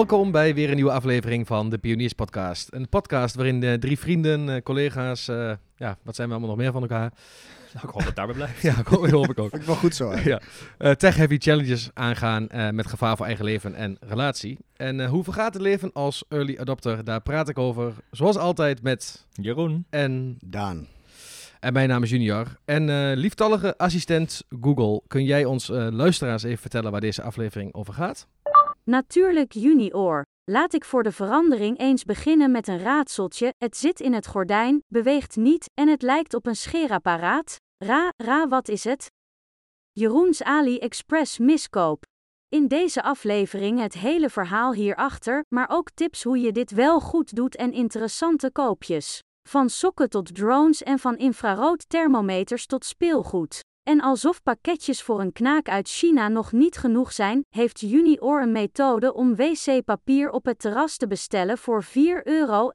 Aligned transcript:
Welkom 0.00 0.30
bij 0.30 0.54
weer 0.54 0.68
een 0.68 0.74
nieuwe 0.74 0.92
aflevering 0.92 1.46
van 1.46 1.70
de 1.70 1.78
Pioniers 1.78 2.12
Podcast. 2.12 2.68
Een 2.72 2.88
podcast 2.88 3.34
waarin 3.34 3.62
uh, 3.62 3.72
drie 3.72 3.98
vrienden, 3.98 4.48
uh, 4.48 4.56
collega's, 4.62 5.28
uh, 5.28 5.52
ja, 5.76 5.98
wat 6.02 6.14
zijn 6.14 6.28
we 6.28 6.34
allemaal 6.34 6.50
nog 6.50 6.58
meer 6.58 6.72
van 6.72 6.82
elkaar? 6.82 7.12
Nou, 7.74 7.86
ik 7.86 7.90
hoop 7.90 7.98
dat 7.98 8.04
het 8.06 8.16
daarbij 8.16 8.34
blijft. 8.34 8.62
ja, 8.68 8.74
dat 8.74 9.10
hoop 9.10 9.30
ik 9.30 9.38
ook. 9.38 9.50
Vind 9.50 9.62
ik 9.62 9.68
wel 9.68 9.76
goed 9.76 9.94
zo. 9.94 10.14
ja. 10.24 10.40
Tech-heavy 10.94 11.38
challenges 11.38 11.90
aangaan 11.94 12.48
met 12.74 12.86
gevaar 12.86 13.16
voor 13.16 13.26
eigen 13.26 13.44
leven 13.44 13.74
en 13.74 13.96
relatie. 14.00 14.58
En 14.76 15.06
hoe 15.06 15.24
vergaat 15.24 15.54
het 15.54 15.62
leven 15.62 15.92
als 15.92 16.24
early 16.28 16.56
adopter? 16.58 17.04
Daar 17.04 17.20
praat 17.20 17.48
ik 17.48 17.58
over, 17.58 17.92
zoals 18.10 18.36
altijd, 18.36 18.82
met 18.82 19.26
Jeroen 19.32 19.86
en 19.90 20.38
Daan. 20.44 20.86
En 21.60 21.72
mijn 21.72 21.88
naam 21.88 22.02
is 22.02 22.10
Junior. 22.10 22.46
En 22.64 22.88
uh, 22.88 23.10
lieftallige 23.14 23.76
assistent 23.76 24.42
Google, 24.60 25.02
kun 25.06 25.24
jij 25.24 25.44
ons 25.44 25.70
uh, 25.70 25.86
luisteraars 25.90 26.42
even 26.42 26.58
vertellen 26.58 26.90
waar 26.90 27.00
deze 27.00 27.22
aflevering 27.22 27.74
over 27.74 27.94
gaat? 27.94 28.26
Natuurlijk 28.90 29.52
Junior. 29.52 30.26
Laat 30.44 30.74
ik 30.74 30.84
voor 30.84 31.02
de 31.02 31.12
verandering 31.12 31.78
eens 31.78 32.04
beginnen 32.04 32.50
met 32.50 32.68
een 32.68 32.78
raadseltje. 32.78 33.54
Het 33.58 33.76
zit 33.76 34.00
in 34.00 34.12
het 34.12 34.26
gordijn, 34.26 34.84
beweegt 34.88 35.36
niet 35.36 35.70
en 35.74 35.88
het 35.88 36.02
lijkt 36.02 36.34
op 36.34 36.46
een 36.46 36.56
scheerapparaat. 36.56 37.56
Ra, 37.84 38.12
ra, 38.16 38.48
wat 38.48 38.68
is 38.68 38.84
het? 38.84 39.10
Jeroens 39.92 40.42
AliExpress 40.42 41.38
miskoop. 41.38 42.04
In 42.48 42.68
deze 42.68 43.02
aflevering 43.02 43.80
het 43.80 43.94
hele 43.94 44.30
verhaal 44.30 44.72
hierachter, 44.72 45.44
maar 45.48 45.68
ook 45.70 45.90
tips 45.94 46.22
hoe 46.22 46.40
je 46.40 46.52
dit 46.52 46.70
wel 46.70 47.00
goed 47.00 47.34
doet 47.34 47.56
en 47.56 47.72
interessante 47.72 48.52
koopjes. 48.52 49.22
Van 49.48 49.68
sokken 49.68 50.08
tot 50.08 50.34
drones 50.34 50.82
en 50.82 50.98
van 50.98 51.16
infrarood 51.16 51.88
thermometers 51.88 52.66
tot 52.66 52.84
speelgoed. 52.84 53.60
En 53.90 54.00
alsof 54.00 54.42
pakketjes 54.42 55.02
voor 55.02 55.20
een 55.20 55.32
knaak 55.32 55.68
uit 55.68 55.88
China 55.88 56.28
nog 56.28 56.52
niet 56.52 56.76
genoeg 56.76 57.12
zijn, 57.12 57.44
heeft 57.48 57.80
Junior 57.80 58.42
een 58.42 58.52
methode 58.52 59.14
om 59.14 59.36
wc-papier 59.36 60.30
op 60.30 60.44
het 60.44 60.58
terras 60.58 60.96
te 60.96 61.06
bestellen 61.06 61.58
voor 61.58 61.84
4,80 61.84 61.90
euro. 62.24 62.70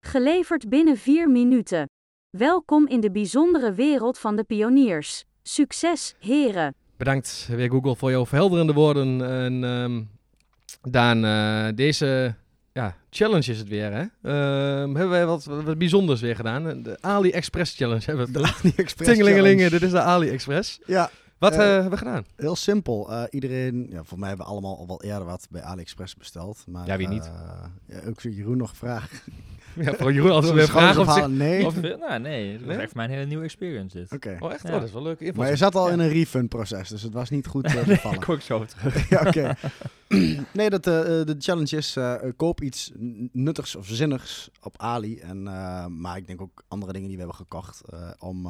Geleverd 0.00 0.68
binnen 0.68 0.96
4 0.96 1.30
minuten. 1.30 1.88
Welkom 2.36 2.86
in 2.86 3.00
de 3.00 3.10
bijzondere 3.10 3.72
wereld 3.72 4.18
van 4.18 4.36
de 4.36 4.44
pioniers. 4.44 5.24
Succes, 5.42 6.14
heren. 6.18 6.74
Bedankt 6.96 7.48
weer 7.50 7.70
Google 7.70 7.96
voor 7.96 8.10
jouw 8.10 8.26
verhelderende 8.26 8.72
woorden. 8.72 9.30
En 9.30 9.62
um, 9.62 10.10
Daan, 10.82 11.24
uh, 11.24 11.68
deze 11.74 12.34
ja, 12.72 12.96
challenge 13.10 13.50
is 13.50 13.58
het 13.58 13.68
weer, 13.68 13.92
hè? 13.92 14.02
Uh, 14.02 14.94
hebben 14.94 15.08
wij 15.08 15.26
wat, 15.26 15.44
wat 15.44 15.78
bijzonders 15.78 16.20
weer 16.20 16.36
gedaan. 16.36 16.82
De 16.82 16.98
AliExpress 17.00 17.76
Challenge 17.76 18.04
hebben 18.04 18.26
we. 18.26 18.32
De 18.32 18.38
AliExpress 18.38 19.10
Tingelingelingen, 19.10 19.70
dit 19.70 19.82
is 19.82 19.90
de 19.90 20.00
AliExpress. 20.00 20.80
Ja. 20.86 21.10
Wat 21.38 21.52
uh, 21.52 21.58
hebben 21.58 21.90
we 21.90 21.96
gedaan? 21.96 22.24
Heel 22.36 22.56
simpel. 22.56 23.10
Uh, 23.10 23.22
iedereen, 23.30 23.86
ja, 23.90 24.04
voor 24.04 24.18
mij 24.18 24.28
hebben 24.28 24.46
we 24.46 24.52
allemaal 24.52 24.78
al 24.78 24.86
wel 24.86 25.02
eerder 25.02 25.24
wat 25.24 25.46
bij 25.50 25.62
AliExpress 25.62 26.16
besteld. 26.16 26.64
Maar, 26.66 26.86
ja, 26.86 26.96
wie 26.96 27.08
niet? 27.08 27.30
ja, 27.86 28.00
ook 28.08 28.20
Jeroen 28.20 28.56
nog 28.56 28.70
gevraagd. 28.70 29.24
Ja, 29.74 29.94
voor 29.94 30.12
Jeroen 30.12 30.30
altijd 30.30 30.52
weer 30.52 30.68
vragen 30.68 31.00
of 31.00 31.12
zich... 31.12 31.28
Nee. 31.28 31.66
Of, 31.66 31.80
nou, 31.80 32.20
nee, 32.20 32.52
het 32.52 32.64
was 32.64 32.76
echt 32.76 32.86
voor 32.86 32.96
mij 32.96 33.04
een 33.04 33.10
hele 33.10 33.26
nieuwe 33.26 33.44
experience 33.44 33.96
dit. 33.96 34.12
Oké. 34.12 34.14
Okay. 34.14 34.38
Oh, 34.40 34.52
echt? 34.52 34.62
Ja. 34.62 34.68
Oh, 34.68 34.74
dat 34.74 34.84
is 34.84 34.92
wel 34.92 35.02
leuk. 35.02 35.36
Maar 35.36 35.48
je 35.48 35.56
zat 35.56 35.74
al 35.74 35.86
ja. 35.86 35.92
in 35.92 35.98
een 35.98 36.08
refund 36.08 36.48
proces, 36.48 36.88
dus 36.88 37.02
het 37.02 37.12
was 37.12 37.30
niet 37.30 37.46
goed 37.46 37.66
uh, 37.66 37.74
nee, 37.86 38.36
ik 38.36 38.40
zo 38.40 38.64
terug. 38.64 39.08
ja, 39.14 39.20
oké. 39.26 39.54
nee, 40.52 40.70
dat, 40.70 40.86
uh, 40.86 40.94
de 41.04 41.36
challenge 41.38 41.76
is, 41.76 41.96
uh, 41.96 42.14
koop 42.36 42.62
iets 42.62 42.92
nuttigs 43.32 43.76
of 43.76 43.86
zinnigs 43.86 44.50
op 44.62 44.74
Ali. 44.76 45.18
En, 45.18 45.42
maar 46.00 46.16
ik 46.16 46.26
denk 46.26 46.40
ook 46.40 46.62
andere 46.68 46.92
dingen 46.92 47.08
die 47.08 47.16
we 47.16 47.22
hebben 47.22 47.40
gekocht 47.40 47.82
om 48.18 48.48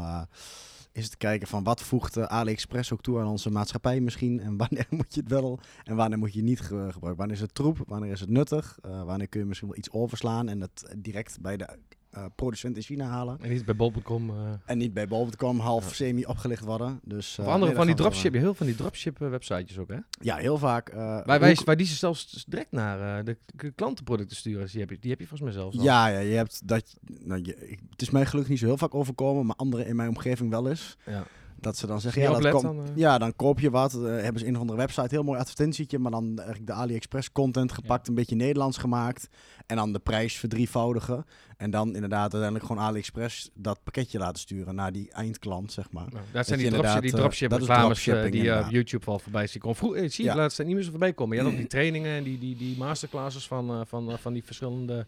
is 0.93 1.09
te 1.09 1.17
kijken 1.17 1.49
van 1.49 1.65
wat 1.65 1.83
voegt 1.83 2.19
AliExpress 2.19 2.93
ook 2.93 3.03
toe 3.03 3.19
aan 3.19 3.27
onze 3.27 3.51
maatschappij 3.51 4.01
misschien. 4.01 4.41
En 4.41 4.57
wanneer 4.67 4.87
moet 4.91 5.15
je 5.15 5.21
het 5.21 5.31
wel 5.31 5.61
en 5.85 5.97
wanneer 5.97 6.19
moet 6.19 6.33
je 6.33 6.39
het 6.39 6.49
niet 6.49 6.61
ge 6.61 6.67
gebruiken. 6.67 7.17
Wanneer 7.17 7.37
is 7.37 7.41
het 7.41 7.55
troep, 7.55 7.79
wanneer 7.87 8.13
is 8.13 8.21
het 8.21 8.31
nuttig. 8.31 8.79
Uh, 8.87 9.03
wanneer 9.05 9.29
kun 9.29 9.41
je 9.41 9.47
misschien 9.47 9.69
wel 9.69 9.79
iets 9.79 9.91
overslaan 9.91 10.49
en 10.49 10.61
het 10.61 10.95
direct 10.97 11.41
bij 11.41 11.57
de 11.57 11.79
uh, 12.17 12.25
producent 12.35 12.77
in 12.77 12.83
China 12.83 13.07
halen. 13.07 13.39
En 13.41 13.51
niet 13.51 13.65
bij 13.65 13.77
bol.com. 13.77 14.31
Uh... 14.31 14.37
En 14.65 14.79
niet 14.79 14.93
bij 14.95 15.09
bol.com 15.09 15.59
half 15.59 15.89
ja. 15.89 15.95
semi 15.95 16.25
opgelicht 16.25 16.65
worden. 16.65 17.01
Dus, 17.03 17.39
of 17.39 17.47
andere 17.47 17.67
nee, 17.67 17.75
van 17.75 17.87
die 17.87 17.95
dropship, 17.95 18.35
heel 18.35 18.55
van 18.55 18.67
die 18.67 18.75
dropship 18.75 19.19
websitejes 19.19 19.79
ook 19.79 19.89
hè? 19.89 19.99
Ja, 20.21 20.37
heel 20.37 20.59
vaak. 20.59 20.93
waar, 20.93 21.41
wij, 21.41 21.59
waar 21.65 21.77
die 21.77 21.87
ze 21.87 21.95
zelfs 21.95 22.45
direct 22.49 22.73
naar 22.73 23.25
de 23.25 23.37
klantenproducten 23.75 24.37
sturen. 24.37 24.61
Dus 24.61 24.73
die 24.73 24.81
heb 24.81 24.91
je, 24.91 24.99
die 25.01 25.11
heb 25.11 25.21
je 25.21 25.27
volgens 25.27 25.51
mij 25.51 25.61
zelfs 25.61 25.79
al. 25.79 25.85
Ja, 25.85 26.07
ja, 26.07 26.19
je 26.19 26.35
hebt 26.35 26.69
dat. 26.69 26.97
Nou, 27.25 27.41
je, 27.45 27.77
het 27.91 28.03
is 28.03 28.11
mij 28.11 28.27
gelukkig 28.27 28.51
niet 28.51 28.61
zo 28.61 28.67
heel 28.67 28.77
vaak 28.77 28.95
overkomen, 28.95 29.47
maar 29.47 29.57
anderen 29.57 29.87
in 29.87 29.97
mijn 29.97 30.09
omgeving 30.09 30.51
wel 30.51 30.69
eens. 30.69 30.97
Ja. 31.07 31.27
Dat 31.61 31.77
ze 31.77 31.87
dan 31.87 32.01
zeggen, 32.01 32.23
ja, 32.23 32.39
dat 32.39 32.53
kom, 32.53 32.63
dan, 32.63 32.79
uh... 32.79 32.85
ja, 32.95 33.19
dan 33.19 33.37
koop 33.37 33.61
je 33.61 33.71
wat. 33.71 33.95
Uh, 33.95 34.03
hebben 34.03 34.41
ze 34.41 34.47
een 34.47 34.55
of 34.55 34.61
andere 34.61 34.79
website, 34.79 35.09
heel 35.11 35.23
mooi 35.23 35.39
advertentietje, 35.39 35.99
maar 35.99 36.11
dan 36.11 36.33
eigenlijk 36.37 36.67
de 36.67 36.73
AliExpress 36.73 37.33
content 37.33 37.73
gepakt, 37.73 38.03
ja. 38.07 38.09
een 38.09 38.19
beetje 38.19 38.37
Nederlands 38.37 38.79
gemaakt. 38.79 39.29
En 39.67 39.77
dan 39.77 39.93
de 39.93 39.99
prijs 39.99 40.39
verdrievoudigen. 40.39 41.25
En 41.57 41.71
dan 41.71 41.95
inderdaad 41.95 42.33
uiteindelijk 42.33 42.65
gewoon 42.65 42.83
AliExpress 42.83 43.51
dat 43.55 43.83
pakketje 43.83 44.19
laten 44.19 44.41
sturen 44.41 44.75
naar 44.75 44.93
die 44.93 45.13
eindklant, 45.13 45.73
zeg 45.73 45.91
maar. 45.91 46.09
Nou, 46.13 46.25
dat 46.33 46.47
zijn 46.47 46.59
die, 46.59 46.71
dropship, 46.71 47.03
die 47.03 47.11
dropship 47.11 47.53
reclames 47.53 48.07
uh, 48.07 48.31
die 48.31 48.59
op 48.59 48.71
YouTube 48.71 49.07
al 49.07 49.19
voorbij 49.19 49.47
zien 49.47 49.61
komen. 49.61 49.77
Vroeg, 49.77 49.95
zie 49.97 50.25
je 50.25 50.31
ja. 50.31 50.37
laatst 50.37 50.59
niet 50.59 50.75
meer 50.75 50.83
zo 50.83 50.91
voorbij 50.91 51.13
komen. 51.13 51.37
Je 51.37 51.43
had 51.43 51.53
ook 51.53 51.59
die 51.65 51.67
trainingen 51.67 52.17
en 52.17 52.23
die, 52.25 52.39
die, 52.39 52.57
die 52.57 52.77
masterclasses 52.77 53.47
van, 53.47 53.87
van, 53.87 54.19
van 54.19 54.33
die 54.33 54.45
verschillende 54.45 55.07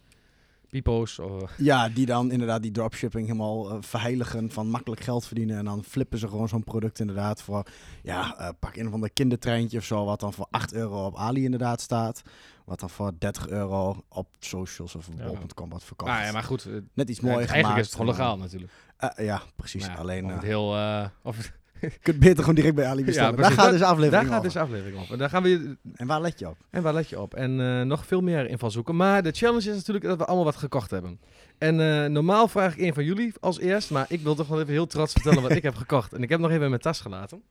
pipo's. 0.72 1.18
Of... 1.18 1.52
Ja, 1.56 1.88
die 1.88 2.06
dan 2.06 2.30
inderdaad 2.30 2.62
die 2.62 2.70
dropshipping 2.70 3.26
helemaal 3.26 3.72
uh, 3.72 3.76
verheiligen 3.80 4.50
van 4.50 4.66
makkelijk 4.68 5.00
geld 5.00 5.26
verdienen. 5.26 5.58
En 5.58 5.64
dan 5.64 5.84
flippen 5.84 6.18
ze 6.18 6.28
gewoon 6.28 6.48
zo'n 6.48 6.64
product 6.64 6.98
inderdaad 7.00 7.42
voor, 7.42 7.62
ja, 8.02 8.40
uh, 8.40 8.48
pak 8.58 8.76
een 8.76 8.90
van 8.90 9.00
de 9.00 9.08
kindertreintje 9.10 9.78
of 9.78 9.84
zo, 9.84 10.04
wat 10.04 10.20
dan 10.20 10.32
voor 10.32 10.46
8 10.50 10.72
euro 10.72 11.06
op 11.06 11.16
Ali 11.16 11.44
inderdaad 11.44 11.80
staat. 11.80 12.22
Wat 12.64 12.80
dan 12.80 12.90
voor 12.90 13.12
30 13.18 13.48
euro 13.48 14.04
op 14.08 14.28
socials 14.38 14.94
of 14.94 15.08
Ja. 15.18 15.26
bol.com 15.26 15.68
wordt 15.70 15.84
verkocht. 15.84 16.10
Ah, 16.10 16.24
ja, 16.24 16.32
maar 16.32 16.42
goed. 16.42 16.64
uh, 16.66 16.80
Net 16.94 17.08
iets 17.08 17.20
mooier 17.20 17.36
Eigenlijk 17.38 17.66
gemaakt. 17.66 17.80
is 17.80 17.86
het 17.86 17.96
gewoon 17.96 18.10
legaal 18.14 18.36
natuurlijk. 18.36 18.72
Ja, 19.16 19.42
precies. 19.56 19.86
Ja, 19.86 19.94
Alleen, 19.94 20.24
of 20.24 20.32
het 20.32 20.42
heel... 20.42 20.76
of, 21.22 21.52
je 21.91 21.98
kunt 22.03 22.19
beter 22.19 22.38
gewoon 22.38 22.54
direct 22.54 22.75
bij 22.75 22.87
Ali 22.87 23.04
bestellen. 23.04 23.37
daar 23.37 23.50
gaat 23.50 23.70
deze 23.70 23.84
aflevering 23.84 24.22
daar 24.22 24.32
gaat 24.32 24.43
deze 24.43 24.60
aflevering 24.60 25.00
op. 25.00 25.10
En 25.10 25.19
daar 25.19 25.28
gaan 25.28 25.43
we... 25.43 25.76
En 25.94 26.06
waar 26.06 26.20
let 26.20 26.38
je 26.38 26.48
op? 26.48 26.56
En 26.70 26.82
waar 26.82 26.94
let 26.94 27.09
je 27.09 27.20
op? 27.20 27.34
En 27.34 27.59
uh, 27.59 27.82
nog 27.82 28.06
veel 28.06 28.20
meer 28.20 28.48
invalshoeken. 28.48 28.97
Maar 28.97 29.22
de 29.22 29.32
challenge 29.32 29.70
is 29.70 29.76
natuurlijk 29.76 30.04
dat 30.04 30.19
we 30.19 30.25
allemaal 30.25 30.44
wat 30.44 30.56
gekocht 30.56 30.91
hebben. 30.91 31.20
En 31.59 31.78
uh, 31.78 32.04
normaal 32.04 32.48
vraag 32.48 32.72
ik 32.72 32.81
een 32.81 32.94
van 32.94 33.04
jullie 33.04 33.32
als 33.41 33.60
eerst. 33.60 33.91
Maar 33.91 34.06
ik 34.09 34.20
wil 34.20 34.34
toch 34.34 34.48
wel 34.48 34.60
even 34.60 34.72
heel 34.72 34.87
trots 34.87 35.12
vertellen 35.12 35.43
wat 35.43 35.50
ik 35.50 35.62
heb 35.62 35.75
gekocht. 35.75 36.12
En 36.12 36.22
ik 36.22 36.28
heb 36.28 36.41
nog 36.41 36.50
even 36.50 36.62
in 36.62 36.69
mijn 36.69 36.82
tas 36.82 37.00
gelaten. 37.00 37.43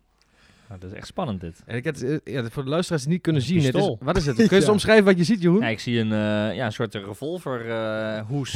Nou, 0.71 0.83
dat 0.83 0.91
is 0.91 0.97
echt 0.97 1.07
spannend 1.07 1.41
dit. 1.41 1.61
En 1.65 1.75
ik 1.75 1.83
heb, 1.83 1.95
ja, 2.23 2.49
voor 2.49 2.63
de 2.63 2.69
luisteraars 2.69 3.03
die 3.03 3.11
niet 3.11 3.21
kunnen 3.21 3.41
zien. 3.41 3.57
Het 3.57 3.65
is, 3.65 3.71
Pistool. 3.71 3.97
wat 4.01 4.17
is 4.17 4.25
het? 4.25 4.35
Kun 4.35 4.45
je 4.45 4.55
eens 4.55 4.65
ja. 4.65 4.71
omschrijven 4.71 5.05
wat 5.05 5.17
je 5.17 5.23
ziet, 5.23 5.41
Jeroen? 5.41 5.59
Ja, 5.59 5.67
ik 5.67 5.79
zie 5.79 5.99
een, 5.99 6.11
uh, 6.11 6.55
ja, 6.55 6.65
een 6.65 6.71
soort 6.71 6.95
revolver 6.95 7.67
uh, 7.67 8.21
hoes, 8.27 8.51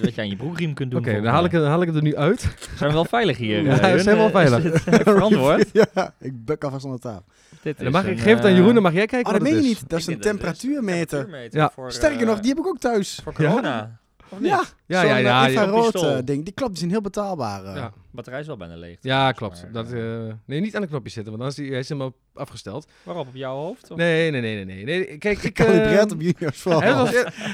dat 0.00 0.14
je 0.14 0.20
aan 0.20 0.28
je 0.28 0.36
broekriem 0.36 0.74
kunt 0.74 0.90
doen. 0.90 1.00
Oké, 1.00 1.08
okay, 1.08 1.22
dan, 1.22 1.32
haal 1.32 1.44
ik, 1.44 1.50
dan 1.50 1.64
haal 1.64 1.80
ik 1.80 1.86
het 1.86 1.96
er 1.96 2.02
nu 2.02 2.16
uit. 2.16 2.40
Zijn 2.76 2.88
we 2.88 2.94
wel 2.94 3.04
veilig 3.04 3.36
hier? 3.36 3.62
ja, 3.62 3.92
we 3.92 3.98
zijn 3.98 4.16
wel 4.16 4.30
veilig. 4.30 4.82
Verantwoord? 4.82 5.70
ja, 5.94 6.14
ik 6.18 6.44
buk 6.44 6.64
alvast 6.64 6.84
aan 6.84 6.92
de 6.92 6.98
tafel. 6.98 7.24
Dit 7.62 7.78
dan 7.78 7.92
mag 7.92 8.06
ik, 8.06 8.20
geef 8.20 8.36
het 8.36 8.44
aan 8.44 8.54
Jeroen, 8.54 8.74
dan 8.74 8.82
mag 8.82 8.92
jij 8.92 9.06
kijken 9.06 9.32
oh, 9.32 9.38
wat 9.38 9.40
dat 9.40 9.52
meen 9.52 9.58
is. 9.58 9.68
je 9.68 9.74
niet. 9.74 9.88
Dat 9.88 9.98
is 9.98 10.06
een 10.06 10.20
temperatuurmeter. 10.20 11.18
temperatuurmeter 11.18 11.58
ja. 11.58 11.70
voor, 11.74 11.92
Sterker 11.92 12.26
nog, 12.26 12.40
die 12.40 12.48
heb 12.48 12.58
ik 12.58 12.66
ook 12.66 12.78
thuis. 12.78 13.20
Voor 13.22 13.32
corona. 13.32 14.00
Ja, 14.40 14.64
ja, 14.86 15.02
ja, 15.02 15.16
ja, 15.16 15.46
infrarood 15.46 16.26
ding. 16.26 16.44
Die 16.44 16.54
klopt, 16.54 16.70
die 16.70 16.78
zijn 16.78 16.90
heel 16.90 17.00
betaalbaar. 17.00 17.92
Uh. 18.12 18.16
Batterij 18.16 18.40
is 18.40 18.46
wel 18.46 18.56
bijna 18.56 18.76
leeg. 18.76 18.96
Ja, 19.00 19.32
klopt. 19.32 19.62
Maar, 19.62 19.72
dat, 19.72 19.92
uh, 19.92 20.32
nee, 20.44 20.60
niet 20.60 20.76
aan 20.76 20.82
de 20.82 20.88
knopje 20.88 21.10
zitten, 21.10 21.32
want 21.32 21.38
dan 21.38 21.50
is 21.50 21.54
die, 21.54 21.70
hij 21.70 21.78
is 21.78 21.88
helemaal 21.88 22.12
afgesteld. 22.34 22.90
Waarop? 23.02 23.26
Op 23.26 23.34
jouw 23.34 23.56
hoofd? 23.56 23.90
Of? 23.90 23.96
Nee, 23.96 24.30
nee, 24.30 24.40
nee, 24.40 24.64
nee, 24.64 24.84
nee. 24.84 24.84
nee. 24.84 25.18
Kijk, 25.18 25.42
ik... 25.42 25.54
Calibreerd 25.54 26.12
op 26.14 26.20
juniors 26.20 26.60
vooral. 26.60 27.06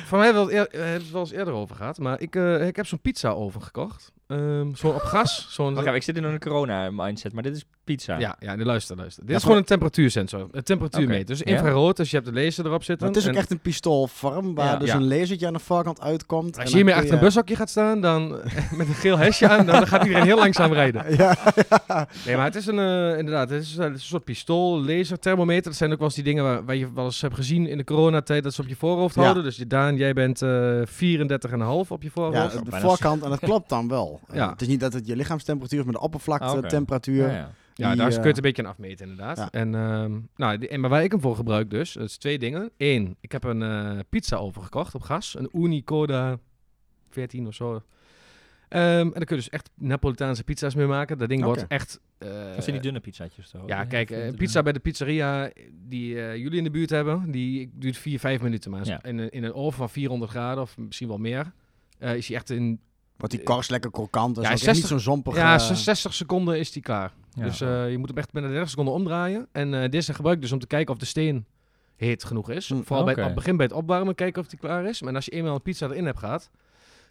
Van 0.04 0.18
mij 0.18 0.26
hebben 0.26 0.46
we 0.46 0.68
het 0.76 1.10
wel 1.10 1.20
eens 1.20 1.32
eerder 1.32 1.54
over 1.54 1.76
gehad, 1.76 1.98
maar 1.98 2.20
ik, 2.20 2.36
uh, 2.36 2.66
ik 2.66 2.76
heb 2.76 2.86
zo'n 2.86 3.00
pizza 3.00 3.30
oven 3.30 3.62
gekocht. 3.62 4.12
Um, 4.30 4.76
zo 4.76 4.88
op 4.88 5.00
gas. 5.00 5.46
Zo'n 5.50 5.74
Wacht, 5.74 5.86
ik 5.86 6.02
zit 6.02 6.16
in 6.16 6.24
een 6.24 6.38
corona-mindset, 6.38 7.32
maar 7.32 7.42
dit 7.42 7.56
is 7.56 7.64
pizza. 7.84 8.18
Ja, 8.18 8.36
ja 8.38 8.56
luister, 8.56 8.96
luister. 8.96 9.22
Dit 9.22 9.30
ja, 9.30 9.36
is 9.36 9.42
gewoon 9.42 9.56
een 9.56 9.64
temperatuursensor, 9.64 10.48
een 10.50 10.62
temperatuurmeter. 10.62 11.22
Okay. 11.22 11.36
Dus 11.36 11.42
infrarood, 11.42 11.96
dus 11.96 12.10
je 12.10 12.16
hebt 12.16 12.28
de 12.28 12.40
laser 12.40 12.66
erop 12.66 12.84
zitten. 12.84 13.06
Maar 13.06 13.16
het 13.16 13.24
is 13.24 13.30
ook 13.30 13.36
echt 13.36 13.50
een 13.50 13.60
pistoolvorm, 13.60 14.54
waar 14.54 14.66
ja. 14.66 14.76
dus 14.76 14.88
ja. 14.88 14.94
een 14.94 15.08
lasertje 15.08 15.46
aan 15.46 15.52
de 15.52 15.58
voorkant 15.58 16.00
uitkomt. 16.00 16.58
Als 16.58 16.70
je 16.70 16.76
hiermee 16.76 16.94
achter 16.94 17.12
een 17.12 17.20
bushokje 17.20 17.56
gaat 17.56 17.70
staan, 17.70 18.00
dan 18.00 18.28
met 18.78 18.88
een 18.88 18.94
geel 18.94 19.18
hesje 19.18 19.48
aan, 19.48 19.66
dan 19.66 19.86
gaat 19.86 20.04
iedereen 20.04 20.26
heel 20.26 20.44
langzaam 20.56 20.72
rijden. 20.72 21.04
Ja, 21.16 21.36
Nee, 22.26 22.36
maar 22.36 22.44
het 22.44 22.54
is 22.54 22.66
een, 22.66 22.78
uh, 22.78 23.18
inderdaad, 23.18 23.50
het 23.50 23.62
is, 23.62 23.76
een, 23.76 23.82
het 23.82 23.94
is 23.94 24.00
een 24.00 24.06
soort 24.08 24.24
pistool, 24.24 24.84
laser, 24.84 25.18
thermometer. 25.18 25.64
Dat 25.64 25.74
zijn 25.74 25.92
ook 25.92 25.98
wel 25.98 26.06
eens 26.06 26.14
die 26.14 26.24
dingen 26.24 26.44
waar, 26.44 26.64
waar 26.64 26.76
je 26.76 26.92
wel 26.92 27.04
eens 27.04 27.20
hebt 27.20 27.34
gezien 27.34 27.66
in 27.66 27.76
de 27.76 27.84
coronatijd, 27.84 28.42
dat 28.42 28.54
ze 28.54 28.62
op 28.62 28.68
je 28.68 28.76
voorhoofd 28.76 29.14
houden. 29.14 29.42
Dus 29.42 29.56
Daan, 29.56 29.96
jij 29.96 30.12
bent 30.12 30.42
uh, 30.42 30.80
34,5 30.80 31.88
op 31.88 32.02
je 32.02 32.10
voorhoofd. 32.10 32.52
Ja, 32.52 32.60
de 32.60 32.80
voorkant, 32.80 33.22
en 33.22 33.30
dat 33.30 33.38
klopt 33.50 33.68
dan 33.68 33.88
wel. 33.88 34.20
Ja. 34.32 34.50
Het 34.50 34.60
is 34.60 34.68
niet 34.68 34.80
dat 34.80 34.92
het 34.92 35.06
je 35.06 35.16
lichaamstemperatuur 35.16 35.78
is, 35.78 35.84
maar 35.84 35.94
de 35.94 36.00
oppervlaktetemperatuur. 36.00 37.22
Okay. 37.22 37.34
ja, 37.34 37.40
ja. 37.40 37.50
Ja, 37.74 37.94
daar 37.94 38.10
kun 38.10 38.22
je 38.22 38.28
het 38.28 38.36
een 38.36 38.42
beetje 38.42 38.62
aan 38.62 38.70
afmeten, 38.70 39.08
inderdaad. 39.08 39.36
Ja. 39.36 39.50
En, 39.50 39.74
um, 39.74 40.28
nou, 40.36 40.58
die, 40.58 40.68
en, 40.68 40.80
maar 40.80 40.90
waar 40.90 41.02
ik 41.02 41.10
hem 41.10 41.20
voor 41.20 41.36
gebruik 41.36 41.70
dus, 41.70 41.92
dat 41.92 42.08
is 42.08 42.16
twee 42.16 42.38
dingen. 42.38 42.70
Eén, 42.76 43.16
ik 43.20 43.32
heb 43.32 43.44
een 43.44 43.60
uh, 43.60 43.98
pizza 44.08 44.36
oven 44.36 44.62
gekocht 44.62 44.94
op 44.94 45.02
gas. 45.02 45.38
Een 45.38 45.48
Unicoda 45.52 46.38
14 47.08 47.46
of 47.46 47.54
zo. 47.54 47.82
Ehm, 48.68 48.82
en 48.82 49.10
dan 49.10 49.24
kun 49.24 49.36
je 49.36 49.42
dus 49.42 49.48
echt 49.50 49.70
Napolitaanse 49.74 50.44
pizza's 50.44 50.74
mee 50.74 50.86
maken. 50.86 51.18
Dat 51.18 51.28
ding 51.28 51.44
wordt 51.44 51.66
echt... 51.68 52.00
eh, 52.18 52.28
Dat 52.54 52.62
zijn 52.62 52.72
die 52.72 52.80
dunne 52.80 53.00
pizzaatjes 53.00 53.50
toch? 53.50 53.62
ja, 53.66 53.84
kijk, 53.84 54.10
eh, 54.10 54.34
pizza 54.36 54.62
bij 54.62 54.72
de 54.72 54.78
pizzeria 54.78 55.50
die 55.88 56.20
eh, 56.22 56.36
jullie 56.36 56.58
in 56.58 56.64
de 56.64 56.70
buurt 56.70 56.90
hebben, 56.90 57.30
die 57.30 57.70
duurt 57.74 57.96
4, 57.96 58.18
5 58.18 58.40
minuten. 58.40 58.70
Maar 58.70 58.86
Ja. 58.86 59.02
in, 59.04 59.18
een, 59.18 59.30
in 59.30 59.44
een 59.44 59.54
oven 59.54 59.78
van 59.78 59.90
400 59.90 60.30
graden, 60.30 60.62
of 60.62 60.76
misschien 60.76 61.08
wel 61.08 61.18
meer, 61.18 61.52
eh, 61.98 62.14
is 62.14 62.26
die 62.26 62.36
echt 62.36 62.50
in 62.50 62.80
Wordt 63.16 63.34
die 63.34 63.42
korst 63.44 63.70
lekker 63.70 63.90
krokant. 63.90 64.34
Dus 64.34 64.44
Ja, 64.44 64.50
ja, 64.50 64.56
ook 64.56 64.62
echt 64.62 64.74
60 64.74 64.90
niet 64.90 65.00
zo'n 65.02 65.12
zompig... 65.12 65.36
ja, 65.36 65.54
eh, 65.54 65.72
60 65.74 66.14
seconden 66.14 66.58
is 66.58 66.72
die 66.72 66.82
klaar. 66.82 67.12
Ja. 67.34 67.44
Dus 67.44 67.60
eh, 67.60 67.90
je 67.90 67.98
moet 67.98 68.08
hem 68.08 68.18
echt 68.18 68.32
binnen 68.32 68.50
30 68.50 68.68
seconden 68.70 68.94
omdraaien. 68.94 69.46
En 69.52 69.82
eh 69.82 69.90
deze 69.90 70.14
gebruik 70.14 70.36
ik 70.36 70.42
dus 70.42 70.52
om 70.52 70.58
te 70.58 70.66
kijken 70.66 70.92
of 70.94 71.00
de 71.00 71.06
steen 71.06 71.46
heet 71.96 72.24
genoeg 72.24 72.50
is. 72.50 72.68
Hm, 72.68 72.82
Vooral 72.82 73.04
bij 73.04 73.24
het 73.24 73.34
begin 73.34 73.56
bij 73.56 73.66
het 73.66 73.74
opwarmen, 73.74 74.14
kijken 74.14 74.42
of 74.42 74.48
die 74.48 74.58
klaar 74.58 74.84
is. 74.84 75.02
Maar 75.02 75.14
als 75.14 75.24
je 75.24 75.30
eenmaal 75.30 75.54
een 75.54 75.62
pizza 75.62 75.86
erin 75.86 76.04
hebt 76.06 76.18
gehad, 76.18 76.50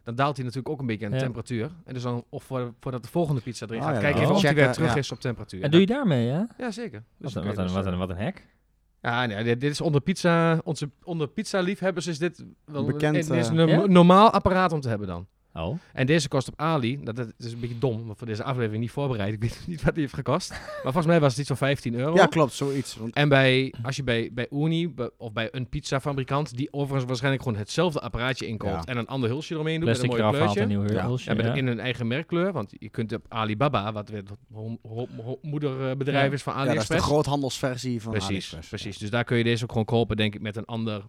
dan 0.07 0.15
daalt 0.15 0.35
hij 0.35 0.45
natuurlijk 0.45 0.73
ook 0.73 0.79
een 0.79 0.85
beetje 0.85 1.05
aan 1.05 1.11
Ja. 1.11 1.17
temperatuur. 1.19 1.71
En 1.85 1.93
dus 1.93 2.03
dan, 2.03 2.23
of 2.29 2.43
voor, 2.43 2.73
voordat 2.79 3.03
de 3.03 3.09
volgende 3.09 3.41
pizza 3.41 3.65
erin 3.65 3.79
Oh, 3.79 3.85
gaat, 3.87 4.01
ja, 4.01 4.11
dan 4.11 4.21
even 4.21 4.33
of 4.35 4.41
die 4.41 4.51
weer 4.53 4.71
terug 4.71 4.89
ja. 4.91 4.95
is 4.95 5.11
op 5.11 5.19
temperatuur. 5.19 5.63
En 5.63 5.71
doe 5.71 5.79
je 5.79 5.85
daarmee, 5.85 6.27
hè? 6.27 6.41
Ja, 6.57 6.71
zeker. 6.71 7.03
Dus 7.17 7.33
Wat, 7.33 7.43
een, 7.43 7.49
wat, 7.49 7.57
een, 7.57 7.63
dus, 7.63 7.73
wat, 7.73 7.85
een, 7.85 7.91
eh, 7.93 7.97
wat 7.97 8.09
een 8.09 8.17
hack. 8.17 8.41
Ja, 9.01 9.25
nee, 9.25 9.43
dit, 9.43 9.61
dit 9.61 9.71
is 9.71 9.81
onder 9.81 10.01
pizza, 10.01 10.61
onze, 10.63 10.89
onder 11.03 11.27
pizza 11.27 11.59
liefhebbers 11.59 12.07
is 12.07 12.17
dit 12.17 12.45
wel 12.65 12.85
Bekend, 12.85 13.13
dit 13.13 13.29
is 13.29 13.49
eh, 13.49 13.55
een 13.55 13.67
Ja? 13.67 13.85
normaal 13.85 14.29
apparaat 14.31 14.71
om 14.71 14.81
te 14.81 14.89
hebben 14.89 15.07
dan. 15.07 15.27
Oh. 15.57 15.77
En 15.93 16.05
deze 16.05 16.27
kost 16.27 16.47
op 16.47 16.53
Ali, 16.59 16.99
dat, 17.03 17.15
dat 17.15 17.33
is 17.37 17.51
een 17.51 17.59
beetje 17.59 17.77
dom, 17.77 18.05
want 18.05 18.17
voor 18.17 18.27
deze 18.27 18.43
aflevering 18.43 18.81
niet 18.81 18.91
voorbereid. 18.91 19.33
Ik 19.33 19.41
weet 19.41 19.63
niet 19.67 19.83
wat 19.83 19.93
die 19.93 20.01
heeft 20.03 20.13
gekost. 20.15 20.49
Maar 20.49 20.81
volgens 20.83 21.05
mij 21.05 21.19
was 21.19 21.29
het 21.29 21.39
iets 21.39 21.47
van 21.47 21.57
15 21.57 21.95
euro. 21.95 22.15
Ja, 22.15 22.25
klopt, 22.25 22.53
zoiets. 22.53 22.95
Want, 22.95 23.13
En 23.13 23.29
bij, 23.29 23.73
als 23.83 23.95
je 23.95 24.03
bij, 24.03 24.29
bij 24.33 24.47
Uni 24.51 24.93
of 25.17 25.33
bij 25.33 25.47
een 25.51 25.69
pizzafabrikant, 25.69 26.57
die 26.57 26.73
overigens 26.73 27.05
waarschijnlijk 27.05 27.43
gewoon 27.43 27.57
hetzelfde 27.59 27.99
apparaatje 27.99 28.45
inkoopt 28.45 28.73
Ja. 28.73 28.83
en 28.85 28.97
een 28.97 29.07
ander 29.07 29.29
hulsje 29.29 29.53
eromheen 29.53 29.75
doet 29.79 29.83
Plastic 29.89 30.09
met 30.09 30.19
een 30.19 30.25
mooi 30.25 30.37
kleurtje. 30.37 30.65
nieuw 30.65 30.83
Ja. 30.87 31.05
hulsje. 31.05 31.35
Ja, 31.35 31.43
een, 31.45 31.55
in 31.55 31.67
een 31.67 31.79
eigen 31.79 32.07
merkkleur, 32.07 32.51
want 32.51 32.71
je 32.79 32.89
kunt 32.89 33.13
op 33.13 33.25
Alibaba, 33.27 33.91
wat 33.91 34.09
weer 34.09 34.23
het 34.23 34.37
moederbedrijf 35.41 36.27
Ja. 36.27 36.33
is 36.33 36.43
van 36.43 36.53
ja, 36.53 36.59
dat 36.59 36.67
is 36.67 36.73
de 36.73 36.77
AliExpress. 36.79 37.05
groothandelsversie 37.05 38.01
van 38.01 38.11
precies, 38.11 38.27
AliExpress. 38.29 38.67
precies. 38.67 38.97
Dus 38.97 39.09
daar 39.09 39.23
kun 39.23 39.37
je 39.37 39.43
deze 39.43 39.63
ook 39.63 39.69
gewoon 39.71 39.85
kopen, 39.85 40.17
denk 40.17 40.35
ik, 40.35 40.41
met 40.41 40.55
een 40.55 40.65
ander 40.65 41.01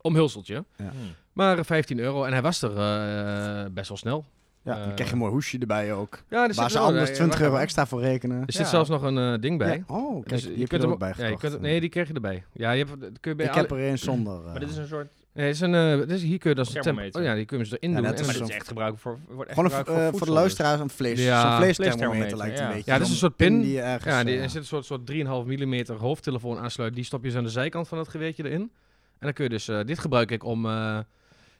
omhulseltje. 0.00 0.64
Hmm. 0.76 0.88
Maar 1.32 1.58
eh, 1.58 1.64
15 1.64 1.98
euro 1.98 2.24
en 2.24 2.32
hij 2.32 2.42
was 2.42 2.62
er 2.62 2.76
eh, 2.76 3.64
best 3.72 3.88
wel 3.88 3.96
snel. 3.98 4.24
Ja, 4.62 4.72
Eh, 4.78 4.84
dan 4.84 4.94
krijg 4.94 5.08
je 5.08 5.14
een 5.14 5.20
mooi 5.20 5.32
hoesje 5.32 5.58
erbij 5.58 5.92
ook. 5.92 6.22
Ja, 6.30 6.48
er 6.48 6.54
Waar 6.54 6.70
ze 6.70 6.78
wel- 6.78 6.86
anders 6.86 7.08
eh, 7.10 7.14
20 7.14 7.38
wacht 7.38 7.50
euro 7.50 7.62
extra 7.62 7.86
voor 7.86 8.00
rekenen. 8.00 8.36
Er 8.46 8.52
zit 8.52 8.62
Ja. 8.62 8.68
zelfs 8.68 8.88
nog 8.88 9.02
een 9.02 9.18
eh, 9.18 9.40
ding 9.40 9.58
bij. 9.58 9.76
Ja, 9.88 9.94
Oh, 9.94 10.14
kijk, 10.14 10.28
Dus 10.28 10.42
die 10.42 10.58
je 10.58 10.66
kunt 10.66 10.72
er 10.72 10.80
hem 10.80 10.90
ook 10.92 10.98
bij 10.98 11.08
ja, 11.08 11.14
je 11.16 11.24
gekocht. 11.24 11.40
kunt, 11.48 11.60
Nee, 11.60 11.80
die 11.80 11.88
kreeg 11.88 12.08
je 12.08 12.14
erbij. 12.14 12.44
Ja, 12.52 12.70
je 12.70 12.84
hebt, 12.84 13.00
dat 13.00 13.10
kun 13.20 13.30
je 13.30 13.36
bij 13.36 13.46
Ik 13.46 13.52
alle- 13.52 13.60
heb 13.60 13.70
er 13.70 13.78
een 13.88 13.98
zonder. 13.98 14.38
eh, 14.38 14.44
Maar 14.50 14.60
dit 14.60 14.70
is 14.70 14.76
een 14.76 14.86
soort... 14.86 15.06
Nee, 15.32 15.48
is 15.48 15.60
een, 15.60 15.74
eh, 15.74 15.96
dit 15.98 16.10
is, 16.10 16.22
hier 16.22 16.38
kun 16.38 16.50
je 16.50 16.56
dat 16.56 16.66
een 16.66 16.72
temp- 16.72 16.84
Thermometer. 16.84 17.20
Oh 17.20 17.26
ja, 17.26 17.34
die 17.34 17.44
kun 17.44 17.58
je 17.58 17.64
dus 17.64 17.72
erin 17.72 17.90
Ja, 17.90 18.00
doen. 18.00 18.10
dit 18.16 18.20
is 18.40 18.40
echt 18.50 18.68
gebruikt 18.68 19.00
voor... 19.00 19.18
Wordt 19.28 19.50
echt 19.50 19.58
Gewoon 19.58 19.70
een, 19.70 19.76
gebruikt 19.76 20.12
eh, 20.12 20.18
voor, 20.18 20.26
de 20.26 20.32
luisteraars 20.32 20.80
een 20.80 20.90
vlees. 20.90 21.20
Ja, 21.24 21.56
vleesthermometer 21.72 22.36
lijkt 22.36 22.58
ja. 22.58 22.66
een 22.66 22.72
beetje. 22.74 22.90
Ja, 22.90 22.96
dat 22.98 23.06
is 23.06 23.12
een 23.12 23.18
soort 23.18 23.36
pin. 23.36 23.60
die 23.60 23.72
ja, 23.72 23.98
eh, 24.00 24.42
er 24.42 24.50
zit 24.50 24.60
een 24.60 24.64
soort, 24.64 24.84
soort 24.84 25.06
3,5 25.06 25.46
mm 25.46 25.84
hoofdtelefoon 25.98 26.58
aansluit. 26.58 26.94
Die 26.94 27.04
stop 27.04 27.24
je 27.24 27.30
zo 27.30 27.38
aan 27.38 27.44
de 27.44 27.50
zijkant 27.50 27.88
van 27.88 27.98
het 27.98 28.08
geweertje 28.08 28.44
erin. 28.44 28.70
En 29.18 29.30
dan 29.30 29.32
kun 29.32 29.44
je 29.44 29.50
dus... 29.50 29.68
eh, 29.68 29.80
dit 29.84 29.98
gebruik 29.98 30.30
ik 30.30 30.44
om... 30.44 30.66
eh, 30.66 30.94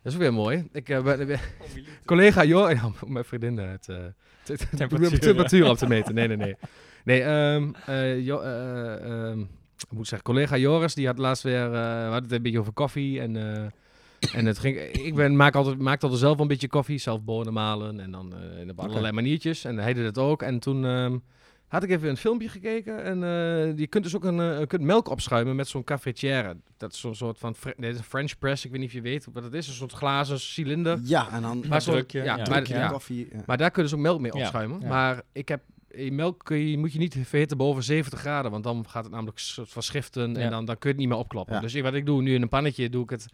dat 0.02 0.12
is 0.12 0.14
ook 0.14 0.20
weer 0.20 0.32
mooi. 0.32 0.68
Ik, 0.72 0.84
ben- 0.84 1.26
ben- 1.26 1.40
collega 2.06 2.44
Jor... 2.44 2.70
Ja, 2.74 2.84
om 3.04 3.12
mijn 3.12 3.24
vriendin 3.24 3.56
het, 3.58 3.82
te- 3.82 4.12
te- 4.42 4.56
Temperatuur. 4.76 5.10
de 5.10 5.18
temperatuur 5.18 5.68
op 5.68 5.76
te 5.76 5.86
meten. 5.86 6.14
Nee, 6.14 6.28
nee, 6.28 6.36
nee. 6.36 6.54
Nee, 7.04 7.22
ehm 7.22 7.70
eh, 7.86 8.24
Jo- 8.24 8.40
eh, 8.40 9.28
ehm, 9.30 9.40
ik 9.78 9.90
moet 9.90 10.08
zeggen, 10.08 10.26
collega 10.28 10.56
Joris, 10.56 10.94
die 10.94 11.06
had 11.06 11.18
laatst 11.18 11.42
weer... 11.42 11.70
we 11.70 11.76
hadden 11.76 12.22
het 12.22 12.32
een 12.32 12.42
beetje 12.42 12.58
over 12.60 12.72
koffie 12.72 13.20
en... 13.20 13.36
en 14.34 14.46
het 14.46 14.58
ging, 14.58 14.78
ik 14.78 15.14
ben, 15.14 15.36
maak 15.36 15.54
altijd, 15.54 15.78
maak 15.78 16.02
altijd 16.02 16.20
zelf 16.20 16.32
wel 16.32 16.42
een 16.42 16.48
beetje 16.48 16.68
koffie, 16.68 16.98
zelf 16.98 17.22
bonen 17.24 17.52
malen 17.52 18.00
en 18.00 18.10
dan 18.10 18.34
op 18.70 18.80
allerlei 18.80 19.12
maniertjes. 19.12 19.64
En 19.64 19.78
hij 19.78 19.94
deed 19.94 20.04
het 20.04 20.18
ook. 20.18 20.42
En 20.42 20.58
toen 20.58 20.84
ehm, 20.86 21.16
had 21.74 21.82
ik 21.82 21.90
even 21.90 22.08
een 22.08 22.16
filmpje 22.16 22.48
gekeken 22.48 23.02
en 23.04 23.22
eh, 23.24 23.76
je 23.78 23.86
kunt 23.86 24.04
dus 24.04 24.16
ook 24.16 24.24
een, 24.24 24.40
eh, 24.40 24.58
je 24.58 24.66
kunt 24.66 24.82
melk 24.82 25.08
opschuimen 25.08 25.56
met 25.56 25.68
zo'n 25.68 25.84
cafetière. 25.84 26.56
Dat 26.76 26.92
is 26.92 27.00
zo'n 27.00 27.14
soort 27.14 27.38
van, 27.38 27.54
nee, 27.64 27.74
dat 27.76 27.90
is 27.90 27.98
een 27.98 28.04
French 28.04 28.38
press, 28.38 28.64
ik 28.64 28.70
weet 28.70 28.80
niet 28.80 28.88
of 28.88 28.94
je 28.94 29.00
weet 29.00 29.26
wat 29.32 29.42
het 29.42 29.54
is. 29.54 29.68
Een 29.68 29.74
soort 29.74 29.92
glazen 29.92 30.40
cilinder. 30.40 30.98
Ja, 31.02 31.30
en 31.30 31.42
dan 31.42 31.64
Maar 31.68 31.82
zo'n- 31.82 31.94
drukje, 31.94 32.18
ja, 32.18 32.24
ja. 32.24 32.36
maar, 32.36 32.44
druk 32.46 32.66
je 32.66 32.74
ja. 32.74 32.88
koffie. 32.88 33.28
ja. 33.32 33.42
maar 33.46 33.56
daar 33.56 33.70
kun 33.70 33.82
je 33.82 33.88
dus 33.88 33.98
ook 33.98 34.04
melk 34.04 34.20
mee 34.20 34.32
opschuimen. 34.34 34.80
ja. 34.80 34.88
Maar 34.88 35.22
ik 35.32 35.48
heb, 35.48 35.62
eh, 35.88 36.10
melk 36.10 36.44
kun 36.44 36.56
je, 36.58 36.78
moet 36.78 36.92
je 36.92 36.98
niet 36.98 37.16
verhitten 37.22 37.56
boven 37.56 37.82
70 37.82 38.20
graden, 38.20 38.50
want 38.50 38.64
dan 38.64 38.84
gaat 38.88 39.02
het 39.04 39.12
namelijk 39.12 39.38
soort 39.38 39.68
van 39.70 39.82
schiften 39.82 40.34
Ja. 40.34 40.40
en 40.40 40.50
dan, 40.50 40.64
dan 40.64 40.78
kun 40.78 40.88
je 40.90 40.94
het 40.96 41.04
niet 41.04 41.08
meer 41.08 41.18
opklappen. 41.24 41.54
Ja. 41.54 41.60
Dus 41.60 41.74
ik- 41.74 41.82
wat 41.82 41.94
ik 41.94 42.06
doe 42.06 42.22
nu 42.22 42.34
in 42.34 42.42
een 42.42 42.48
pannetje, 42.48 42.88
doe 42.90 43.02
ik 43.02 43.10
het 43.10 43.26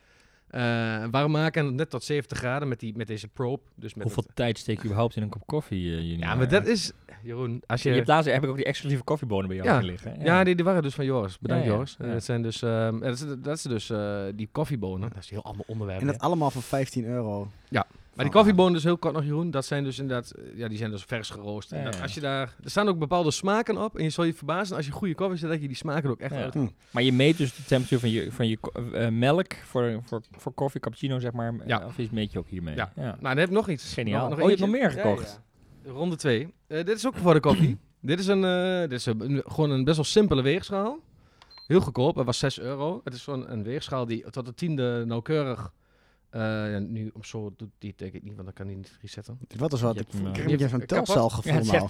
warm 1.10 1.30
maken 1.30 1.66
en 1.66 1.74
net 1.74 1.90
tot 1.90 2.04
70 2.04 2.38
graden 2.38 2.68
met, 2.68 2.80
die, 2.80 2.96
met 2.96 3.06
deze 3.06 3.28
probe. 3.28 3.62
Dus 3.74 3.94
met 3.94 4.02
Hoeveel 4.04 4.22
het- 4.26 4.36
tijd 4.36 4.58
steek 4.58 4.76
je 4.78 4.84
überhaupt 4.84 5.16
in 5.16 5.22
een 5.22 5.28
kop 5.28 5.46
koffie, 5.46 5.82
uh, 5.84 5.96
junior? 6.00 6.18
ja, 6.18 6.34
maar 6.34 6.48
dat 6.48 6.66
is, 6.66 6.92
Jeroen, 7.22 7.62
als 7.66 7.82
Je 7.82 7.88
je... 7.88 7.94
hebt 7.94 8.08
laatst 8.08 8.30
heb 8.32 8.42
ik 8.44 8.48
ook 8.48 8.56
die 8.56 8.64
exclusieve 8.64 9.04
koffiebonen 9.04 9.48
bij 9.48 9.56
jou 9.56 9.68
Ja. 9.68 9.78
liggen. 9.86 10.20
Ja, 10.20 10.44
die, 10.44 10.54
die 10.54 10.64
waren 10.64 10.82
dus 10.82 10.94
van 10.94 11.04
Joris. 11.04 11.38
Bedankt 11.38 11.62
Ja, 11.64 11.68
ja. 11.70 11.74
Joris. 11.76 11.96
Eh, 12.00 12.06
Ja. 12.06 12.12
dat 12.12 12.24
zijn 12.24 12.42
dus, 12.42 12.62
ehm, 12.62 12.98
dat 12.98 13.14
is, 13.14 13.24
dat 13.38 13.56
is 13.56 13.62
dus 13.62 13.90
eh, 13.90 14.22
die 14.34 14.48
koffiebonen. 14.52 15.08
Dat 15.08 15.18
is 15.22 15.30
heel 15.30 15.42
allemaal 15.44 15.64
onderwerpen. 15.66 16.06
En 16.06 16.12
dat 16.12 16.22
allemaal 16.22 16.50
voor 16.50 16.62
15 16.62 17.04
euro. 17.04 17.48
Maar 18.14 18.24
die 18.24 18.34
koffiebonen, 18.34 18.72
dus 18.72 18.82
heel 18.84 18.98
kort 18.98 19.14
nog 19.14 19.24
Jeroen, 19.24 19.50
dat 19.50 19.64
zijn 19.66 19.84
dus 19.84 19.98
inderdaad, 19.98 20.30
eh, 20.30 20.42
ja, 20.58 20.68
die 20.68 20.78
zijn 20.78 20.90
dus 20.90 21.02
vers 21.02 21.30
geroost. 21.30 21.72
En. 21.72 22.00
Als 22.02 22.14
je 22.14 22.20
daar, 22.20 22.54
er 22.64 22.70
staan 22.70 22.88
ook 22.88 22.98
bepaalde 22.98 23.30
smaken 23.30 23.78
op 23.84 23.96
en 23.98 24.02
je 24.04 24.10
zal 24.10 24.24
je 24.24 24.34
verbazen 24.34 24.76
als 24.76 24.86
je 24.86 24.92
goede 24.92 25.14
koffie 25.14 25.38
zet 25.38 25.50
dat 25.50 25.60
je 25.60 25.66
die 25.66 25.76
smaken 25.76 26.10
ook 26.10 26.20
echt 26.20 26.32
uit. 26.34 26.54
Hm. 26.54 26.66
Maar 26.90 27.02
je 27.02 27.12
meet 27.12 27.36
dus 27.36 27.54
de 27.56 27.64
temperatuur 27.64 27.98
van 27.98 28.10
je, 28.10 28.32
van 28.32 28.48
je 28.48 28.56
ko- 28.56 28.72
eh, 28.92 29.08
melk 29.08 29.54
voor, 29.54 30.00
voor, 30.04 30.20
voor 30.30 30.52
koffie, 30.52 30.80
cappuccino, 30.80 31.18
zeg 31.18 31.32
maar. 31.32 31.54
Ja. 31.66 31.80
Eh, 31.80 31.86
Of 31.86 31.98
is 31.98 32.10
meet 32.10 32.32
je 32.32 32.38
ook 32.38 32.48
hiermee? 32.48 32.74
Ja. 32.74 32.92
ja. 32.96 33.02
Nou, 33.02 33.16
dan 33.20 33.36
heb 33.36 33.48
ik 33.48 33.54
nog 33.54 33.68
iets. 33.68 33.92
Geniaal. 33.92 34.28
Nog, 34.28 34.38
Oh, 34.38 34.42
je 34.44 34.48
hebt 34.48 34.60
nog 34.60 34.70
meer 34.70 34.90
gekocht? 34.90 35.40
Ronde 35.84 36.16
2. 36.16 36.54
dit 36.66 36.88
is 36.88 37.06
ook 37.06 37.16
voor 37.16 37.34
de 37.34 37.40
koffie. 37.40 37.78
dit 38.00 38.18
is, 38.18 38.26
een, 38.26 38.44
eh, 38.44 38.80
dit 38.80 38.92
is 38.92 39.06
een, 39.06 39.42
gewoon 39.46 39.70
een 39.70 39.84
best 39.84 39.96
wel 39.96 40.04
simpele 40.04 40.42
weegschaal. 40.42 40.98
Heel 41.66 41.80
goedkoop, 41.80 42.16
het 42.16 42.26
was 42.26 42.38
6 42.38 42.60
euro. 42.60 43.00
Het 43.04 43.14
is 43.14 43.22
gewoon 43.24 43.48
een 43.50 43.62
weegschaal 43.62 44.06
die 44.06 44.30
tot 44.30 44.46
de 44.46 44.54
tiende 44.54 45.04
nauwkeurig... 45.06 45.72
eh, 46.30 46.40
ja, 46.72 46.78
nu 46.78 47.10
op 47.14 47.24
zo 47.24 47.52
doet 47.56 47.70
die 47.78 47.92
denk 47.96 48.12
ik 48.12 48.22
niet, 48.22 48.32
want 48.34 48.44
dan 48.44 48.54
kan 48.54 48.66
hij 48.66 48.74
niet 48.74 48.98
resetten. 49.00 49.38
Wat 49.56 49.72
is 49.72 49.80
wat? 49.80 49.94
Je 49.94 50.00
Ik 50.00 50.06
hebt 50.10 50.22
hem, 50.22 50.32
ik 50.32 50.36
eh, 50.36 50.60
heb 50.60 50.70
je 50.70 50.74
een 50.74 50.86
telcel 50.86 51.28
gevoel 51.28 51.52
Ja, 51.52 51.62
nou. 51.62 51.88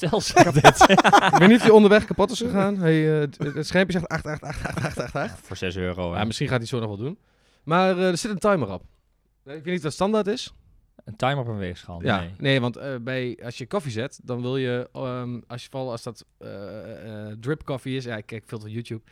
dit. 0.53 0.81
ik 1.33 1.39
weet 1.39 1.49
niet 1.49 1.57
of 1.57 1.63
hij 1.63 1.71
onderweg 1.71 2.05
kapot 2.05 2.31
is 2.31 2.39
gegaan. 2.47 2.77
Hij, 2.77 3.23
eh, 3.23 3.29
het, 3.55 3.67
schermpje 3.67 3.99
zegt 3.99 4.09
8, 4.11 4.27
8, 4.27 4.43
8, 4.43 4.65
8, 4.67 4.85
8, 4.85 4.99
8, 4.99 5.15
8. 5.15 5.41
Voor 5.47 5.57
6 5.57 5.77
euro. 5.77 6.15
Ja, 6.15 6.25
misschien 6.25 6.49
gaat 6.49 6.59
hij 6.59 6.67
zo 6.67 6.79
nog 6.79 6.89
wel 6.89 6.97
doen. 6.97 7.19
Maar 7.65 7.99
eh, 7.99 8.09
er 8.09 8.19
zit 8.19 8.31
een 8.31 8.39
timer 8.39 8.73
op. 8.73 8.83
Ik 9.45 9.53
weet 9.53 9.65
niet 9.65 9.77
of 9.77 9.83
dat 9.83 9.93
standaard 9.93 10.27
is. 10.27 10.55
Een 11.05 11.17
timer 11.17 11.39
op 11.39 11.47
een 11.47 11.57
weegschaal. 11.59 12.03
Ja, 12.03 12.21
Nee. 12.21 12.31
nee, 12.39 12.61
want 12.61 12.77
eh, 12.77 12.95
bij, 13.01 13.39
als 13.45 13.59
je 13.59 13.67
koffie 13.67 13.93
zet, 13.93 14.21
dan 14.23 14.41
wil 14.41 14.57
je, 14.57 14.89
ehm, 14.93 15.41
als 15.47 15.63
je 15.63 15.69
vooral 15.71 15.91
als 15.91 16.03
dat 16.03 16.25
eh, 16.39 17.29
eh, 17.29 17.37
drip 17.41 17.65
koffie 17.65 17.97
is, 17.97 18.05
ja, 18.05 18.17
ik 18.17 18.27
kijk 18.27 18.43
veel 18.47 18.61
van 18.61 18.71
YouTube, 18.71 19.03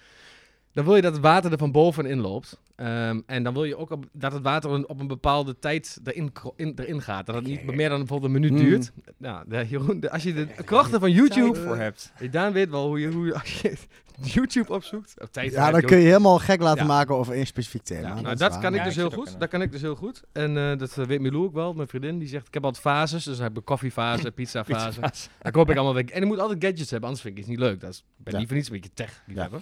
dan 0.73 0.85
wil 0.85 0.97
je 0.97 1.03
dat 1.03 1.13
het 1.13 1.23
water 1.23 1.53
er 1.53 1.59
van 1.59 1.73
bovenin 1.73 2.21
loopt. 2.21 2.61
Ehm, 2.79 3.21
en 3.27 3.43
dan 3.43 3.53
wil 3.53 3.65
je 3.65 3.77
ook 3.77 3.91
op, 3.91 4.05
dat 4.13 4.33
het 4.33 4.43
water 4.43 4.71
een- 4.71 4.89
op 4.89 5.01
een 5.01 5.07
bepaalde 5.07 5.59
tijd 5.59 5.99
erin, 6.05 6.33
in, 6.57 6.73
erin 6.77 7.03
gaat. 7.03 7.27
Dat 7.27 7.35
het 7.35 7.45
niet 7.45 7.65
meer 7.75 7.89
dan 7.89 7.99
bijvoorbeeld 7.99 8.35
een 8.35 8.41
minuut 8.41 8.59
Mm. 8.59 8.65
duurt. 8.69 8.93
Nou, 9.17 9.45
de, 9.49 9.67
Jeroen, 9.69 10.01
de- 10.01 10.11
als 10.11 10.23
je 10.23 10.35
de 10.35 10.47
krachten 10.65 11.01
van 11.01 11.11
YouTube 11.11 11.55
voor 11.61 11.77
hebt. 11.77 12.13
Je 12.21 12.31
Daan 12.31 12.53
weet 12.53 12.71
wel 12.71 12.87
hoe 12.87 13.01
je, 13.01 13.09
hoe 13.13 13.27
je, 13.27 13.35
als 13.35 13.61
je 13.61 13.77
YouTube 14.35 14.73
opzoekt. 14.73 15.15
Of 15.21 15.29
tijd 15.29 15.53
Ja, 15.53 15.71
dan 15.71 15.81
kun 15.81 15.99
je 15.99 16.05
helemaal 16.05 16.39
gek 16.39 16.61
laten 16.61 16.81
Ja. 16.83 16.87
maken 16.89 17.15
over 17.15 17.35
één 17.35 17.47
specifiek 17.47 17.83
thema. 17.83 18.09
Ja, 18.09 18.21
nou, 18.21 18.37
dat, 18.37 18.59
kan 18.59 18.73
ik 18.73 18.79
Ja, 18.79 18.85
dus 18.85 18.97
heel 18.97 19.11
goed. 19.11 19.41
Dat 19.41 19.49
kan 19.49 19.63
ik 19.63 19.73
dus 19.73 19.81
heel 19.81 19.95
goed. 19.97 20.23
En 20.33 20.57
eh, 20.71 20.79
dat 20.79 20.99
eh, 20.99 21.05
weet 21.07 21.21
Milou 21.21 21.45
ook 21.45 21.53
wel, 21.55 21.73
mijn 21.73 21.89
vriendin. 21.89 22.19
Die 22.19 22.29
zegt, 22.29 22.47
ik 22.47 22.55
heb 22.55 22.65
altijd 22.65 22.83
fases. 22.83 23.25
Dus 23.25 23.37
dan 23.37 23.47
heb 23.47 23.59
ik 23.59 23.65
koffiefase, 23.65 24.31
pizzafase. 24.39 25.01
Dan 25.43 25.53
koop 25.53 25.71
ik 25.71 25.77
allemaal 25.77 25.95
weg. 25.95 26.05
En 26.05 26.23
ik 26.23 26.29
moet 26.29 26.39
altijd 26.39 26.65
gadgets 26.65 26.91
hebben, 26.91 27.09
anders 27.09 27.27
vind 27.27 27.37
ik 27.39 27.41
het 27.45 27.51
niet 27.51 27.61
leuk. 27.61 27.81
Dat 27.81 27.91
is, 27.91 27.99
ik 27.99 28.25
ben 28.25 28.33
Ja. 28.33 28.39
liever 28.39 28.57
niet 28.57 28.67
zo'n 28.67 28.75
beetje 28.75 28.91
tech 28.95 29.23
liefhebber. 29.27 29.61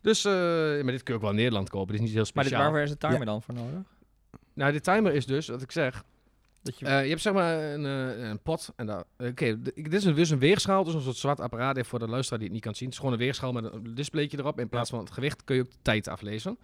Dus, 0.00 0.24
eh, 0.24 0.32
maar 0.32 0.92
dit 0.92 1.02
kun 1.02 1.14
je 1.14 1.14
ook 1.14 1.20
wel 1.20 1.30
in 1.30 1.36
Nederland 1.36 1.68
kopen. 1.70 1.86
Dit 1.86 1.94
is 1.94 2.00
niet 2.00 2.14
heel 2.14 2.22
Maar 2.34 2.44
dit, 2.44 2.52
speciaal. 2.52 2.60
waarvoor 2.62 2.80
is 2.80 2.90
de 2.90 2.98
timer 2.98 3.18
Ja. 3.18 3.24
dan 3.24 3.42
voor 3.42 3.54
nodig? 3.54 3.80
Nou, 4.54 4.72
de 4.72 4.80
timer 4.80 5.14
is 5.14 5.26
dus, 5.26 5.48
wat 5.48 5.62
ik 5.62 5.72
zeg, 5.72 6.04
Dat 6.62 6.78
je... 6.78 6.86
Eh, 6.86 7.02
je 7.02 7.08
hebt 7.08 7.20
zeg 7.20 7.32
maar 7.32 7.58
een, 7.72 7.86
eh, 7.86 8.28
een 8.28 8.38
pot. 8.42 8.72
en 8.76 8.86
daar- 8.86 9.04
Oké, 9.18 9.62
dit 9.62 9.92
is 9.94 10.04
een, 10.04 10.14
dus 10.14 10.30
een 10.30 10.38
weegschaal. 10.38 10.84
Dus 10.84 10.94
een 10.94 11.00
soort 11.00 11.16
zwart 11.16 11.40
apparaat. 11.40 11.76
Even 11.76 11.88
voor 11.88 11.98
de 11.98 12.08
luisteraar 12.08 12.38
die 12.38 12.46
het 12.48 12.56
niet 12.56 12.64
kan 12.66 12.74
zien. 12.74 12.84
Het 12.88 12.94
is 12.96 13.00
gewoon 13.00 13.14
een 13.18 13.24
weegschaal 13.24 13.52
met 13.52 13.72
een 13.72 13.94
displaytje 13.94 14.38
erop. 14.38 14.60
In 14.60 14.68
plaats 14.68 14.90
van 14.90 14.98
het 14.98 15.10
gewicht 15.10 15.44
kun 15.44 15.56
je 15.56 15.62
ook 15.62 15.70
de 15.70 15.76
tijd 15.82 16.08
aflezen. 16.08 16.58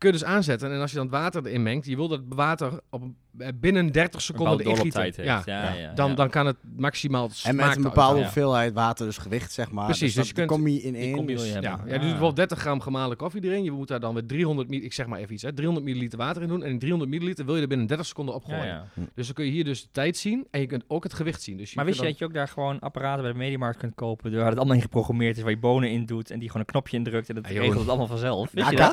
Kun 0.00 0.12
je 0.12 0.18
dus 0.18 0.24
aanzetten. 0.26 0.72
En 0.72 0.80
als 0.80 0.90
je 0.90 0.96
dan 0.96 1.06
het 1.06 1.14
water 1.14 1.46
erin 1.46 1.62
mengt. 1.62 1.86
Je 1.86 1.96
wil 1.96 2.08
dat 2.08 2.18
het 2.18 2.34
water 2.34 2.80
op, 2.90 3.02
een- 3.02 3.16
eh, 3.38 3.48
binnen 3.54 3.92
30 3.92 4.20
seconden 4.22 4.56
bepaalde 4.56 4.78
erin 4.80 4.92
gieten. 4.92 5.02
heeft. 5.02 5.16
Ja, 5.16 5.42
Ja, 5.44 5.74
ja, 5.74 5.92
dan, 5.94 6.08
ja. 6.08 6.14
dan 6.14 6.30
kan 6.30 6.46
het 6.46 6.56
maximaal 6.76 7.30
En 7.44 7.56
met 7.56 7.76
een 7.76 7.82
bepaalde 7.82 8.20
hoeveelheid 8.20 8.72
water, 8.72 9.06
dus 9.06 9.18
gewicht, 9.18 9.52
zeg 9.52 9.70
maar. 9.70 9.84
Precies, 9.84 10.00
Dus, 10.06 10.14
dus 10.14 10.26
je 10.28 10.32
kunt- 10.34 10.46
kom 10.48 10.66
je 10.68 10.80
in 10.82 10.94
één. 10.94 11.26
dus- 11.26 11.44
je 11.46 11.52
hebben. 11.52 11.70
Ja, 11.70 11.80
ja, 11.86 11.92
dus 11.92 12.00
bijvoorbeeld 12.00 12.36
30 12.36 12.58
gram 12.58 12.80
gemalen 12.80 13.16
koffie 13.16 13.44
erin. 13.44 13.64
Je 13.64 13.70
moet 13.70 13.88
daar 13.88 14.00
dan 14.00 14.14
weer 14.14 14.26
300 14.26 14.68
ml, 14.68 14.76
ik 14.82 14.92
zeg 14.92 15.06
maar 15.06 15.18
even 15.18 15.32
iets, 15.34 15.42
hè, 15.42 15.52
300 15.52 15.86
milliliter 15.86 16.18
water 16.18 16.42
in 16.42 16.48
doen. 16.48 16.62
En 16.64 16.70
in 16.70 16.78
300 16.78 17.10
milliliter 17.10 17.44
wil 17.44 17.56
je 17.56 17.62
er 17.62 17.68
binnen 17.68 17.86
30 17.86 18.06
seconden 18.06 18.34
opgooien. 18.34 18.66
Ja, 18.66 18.84
ja. 18.94 19.02
Dus 19.14 19.26
dan 19.26 19.34
kun 19.34 19.44
je 19.44 19.50
hier 19.50 19.64
dus 19.64 19.82
de 19.82 19.88
tijd 19.92 20.16
zien 20.16 20.46
en 20.50 20.60
je 20.60 20.66
kunt 20.66 20.84
ook 20.88 21.02
het 21.02 21.14
gewicht 21.14 21.42
zien. 21.42 21.56
Dus 21.56 21.70
je 21.70 21.76
Maar 21.76 21.84
wist 21.84 22.00
je 22.00 22.04
dat 22.06 22.18
je 22.18 22.24
ook 22.24 22.34
daar 22.34 22.48
gewoon 22.48 22.78
apparaten 22.78 23.22
bij 23.22 23.32
de 23.32 23.38
Mediamarkt 23.38 23.78
kunt 23.78 23.94
kopen 23.94 24.36
waar 24.36 24.46
het 24.48 24.56
allemaal 24.58 24.76
in 24.76 24.82
geprogrammeerd 24.82 25.36
is, 25.36 25.42
waar 25.42 25.50
je 25.52 25.58
bonen 25.58 25.90
in 25.90 26.06
doet 26.06 26.30
en 26.30 26.38
die 26.38 26.46
gewoon 26.48 26.62
een 26.66 26.72
knopje 26.72 26.96
indrukt 26.96 27.28
en 27.28 27.34
dat 27.34 27.46
regelt 27.46 27.78
het 27.78 27.88
allemaal 27.88 28.06
vanzelf? 28.06 28.50
Wist 28.52 28.70
je 28.70 28.76
dat? 28.76 28.92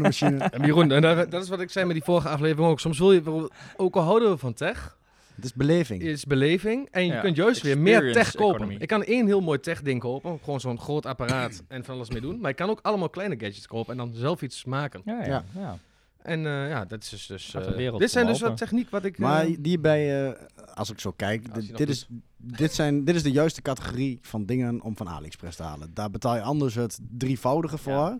Bonenmachine. 0.00 0.38
En 0.54 0.66
Jeroen, 0.66 0.92
en 0.92 1.02
daar- 1.02 1.28
dat 1.30 1.42
is 1.42 1.48
wat 1.48 1.60
ik 1.60 1.70
zei 1.70 1.84
met 1.86 1.94
die 1.94 2.04
vorige 2.04 2.28
aflevering 2.28 2.70
ook. 2.70 2.80
Soms 2.80 2.98
wil 2.98 3.12
je, 3.12 3.50
ook 3.76 3.96
al 3.96 4.02
houden 4.02 4.30
we 4.30 4.36
van 4.36 4.52
tech, 4.54 4.98
Het 5.34 5.44
is 5.44 5.54
beleving. 5.54 6.02
is 6.02 6.24
beleving. 6.24 6.88
En 6.90 7.06
je 7.06 7.12
Ja, 7.12 7.20
kunt 7.20 7.36
juist 7.36 7.62
weer 7.62 7.78
meer 7.78 8.12
tech 8.12 8.34
kopen. 8.34 8.54
economy. 8.54 8.76
Ik 8.80 8.88
kan 8.88 9.02
één 9.04 9.26
heel 9.26 9.40
mooi 9.40 9.60
tech 9.60 9.82
ding 9.82 10.00
kopen. 10.00 10.38
Gewoon 10.44 10.60
zo'n 10.60 10.78
groot 10.78 11.06
apparaat 11.06 11.62
en 11.68 11.84
van 11.84 11.94
alles 11.94 12.10
mee 12.10 12.20
doen. 12.20 12.40
Maar 12.40 12.50
ik 12.50 12.56
kan 12.56 12.70
ook 12.70 12.78
allemaal 12.82 13.08
kleine 13.10 13.34
gadgets 13.38 13.66
kopen 13.66 13.92
en 13.92 13.96
dan 13.98 14.12
zelf 14.14 14.42
iets 14.42 14.64
maken. 14.64 15.02
Ja, 15.04 15.24
ja. 15.24 15.44
Ja. 15.54 15.78
En 16.22 16.46
eh, 16.46 16.68
ja, 16.68 16.84
dat 16.84 17.02
is 17.02 17.08
dus... 17.08 17.26
dus 17.26 17.54
eh, 17.54 17.74
wereld 17.76 18.00
dit 18.00 18.10
zijn 18.10 18.26
dus 18.26 18.40
wat 18.40 18.56
techniek 18.56 18.90
wat 18.90 19.04
ik... 19.04 19.14
eh, 19.14 19.20
Maar 19.20 19.46
die 19.58 19.78
bij, 19.78 20.26
eh, 20.28 20.40
als 20.74 20.90
ik 20.90 21.00
zo 21.00 21.10
kijk, 21.16 21.76
dit, 21.76 21.88
is, 21.88 22.06
dit, 22.36 22.72
zijn, 22.72 23.04
dit 23.04 23.14
is 23.14 23.22
de 23.22 23.30
juiste 23.30 23.62
categorie 23.62 24.18
van 24.22 24.44
dingen 24.46 24.82
om 24.82 24.96
van 24.96 25.08
AliExpress 25.08 25.56
te 25.56 25.62
halen. 25.62 25.90
Daar 25.94 26.10
betaal 26.10 26.34
je 26.34 26.40
anders 26.42 26.74
het 26.74 26.98
drievoudige 27.18 27.78
voor. 27.78 28.18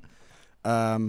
Ehm 0.60 1.08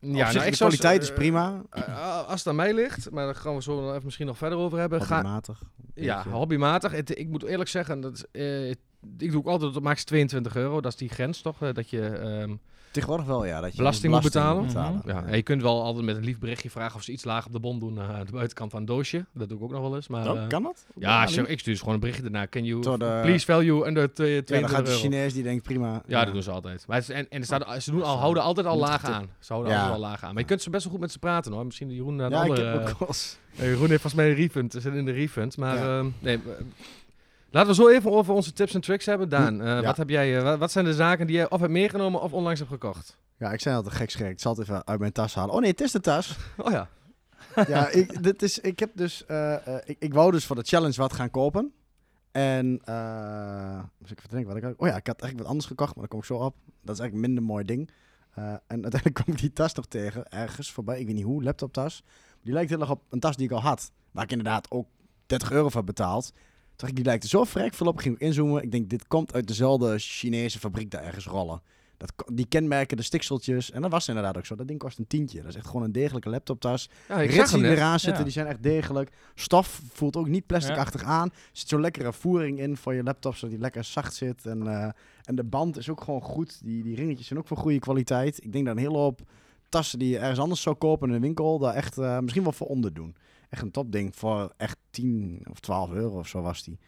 ja, 0.00 0.32
nou, 0.32 0.50
de 0.50 0.56
kwaliteit 0.56 1.02
is 1.02 1.08
eh, 1.08 1.14
prima. 1.14 1.62
eh, 1.70 2.26
als 2.26 2.38
het 2.38 2.48
aan 2.48 2.56
mij 2.56 2.74
ligt, 2.74 3.10
maar 3.10 3.24
daar 3.24 3.34
gaan 3.34 3.54
we 3.54 3.62
zo 3.62 3.90
even 3.90 4.04
misschien 4.04 4.26
nog 4.26 4.38
verder 4.38 4.58
over 4.58 4.78
hebben. 4.78 5.02
Ga, 5.02 5.14
Hobbymatig. 5.14 5.62
ja, 5.94 6.24
hobbymatig. 6.28 6.92
Het, 6.92 7.18
ik 7.18 7.28
moet 7.28 7.42
eerlijk 7.42 7.68
zeggen, 7.70 8.00
dat, 8.00 8.26
eh, 8.32 8.70
ik 8.70 8.76
doe 9.30 9.36
ook 9.36 9.46
altijd 9.46 9.72
tot 9.72 9.82
max 9.82 10.04
22 10.04 10.56
euro. 10.56 10.80
Dat 10.80 10.92
is 10.92 10.98
die 10.98 11.08
grens 11.08 11.40
toch? 11.40 11.62
eh, 11.62 11.72
dat 11.74 11.90
je... 11.90 12.06
ehm, 12.08 12.54
Tegenwoordig 12.98 13.26
wel, 13.26 13.44
ja. 13.44 13.60
Dat 13.60 13.70
je 13.70 13.76
Belasting 13.76 14.12
moet 14.12 14.22
betalen? 14.22 14.64
Mhm. 14.64 14.76
Ja, 15.08 15.24
en 15.26 15.36
je 15.36 15.42
kunt 15.42 15.62
wel 15.62 15.82
altijd 15.82 16.04
met 16.04 16.16
een 16.16 16.24
lief 16.24 16.38
berichtje 16.38 16.70
vragen 16.70 16.96
of 16.96 17.02
ze 17.02 17.12
iets 17.12 17.24
lager 17.24 17.46
op 17.46 17.52
de 17.52 17.60
bon 17.60 17.78
doen 17.78 17.92
naar 17.92 18.24
de 18.26 18.32
buitenkant 18.32 18.70
van 18.70 18.80
een 18.80 18.86
doosje. 18.86 19.24
Dat 19.34 19.48
doe 19.48 19.58
ik 19.58 19.64
ook 19.64 19.70
nog 19.70 19.80
wel 19.80 19.94
eens. 19.96 20.08
Maar, 20.08 20.30
Oh, 20.30 20.38
eh, 20.42 20.48
kan 20.48 20.62
dat? 20.62 20.86
ja, 20.94 21.26
je- 21.28 21.46
ik 21.46 21.58
stuur 21.58 21.72
dus 21.72 21.78
gewoon 21.78 21.94
een 21.94 22.00
berichtje 22.00 22.22
daarna. 22.22 22.46
Can 22.46 22.64
you 22.64 22.80
please 22.98 23.44
value 23.44 23.86
under 23.86 24.12
twee- 24.14 24.34
Ja, 24.34 24.42
22 24.42 24.70
dan 24.70 24.76
gaat 24.78 24.86
de? 24.86 24.92
Chinees 24.92 25.32
die 25.32 25.42
denkt 25.42 25.62
prima. 25.62 26.02
Ja, 26.06 26.24
dat 26.24 26.32
doen 26.32 26.42
ze 26.42 26.50
altijd. 26.50 26.84
Maar 26.86 26.96
het 26.96 27.08
is- 27.08 27.14
en 27.14 27.26
en 27.30 27.38
er 27.38 27.44
staat, 27.44 27.82
ze 27.82 27.90
doen 27.90 28.02
al, 28.02 28.16
houden 28.18 28.42
altijd 28.42 28.66
al 28.66 28.78
laag 28.78 29.04
aan. 29.04 29.26
Ze 29.38 29.52
houden 29.52 29.72
Ja. 29.72 29.78
altijd 29.78 29.96
al 29.96 30.08
laag 30.08 30.22
aan. 30.24 30.32
Maar 30.32 30.42
je 30.42 30.48
kunt 30.48 30.62
ze 30.62 30.70
best 30.70 30.82
wel 30.84 30.92
goed 30.92 31.00
met 31.02 31.12
ze 31.12 31.18
praten 31.18 31.52
hoor. 31.52 31.64
Misschien 31.64 31.90
Jeroen 31.90 32.16
naar 32.16 32.28
de 32.30 32.34
Ja, 32.36 32.42
ik 32.42 32.48
andere... 32.48 32.70
eh, 32.70 32.90
eh, 33.58 33.68
Jeroen 33.68 33.78
heeft 33.88 34.00
volgens 34.00 34.14
mij 34.14 34.28
een 34.28 34.34
refund. 34.34 34.72
Ze 34.72 34.80
zit 34.80 34.94
in 34.94 35.04
de 35.04 35.12
refund. 35.12 35.56
Maar 35.56 35.76
Ja. 35.76 36.02
nee, 36.18 36.34
eh, 36.36 36.40
laten 37.50 37.68
we 37.68 37.74
zo 37.74 37.88
even 37.88 38.10
over 38.12 38.34
onze 38.34 38.52
tips 38.52 38.74
en 38.74 38.80
tricks 38.80 39.06
hebben. 39.06 39.28
Daan, 39.28 39.60
eh, 39.60 39.66
Ja. 39.66 39.82
wat, 39.82 39.96
heb 39.96 40.08
jij, 40.08 40.38
eh, 40.38 40.58
wat, 40.58 40.70
zijn 40.72 40.84
de 40.84 40.94
zaken 40.94 41.26
die 41.26 41.36
jij 41.36 41.50
of 41.50 41.60
hebt 41.60 41.72
meegenomen 41.72 42.20
of 42.20 42.32
onlangs 42.32 42.58
hebt 42.58 42.72
gekocht? 42.72 43.16
Ja, 43.38 43.52
ik 43.52 43.60
zei 43.60 43.76
altijd 43.76 43.94
gek 43.94 44.10
schrik. 44.10 44.30
Ik 44.30 44.40
zal 44.40 44.52
het 44.52 44.60
even 44.60 44.86
uit 44.86 45.00
mijn 45.00 45.12
tas 45.12 45.34
halen. 45.34 45.54
Oh 45.54 45.60
nee, 45.60 45.70
het 45.70 45.80
is 45.80 45.92
de 45.92 46.00
tas. 46.00 46.36
Oh 46.56 46.70
ja. 46.70 46.88
ja, 47.68 47.88
ik, 47.88 48.22
dit 48.22 48.42
is, 48.42 48.58
ik 48.58 48.78
heb 48.78 48.90
dus, 48.94 49.26
eh, 49.26 49.66
eh, 49.66 49.82
ik, 49.84 49.96
ik 49.98 50.14
wou 50.14 50.30
dus 50.30 50.44
voor 50.46 50.56
de 50.56 50.62
challenge 50.62 50.94
wat 50.96 51.12
gaan 51.12 51.30
kopen. 51.30 51.72
En, 52.32 52.80
eh 52.84 53.80
dus 53.98 54.10
ik 54.10 54.18
even 54.18 54.30
denken, 54.30 54.48
wat 54.48 54.56
ik 54.56 54.62
had- 54.62 54.74
Oh 54.76 54.86
ja, 54.88 54.96
ik 54.96 55.06
had 55.06 55.20
eigenlijk 55.20 55.38
wat 55.38 55.46
anders 55.46 55.66
gekocht, 55.66 55.90
maar 55.90 55.98
daar 56.00 56.08
kom 56.08 56.18
ik 56.18 56.24
zo 56.24 56.34
op. 56.34 56.54
Dat 56.82 56.94
is 56.94 57.00
eigenlijk 57.00 57.12
een 57.14 57.20
minder 57.20 57.42
mooi 57.42 57.64
ding. 57.64 57.90
Eh, 58.34 58.44
en 58.44 58.60
uiteindelijk 58.82 59.14
kwam 59.14 59.34
ik 59.34 59.40
die 59.40 59.52
tas 59.52 59.74
nog 59.74 59.86
tegen, 59.86 60.28
ergens 60.30 60.70
voorbij. 60.72 61.00
Ik 61.00 61.06
weet 61.06 61.14
niet 61.14 61.24
hoe, 61.24 61.42
laptoptas. 61.42 62.02
Die 62.42 62.52
lijkt 62.52 62.70
heel 62.70 62.80
erg 62.80 62.90
op 62.90 63.02
een 63.10 63.20
tas 63.20 63.36
die 63.36 63.46
ik 63.46 63.52
al 63.52 63.60
had. 63.60 63.90
Waar 64.10 64.24
ik 64.24 64.30
inderdaad 64.30 64.70
ook 64.70 64.86
30 65.26 65.50
euro 65.50 65.68
voor 65.68 65.84
betaald. 65.84 66.32
Dacht 66.78 66.90
ik, 66.90 66.96
die 66.96 67.04
lijkt 67.04 67.22
er 67.22 67.28
zo 67.28 67.44
vrek 67.44 67.74
veel 67.74 67.86
op. 67.86 67.94
Ik 67.94 68.00
ging 68.00 68.14
ook 68.14 68.20
inzoomen. 68.20 68.62
Ik 68.62 68.70
denk, 68.70 68.90
dit 68.90 69.06
komt 69.06 69.34
uit 69.34 69.46
dezelfde 69.46 69.98
Chinese 69.98 70.58
fabriek 70.58 70.90
daar 70.90 71.02
ergens 71.02 71.26
rollen. 71.26 71.62
Dat, 71.96 72.12
die 72.32 72.46
kenmerken, 72.46 72.96
de 72.96 73.02
stikseltjes. 73.02 73.70
En 73.70 73.82
dat 73.82 73.90
was 73.90 74.08
inderdaad 74.08 74.36
ook 74.36 74.46
zo. 74.46 74.54
Dat 74.54 74.68
ding 74.68 74.78
kost 74.78 74.98
een 74.98 75.06
tientje. 75.06 75.40
Dat 75.40 75.48
is 75.50 75.54
echt 75.56 75.66
gewoon 75.66 75.82
een 75.82 75.92
degelijke 75.92 76.28
laptoptas. 76.28 76.88
ja 77.08 77.20
ik 77.20 77.30
Rits 77.30 77.52
die 77.52 77.64
eraan 77.64 77.98
zitten, 78.00 78.18
Ja. 78.18 78.24
die 78.24 78.32
zijn 78.32 78.46
echt 78.46 78.62
degelijk. 78.62 79.10
Stof 79.34 79.80
voelt 79.92 80.16
ook 80.16 80.28
niet 80.28 80.46
plasticachtig 80.46 81.02
aan. 81.02 81.28
Er 81.28 81.34
zit 81.52 81.68
zo'n 81.68 81.80
lekkere 81.80 82.12
voering 82.12 82.58
in 82.58 82.76
voor 82.76 82.94
je 82.94 83.02
laptop, 83.02 83.34
zodat 83.34 83.50
die 83.50 83.60
lekker 83.60 83.84
zacht 83.84 84.14
zit. 84.14 84.46
En, 84.46 84.66
eh, 84.66 84.88
en 85.24 85.34
de 85.34 85.44
band 85.44 85.76
is 85.76 85.88
ook 85.90 86.00
gewoon 86.00 86.22
goed. 86.22 86.60
Die, 86.64 86.82
die 86.82 86.96
ringetjes 86.96 87.26
zijn 87.26 87.38
ook 87.38 87.46
van 87.46 87.56
goede 87.56 87.78
kwaliteit. 87.78 88.44
Ik 88.44 88.52
denk 88.52 88.66
dat 88.66 88.76
een 88.76 88.82
hele 88.82 88.96
hoop 88.98 89.20
tassen 89.68 89.98
die 89.98 90.08
je 90.08 90.18
ergens 90.18 90.38
anders 90.38 90.62
zou 90.62 90.76
kopen 90.76 91.08
in 91.08 91.14
een 91.14 91.20
winkel, 91.20 91.58
daar 91.58 91.74
echt 91.74 91.98
eh, 91.98 92.18
misschien 92.18 92.42
wel 92.42 92.52
voor 92.52 92.66
onder 92.66 92.94
doen. 92.94 93.16
Echt 93.48 93.62
een 93.62 93.70
topding 93.70 94.16
voor 94.16 94.52
echt 94.56 94.76
10 94.90 95.42
of 95.50 95.60
12 95.60 95.90
euro 95.92 96.18
of 96.18 96.28
zo 96.28 96.40
was 96.42 96.64
die. 96.64 96.78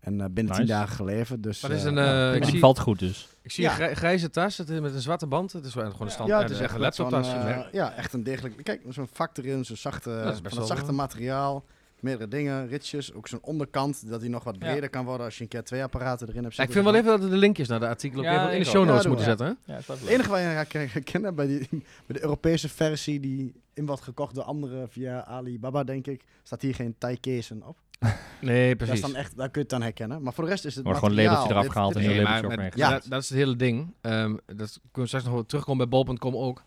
En 0.00 0.20
eh, 0.20 0.26
binnen 0.30 0.52
10 0.54 0.62
Nice. 0.64 0.76
dagen 0.78 0.96
geleverd. 0.96 1.42
Dus, 1.42 1.60
Wat 1.60 1.70
is 1.70 1.84
eh, 1.84 1.90
een, 1.90 1.98
eh, 1.98 2.34
ik 2.34 2.42
Die 2.42 2.50
zie- 2.50 2.60
valt 2.60 2.78
goed 2.78 2.98
dus. 2.98 3.28
Ik 3.42 3.50
zie 3.50 3.64
Ja. 3.64 3.70
een 3.70 3.76
grij- 3.76 3.94
grijze 3.94 4.30
tas 4.30 4.56
het 4.58 4.68
is 4.68 4.80
met 4.80 4.94
een 4.94 5.00
zwarte 5.00 5.26
band. 5.26 5.52
Het 5.52 5.64
is 5.64 5.74
wel 5.74 5.90
gewoon 5.90 6.06
een 6.06 6.12
stand. 6.12 6.28
Ja, 6.28 6.40
het 6.42 6.50
is 6.50 6.60
echt 6.60 6.74
een 6.74 6.80
laptoptas. 6.80 7.26
ja, 7.72 7.92
echt 7.94 8.12
een 8.12 8.22
degelijk. 8.22 8.64
Kijk, 8.64 8.80
zo'n 8.88 9.08
vak 9.12 9.36
erin, 9.36 9.64
zo'n 9.64 9.76
zachte, 9.76 10.38
van 10.42 10.66
zachte 10.66 10.92
materiaal. 10.92 11.64
Meerdere 12.00 12.28
dingen, 12.28 12.68
ritjes. 12.68 13.12
Ook 13.14 13.28
zo'n 13.28 13.38
onderkant, 13.42 14.08
dat 14.10 14.20
hij 14.20 14.28
nog 14.30 14.44
wat 14.44 14.56
Ja. 14.58 14.70
breder 14.70 14.90
kan 14.90 15.04
worden 15.04 15.26
als 15.26 15.36
je 15.36 15.42
een 15.42 15.48
keer 15.48 15.64
twee 15.64 15.82
apparaten 15.82 16.28
erin 16.28 16.42
hebt 16.42 16.54
Ja, 16.56 16.62
ik 16.62 16.72
vind 16.72 16.84
wel 16.84 16.94
even 16.94 17.06
dat 17.10 17.20
we 17.20 17.28
de 17.28 17.36
linkjes 17.36 17.68
naar 17.68 17.80
de 17.80 17.86
artikelen 17.88 18.24
ook 18.24 18.30
Ja, 18.32 18.42
even 18.42 18.52
in 18.56 18.62
de 18.62 18.68
show 18.68 18.84
notes 18.86 19.02
Ja, 19.02 19.08
moeten 19.08 19.26
zetten. 19.26 19.58
hè? 19.64 19.74
Het 19.74 20.06
enige 20.06 20.28
waar 20.30 20.40
je 20.58 20.64
kan 20.66 20.80
herkennen 20.80 21.34
bij, 21.34 21.46
die, 21.46 21.68
bij 21.70 21.80
de 22.06 22.22
Europese 22.22 22.68
versie 22.68 23.20
die 23.20 23.54
in 23.80 23.86
wordt 23.86 24.02
gekocht 24.02 24.34
door 24.34 24.44
anderen 24.44 24.88
via 24.88 25.24
Alibaba, 25.24 25.84
denk 25.84 26.06
ik, 26.06 26.24
staat 26.42 26.62
hier 26.62 26.74
geen 26.74 26.94
Thai 26.98 27.20
Kezen 27.20 27.62
op. 27.66 27.76
Nee, 28.40 28.68
Dat 28.68 28.76
precies. 28.76 28.94
is 28.94 29.00
dan 29.00 29.14
echt, 29.16 29.36
daar 29.36 29.50
kun 29.50 29.54
je 29.54 29.60
het 29.60 29.68
dan 29.70 29.82
herkennen. 29.82 30.22
Maar 30.22 30.32
voor 30.32 30.44
de 30.44 30.50
rest 30.50 30.64
is 30.64 30.74
het 30.74 30.84
Wordt 30.84 30.98
gewoon 30.98 31.18
een 31.18 31.24
labeltje 31.24 31.50
eraf 31.50 31.66
gehaald 31.66 31.94
dit 31.94 32.02
en 32.02 32.10
is- 32.10 32.16
een 32.16 32.22
labeltje 32.22 32.46
maar 32.48 32.56
op 32.56 32.62
met- 32.64 32.76
Ja. 32.76 32.90
dat, 32.90 33.06
dat 33.08 33.22
is 33.22 33.28
het 33.28 33.38
hele 33.38 33.56
ding. 33.56 33.94
Ehm, 34.00 34.36
dat 34.46 34.70
kunnen 34.80 34.90
we 34.92 35.06
straks 35.06 35.24
nog 35.24 35.34
wel 35.34 35.46
terugkomen 35.46 35.88
bij 35.88 36.04
bol.com 36.04 36.36
ook. 36.36 36.62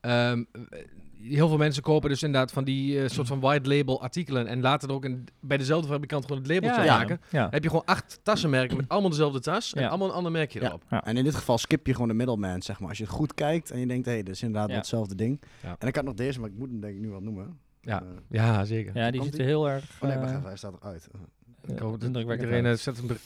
Ehm, 0.00 0.44
heel 1.22 1.48
veel 1.48 1.56
mensen 1.56 1.82
kopen 1.82 2.08
dus 2.08 2.22
inderdaad 2.22 2.52
van 2.52 2.64
die 2.64 3.02
eh, 3.02 3.08
soort 3.08 3.26
van 3.26 3.40
white 3.40 3.68
label 3.76 4.02
artikelen 4.02 4.46
en 4.46 4.60
laten 4.60 4.88
er 4.88 4.94
ook 4.94 5.04
in, 5.04 5.24
bij 5.40 5.56
dezelfde 5.56 5.88
fabrikant 5.88 6.24
gewoon 6.26 6.42
het 6.42 6.50
labeltje 6.50 6.82
ja, 6.82 6.96
maken. 6.98 7.20
Ja. 7.30 7.42
Dan 7.42 7.50
heb 7.50 7.62
je 7.62 7.68
gewoon 7.68 7.84
acht 7.84 8.20
tassenmerken 8.22 8.76
met 8.76 8.88
allemaal 8.88 9.10
dezelfde 9.10 9.40
tas 9.40 9.74
en 9.74 9.82
Ja. 9.82 9.88
allemaal 9.88 10.08
een 10.08 10.14
ander 10.14 10.32
merkje 10.32 10.60
Ja. 10.60 10.66
erop. 10.66 10.82
En 11.04 11.16
in 11.16 11.24
dit 11.24 11.34
geval 11.34 11.58
skip 11.58 11.86
je 11.86 11.92
gewoon 11.92 12.08
de 12.08 12.14
middleman, 12.14 12.62
zeg 12.62 12.80
maar. 12.80 12.88
Als 12.88 12.98
je 12.98 13.04
het 13.04 13.12
goed 13.12 13.34
kijkt 13.34 13.70
en 13.70 13.78
je 13.80 13.86
denkt, 13.86 14.06
hé, 14.06 14.12
hey, 14.12 14.22
dit 14.22 14.34
is 14.34 14.42
inderdaad 14.42 14.70
hetzelfde 14.76 15.14
ding. 15.14 15.40
Ja. 15.62 15.76
En 15.78 15.88
ik 15.88 15.96
had 15.96 16.04
nog 16.04 16.14
deze, 16.14 16.40
maar 16.40 16.48
ik 16.50 16.56
moet 16.58 16.68
hem 16.70 16.80
denk 16.80 16.94
ik 16.94 17.00
nu 17.00 17.08
wel 17.08 17.20
noemen. 17.20 17.58
Ja, 17.80 18.00
Eh, 18.02 18.06
ja 18.30 18.64
zeker. 18.64 18.96
Ja, 18.96 19.10
die 19.10 19.20
Komt 19.20 19.24
zitten 19.34 19.44
heel 19.44 19.68
erg... 19.68 19.84
oh 20.00 20.08
nee, 20.08 20.18
wacht 20.18 20.30
eh, 20.30 20.36
even, 20.36 20.48
hij 20.48 20.56
staat 20.56 20.74
eruit. 20.82 21.08
Ik 21.66 21.78
hoop 21.78 22.00
dat 22.00 22.22
iedereen 22.30 22.78
zet 22.78 22.96
hem 22.96 23.08
er 23.10 23.20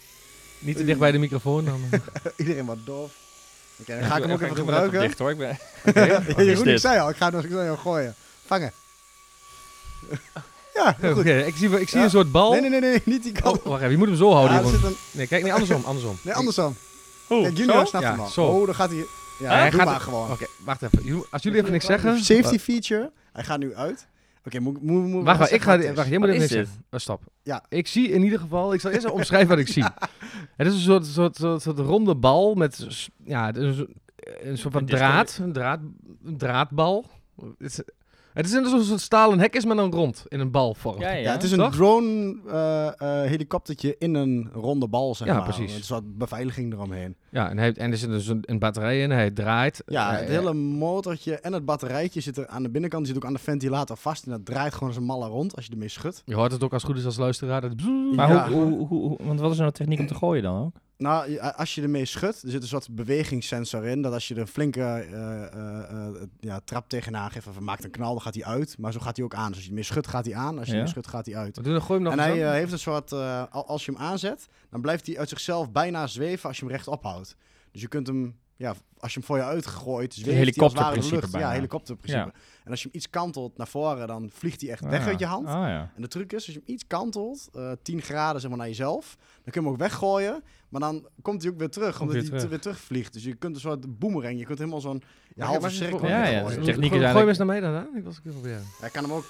niet 0.61 0.77
te 0.77 0.85
dicht 0.85 0.99
bij 0.99 1.13
de 1.13 1.19
microfoon. 1.19 1.65
Dan. 1.65 1.81
Iedereen 2.37 2.67
wat 2.67 2.87
doof. 2.87 3.31
Dan 3.87 3.97
Ja, 3.97 4.07
ga 4.07 4.17
ik 4.17 4.23
hem 4.23 4.33
ook 4.33 4.41
even 4.41 4.57
gebruiken. 4.57 5.01
dicht, 5.01 5.19
hoor. 5.19 5.31
Ik 5.31 5.39
ben... 5.39 5.51
Is 6.37 6.45
Jeroen, 6.47 6.69
ik 6.69 6.79
zei 6.79 6.99
al, 7.01 7.09
ik 7.09 7.17
ga 7.17 7.31
hem 7.31 7.41
ik 7.41 7.51
hem 7.51 7.77
gooien. 7.77 8.15
Vangen. 8.47 8.73
ja, 10.75 10.97
goed. 11.13 11.27
ik 11.27 11.55
zie, 11.57 11.81
ik 11.81 11.89
zie 11.89 11.99
Ja. 11.99 12.05
een 12.05 12.11
soort 12.11 12.33
bal. 12.33 12.51
Nee, 12.53 12.61
nee, 12.61 12.71
nee, 12.71 12.81
nee, 12.81 13.03
niet 13.05 13.23
die 13.23 13.33
kant. 13.33 13.59
Oh, 13.63 13.65
wacht 13.67 13.79
even, 13.81 13.91
je 13.93 13.99
moet 13.99 14.07
hem 14.09 14.17
zo 14.17 14.33
houden. 14.33 14.53
Ja, 14.57 14.59
er 14.59 14.65
Jeroen. 14.65 14.81
zit 14.81 14.91
een, 14.91 14.97
Nee, 15.11 15.27
kijk, 15.27 15.43
nee, 15.43 15.53
andersom, 15.53 15.85
andersom. 15.85 16.19
nee, 16.23 16.35
andersom. 16.35 16.77
Oeh, 17.31 17.43
Kijk, 17.43 17.57
Junior 17.57 17.87
snapt 17.87 18.05
hem 18.05 18.21
al. 18.21 18.29
zo. 18.29 18.45
Oh, 18.47 18.67
dan 18.67 18.75
gaat 18.75 18.89
hij... 18.91 19.05
Ja, 19.39 19.49
hij 19.59 19.71
doe 19.71 19.79
gaat 19.81 19.89
maar 19.89 20.01
gewoon. 20.01 20.31
Oké, 20.31 20.47
wacht 20.65 20.83
even. 20.83 21.25
Als 21.31 21.43
jullie 21.43 21.59
even 21.61 21.73
niks 21.73 21.87
zeggen... 21.87 22.19
Safety 22.25 22.59
feature. 22.59 23.11
Hij 23.33 23.45
gaat 23.45 23.59
nu 23.59 23.75
uit. 23.75 24.07
Oké, 24.45 24.61
moet, 24.61 24.83
moet, 24.83 25.07
moet 25.07 25.25
Wacht, 25.25 25.53
ik 25.53 25.63
ga, 25.63 25.93
wacht, 25.93 26.09
jij 26.09 26.19
moet 26.19 26.29
even 26.29 26.49
zeggen. 26.49 26.85
Oh, 26.91 27.01
stop. 27.01 27.23
Ja. 27.43 27.65
Ik 27.69 27.87
zie 27.87 28.09
in 28.09 28.23
ieder 28.23 28.39
geval, 28.39 28.75
ik 28.75 28.81
zal 28.81 28.91
eerst 28.91 29.05
even 29.05 29.17
omschrijven 29.17 29.49
wat 29.49 29.59
ik 29.59 29.69
zie. 29.69 29.85
Het 30.57 30.67
is 30.67 30.73
een 30.73 30.81
soort, 30.81 31.07
soort, 31.07 31.37
soort, 31.37 31.63
soort 31.63 31.79
ronde 31.79 32.15
bal 32.15 32.55
met, 32.55 33.09
ja, 33.25 33.47
het 33.47 33.57
is 33.57 33.79
een, 33.79 33.97
een 34.41 34.59
soort 34.59 34.73
van 34.73 34.85
draad, 34.85 35.39
een, 35.43 35.53
draad, 35.53 35.81
een 36.25 36.37
draadbal. 36.37 37.07
Het 38.33 38.47
is, 38.47 38.53
het 38.53 38.65
is 38.65 38.71
een 38.73 38.77
soort 38.79 38.89
soort 38.89 39.01
stalen 39.01 39.39
hek 39.41 39.55
is 39.57 39.65
met 39.65 39.79
een 39.79 39.91
rond 39.91 40.25
in 40.29 40.41
een 40.41 40.51
balvorm. 40.51 41.01
Ja, 41.01 41.11
ja. 41.11 41.33
het 41.33 41.43
is 41.43 41.53
een 41.53 41.59
toch? 41.59 41.73
drone 41.75 42.37
eh, 42.49 42.87
eh, 42.87 43.29
helikoptertje 43.29 43.97
in 43.99 44.15
een 44.15 44.49
ronde 44.53 44.89
bal, 44.89 45.15
zeg 45.15 45.29
Ja, 45.29 45.35
maar. 45.35 45.43
precies. 45.43 45.73
Het 45.73 45.83
is 45.83 45.89
wat 45.89 46.19
beveiliging 46.19 46.73
eromheen. 46.73 47.17
Ja, 47.31 47.51
en, 47.51 47.59
hij, 47.59 47.73
en 47.73 47.91
er 47.91 47.97
zit 47.97 48.09
dus 48.09 48.27
een, 48.27 48.43
een 48.47 48.59
batterij 48.59 49.03
in, 49.03 49.11
hij 49.11 49.31
draait. 49.31 49.83
Ja, 49.87 50.13
Eh, 50.13 50.19
het 50.21 50.29
hele 50.29 50.55
motortje 50.55 51.35
en 51.41 51.53
het 51.53 51.65
batterijtje 51.65 52.21
zit 52.21 52.37
er 52.37 52.47
aan 52.49 52.63
de 52.63 52.71
binnenkant. 52.71 53.05
Die 53.05 53.13
zit 53.15 53.23
ook 53.23 53.29
aan 53.29 53.37
de 53.37 53.43
ventilator 53.43 53.97
vast. 53.97 54.25
En 54.25 54.31
dat 54.31 54.45
draait 54.47 54.73
gewoon 54.73 54.89
als 54.89 54.97
een 54.99 55.05
malle 55.05 55.27
rond 55.29 55.57
als 55.57 55.65
je 55.67 55.71
ermee 55.73 55.89
schudt. 55.89 56.23
Je 56.27 56.35
hoort 56.35 56.53
het 56.53 56.63
ook 56.63 56.73
als 56.73 56.83
het 56.83 56.91
goed 56.91 57.01
is 57.01 57.07
als 57.07 57.17
luisteraar. 57.17 57.61
Dat 57.61 57.73
Maar 58.15 58.29
Ja. 58.33 58.49
hoe, 58.49 58.63
hoe, 58.63 58.87
hoe, 58.87 59.09
hoe- 59.09 59.19
want 59.23 59.41
wat 59.41 59.51
is 59.51 59.57
nou 59.59 59.71
de 59.71 59.77
techniek 59.77 59.99
om 59.99 60.07
te 60.07 60.15
gooien 60.15 60.43
dan 60.43 60.61
ook? 60.65 60.77
Nou, 60.97 61.39
als 61.39 61.75
je 61.75 61.83
ermee 61.83 62.05
schudt, 62.05 62.43
er 62.43 62.51
zit 62.51 62.63
een 62.63 62.69
soort 62.69 62.95
bewegingssensor 62.95 63.85
in. 63.85 64.03
Dat 64.03 64.13
als 64.13 64.29
je 64.29 64.35
er 64.35 64.41
een 64.41 64.47
flinke 64.47 64.81
eh, 64.81 65.43
eh, 65.43 66.07
eh, 66.07 66.23
ja, 66.41 66.61
trap 66.65 66.89
tegenaan 66.89 67.31
geeft 67.31 67.47
of 67.47 67.61
maakt 67.61 67.85
een 67.85 67.91
knal, 67.91 68.13
dan 68.13 68.23
gaat 68.23 68.35
hij 68.35 68.45
uit. 68.45 68.79
Maar 68.79 68.93
zo 68.93 69.01
gaat 69.01 69.17
hij 69.17 69.25
ook 69.25 69.35
aan. 69.35 69.47
Dus 69.47 69.55
als 69.55 69.63
je 69.63 69.69
ermee 69.69 69.85
schudt, 69.85 70.07
gaat 70.07 70.25
hij 70.25 70.35
aan. 70.35 70.57
Als 70.59 70.67
je 70.67 70.73
Ja. 70.73 70.79
ermee 70.79 70.93
schudt, 70.93 71.07
gaat 71.09 71.27
hij 71.27 71.37
uit. 71.37 71.57
We? 71.57 71.63
Gooi 71.81 71.93
hem 72.01 72.03
nog 72.03 72.13
En 72.13 72.19
hij 72.19 72.57
heeft 72.59 72.73
een 72.73 72.79
soort, 72.79 73.13
al- 73.13 73.67
als 73.67 73.85
je 73.85 73.93
hem 73.93 74.01
aanzet, 74.01 74.49
dan 74.71 74.81
blijft 74.81 75.07
hij 75.07 75.19
uit 75.19 75.29
zichzelf 75.29 75.73
bijna 75.73 76.07
zweven 76.07 76.49
als 76.49 76.59
je 76.59 76.65
hem 76.65 76.75
rechtop 76.75 77.03
houdt. 77.03 77.37
Dus 77.71 77.81
je 77.81 77.89
kunt 77.89 78.07
hem, 78.07 78.37
ja, 78.57 78.75
als 78.99 79.13
je 79.13 79.19
hem 79.19 79.29
voor 79.29 79.37
je 79.37 79.43
uitgooit, 79.43 80.13
zweeft 80.15 80.29
in 80.29 80.33
de 80.35 80.39
helikopterprincipe 80.39 81.15
lucht. 81.15 81.31
bijna. 81.33 81.47
Ja, 81.49 81.53
helikopterprincipe. 81.55 82.25
Ja. 82.25 82.33
En 82.65 82.71
als 82.71 82.83
je 82.83 82.89
hem 82.89 82.97
iets 82.97 83.11
kantelt 83.11 83.57
naar 83.57 83.69
voren, 83.69 84.07
dan 84.07 84.31
vliegt 84.35 84.61
hij 84.61 84.71
echt 84.71 84.85
weg 84.85 85.01
Ah, 85.01 85.07
uit 85.07 85.19
je 85.19 85.27
hand. 85.27 85.47
Ah 85.47 85.53
ja. 85.69 85.91
En 85.97 86.03
de 86.03 86.09
truc 86.09 86.33
is, 86.33 86.35
als 86.47 86.55
je 86.55 86.61
hem 86.65 86.75
iets 86.75 86.87
kantelt, 86.87 87.49
eh 87.55 87.73
10 87.83 88.03
graden 88.03 88.41
zeg 88.41 88.51
maar, 88.51 88.59
naar 88.59 88.69
jezelf, 88.69 89.17
dan 89.19 89.53
kun 89.53 89.53
je 89.53 89.61
hem 89.61 89.69
ook 89.69 89.77
weggooien. 89.79 90.45
Maar 90.69 90.81
dan 90.81 91.07
komt 91.23 91.43
hij 91.43 91.51
ook 91.53 91.59
weer 91.59 91.71
terug, 91.71 91.97
Komt 91.97 92.01
omdat 92.01 92.13
weer 92.15 92.23
hij 92.23 92.29
terug. 92.31 92.43
te- 92.43 92.49
weer 92.49 92.61
terugvliegt. 92.61 93.13
Dus 93.13 93.25
je 93.25 93.35
kunt 93.35 93.55
een 93.55 93.61
soort 93.61 93.99
boomerang, 93.99 94.39
je 94.39 94.45
kunt 94.45 94.59
helemaal 94.59 94.81
zo'n 94.81 95.03
ja, 95.35 95.47
halve 95.47 95.71
cirkel 95.71 96.09
Ja, 96.09 96.09
ja, 96.09 96.21
weggooien. 96.23 96.45
de 96.47 96.53
Gooi- 96.53 96.65
techniek 96.65 96.77
is 96.93 96.99
gooi 96.99 97.05
hem 97.05 97.17
eigenlijk- 97.17 97.29
eens 97.29 97.39
naar 97.39 97.47
mij 97.47 97.61
dan, 97.61 97.75
hè? 97.75 97.99
Ik 97.99 98.05
was 98.05 98.17
een 98.17 98.23
keer 98.23 98.33
proberen. 98.33 98.65
Hij 98.81 98.91
kan 98.91 99.03
hem 99.05 99.13
ook 99.13 99.25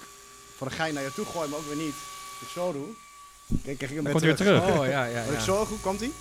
voor 0.55 0.67
de 0.67 0.73
gein 0.73 0.93
naar 0.93 1.03
je 1.03 1.11
toe 1.13 1.25
gooien, 1.25 1.49
maar 1.49 1.59
ook 1.59 1.65
weer 1.65 1.83
niet. 1.85 1.95
Als 2.39 2.41
ik 2.41 2.47
zo 2.47 2.71
doe, 2.71 2.85
kijk, 3.63 3.77
krijg 3.77 3.91
ik 3.91 3.95
hem 3.95 4.03
Dan 4.11 4.21
weer 4.21 4.35
terug. 4.35 4.51
weer 4.59 4.61
terug. 4.61 4.79
Oh, 4.79 4.85
ja, 4.85 5.05
ja, 5.05 5.19
Als 5.19 5.29
ik 5.29 5.35
ja. 5.37 5.43
zo 5.43 5.65
goed, 5.65 5.81
komt 5.81 5.99
hij? 5.99 6.11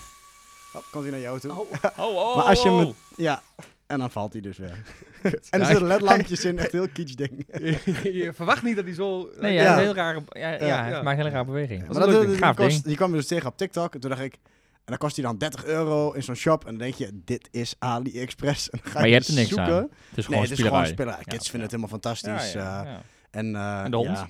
Oh, 0.75 0.83
komt 0.91 1.03
hij 1.03 1.13
naar 1.13 1.21
jou 1.21 1.41
toe. 1.41 1.51
Oh, 1.51 1.59
oh, 2.17 2.37
Maar 2.37 2.45
als 2.45 2.63
je 2.63 2.71
hem, 2.71 2.93
ja. 3.17 3.43
En 3.87 3.99
dan 3.99 4.11
valt 4.11 4.33
hij 4.33 4.43
dus 4.43 4.59
weer. 4.59 4.83
En 5.51 5.61
er 5.61 5.67
zitten 5.67 5.87
ledlampjes 5.87 6.45
in, 6.45 6.59
echt 6.59 6.73
heel 6.73 6.89
kitsch 6.89 7.15
ding. 7.15 7.47
je, 8.03 8.13
je 8.13 8.33
verwacht 8.33 8.63
niet 8.63 8.77
dat 8.77 8.85
hij 8.85 8.95
zo... 8.95 9.31
Nee, 9.41 9.53
ja, 9.53 9.77
heel 9.79 9.95
rare, 9.95 10.23
ja, 10.33 10.51
ja, 10.65 11.03
maakt 11.03 11.07
een 11.19 11.25
hele 11.25 11.29
rare 11.31 11.45
beweging. 11.45 11.81
Maar 11.89 12.01
dat, 12.01 12.11
dat- 12.13 12.27
die, 12.27 12.37
Gaaf 12.37 12.57
kost, 12.57 12.71
ding. 12.71 12.83
die 12.85 12.97
kwam 12.97 13.13
dus 13.13 13.27
tegen 13.27 13.49
op 13.49 13.57
TikTok. 13.57 13.95
En 13.95 14.01
toen 14.01 14.11
dacht 14.11 14.23
ik... 14.23 14.35
En 14.75 14.81
dan 14.85 14.97
kost 14.99 15.17
hij 15.17 15.25
dan 15.25 15.39
30 15.39 15.65
euro 15.65 16.13
in 16.13 16.23
zo'n 16.23 16.35
shop. 16.35 16.65
En 16.65 16.71
dan 16.71 16.79
denk 16.79 16.95
je, 16.95 17.21
dit 17.25 17.49
is 17.51 17.75
AliExpress. 17.79 18.71
En 18.71 18.79
dan 18.83 18.93
ga 18.93 18.99
Maar 18.99 19.09
je 19.09 19.15
hebt 19.15 19.29
er 19.29 19.35
niks 19.35 19.49
zoeken. 19.49 19.67
aan. 19.75 19.81
Het 19.83 19.89
is 19.89 20.15
Nee, 20.17 20.25
gewoon 20.25 20.43
het 20.43 20.51
is 20.59 20.65
gewoon 20.67 20.87
spielerij. 20.87 21.23
Kids 21.25 21.51
vinden 21.51 21.61
het 21.71 21.71
helemaal 21.71 21.89
fantastisch. 22.01 22.53
Ja, 22.53 22.61
ja, 22.63 22.81
eh, 22.85 22.91
ja. 22.91 23.01
En, 23.31 23.57
eh, 23.57 23.85
En 23.85 23.91
de 23.91 23.97
hond? 23.97 24.25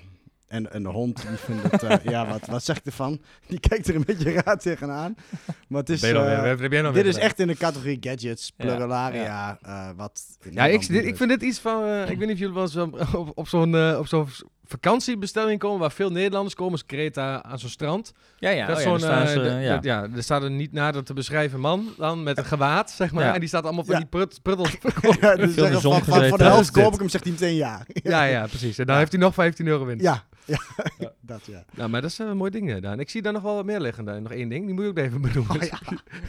En, 0.52 0.72
en 0.72 0.82
de 0.82 0.88
hond, 0.88 1.26
die 1.28 1.36
vindt 1.36 1.70
het... 1.70 1.82
eh, 1.82 1.96
ja, 2.04 2.26
wat, 2.28 2.46
wat 2.46 2.64
zeg 2.64 2.76
ik 2.76 2.84
ervan? 2.86 3.20
Die 3.48 3.60
kijkt 3.60 3.88
er 3.88 3.94
een 3.94 4.04
beetje 4.06 4.32
raar 4.32 4.58
tegenaan. 4.58 5.14
Maar 5.68 5.80
het 5.80 5.90
is... 5.90 6.02
Eh, 6.02 6.44
weer- 6.44 6.56
dit 6.70 6.92
weer 6.92 7.06
is 7.06 7.16
echt 7.16 7.38
in 7.38 7.46
de 7.46 7.56
categorie 7.56 7.96
gadgets, 8.00 8.52
Ja, 8.56 8.64
pluralaria, 8.64 9.58
eh, 9.62 9.88
wat... 9.96 10.20
Ja, 10.50 10.66
ik, 10.66 10.88
dit, 10.88 11.04
ik 11.04 11.16
vind 11.16 11.30
dit 11.30 11.42
iets 11.42 11.58
van... 11.58 11.88
ik 11.88 12.18
weet 12.18 12.18
niet 12.18 12.30
of 12.32 12.38
jullie 12.38 12.54
wel 12.54 12.62
eens 12.62 12.76
op, 13.34 13.48
zo'n 13.48 13.96
op 13.96 14.06
zo'n 14.06 14.26
vakantiebestelling 14.64 15.58
komen... 15.58 15.80
waar 15.80 15.92
veel 15.92 16.10
Nederlanders 16.10 16.54
komen, 16.54 16.72
als 16.72 16.86
Kreta, 16.86 17.42
aan 17.42 17.58
zo'n 17.58 17.68
strand. 17.68 18.12
Ja, 18.38 18.50
ja. 18.50 18.66
dat 18.66 18.76
oh 18.76 18.82
is 18.82 18.88
ja, 18.88 18.98
staan 18.98 19.22
eh, 19.22 19.28
ze, 19.28 19.40
ja. 19.40 19.78
ja, 19.82 20.08
er 20.16 20.22
staat 20.22 20.42
een 20.42 20.56
niet 20.56 20.72
nader 20.72 21.04
te 21.04 21.14
beschrijven 21.14 21.60
man 21.60 21.94
dan 21.98 22.22
met 22.22 22.38
een 22.38 22.44
gewaad, 22.44 22.90
zeg 22.90 23.12
maar. 23.12 23.24
Ja. 23.24 23.34
En 23.34 23.40
die 23.40 23.48
staat 23.48 23.64
allemaal 23.64 23.84
van 23.84 23.94
Ja. 23.94 24.00
die 24.00 24.08
prut, 24.08 24.38
pruttels. 24.42 24.76
Ja, 25.20 25.36
dus 25.36 25.54
van, 25.54 26.04
van, 26.04 26.28
voor 26.28 26.38
de 26.38 26.44
helft 26.44 26.60
is 26.60 26.70
koop 26.70 26.92
ik 26.92 26.98
hem, 26.98 27.08
zegt 27.08 27.24
hij 27.24 27.32
meteen 27.32 27.54
ja. 27.54 27.84
ja, 27.86 28.24
ja, 28.24 28.46
precies. 28.46 28.78
En 28.78 28.84
dan 28.84 28.94
Ja. 28.94 29.00
heeft 29.00 29.12
hij 29.12 29.20
nog 29.20 29.34
15 29.34 29.66
euro 29.66 29.84
winst. 29.84 30.04
Ja, 30.04 30.24
ja. 30.44 30.58
dat 31.20 31.44
ja. 31.46 31.64
Nou, 31.74 31.90
maar 31.90 32.00
dat 32.00 32.10
is 32.10 32.18
een 32.18 32.36
mooi 32.36 32.50
ding 32.50 32.70
gedaan. 32.70 33.00
Ik 33.00 33.10
zie 33.10 33.22
daar 33.22 33.32
nog 33.32 33.42
wel 33.42 33.54
wat 33.54 33.64
meer 33.64 33.80
liggen. 33.80 34.04
Daar. 34.04 34.22
Nog 34.22 34.32
één 34.32 34.48
ding, 34.48 34.64
die 34.64 34.74
moet 34.74 34.84
je 34.84 34.90
ook 34.90 34.98
even 34.98 35.20
benoemen. 35.20 35.56
Oh, 35.56 35.62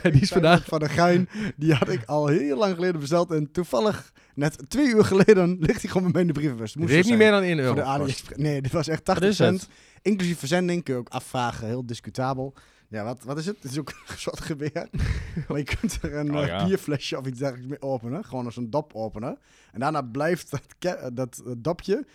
ja. 0.04 0.10
die 0.10 0.22
is 0.22 0.30
vandaag... 0.30 0.66
Van 0.66 0.80
de 0.80 0.90
Guin, 0.90 1.30
die 1.56 1.74
had 1.74 1.90
ik 1.90 2.06
al 2.06 2.28
heel 2.28 2.58
lang 2.58 2.76
geleden 2.76 3.00
besteld. 3.00 3.32
En 3.32 3.52
toevallig, 3.52 4.12
net 4.36 4.70
twee 4.70 4.88
uur 4.88 5.06
geleden, 5.06 5.58
ligt 5.60 5.82
hij 5.82 5.90
gewoon 5.92 6.04
bij 6.04 6.12
mij 6.12 6.22
in 6.22 6.28
de 6.28 6.34
brievenbus. 6.34 6.76
Moest 6.76 6.90
heeft 6.90 7.10
niet 7.10 7.18
zijn. 7.18 7.32
meer 7.32 7.40
dan 7.40 7.50
1 7.50 7.60
euro. 7.60 7.98
Voor 7.98 8.08
de. 8.08 8.42
Nee, 8.42 8.62
dit 8.62 8.72
was 8.72 8.88
echt 8.88 9.08
Wat 9.08 9.16
80 9.16 9.30
is 9.30 9.38
het? 9.38 9.48
cent. 9.48 9.68
Inclusief 10.02 10.40
verzending 10.40 10.84
kun 10.84 10.94
je 10.94 11.00
ook 11.00 11.10
afvragen. 11.10 11.68
Heel 11.68 11.86
discutabel. 11.86 12.54
Ja, 12.88 13.04
wat, 13.04 13.24
wat 13.24 13.38
is 13.38 13.46
het? 13.46 13.56
Het 13.62 13.72
is 13.72 13.80
ook 13.80 13.90
een 13.90 14.18
soort 14.18 14.42
geweer. 14.42 14.88
maar 15.48 15.58
je 15.58 15.64
kunt 15.64 16.00
er 16.02 16.16
een 16.16 16.36
Oh, 16.36 16.42
eh, 16.42 16.48
ja. 16.48 16.66
bierflesje 16.66 17.18
of 17.18 17.26
iets 17.26 17.40
dergelijks 17.40 17.70
mee 17.70 17.82
openen. 17.82 18.26
Gewoon 18.26 18.46
als 18.46 18.58
een 18.58 18.70
dop 18.70 18.94
openen. 18.94 19.38
En 19.72 19.80
daarna 19.80 20.02
blijft 20.02 20.52
dat, 20.52 20.62
dat 21.14 21.42
eh, 21.46 21.52
dopje 21.58 22.06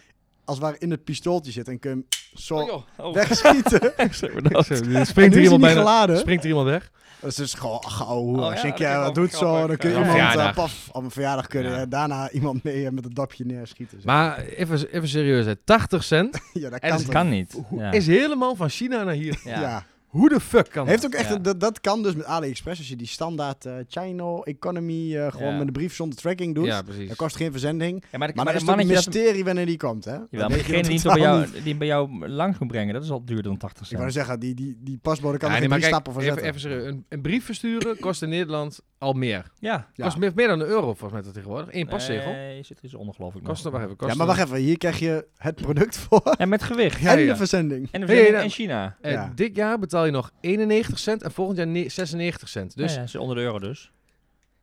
als 0.49 0.59
ware 0.59 0.77
in 0.79 0.91
het 0.91 1.05
pistooltje 1.05 1.53
zitten. 1.53 1.73
En 1.73 1.79
kun 1.79 1.91
je 1.91 1.97
hem 1.97 2.07
zo 2.35 2.55
Oh, 2.57 2.67
joh. 2.67 3.07
Oh. 3.07 3.15
wegschieten. 3.15 3.93
Springt 5.07 5.35
er 5.35 5.43
iemand 5.43 5.61
bijna... 5.61 5.81
geladen. 5.81 6.19
Springt 6.19 6.43
er 6.43 6.49
iemand 6.49 6.67
weg? 6.69 6.91
Dat 7.21 7.31
is 7.31 7.37
dus 7.37 7.55
gewoon 7.55 7.85
gauw. 7.85 8.19
Oh, 8.21 8.43
als 8.51 8.61
ja, 8.63 8.67
je 8.77 8.85
dat 8.85 9.05
wat 9.05 9.15
doet 9.15 9.33
zo, 9.33 9.67
dan 9.67 9.77
kun 9.77 9.89
je 9.91 9.95
Ja. 9.95 10.01
iemand 10.01 10.19
Verjaardag. 10.19 10.47
eh, 10.49 10.55
paf, 10.55 10.89
op 10.93 11.03
een 11.05 11.11
verjaardag 11.11 11.47
kunnen 11.47 11.73
Ja. 11.73 11.87
daarna 11.87 12.31
iemand 12.31 12.63
mee 12.63 12.87
eh, 12.87 12.91
met 12.93 13.05
een 13.05 13.15
dopje 13.15 13.45
neerschieten. 13.45 13.97
zeg. 13.97 14.07
Maar 14.07 14.39
even, 14.39 14.89
even 14.93 15.09
serieus, 15.09 15.45
hè. 15.47 15.57
80 15.57 16.05
cent 16.05 16.39
ja, 16.53 16.71
dat 16.71 16.81
En 16.81 16.89
kan, 16.91 16.99
dat 16.99 17.09
kan 17.09 17.29
niet. 17.29 17.59
is 17.91 18.07
helemaal 18.07 18.55
van 18.57 18.69
China 18.69 19.03
naar 19.03 19.15
hier. 19.15 19.41
Ja. 19.45 19.85
Hoe 20.09 20.29
de 20.29 20.41
fuck 20.41 20.71
kan 20.71 20.87
Heeft 20.87 21.03
dat? 21.03 21.13
ook 21.15 21.19
echt, 21.21 21.29
Ja. 21.29 21.35
een- 21.35 21.43
dat, 21.43 21.61
dat 21.61 21.81
kan 21.81 22.03
dus 22.03 22.15
met 22.15 22.25
AliExpress. 22.27 22.79
Als 22.79 22.89
je 22.89 22.97
die 22.97 23.07
standaard 23.07 23.67
eh 23.67 23.75
Chino 23.89 24.43
Economy 24.43 25.17
eh, 25.17 25.33
gewoon 25.33 25.53
Ja. 25.53 25.57
met 25.59 25.67
een 25.67 25.73
brief 25.73 25.95
zonder 25.95 26.19
tracking 26.19 26.55
doet. 26.55 26.65
Ja, 26.67 26.83
precies. 26.83 27.09
Dat 27.09 27.17
kost 27.17 27.37
geen 27.37 27.51
verzending. 27.51 28.05
Ja, 28.11 28.19
maar, 28.19 28.29
de, 28.29 28.35
Maar, 28.35 28.45
maar 28.45 28.45
dan 28.45 28.53
de 28.53 28.53
is 28.61 28.61
het 28.69 28.71
ook 28.71 28.81
een 28.89 28.95
dat... 28.95 29.07
mysterie 29.15 29.45
wanneer 29.45 29.67
die 29.67 29.77
komt, 29.77 30.05
hè? 30.05 30.13
Jawel, 30.13 30.49
maar 30.49 30.59
degene 30.59 30.83
die, 30.89 31.03
bij 31.03 31.19
jou, 31.19 31.41
niet. 31.53 31.65
die 31.65 31.77
bij 31.77 31.87
jou 31.87 32.29
langs 32.29 32.59
moet 32.59 32.69
brengen, 32.69 32.95
dat 32.95 33.03
is 33.03 33.11
al 33.11 33.25
duurder 33.25 33.45
dan 33.45 33.57
80 33.57 33.91
Ik 33.91 33.97
wou 33.99 34.11
zeggen, 34.11 34.41
die, 34.41 34.55
die, 34.55 34.77
die 34.81 34.99
pasbode 35.03 35.39
kan 35.39 35.49
Ja, 35.51 35.55
er 35.55 35.61
nee, 35.61 35.61
geen 35.61 35.69
maar 35.71 35.79
drie 35.79 35.91
kijk, 35.91 36.03
stappen 36.03 36.13
voor 36.13 36.23
even, 36.23 36.35
zetten. 36.35 36.49
even 36.49 36.61
serieus. 36.61 36.95
Een, 36.95 37.05
een 37.09 37.21
brief 37.21 37.45
versturen 37.45 37.99
kost 37.99 38.23
in 38.23 38.29
Nederland 38.29 38.81
al 38.99 39.13
meer. 39.13 39.51
Ja. 39.59 39.87
Ja. 39.95 40.05
Kost 40.05 40.17
meer, 40.19 40.33
meer 40.35 40.49
dan 40.49 40.61
een 40.61 40.67
euro 40.67 40.87
volgens 40.87 41.13
mij 41.13 41.23
dat 41.23 41.35
tegenwoordig. 41.35 41.75
Eén 41.75 41.87
postzegel. 41.89 42.33
Nee, 42.33 42.63
zit 42.63 42.79
er 42.79 42.85
iets 42.85 42.95
onder 42.95 43.15
geloof 43.15 43.35
ik 43.35 43.43
Kost 43.43 43.63
wacht 43.65 43.85
even. 43.85 43.97
Kost 43.97 44.11
ja, 44.11 44.17
maar 44.17 44.27
wacht 44.27 44.41
even. 44.41 44.57
Hier 44.57 44.79
krijg 44.79 44.99
je 44.99 45.27
het 45.37 45.55
product 45.55 45.99
voor 46.09 46.35
En 46.39 46.49
met 46.49 46.63
gewicht. 46.63 47.01
Ja, 47.01 47.13
en 47.13 47.19
ja. 47.21 47.27
de 47.33 47.37
verzending. 47.37 47.89
En 47.91 48.01
de 48.01 48.07
verzending 48.07 48.35
nou- 48.35 48.45
in 48.49 48.55
China. 48.55 48.97
Ja. 49.03 49.33
Dit 49.35 49.57
jaar 49.57 49.79
betaal 49.79 50.05
je 50.05 50.11
nog 50.11 50.31
91 50.41 50.99
cent 50.99 51.23
en 51.23 51.33
volgend 51.33 51.57
jaar 51.59 51.67
ne- 51.67 51.89
96 51.89 52.49
cent. 52.49 52.77
Dus 52.77 52.83
Dus, 52.85 52.93
ja, 52.93 52.99
ja, 52.99 53.05
is 53.05 53.17
onder 53.17 53.37
de 53.37 53.43
euro 53.43 53.59
dus. 53.59 53.93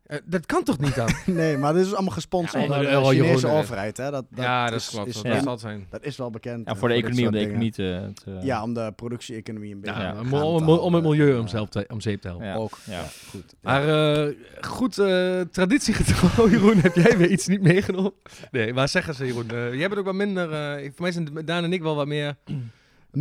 Eh, 0.06 0.20
dat 0.26 0.46
kan 0.46 0.63
toch 0.63 0.80
niet 0.80 0.96
dan? 0.96 1.10
Nee, 1.26 1.58
maar 1.58 1.74
dit 1.74 1.86
is 1.86 1.94
allemaal 1.94 2.13
gesponsord 2.13 2.63
Ja, 2.63 2.68
door 2.70 2.80
de 2.80 2.88
Chinese 3.08 3.15
Jeroen, 3.36 3.44
eh. 3.52 3.58
overheid. 3.58 3.98
Hè? 3.98 4.12
Dat, 4.12 4.26
dat 4.30 4.44
ja, 4.46 4.70
dat 4.70 4.80
is, 4.80 4.89
klopt. 4.89 5.08
is- 5.08 5.13
dat 5.15 5.26
ja. 5.26 5.41
zal 5.41 5.52
het 5.52 5.62
zijn. 5.62 5.88
dat 5.89 6.04
is 6.04 6.18
wel 6.18 6.30
bekend. 6.30 6.65
Ja, 6.68 6.72
eh, 6.74 6.78
voor 6.80 6.88
de 6.88 6.94
economie, 6.94 7.26
om 7.26 7.32
de 7.32 7.39
economie 7.39 7.72
te... 7.72 8.12
te 8.24 8.38
Ja, 8.41 8.63
om 8.63 8.74
de 8.74 8.94
productie-economie 8.96 9.74
een 9.74 9.80
beetje 9.80 10.00
Ja, 10.02 10.06
Ja. 10.08 10.12
om, 10.20 10.20
om, 10.20 10.30
te 10.30 10.36
om, 10.36 10.44
om 10.44 10.60
het 10.60 10.68
houden. 10.80 11.02
milieu 11.02 11.39
om, 11.39 11.48
zelf 11.48 11.70
te, 11.70 11.86
om 11.88 12.02
zeep 12.02 12.22
te 12.22 12.28
helpen. 12.28 12.48
Ja. 12.48 12.56
Ook. 12.56 12.78
Ja. 12.86 13.04
goed. 13.30 13.44
Ja. 13.50 13.56
Maar 13.62 14.13
eh, 14.28 14.34
goed, 14.62 14.98
eh 14.98 15.41
traditiegetrouw, 15.52 16.50
Jeroen, 16.54 16.78
heb 16.78 16.96
jij 16.96 17.18
weer 17.18 17.30
iets 17.30 17.48
niet 17.48 17.62
meegenomen? 17.62 18.13
Nee, 18.52 18.74
maar 18.74 18.89
zeg 18.89 19.08
eens, 19.08 19.18
Jeroen. 19.18 19.50
eh, 19.50 19.74
jij 19.74 19.88
bent 19.88 20.00
ook 20.00 20.06
wat 20.06 20.13
minder... 20.15 20.52
eh, 20.52 20.82
voor 20.84 21.02
mij 21.02 21.12
zijn 21.12 21.30
Daan 21.46 21.63
en 21.63 21.74
ik 21.74 21.82
wel 21.82 21.96
wat 21.96 22.08
meer... 22.08 22.36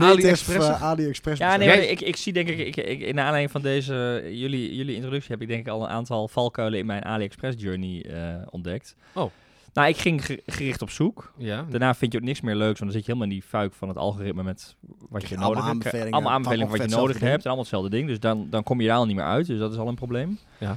AliExpress? 0.03 0.69
eh, 0.69 0.83
AliExpress. 0.83 1.41
Ja, 1.41 1.57
nee, 1.57 1.69
maar 1.69 1.79
ik, 1.79 2.01
ik 2.01 2.17
zie 2.17 2.33
denk 2.33 2.49
ik, 2.49 2.59
ik, 2.59 2.77
ik, 2.77 3.01
in 3.01 3.15
de 3.15 3.21
aanleiding 3.21 3.51
van 3.51 3.63
deze, 3.63 4.23
jullie, 4.33 4.75
jullie 4.75 4.95
introductie 4.95 5.31
heb 5.31 5.41
ik 5.43 5.49
denk 5.49 5.61
ik 5.67 5.73
al 5.73 5.83
een 5.83 5.89
aantal 5.89 6.29
valkuilen 6.29 6.79
in 6.79 6.87
mijn 6.87 7.05
AliExpress 7.05 7.63
journey 7.63 8.05
eh, 8.11 8.35
ontdekt. 8.51 8.97
Oh. 9.13 9.31
Nou, 9.73 9.89
ik 9.89 9.97
ging 9.97 10.25
ge- 10.27 10.43
gericht 10.47 10.83
op 10.83 10.91
zoek. 10.91 11.33
Ja, 11.37 11.67
Daarna 11.71 11.95
vind 11.95 12.13
je 12.13 12.19
ook 12.19 12.25
niks 12.25 12.41
meer 12.41 12.55
leuks, 12.55 12.79
want 12.79 12.93
dan 12.93 13.01
zit 13.01 13.07
je 13.07 13.13
helemaal 13.13 13.33
in 13.35 13.41
die 13.41 13.49
fuik 13.49 13.75
van 13.75 13.89
het 13.89 13.97
algoritme 13.97 14.43
met 14.43 14.77
wat 15.09 15.29
je 15.29 15.37
nodig 15.37 15.57
hebt. 15.57 15.69
aanbevelingen 15.69 16.13
allemaal 16.13 16.33
aanbevelingen 16.33 16.71
wat 16.71 16.91
je 16.91 16.97
nodig 16.97 17.19
hebt 17.21 17.37
en 17.37 17.45
allemaal 17.45 17.59
hetzelfde 17.59 17.91
ding. 17.91 18.09
Dus 18.09 18.21
dan, 18.21 18.47
dan 18.51 18.63
kom 18.63 18.81
je 18.81 18.87
daar 18.87 18.97
al 18.97 19.07
niet 19.07 19.17
meer 19.17 19.25
uit, 19.25 19.47
dus 19.47 19.59
dat 19.59 19.73
is 19.73 19.79
al 19.79 19.89
een 19.89 19.95
probleem. 19.95 20.39
Ja. 20.59 20.77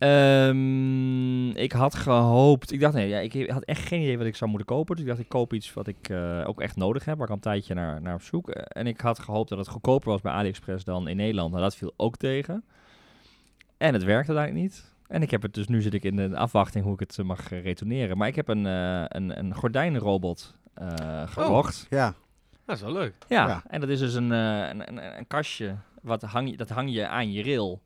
Ehm, 0.00 1.48
ik 1.50 1.72
had 1.72 1.94
gehoopt, 1.94 2.72
ik 2.72 2.80
dacht 2.80 2.94
nee, 2.94 3.08
ja, 3.08 3.18
ik 3.18 3.50
had 3.50 3.62
echt 3.64 3.86
geen 3.86 4.00
idee 4.02 4.18
wat 4.18 4.26
ik 4.26 4.36
zou 4.36 4.50
moeten 4.50 4.68
kopen. 4.68 4.94
Dus 4.94 5.04
ik 5.04 5.10
dacht 5.10 5.20
ik 5.20 5.28
koop 5.28 5.52
iets 5.52 5.72
wat 5.72 5.86
ik 5.86 6.08
eh, 6.08 6.42
ook 6.46 6.60
echt 6.60 6.76
nodig 6.76 7.04
heb, 7.04 7.14
waar 7.14 7.24
ik 7.24 7.30
al 7.30 7.36
een 7.36 7.42
tijdje 7.42 7.74
naar, 7.74 8.02
naar 8.02 8.14
op 8.14 8.22
zoek. 8.22 8.50
Eh, 8.50 8.62
En 8.68 8.86
ik 8.86 9.00
had 9.00 9.18
gehoopt 9.18 9.48
dat 9.48 9.58
het 9.58 9.68
goedkoper 9.68 10.10
was 10.10 10.20
bij 10.20 10.32
AliExpress 10.32 10.84
dan 10.84 11.08
in 11.08 11.16
Nederland. 11.16 11.50
Nou, 11.50 11.62
dat 11.62 11.76
viel 11.76 11.92
ook 11.96 12.16
tegen. 12.16 12.64
En 13.76 13.92
het 13.92 14.04
werkte 14.04 14.32
uiteindelijk 14.32 14.70
niet. 14.72 14.92
En 15.08 15.22
ik 15.22 15.30
heb 15.30 15.42
het 15.42 15.54
dus, 15.54 15.66
nu 15.68 15.82
zit 15.82 15.94
ik 15.94 16.04
in 16.04 16.16
de 16.16 16.36
afwachting 16.36 16.84
hoe 16.84 16.94
ik 16.94 17.00
het 17.00 17.18
eh, 17.18 17.24
mag 17.24 17.48
retourneren. 17.48 18.16
Maar 18.18 18.28
ik 18.28 18.36
heb 18.36 18.48
een, 18.48 18.66
eh 18.66 19.04
een, 19.08 19.38
een 19.38 19.54
gordijnenrobot 19.54 20.54
eh, 20.74 20.86
gekocht. 21.26 21.86
Ja. 21.90 22.14
dat 22.66 22.76
is 22.76 22.82
wel 22.82 22.92
leuk. 22.92 23.14
Ja, 23.28 23.46
Ja. 23.46 23.62
en 23.68 23.80
dat 23.80 23.88
is 23.88 23.98
dus 23.98 24.14
een, 24.14 24.32
eh, 24.32 24.68
een, 24.68 24.88
een, 24.88 25.18
een 25.18 25.26
kastje, 25.26 25.76
wat 26.02 26.22
hang 26.22 26.50
je, 26.50 26.56
dat 26.56 26.68
hang 26.68 26.92
je 26.92 27.06
aan 27.08 27.32
je 27.32 27.42
rail. 27.42 27.80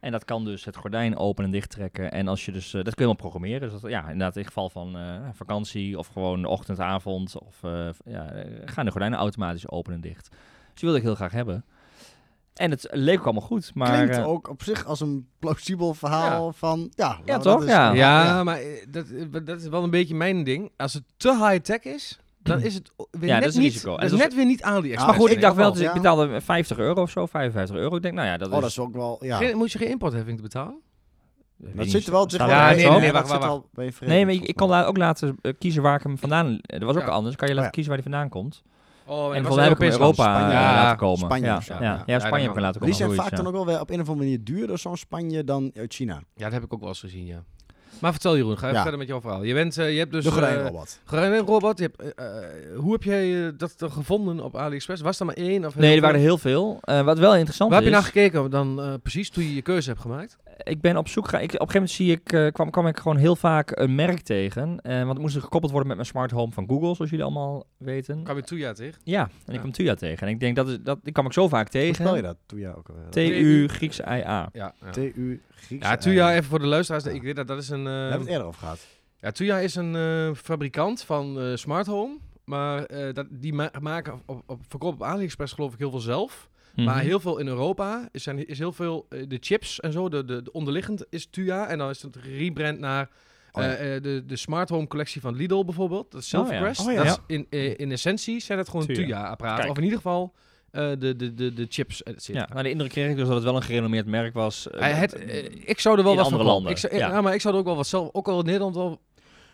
En 0.00 0.12
dat 0.12 0.24
kan 0.24 0.44
dus 0.44 0.64
het 0.64 0.76
gordijn 0.76 1.16
open 1.16 1.44
en 1.44 1.50
dicht 1.50 1.70
trekken. 1.70 2.12
En 2.12 2.28
als 2.28 2.44
je 2.44 2.52
dus, 2.52 2.66
eh, 2.66 2.72
dat 2.72 2.94
kun 2.94 3.04
je 3.06 3.10
helemaal 3.10 3.14
programmeren. 3.30 3.60
Dus 3.70 3.80
dat, 3.80 3.90
ja, 3.90 4.02
inderdaad, 4.02 4.36
in 4.36 4.44
geval 4.44 4.70
van 4.70 4.96
eh, 4.96 5.16
vakantie 5.32 5.98
of 5.98 6.06
gewoon 6.06 6.44
ochtend, 6.44 6.80
avond. 6.80 7.38
Of 7.38 7.62
eh, 7.62 7.88
ja, 8.04 8.32
gaan 8.64 8.84
de 8.84 8.90
gordijnen 8.90 9.18
automatisch 9.18 9.68
open 9.70 9.92
en 9.92 10.00
dicht. 10.00 10.28
Dus 10.30 10.38
die 10.80 10.88
wilde 10.90 10.96
ik 10.96 11.02
heel 11.02 11.14
graag 11.14 11.32
hebben. 11.32 11.64
En 12.54 12.70
het 12.70 12.88
leek 12.90 13.18
ook 13.18 13.24
allemaal 13.24 13.42
goed, 13.42 13.74
maar... 13.74 13.92
Klinkt 14.06 14.24
ook 14.24 14.48
op 14.48 14.62
zich 14.62 14.84
als 14.84 15.00
een 15.00 15.28
plausibel 15.38 15.94
verhaal 15.94 16.52
van... 16.52 16.92
Ja, 16.94 17.08
laten 17.08 17.24
we 17.24 17.32
toch? 17.42 17.42
dat 17.42 17.62
eens- 17.62 17.70
Ja. 17.70 17.94
Ja, 17.94 18.44
maar 18.44 18.60
dat, 18.88 19.06
dat 19.46 19.60
is 19.60 19.68
wel 19.68 19.82
een 19.84 19.90
beetje 19.90 20.14
mijn 20.14 20.44
ding. 20.44 20.70
Als 20.76 20.92
het 20.94 21.02
te 21.16 21.36
high-tech 21.48 21.82
is, 21.82 22.18
dan 22.46 22.60
is 22.62 22.74
het 22.74 22.90
weer 23.10 23.28
Ja, 23.28 23.34
net 23.34 23.40
dat 23.42 23.50
is 23.50 23.56
een 23.56 23.62
niet... 23.62 23.72
risico. 23.72 23.90
En 23.90 23.96
Dat 23.96 24.04
is 24.04 24.10
dat 24.10 24.18
net 24.20 24.34
weer 24.34 24.44
niet 24.46 24.62
AliExpress. 24.62 25.00
Ja, 25.00 25.06
maar 25.06 25.14
goed, 25.20 25.30
ik 25.30 25.40
dacht 25.40 25.56
wel, 25.56 25.72
dus 25.72 25.80
ja. 25.82 25.88
ik 25.88 25.94
betaalde 25.94 26.40
50 26.40 26.78
euro 26.78 27.02
of 27.02 27.10
zo, 27.10 27.26
55 27.26 27.76
euro. 27.76 27.96
Ik 27.96 28.02
denk, 28.02 28.14
nou 28.14 28.26
ja, 28.26 28.36
dat 28.36 28.48
Oh, 28.48 28.54
is... 28.54 28.60
dat 28.60 28.70
is 28.70 28.78
ook 28.78 28.94
wel... 28.94 29.18
Ja. 29.20 29.36
Geen- 29.36 29.56
moet 29.56 29.72
je 29.72 29.78
geen 29.78 29.88
importheffing 29.88 30.36
te 30.36 30.42
betalen? 30.42 30.80
Dat 31.56 31.86
zit 31.88 32.06
er 32.06 32.12
wel 32.12 32.26
tegen 32.26 32.46
Ja, 32.48 32.66
nee, 32.70 32.76
nee, 32.88 33.00
nee, 33.00 33.12
dat 33.12 33.28
wacht, 33.28 34.00
Nee, 34.00 34.24
maar 34.24 34.34
ik, 34.34 34.42
ik 34.42 34.56
kon 34.56 34.68
daar 34.68 34.86
ook 34.86 34.96
laten 34.96 35.36
eh, 35.42 35.52
kiezen 35.58 35.82
waar 35.82 35.96
ik 35.96 36.02
hem 36.02 36.18
vandaan... 36.18 36.58
Dat 36.62 36.82
was 36.82 36.96
ook 36.96 37.02
Ja. 37.02 37.08
anders. 37.08 37.36
Kan 37.36 37.48
je 37.48 37.54
laten 37.54 37.68
ja. 37.70 37.74
kiezen 37.74 37.92
waar 37.94 38.02
hij 38.02 38.10
vandaan 38.12 38.30
komt. 38.30 38.62
Oh, 39.08 39.24
en 39.26 39.32
volgens 39.44 39.56
mij 39.56 39.64
heb 39.68 39.80
ik 39.82 39.90
Europa 39.90 40.22
Spanje. 40.22 40.46
eh, 40.46 40.52
Ja, 40.52 40.74
laten 40.74 40.96
komen. 40.98 41.18
Spanje 41.18 41.46
ja, 41.46 41.60
ja, 41.66 41.82
Ja. 41.82 42.02
ja, 42.06 42.18
Spanje 42.18 42.30
dan 42.30 42.40
heb 42.40 42.50
ik 42.50 42.60
laten 42.60 42.80
Maar 42.80 42.90
die 42.90 42.98
komen. 43.00 43.14
zijn 43.14 43.28
vaak 43.28 43.36
dan 43.36 43.46
ook 43.46 43.52
wel 43.52 43.66
weer 43.66 43.80
op 43.80 43.90
een 43.90 44.00
of 44.00 44.08
andere 44.08 44.18
manier 44.28 44.44
duurder, 44.44 44.78
zo'n 44.78 44.96
Spanje, 44.96 45.44
dan 45.44 45.70
uit 45.76 45.94
China. 45.94 46.14
Ja, 46.34 46.44
dat 46.44 46.52
heb 46.52 46.62
ik 46.64 46.72
ook 46.74 46.80
wel 46.80 46.88
eens 46.88 47.00
gezien, 47.00 47.26
ja. 47.26 47.44
Maar 47.98 48.12
vertel 48.12 48.36
Jeroen, 48.36 48.58
ga 48.58 48.62
even 48.64 48.76
Ja. 48.76 48.80
verder 48.82 48.98
met 48.98 49.08
jouw 49.08 49.20
verhaal. 49.20 49.42
Je, 49.42 49.54
bent, 49.54 49.78
eh, 49.78 49.92
je 49.92 49.98
hebt 49.98 50.12
dus... 50.12 50.24
de 50.24 50.30
eh, 50.30 50.34
gordijnrobot. 51.06 51.78
Je 51.78 51.90
hebt, 51.92 52.14
eh, 52.14 52.26
hoe 52.76 52.92
heb 52.92 53.02
jij 53.02 53.52
dat 53.56 53.74
dan 53.76 53.90
gevonden 53.90 54.40
op 54.40 54.56
AliExpress? 54.56 55.02
Was 55.02 55.20
er 55.20 55.26
maar 55.26 55.34
één? 55.34 55.64
Of 55.64 55.72
heel 55.74 55.82
Nee, 55.82 55.94
er 55.94 56.00
waren 56.00 56.16
er 56.16 56.22
heel 56.22 56.38
veel. 56.38 56.78
Eh, 56.80 57.02
wat 57.02 57.18
wel 57.18 57.34
interessant 57.36 57.70
Waar 57.70 57.82
heb 57.82 57.88
je 57.90 57.96
is... 57.96 58.02
naar 58.02 58.12
gekeken 58.12 58.50
dan 58.50 59.00
precies 59.02 59.30
toen 59.30 59.44
je 59.44 59.54
je 59.54 59.62
keuze 59.62 59.88
hebt 59.88 60.00
gemaakt? 60.00 60.36
Ik 60.56 60.80
ben 60.80 60.96
op 60.96 61.08
zoek 61.08 61.24
gegaan. 61.24 61.40
Ik, 61.42 61.52
op 61.52 61.60
een 61.60 61.68
gegeven 61.68 61.80
moment 61.80 61.96
zie 61.96 62.12
ik, 62.12 62.32
eh, 62.32 62.52
kwam, 62.52 62.70
kwam 62.70 62.86
ik 62.86 62.98
gewoon 62.98 63.16
heel 63.16 63.36
vaak 63.36 63.70
een 63.78 63.94
merk 63.94 64.20
tegen. 64.20 64.80
Eh, 64.80 64.96
want 64.96 65.08
het 65.08 65.18
moest 65.18 65.36
gekoppeld 65.36 65.70
worden 65.70 65.88
met 65.88 65.96
mijn 65.96 66.08
smart 66.08 66.30
home 66.30 66.52
van 66.52 66.66
Google, 66.68 66.94
zoals 66.94 67.10
jullie 67.10 67.24
allemaal 67.24 67.64
weten. 67.76 68.22
Kwam 68.22 68.36
je 68.36 68.42
Tuya 68.42 68.72
tegen? 68.72 69.00
Ja, 69.04 69.30
en 69.46 69.52
ik 69.54 69.58
kwam 69.60 69.72
Tuya 69.72 69.94
tegen. 69.94 70.26
En 70.26 70.32
ik 70.32 70.40
denk 70.40 70.56
dat, 70.56 70.68
is- 70.68 70.78
dat 70.82 70.98
die 71.02 71.12
kwam 71.12 71.26
ik 71.26 71.32
zo 71.32 71.48
vaak 71.48 71.72
Hoe 71.72 71.94
spel 71.94 72.14
je 72.14 72.22
tegen. 72.22 72.22
dat? 72.22 72.58
Jij 72.58 72.74
ook 72.74 72.88
alweer. 72.88 73.10
T-U, 73.10 73.68
Grieks 73.68 74.00
I-A. 74.00 74.14
Ja. 74.16 74.50
ja. 74.52 74.90
T-U, 74.90 75.42
Grieks. 75.50 75.86
Ja, 75.86 75.96
Tuya, 75.96 76.32
even 76.32 76.44
voor 76.44 76.58
de 76.58 76.66
luisteraars. 76.66 77.04
Ik 77.06 77.22
weet 77.22 77.36
dat 77.36 77.46
dat 77.46 77.58
is 77.58 77.68
een... 77.68 77.84
We 77.84 77.90
eh, 77.90 77.96
hebben 78.00 78.18
het 78.20 78.28
eerder 78.28 78.46
over 78.46 78.60
gehad. 78.60 78.86
ja, 79.20 79.30
Tuya 79.30 79.58
is 79.58 79.74
een 79.74 79.96
eh, 79.96 80.34
fabrikant 80.34 81.02
van 81.02 81.40
eh, 81.40 81.54
smart 81.56 81.86
home. 81.86 82.16
Maar 82.44 82.84
eh, 82.84 83.14
dat, 83.14 83.26
die 83.30 83.52
ma- 83.52 83.70
maken 83.80 84.20
op, 84.26 84.42
op 84.46 84.60
verkoop 84.68 84.92
op 84.94 85.02
AliExpress 85.02 85.52
geloof 85.52 85.72
ik 85.72 85.78
heel 85.78 85.90
veel 85.90 86.00
zelf. 86.00 86.48
Mhm. 86.76 86.84
Maar 86.84 87.00
heel 87.00 87.20
veel 87.20 87.38
in 87.38 87.46
Europa 87.46 88.08
is, 88.12 88.22
zijn, 88.22 88.46
is 88.48 88.58
heel 88.58 88.72
veel 88.72 89.06
eh, 89.08 89.22
de 89.28 89.36
chips 89.40 89.80
en 89.80 89.92
zo. 89.92 90.08
De, 90.08 90.24
de, 90.24 90.42
de 90.42 90.52
onderliggend 90.52 91.04
is 91.10 91.26
TUA. 91.30 91.66
En 91.68 91.78
dan 91.78 91.90
is 91.90 92.02
het 92.02 92.16
rebrand 92.16 92.78
naar 92.78 93.10
Oh 93.52 93.62
ja. 93.62 93.74
eh, 93.74 93.96
eh, 93.96 94.02
de, 94.02 94.22
de 94.26 94.36
smart 94.36 94.68
home 94.68 94.86
collectie 94.86 95.20
van 95.20 95.34
Lidl 95.36 95.64
bijvoorbeeld. 95.64 96.10
Dat 96.12 96.20
is 96.22 96.34
Oh 96.34 96.40
ja. 96.40 96.46
Silvercrest. 96.46 96.80
Oh 96.86 96.92
ja. 96.92 97.04
Dat 97.04 97.06
Ja. 97.06 97.22
is 97.26 97.36
in, 97.50 97.76
in 97.76 97.92
essentie 97.92 98.40
zijn 98.40 98.58
het 98.58 98.68
gewoon. 98.68 98.86
Kijk. 98.86 99.70
Of 99.70 99.76
in 99.76 99.82
ieder 99.82 99.96
geval 99.98 100.32
eh, 100.70 100.88
de, 100.98 101.16
de, 101.16 101.34
de, 101.34 101.52
de 101.52 101.66
chips. 101.68 102.02
Ja, 102.16 102.48
nou, 102.50 102.62
de 102.62 102.70
indruk 102.70 102.90
kreeg 102.90 103.10
ik 103.10 103.16
dus 103.16 103.26
dat 103.26 103.34
het 103.34 103.44
wel 103.44 103.56
een 103.56 103.62
gerenommeerd 103.62 104.06
merk 104.06 104.34
was. 104.34 104.66
het, 104.70 105.14
ik 105.64 105.80
zou 105.80 105.96
er 105.96 106.02
wel 106.02 106.12
in 106.12 106.16
wat 106.18 106.26
andere 106.26 106.44
van 106.44 106.52
landen, 106.52 106.70
Ik 106.72 106.78
zou, 106.78 106.94
ja. 106.96 107.08
ja. 107.08 107.20
maar 107.20 107.34
ik 107.34 107.40
zou 107.40 107.54
er 107.54 107.60
ook 107.60 107.66
wel 107.66 107.76
wat 107.76 107.86
zelf, 107.86 108.08
ook 108.12 108.28
al 108.28 108.38
in 108.38 108.44
Nederland 108.44 108.74
wel. 108.74 109.00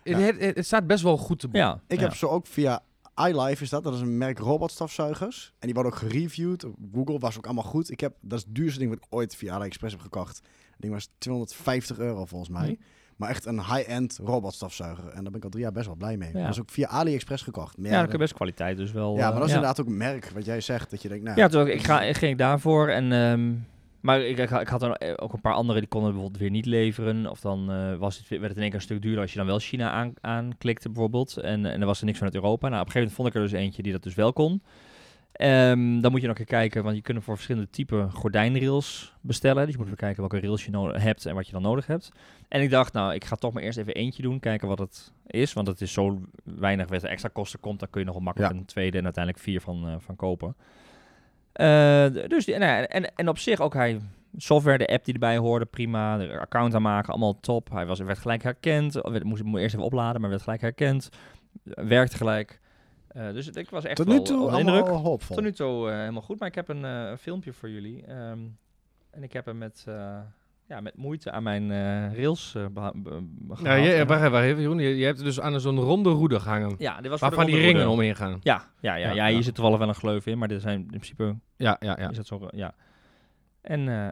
Ja. 0.03 0.19
Het, 0.19 0.41
het, 0.41 0.57
het 0.57 0.67
staat 0.67 0.87
best 0.87 1.03
wel 1.03 1.17
goed 1.17 1.39
te 1.39 1.47
boek. 1.47 1.57
ja, 1.57 1.81
Ik 1.89 1.99
ja. 1.99 2.05
heb 2.05 2.15
ze 2.17 2.29
ook 2.29 2.47
via 2.47 2.83
iLife 3.29 3.63
is 3.63 3.71
dat. 3.71 3.85
Dat 3.85 3.95
is 3.95 4.01
een 4.01 4.19
merk 4.19 4.39
robotstafzuigers. 4.39 5.53
En 5.59 5.67
die 5.67 5.75
worden 5.75 5.93
ook 5.93 5.99
gereviewd. 5.99 6.67
Google 6.95 7.19
was 7.19 7.37
ook 7.37 7.45
allemaal 7.45 7.65
goed. 7.65 7.91
Ik 7.91 8.01
heb, 8.01 8.15
dat 8.21 8.39
is 8.39 8.45
het 8.45 8.55
duurste 8.55 8.79
ding 8.79 8.91
wat 8.91 8.99
ik 8.99 9.07
ooit 9.11 9.37
via 9.37 9.55
AliExpress 9.55 9.95
heb 9.95 10.03
gekocht. 10.03 10.41
Dat 10.43 10.81
ding 10.81 10.93
was 10.93 11.09
250 11.19 11.99
euro 11.99 12.25
volgens 12.25 12.51
mij. 12.51 12.67
Hm. 12.67 12.75
Maar 13.17 13.31
echt 13.31 13.47
een 13.47 13.65
high-end 13.65 14.19
robotstafzuiger. 14.25 15.09
En 15.09 15.23
daar 15.23 15.23
ben 15.23 15.35
ik 15.35 15.45
al 15.45 15.51
drie 15.51 15.63
jaar 15.63 15.73
best 15.73 15.87
wel 15.87 15.95
blij 15.95 16.17
mee. 16.17 16.31
Ja. 16.33 16.41
Dat 16.41 16.51
is 16.51 16.61
ook 16.61 16.71
via 16.71 16.89
AliExpress 16.89 17.43
gekocht. 17.43 17.79
Meer, 17.79 17.93
ja, 17.93 18.01
dat 18.01 18.13
is 18.13 18.19
best 18.19 18.35
kwaliteit 18.35 18.77
dus 18.77 18.93
wel. 18.93 19.17
ja, 19.17 19.23
maar 19.23 19.33
eh, 19.33 19.35
dat 19.35 19.45
is 19.45 19.51
ja. 19.51 19.55
inderdaad 19.55 19.81
ook 19.81 19.87
een 19.87 19.97
merk 19.97 20.31
wat 20.35 20.45
jij 20.45 20.61
zegt. 20.61 20.91
Dat 20.91 21.03
je 21.03 21.09
denkt, 21.09 21.25
nou, 21.25 21.39
Ja, 21.39 21.49
toen 21.49 21.69
ik, 21.69 21.85
ga, 21.85 21.99
ging 21.99 22.33
ik 22.33 22.39
daarvoor 22.39 22.89
en... 22.89 23.13
ehm, 23.13 23.53
maar 24.03 24.21
ik, 24.21 24.39
ik, 24.39 24.51
ik 24.51 24.69
had 24.69 24.83
er 24.83 24.91
eh, 24.93 25.13
ook 25.17 25.33
een 25.33 25.41
paar 25.41 25.55
andere 25.55 25.79
die 25.79 25.89
konden 25.89 26.11
bijvoorbeeld 26.11 26.41
weer 26.43 26.51
niet 26.51 26.67
leveren. 26.67 27.31
Of 27.31 27.41
dan 27.41 27.71
eh, 27.73 27.97
was 27.97 28.19
het, 28.19 28.29
werd 28.29 28.43
het 28.43 28.57
in 28.57 28.61
één 28.61 28.67
keer 28.71 28.79
een 28.79 28.85
stuk 28.85 29.03
duurder 29.03 29.21
als 29.21 29.33
je 29.33 29.39
dan 29.39 29.47
wel 29.47 29.59
China 29.59 29.91
aan, 29.91 30.13
aanklikte 30.21 30.89
bijvoorbeeld. 30.89 31.37
En, 31.37 31.67
en 31.67 31.81
er 31.81 31.87
was 31.87 31.99
er 32.01 32.05
niks 32.07 32.19
vanuit 32.19 32.35
Europa. 32.37 32.69
Nou, 32.69 32.81
op 32.81 32.87
een 32.87 32.93
gegeven 32.93 33.15
moment 33.17 33.17
vond 33.17 33.29
ik 33.29 33.35
er 33.35 33.59
dus 33.59 33.67
eentje 33.67 33.83
die 33.83 33.93
dat 33.93 34.03
dus 34.03 34.15
wel 34.15 34.33
kon. 34.33 34.63
Ehm, 35.33 36.01
dan 36.01 36.11
moet 36.11 36.21
je 36.21 36.27
nog 36.27 36.39
een 36.39 36.45
keer 36.47 36.59
kijken, 36.59 36.83
want 36.85 36.97
je 36.97 37.03
kunt 37.03 37.25
voor 37.25 37.35
verschillende 37.35 37.71
typen 37.71 38.11
gordijnrails 38.11 39.15
bestellen. 39.21 39.63
Dus 39.63 39.73
je 39.73 39.79
moet 39.79 39.87
weer 39.87 39.97
kijken 39.97 40.21
welke 40.21 40.41
rails 40.41 40.65
je 40.65 40.71
no- 40.71 40.93
hebt 40.93 41.27
en 41.27 41.35
wat 41.35 41.47
je 41.47 41.53
dan 41.53 41.63
nodig 41.63 41.87
hebt. 41.87 42.13
En 42.49 42.61
ik 42.63 42.71
dacht, 42.71 42.93
nou, 42.93 43.15
ik 43.15 43.25
ga 43.25 43.37
toch 43.37 43.53
maar 43.53 43.63
eerst 43.63 43.79
even 43.79 43.95
eentje 43.95 44.23
doen, 44.23 44.41
kijken 44.41 44.69
wat 44.69 44.79
het 44.79 45.13
is. 45.27 45.53
Want 45.53 45.67
het 45.67 45.81
is 45.81 45.93
zo 45.93 46.21
weinig 46.45 46.89
wat 46.89 47.03
er 47.03 47.09
extra 47.09 47.29
kosten 47.33 47.61
komt, 47.61 47.79
dan 47.79 47.91
kun 47.91 48.01
je 48.01 48.07
nog 48.07 48.15
wel 48.15 48.25
makkelijk 48.25 48.53
Ja. 48.53 48.59
een 48.59 48.65
tweede 48.67 48.99
en 48.99 49.05
uiteindelijk 49.05 49.45
vier 49.45 49.61
van, 49.61 49.89
eh, 49.89 49.95
van 49.99 50.17
kopen. 50.17 50.57
Eh, 51.53 52.07
dus 52.29 52.45
die, 52.45 52.59
nou 52.59 52.85
en, 52.85 53.15
en 53.15 53.29
op 53.29 53.39
zich 53.39 53.61
ook 53.61 53.75
hij 53.75 54.01
software, 54.37 54.79
de 54.79 54.87
app 54.87 55.05
die 55.05 55.15
erbij 55.15 55.37
hoorde, 55.37 55.65
prima. 55.65 56.17
De 56.17 56.39
account 56.39 56.75
aanmaken, 56.75 57.11
allemaal 57.11 57.41
top. 57.41 57.71
Hij 57.71 57.87
was, 57.87 57.99
werd 57.99 58.19
gelijk 58.19 58.43
herkend. 58.43 58.95
Werd, 58.95 59.25
moest, 59.25 59.43
moest 59.43 59.63
eerst 59.63 59.75
even 59.75 59.87
opladen, 59.87 60.21
maar 60.21 60.31
werd 60.31 60.43
gelijk 60.43 60.61
herkend. 60.61 61.09
Werkte 61.63 62.17
gelijk. 62.17 62.61
Eh, 63.09 63.33
dus 63.33 63.49
ik 63.49 63.71
was 63.71 63.85
echt 63.85 63.97
tot 63.97 64.07
nu 64.07 64.23
toe 64.23 64.59
indruk. 64.59 64.85
Tot 65.19 65.41
nu 65.41 65.53
toe 65.53 65.91
eh, 65.91 65.99
helemaal 65.99 66.23
goed. 66.23 66.39
Maar 66.39 66.49
ik 66.49 66.55
heb 66.55 66.69
een, 66.69 67.19
filmpje 67.19 67.53
voor 67.53 67.71
jullie. 67.71 68.05
Ehm, 68.07 68.41
en 69.11 69.23
ik 69.23 69.33
heb 69.33 69.45
hem 69.45 69.59
met, 69.59 69.85
ja, 70.69 70.81
met 70.81 70.97
moeite 70.97 71.31
aan 71.31 71.43
mijn 71.43 71.71
eh, 71.71 72.15
rails 72.17 72.55
eh 72.55 72.65
be- 72.73 72.93
Ja, 73.63 74.05
wacht 74.07 74.23
even, 74.43 74.61
Jeroen. 74.61 74.79
Je, 74.79 74.97
je 74.97 75.05
hebt 75.05 75.19
dus 75.25 75.41
aan 75.41 75.61
zo'n 75.61 75.79
ronde 75.81 76.11
roede 76.11 76.41
gehangen. 76.41 76.75
ja, 76.79 77.01
dit 77.01 77.11
was 77.11 77.21
waarvan 77.21 77.47
die 77.47 77.55
ringen 77.57 77.73
roede. 77.75 77.89
omheen 77.91 78.17
gaan. 78.17 78.39
Ja, 78.43 78.69
ja, 78.81 78.95
ja, 78.95 79.07
Ja, 79.09 79.15
ja, 79.15 79.27
hier 79.27 79.37
ja. 79.37 79.43
zit 79.43 79.55
toevallig 79.55 79.79
wel 79.79 79.89
een 79.89 79.95
gleuf 79.95 80.27
in. 80.27 80.39
Maar 80.39 80.49
dit 80.49 80.63
zijn 80.63 80.79
in 80.81 80.87
principe 80.87 81.37
Ja, 81.57 81.77
ja, 81.81 81.97
ja. 82.01 82.11
is 82.11 82.17
dat 82.17 82.27
zo, 82.27 82.49
ja. 82.51 82.75
En 83.61 83.89
eh, 83.89 84.11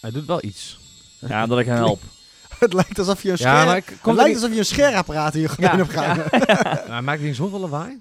Hij 0.00 0.10
doet 0.10 0.26
wel 0.26 0.44
iets. 0.44 0.78
ja, 1.20 1.42
omdat 1.42 1.58
ik 1.58 1.66
hen 1.66 1.76
help. 1.76 2.00
het 2.58 2.72
lijkt 2.72 2.98
alsof 2.98 3.22
je 3.22 3.30
een 3.30 3.36
Ja, 3.38 3.60
scher... 3.62 3.72
het 4.02 4.14
lijkt 4.16 4.34
alsof 4.34 4.52
je 4.52 4.58
een 4.58 4.64
je 5.40 5.48
gordijn 5.48 5.76
hebt 5.76 5.90
gehangen. 5.90 6.24
Hij 6.92 7.02
maakt 7.02 7.22
niet 7.22 7.36
zoveel 7.36 7.58
lawaai. 7.60 8.00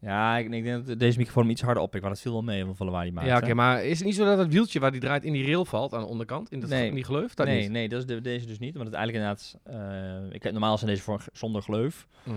Ja, 0.00 0.36
ik, 0.36 0.52
ik 0.52 0.64
denk 0.64 0.86
dat 0.86 0.98
deze 0.98 1.18
microfoon 1.18 1.42
hem 1.42 1.52
iets 1.52 1.62
harder 1.62 1.82
op. 1.82 1.94
Ik 1.94 2.00
maar 2.00 2.10
dat 2.10 2.20
viel 2.20 2.32
wel 2.32 2.42
mee 2.42 2.64
hoeveel 2.64 2.86
lawaai 2.86 3.04
die 3.04 3.12
maakt. 3.14 3.26
Ja, 3.26 3.36
oké, 3.36 3.54
maar 3.54 3.84
is 3.84 3.96
het 3.98 4.06
niet 4.06 4.14
zo 4.16 4.24
dat 4.24 4.38
het 4.38 4.52
wieltje 4.52 4.80
waar 4.80 4.90
die 4.92 5.00
draait 5.00 5.24
in 5.24 5.32
die 5.32 5.44
rail 5.44 5.64
valt 5.64 5.94
aan 5.94 6.00
de 6.00 6.06
onderkant? 6.06 6.50
In, 6.50 6.60
dat, 6.60 6.68
Nee. 6.70 6.88
in 6.88 6.94
die 6.94 7.04
gleuf? 7.04 7.34
Dat 7.34 7.46
nee, 7.46 7.60
niet. 7.60 7.70
nee, 7.70 7.88
dat 7.88 7.98
is 7.98 8.06
de, 8.06 8.20
deze 8.20 8.46
dus 8.46 8.58
niet. 8.58 8.74
Want 8.76 8.86
het 8.86 8.96
eigenlijk 8.96 9.24
inderdaad... 9.24 9.56
eh, 10.28 10.34
ik 10.34 10.42
heb, 10.42 10.52
normaal 10.52 10.78
zijn 10.78 10.90
deze 10.90 11.02
voor, 11.02 11.24
zonder 11.32 11.62
gleuf. 11.62 12.06
Mhm. 12.22 12.36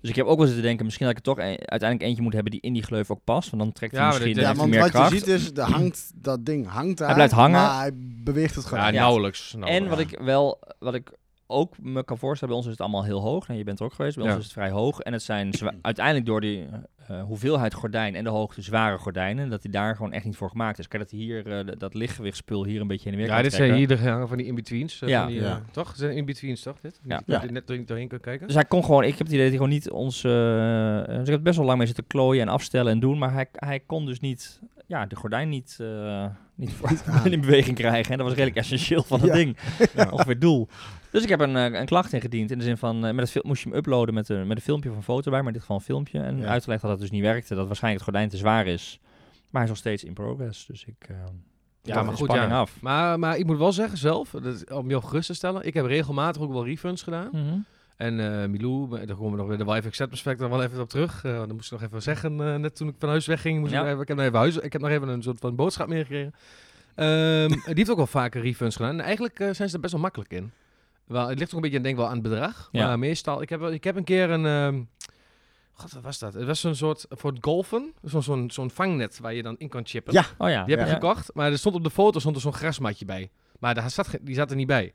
Dus 0.00 0.10
ik 0.10 0.16
heb 0.16 0.26
ook 0.26 0.36
wel 0.36 0.46
zitten 0.46 0.64
denken... 0.64 0.84
Misschien 0.84 1.06
dat 1.06 1.16
ik 1.18 1.26
er 1.26 1.32
toch 1.34 1.38
een- 1.44 1.68
uiteindelijk 1.70 2.02
eentje 2.02 2.22
moet 2.22 2.32
hebben 2.32 2.50
die 2.52 2.60
in 2.60 2.72
die 2.72 2.82
gleuf 2.82 3.10
ook 3.10 3.20
past. 3.24 3.50
Want 3.50 3.62
dan 3.62 3.72
trekt 3.72 3.92
hij 3.92 4.00
Ja, 4.02 4.08
misschien 4.08 4.34
Ja, 4.34 4.42
want 4.46 4.58
hij 4.58 4.68
meer 4.68 4.80
wat 4.80 4.90
kracht. 4.90 5.10
je 5.12 5.18
ziet 5.18 5.26
is, 5.26 5.50
er 5.54 5.62
hangt, 5.70 6.12
dat 6.14 6.46
ding 6.46 6.66
hangt 6.68 6.98
daar. 6.98 7.14
blijft 7.14 7.32
hangen. 7.32 7.60
Maar 7.60 7.78
hij 7.78 7.90
beweegt 8.24 8.54
het 8.54 8.64
gewoon. 8.64 8.84
Ja, 8.84 8.90
Ja. 8.90 9.00
nauwelijks. 9.00 9.52
En 9.54 9.58
nauwelijks. 9.60 9.90
wat 9.90 10.00
ik 10.00 10.18
wel... 10.26 10.58
Wat 10.78 10.94
ik 10.94 11.12
ook 11.46 11.74
me 11.78 12.04
kan 12.04 12.18
voorstellen, 12.18 12.48
bij 12.48 12.56
ons 12.56 12.66
is 12.66 12.78
het 12.78 12.80
allemaal 12.88 13.04
heel 13.04 13.20
hoog. 13.20 13.46
Nou, 13.46 13.58
je 13.58 13.64
bent 13.64 13.78
er 13.78 13.84
ook 13.84 13.92
geweest, 13.92 14.16
bij 14.16 14.24
Ja. 14.24 14.30
ons 14.30 14.38
is 14.40 14.44
het 14.44 14.54
vrij 14.54 14.70
hoog. 14.70 15.00
En 15.00 15.12
het 15.12 15.22
zijn 15.22 15.50
uiteindelijk 15.82 16.26
door 16.26 16.40
die 16.40 16.66
eh, 17.08 17.22
hoeveelheid 17.22 17.74
gordijn 17.74 18.14
en 18.14 18.24
de 18.24 18.30
hoogte 18.30 18.62
zware 18.62 18.98
gordijnen, 18.98 19.50
dat 19.50 19.62
die 19.62 19.70
daar 19.70 19.96
gewoon 19.96 20.12
echt 20.12 20.24
niet 20.24 20.36
voor 20.36 20.50
gemaakt 20.50 20.78
is. 20.78 20.88
Kijk, 20.88 21.02
dat 21.02 21.10
hij 21.10 21.20
hier, 21.20 21.46
eh, 21.52 21.58
d- 21.66 21.80
dat 21.80 21.94
lichtgewichtspul 21.94 22.64
hier 22.64 22.80
een 22.80 22.86
beetje 22.86 23.04
heen 23.10 23.12
en 23.12 23.18
weer 23.18 23.28
Ja, 23.28 23.34
kan 23.34 23.42
dit 23.42 23.52
zijn 23.52 23.74
hier 23.74 23.88
de 23.88 24.26
van 24.28 24.36
die 24.36 24.46
in-betweens. 24.46 25.02
eh, 25.02 25.08
Ja. 25.08 25.22
van 25.22 25.30
die, 25.32 25.40
Ja. 25.40 25.62
toch? 25.70 25.88
Het 25.88 25.96
zijn 25.98 26.16
in-betweens, 26.16 26.62
toch? 26.62 26.80
Dit? 26.80 27.00
Ja. 27.04 27.22
Je 27.26 27.32
Ja. 27.32 27.44
net 27.50 27.66
doorheen, 27.66 27.86
doorheen 27.86 28.08
kunt 28.08 28.20
kijken. 28.22 28.46
Dus 28.46 28.54
hij 28.56 28.64
kon 28.64 28.84
gewoon, 28.84 29.02
ik 29.02 29.08
heb 29.18 29.18
het 29.18 29.28
idee 29.28 29.38
dat 29.38 29.48
hij 29.48 29.56
gewoon 29.56 29.72
niet 29.72 29.90
ons, 29.90 30.20
dus 30.22 31.26
ik 31.28 31.34
heb 31.34 31.42
best 31.42 31.56
wel 31.56 31.66
lang 31.66 31.78
mee 31.78 31.86
zitten 31.86 32.06
klooien 32.06 32.42
en 32.42 32.48
afstellen 32.48 32.92
en 32.92 33.00
doen, 33.00 33.18
maar 33.18 33.32
hij, 33.32 33.46
hij 33.52 33.80
kon 33.80 34.06
dus 34.06 34.20
niet, 34.20 34.60
ja, 34.86 35.06
de 35.06 35.16
gordijn 35.16 35.48
niet, 35.48 35.76
eh, 35.80 36.26
niet 36.54 36.72
voor, 36.72 36.90
in 37.32 37.40
beweging 37.40 37.76
krijgen. 37.76 38.12
En 38.12 38.18
dat 38.18 38.26
was 38.26 38.36
redelijk 38.36 38.56
essentieel 38.58 39.02
van 39.02 39.20
het 39.20 39.28
Ja. 39.28 39.34
ding. 39.34 39.56
Ongeveer 40.12 40.38
doel. 40.38 40.68
Dus 41.14 41.22
ik 41.22 41.28
heb 41.28 41.40
een, 41.40 41.56
eh, 41.56 41.80
een 41.80 41.86
klacht 41.86 42.12
ingediend 42.12 42.50
in 42.50 42.58
de 42.58 42.64
zin 42.64 42.76
van, 42.76 43.06
eh, 43.06 43.14
met 43.14 43.32
het 43.34 43.44
moest 43.44 43.62
je 43.62 43.68
hem 43.68 43.78
uploaden 43.78 44.14
met, 44.14 44.28
een 44.28 44.46
met 44.46 44.56
een 44.56 44.62
filmpje 44.62 44.90
of 44.90 44.96
een 44.96 45.02
foto 45.02 45.30
bij, 45.30 45.38
maar 45.38 45.46
in 45.46 45.52
dit 45.52 45.60
geval 45.60 45.76
een 45.76 45.82
filmpje. 45.82 46.20
En 46.20 46.38
Ja. 46.38 46.46
uitgelegd 46.46 46.82
dat 46.82 46.90
dat 46.90 47.00
dus 47.00 47.10
niet 47.10 47.22
werkte, 47.22 47.54
dat 47.54 47.66
waarschijnlijk 47.66 48.04
het 48.04 48.12
gordijn 48.14 48.30
te 48.32 48.36
zwaar 48.36 48.66
is. 48.66 48.98
Maar 49.02 49.46
hij 49.50 49.62
is 49.62 49.68
nog 49.68 49.76
steeds 49.78 50.04
in 50.04 50.12
progress, 50.12 50.66
dus 50.66 50.84
ik... 50.84 50.94
eh 51.08 51.16
Ja, 51.82 52.02
maar 52.02 52.14
goed, 52.14 52.32
ja. 52.32 52.46
af. 52.46 52.80
Maar, 52.80 53.18
maar 53.18 53.36
ik 53.38 53.46
moet 53.46 53.58
wel 53.58 53.72
zeggen 53.72 53.98
zelf, 53.98 54.30
dat, 54.30 54.70
om 54.72 54.88
jou 54.88 55.02
gerust 55.02 55.26
te 55.26 55.34
stellen, 55.34 55.66
ik 55.66 55.74
heb 55.74 55.86
regelmatig 55.86 56.42
ook 56.42 56.52
wel 56.52 56.64
refunds 56.64 57.02
gedaan. 57.02 57.28
Mhm. 57.32 57.58
En 57.96 58.50
Milou, 58.50 58.88
daar 59.06 59.16
komen 59.16 59.30
we 59.30 59.36
nog 59.36 59.46
weer 59.46 59.58
de 59.58 59.64
wife 59.64 59.86
accept 59.86 60.12
aspect 60.12 60.40
er 60.40 60.48
wel 60.50 60.62
even 60.62 60.80
op 60.80 60.88
terug. 60.88 61.20
Dat 61.22 61.52
moest 61.52 61.72
ik 61.72 61.78
nog 61.80 61.88
even 61.88 62.02
zeggen, 62.02 62.36
net 62.60 62.76
toen 62.76 62.88
ik 62.88 62.94
van 62.98 63.08
huis 63.08 63.26
wegging. 63.26 63.60
Moest 63.60 63.72
Ja. 63.72 63.80
ik, 63.80 63.86
even, 63.86 64.00
ik, 64.00 64.08
heb 64.08 64.16
nog 64.16 64.26
even 64.26 64.38
huis, 64.38 64.56
ik 64.56 64.72
heb 64.72 64.82
nog 64.82 64.90
even 64.90 65.08
een 65.08 65.22
soort 65.22 65.38
van 65.40 65.54
boodschap 65.56 65.88
meegekregen. 65.88 66.34
Ehm, 66.94 67.48
die 67.66 67.74
heeft 67.74 67.90
ook 67.90 67.96
wel 67.96 68.06
vaker 68.06 68.42
refunds 68.42 68.76
gedaan. 68.76 68.92
En 68.92 69.00
eigenlijk 69.00 69.36
zijn 69.36 69.68
ze 69.68 69.74
er 69.74 69.80
best 69.80 69.92
wel 69.92 70.02
makkelijk 70.02 70.32
in. 70.32 70.50
Wel, 71.06 71.28
het 71.28 71.38
ligt 71.38 71.50
ook 71.50 71.56
een 71.56 71.62
beetje 71.62 71.80
denk 71.80 71.94
ik 71.94 72.00
wel 72.00 72.06
aan 72.08 72.12
het 72.18 72.22
bedrag. 72.22 72.68
Ja. 72.72 72.86
Maar 72.86 72.98
meestal, 72.98 73.42
ik 73.42 73.48
heb, 73.48 73.60
wel- 73.60 73.72
ik 73.72 73.84
heb 73.84 73.96
een 73.96 74.04
keer 74.04 74.30
een... 74.30 74.46
ehm, 74.46 74.82
God, 75.72 75.92
wat 75.92 76.02
was 76.02 76.18
dat? 76.18 76.34
Het 76.34 76.46
was 76.46 76.60
zo'n 76.60 76.74
soort, 76.74 77.06
voor 77.08 77.30
het 77.30 77.44
golfen, 77.44 77.92
zo'n 78.02 78.22
zo'n 78.22 78.50
zo'n 78.50 78.70
vangnet 78.70 79.18
waar 79.18 79.34
je 79.34 79.42
dan 79.42 79.54
in 79.58 79.68
kan 79.68 79.86
chippen. 79.86 80.12
Ja. 80.12 80.24
Oh 80.38 80.48
ja. 80.48 80.64
Die 80.64 80.74
heb 80.76 80.84
ik 80.84 80.90
ja. 80.92 80.94
gekocht, 81.00 81.34
maar 81.34 81.50
er 81.50 81.58
stond 81.58 81.74
op 81.74 81.84
de 81.84 81.90
foto 81.90 82.18
stond 82.18 82.34
er 82.36 82.42
zo'n 82.42 82.52
grasmatje 82.52 83.04
bij. 83.04 83.30
Maar 83.58 83.74
daar 83.74 83.90
zat, 83.90 84.18
die 84.20 84.34
zat 84.34 84.50
er 84.50 84.56
niet 84.56 84.66
bij. 84.66 84.94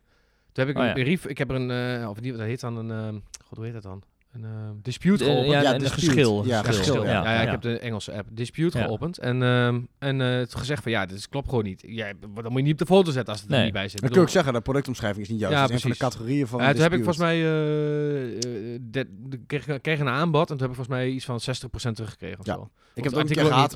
Toen 0.51 0.65
heb 0.65 0.67
ik 0.67 0.75
Oh 0.75 0.81
een 0.81 0.87
ja. 0.97 1.03
brief, 1.03 1.25
ik 1.25 1.37
heb 1.37 1.49
er 1.49 1.55
een, 1.55 1.99
uh, 2.01 2.09
of 2.09 2.17
die, 2.19 2.31
dat 2.31 2.41
heet 2.41 2.59
dan 2.59 2.75
een, 2.77 2.91
ehm, 2.91 3.19
god 3.45 3.57
hoe 3.57 3.65
heet 3.65 3.73
dat 3.73 3.83
dan? 3.83 4.03
Een 4.33 4.43
ehm, 4.43 4.73
dispute 4.81 5.23
geopend. 5.23 5.45
ja, 5.51 5.61
Ja, 5.61 5.71
en 5.73 5.77
de 5.77 5.83
dispute. 5.83 6.05
geschil. 6.05 6.45
Ja, 6.45 6.63
geschil, 6.63 6.83
geschil, 6.83 7.03
ja, 7.05 7.33
ja, 7.33 7.41
ik 7.41 7.49
heb 7.49 7.61
de 7.61 7.79
Engelse 7.79 8.13
app 8.13 8.27
dispute 8.31 8.77
Ja. 8.77 8.83
geopend 8.83 9.17
en, 9.17 9.43
ehm, 9.43 9.79
en 9.99 10.21
eh, 10.21 10.27
het 10.27 10.55
gezegd 10.55 10.83
van 10.83 10.91
ja, 10.91 11.05
dit 11.05 11.17
is, 11.17 11.29
klopt 11.29 11.49
gewoon 11.49 11.63
niet. 11.63 11.83
Ja, 11.87 12.13
dan 12.19 12.29
moet 12.51 12.53
je 12.55 12.61
niet 12.61 12.71
op 12.71 12.77
de 12.77 12.85
foto 12.85 13.11
zetten 13.11 13.33
als 13.33 13.41
het 13.41 13.51
er 13.51 13.63
niet 13.63 13.73
bij 13.73 13.87
zit. 13.87 13.99
Dan 14.01 14.09
kun 14.09 14.17
je 14.19 14.23
ook 14.25 14.31
zeggen, 14.31 14.53
de 14.53 14.61
productomschrijving 14.61 15.23
is 15.25 15.29
niet 15.31 15.39
juist. 15.39 15.55
Ja, 15.55 15.61
dat 15.61 15.69
is 15.69 15.75
een 15.75 15.81
van 15.81 15.91
de 15.91 15.97
categorieën 15.97 16.47
van 16.47 16.61
Ja, 16.61 16.71
toen 16.71 16.81
heb 16.81 16.91
ik 16.93 16.97
volgens 17.03 17.17
mij, 17.17 17.37
de, 17.39 19.07
de, 19.29 19.39
kreeg, 19.47 19.81
kreeg 19.81 19.99
een 19.99 20.07
aanbod 20.07 20.49
en 20.49 20.57
toen 20.57 20.67
heb 20.69 20.69
ik 20.69 20.75
volgens 20.75 20.95
mij 20.97 21.09
iets 21.09 21.25
van 21.25 21.39
60% 21.39 21.95
teruggekregen 21.95 22.39
of 22.39 22.45
Ja. 22.45 22.53
zo. 22.53 22.69
Ik 22.93 23.03
heb 23.03 23.13
het 23.13 23.13
ook 23.13 23.29
het 23.29 23.29
een 23.29 23.43
keer 23.43 23.53
artikel 23.53 23.55
gehad. 23.57 23.75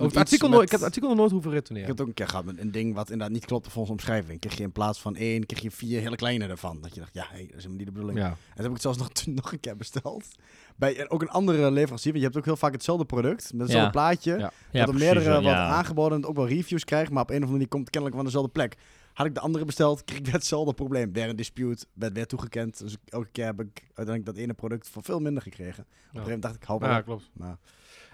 met 0.49 0.61
ik 0.63 0.71
heb 0.71 0.79
het 0.79 0.83
artikel 0.83 1.07
nog 1.09 1.17
nooit 1.17 1.31
hoeven 1.31 1.49
Ik 1.51 1.55
retourneren. 1.57 1.89
heb 1.89 1.97
het 1.97 2.01
ook 2.07 2.07
een 2.07 2.23
keer 2.23 2.27
gehad 2.27 2.45
met 2.45 2.57
een 2.59 2.71
ding 2.71 2.93
wat 2.95 3.09
inderdaad 3.09 3.33
niet 3.35 3.45
klopte 3.45 3.69
volgens 3.69 3.91
omschrijving. 3.93 4.39
Kreeg 4.39 4.57
je 4.57 4.63
in 4.63 4.71
plaats 4.71 5.01
van 5.01 5.15
één, 5.15 5.45
kreeg 5.45 5.61
je 5.61 5.71
vier 5.71 6.01
hele 6.01 6.15
kleine 6.15 6.47
ervan. 6.47 6.81
Dat 6.81 6.93
je 6.93 6.99
dacht, 6.99 7.13
ja, 7.13 7.25
hey, 7.29 7.39
dat 7.41 7.47
is 7.49 7.55
helemaal 7.55 7.77
niet 7.77 7.85
de 7.85 7.91
bedoeling. 7.91 8.19
Ja. 8.19 8.25
En 8.27 8.35
toen 8.35 8.55
heb 8.55 8.65
ik 8.65 8.71
het 8.71 8.81
zelfs 8.81 8.97
nog, 8.97 9.09
nog 9.35 9.51
een 9.51 9.59
keer 9.59 9.77
besteld. 9.77 10.25
Bij 10.75 10.97
en 10.99 11.09
ook 11.09 11.21
een 11.21 11.29
andere 11.29 11.71
leverancier. 11.71 12.11
Want 12.11 12.23
je 12.23 12.29
hebt 12.29 12.37
ook 12.37 12.45
heel 12.45 12.55
vaak 12.57 12.71
hetzelfde 12.71 13.05
product. 13.05 13.51
Met 13.53 13.61
hetzelfde 13.61 13.85
Ja. 13.85 13.89
plaatje. 13.89 14.31
Ja. 14.31 14.37
dat 14.37 14.51
Ja, 14.71 14.79
er 14.79 14.85
precies, 14.89 15.03
meerdere 15.03 15.29
ja. 15.33 15.41
wat 15.41 15.53
aangeboden 15.53 16.17
en 16.17 16.25
ook 16.27 16.35
wel 16.35 16.47
reviews 16.47 16.83
krijgt. 16.83 17.11
Maar 17.11 17.21
op 17.23 17.29
een 17.29 17.35
of 17.35 17.41
andere 17.41 17.51
manier 17.57 17.67
komt 17.67 17.81
het 17.81 17.89
kennelijk 17.91 18.19
van 18.21 18.25
dezelfde 18.25 18.51
plek. 18.51 18.75
Had 19.13 19.25
ik 19.25 19.33
de 19.33 19.39
andere 19.39 19.65
besteld, 19.65 20.03
kreeg 20.03 20.17
ik 20.19 20.25
weer 20.29 20.33
hetzelfde 20.33 20.73
probleem. 20.73 21.13
Weer 21.13 21.29
een 21.29 21.35
dispute, 21.35 21.85
werd 21.93 22.13
weer 22.13 22.27
toegekend. 22.27 22.79
Dus 22.79 22.95
elke 23.05 23.29
keer 23.31 23.45
heb 23.45 23.59
ik 23.61 23.81
uiteindelijk 23.85 24.25
dat 24.25 24.37
ene 24.37 24.53
product 24.53 24.89
voor 24.89 25.03
veel 25.03 25.19
minder 25.19 25.43
gekregen. 25.43 25.83
Op 25.83 25.87
een 25.87 26.01
gegeven 26.03 26.23
moment 26.23 26.41
dacht 26.41 26.55
ik, 26.55 26.63
hou 26.63 26.79
maar 26.79 26.89
Ja, 26.89 26.97
op. 26.97 27.05
klopt. 27.05 27.29
Maar 27.33 27.57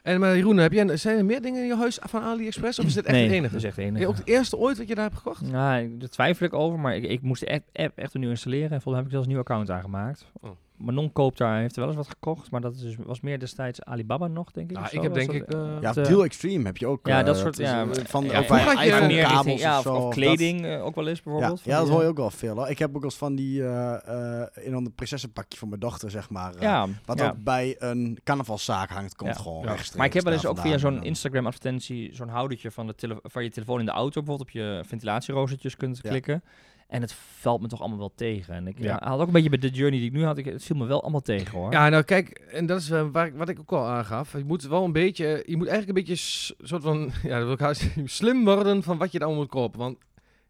En 0.04 0.20
maar 0.20 0.36
Jeroen, 0.36 0.58
heb 0.58 0.72
jij, 0.72 0.98
zijn 0.98 1.18
er 1.18 1.26
meer 1.26 1.42
dingen 1.42 1.62
in 1.62 1.68
je 1.68 1.76
huis 1.76 2.00
van 2.02 2.22
AliExpress 2.22 2.80
of 2.80 2.86
is 2.86 2.94
dit 2.94 3.04
echt 3.06 3.14
nee, 3.16 3.24
het 3.26 3.34
enige? 3.34 3.54
dat 3.54 3.62
is 3.62 3.68
echt 3.68 3.76
de 3.76 3.82
Ben 3.82 3.90
enige. 3.90 4.04
je 4.06 4.10
ook 4.12 4.18
het 4.18 4.28
eerste 4.28 4.58
ooit 4.58 4.78
wat 4.78 4.88
je 4.88 4.96
daar 4.96 5.04
hebt 5.04 5.18
gekocht? 5.18 5.42
Nou, 5.42 5.98
daar 5.98 6.10
twijfel 6.10 6.46
ik 6.46 6.54
over, 6.54 6.80
maar 6.80 6.96
ik, 6.96 7.04
ik 7.04 7.22
moest 7.22 7.42
de 7.42 7.52
app, 7.52 7.64
app 7.74 7.98
echt 7.98 8.16
opnieuw 8.16 8.30
installeren. 8.30 8.72
En 8.72 8.82
volgens 8.82 8.94
mij 8.94 8.96
heb 8.96 9.06
ik 9.06 9.12
zelfs 9.12 9.26
een 9.26 9.32
nieuw 9.34 9.42
account 9.42 9.70
aangemaakt. 9.72 10.26
Oh. 10.42 10.50
Manon 10.80 11.12
koopt 11.14 11.38
daar, 11.38 11.60
heeft 11.60 11.74
er 11.76 11.80
wel 11.80 11.88
eens 11.88 11.98
wat 11.98 12.08
gekocht, 12.10 12.52
maar 12.52 12.62
dat 12.62 12.76
is 12.76 12.82
dus, 12.82 12.96
was 13.06 13.22
meer 13.22 13.40
destijds 13.40 13.84
Alibaba 13.84 14.28
nog, 14.28 14.52
denk 14.52 14.70
ik. 14.70 14.76
Nou, 14.78 14.88
ik 14.92 15.02
heb 15.02 15.14
denk 15.14 15.32
ik, 15.32 15.44
eh, 15.54 15.78
Ja, 15.82 15.92
de- 15.94 16.02
Deal 16.02 16.24
Extreme 16.24 16.66
heb 16.66 16.78
je 16.78 16.88
ook. 16.88 17.08
Ja, 17.08 17.20
eh, 17.20 17.26
dat 17.26 17.38
soort- 17.38 17.60
is, 17.60 17.70
ja, 17.70 17.82
eh, 17.82 17.88
van 18.06 18.24
ja, 18.24 18.40
je- 18.82 19.06
Meer 19.08 19.24
kabels 19.24 19.62
ja, 19.62 19.78
of 19.78 19.84
dat- 19.84 20.14
kleding 20.14 20.66
eh, 20.66 20.86
ook 20.86 20.96
wel 20.96 21.08
eens 21.08 21.18
Ja, 21.18 21.24
bijvoorbeeld. 21.24 21.62
ja, 21.64 21.76
van 21.78 21.80
dat 21.80 21.88
hoor 21.90 21.98
je 21.98 22.04
eh, 22.04 22.10
ook 22.10 22.18
wel 22.18 22.30
veel. 22.30 22.56
Hoor. 22.56 22.70
Ik 22.70 22.80
heb 22.80 22.96
ook 22.96 23.04
eens 23.04 23.16
van 23.18 23.36
die 23.36 23.64
eh, 23.64 24.42
eh, 24.42 24.48
een 24.56 24.94
prinsessenpakje 24.96 25.58
voor 25.58 25.68
mijn 25.68 25.80
dochter, 25.80 26.12
zeg 26.12 26.30
maar. 26.30 26.54
eh, 26.56 26.62
Ja, 26.62 26.88
Wat 27.06 27.20
ja. 27.20 27.28
ook 27.30 27.44
bij 27.44 27.76
een 27.80 28.20
carnavalszaak 28.24 28.90
hangt, 28.90 29.16
komt 29.16 29.36
Ja. 29.36 29.42
gewoon 29.42 29.62
Ja. 29.62 29.66
rechtstreeks. 29.68 29.96
Maar 29.98 30.06
ik 30.06 30.14
heb 30.14 30.24
wel 30.24 30.34
eens 30.34 30.46
ook 30.46 30.60
via 30.60 30.78
zo'n 30.78 31.04
Instagram-advertentie 31.04 32.16
zo'n 32.16 32.30
houdertje 32.30 32.72
van, 32.72 32.88
de 32.88 33.18
van 33.24 33.44
je 33.44 33.50
telefoon 33.50 33.80
in 33.80 33.86
de 33.86 33.92
auto 33.92 34.22
bijvoorbeeld 34.22 34.48
op 34.50 34.50
je 34.50 34.84
ventilatieroostertjes 34.86 35.76
kunt 35.76 36.00
Ja. 36.02 36.10
klikken. 36.10 36.44
En 36.90 37.02
het 37.02 37.14
valt 37.14 37.62
me 37.62 37.68
toch 37.68 37.80
allemaal 37.80 37.98
wel 37.98 38.14
tegen. 38.16 38.54
En 38.54 38.68
ik 38.68 38.80
Ja. 38.80 38.98
ja, 39.02 39.08
had 39.10 39.20
ook 39.20 39.28
een 39.28 39.34
beetje 39.34 39.50
bij 39.50 39.60
de 39.60 39.70
journey 39.70 40.00
die 40.00 40.08
ik 40.10 40.14
nu 40.16 40.24
had. 40.26 40.38
Ik, 40.38 40.46
het 40.46 40.64
viel 40.64 40.76
me 40.76 40.86
wel 40.86 41.02
allemaal 41.02 41.22
tegen 41.22 41.58
hoor. 41.60 41.72
Ja, 41.72 41.90
nou 41.90 42.04
kijk, 42.04 42.30
en 42.30 42.66
dat 42.66 42.80
is 42.80 42.90
eh, 42.90 43.06
waar 43.12 43.26
ik, 43.28 43.34
wat 43.36 43.50
ik 43.50 43.60
ook 43.60 43.72
al 43.72 43.86
aangaf. 43.88 44.32
Je 44.34 44.44
moet 44.46 44.64
wel 44.64 44.84
een 44.84 44.92
beetje, 44.92 45.44
je 45.46 45.58
moet 45.58 45.68
eigenlijk 45.68 45.98
een 46.00 46.06
beetje 46.06 46.54
soort 46.68 46.84
van, 46.84 47.12
ja, 47.24 47.36
dat 47.38 47.44
wil 47.44 47.52
ik 47.54 47.60
haast- 47.60 47.88
slim 48.06 48.44
worden 48.46 48.84
van 48.84 48.98
wat 48.98 49.12
je 49.12 49.20
dan 49.20 49.36
moet 49.36 49.50
kopen. 49.50 49.80
Want, 49.80 49.98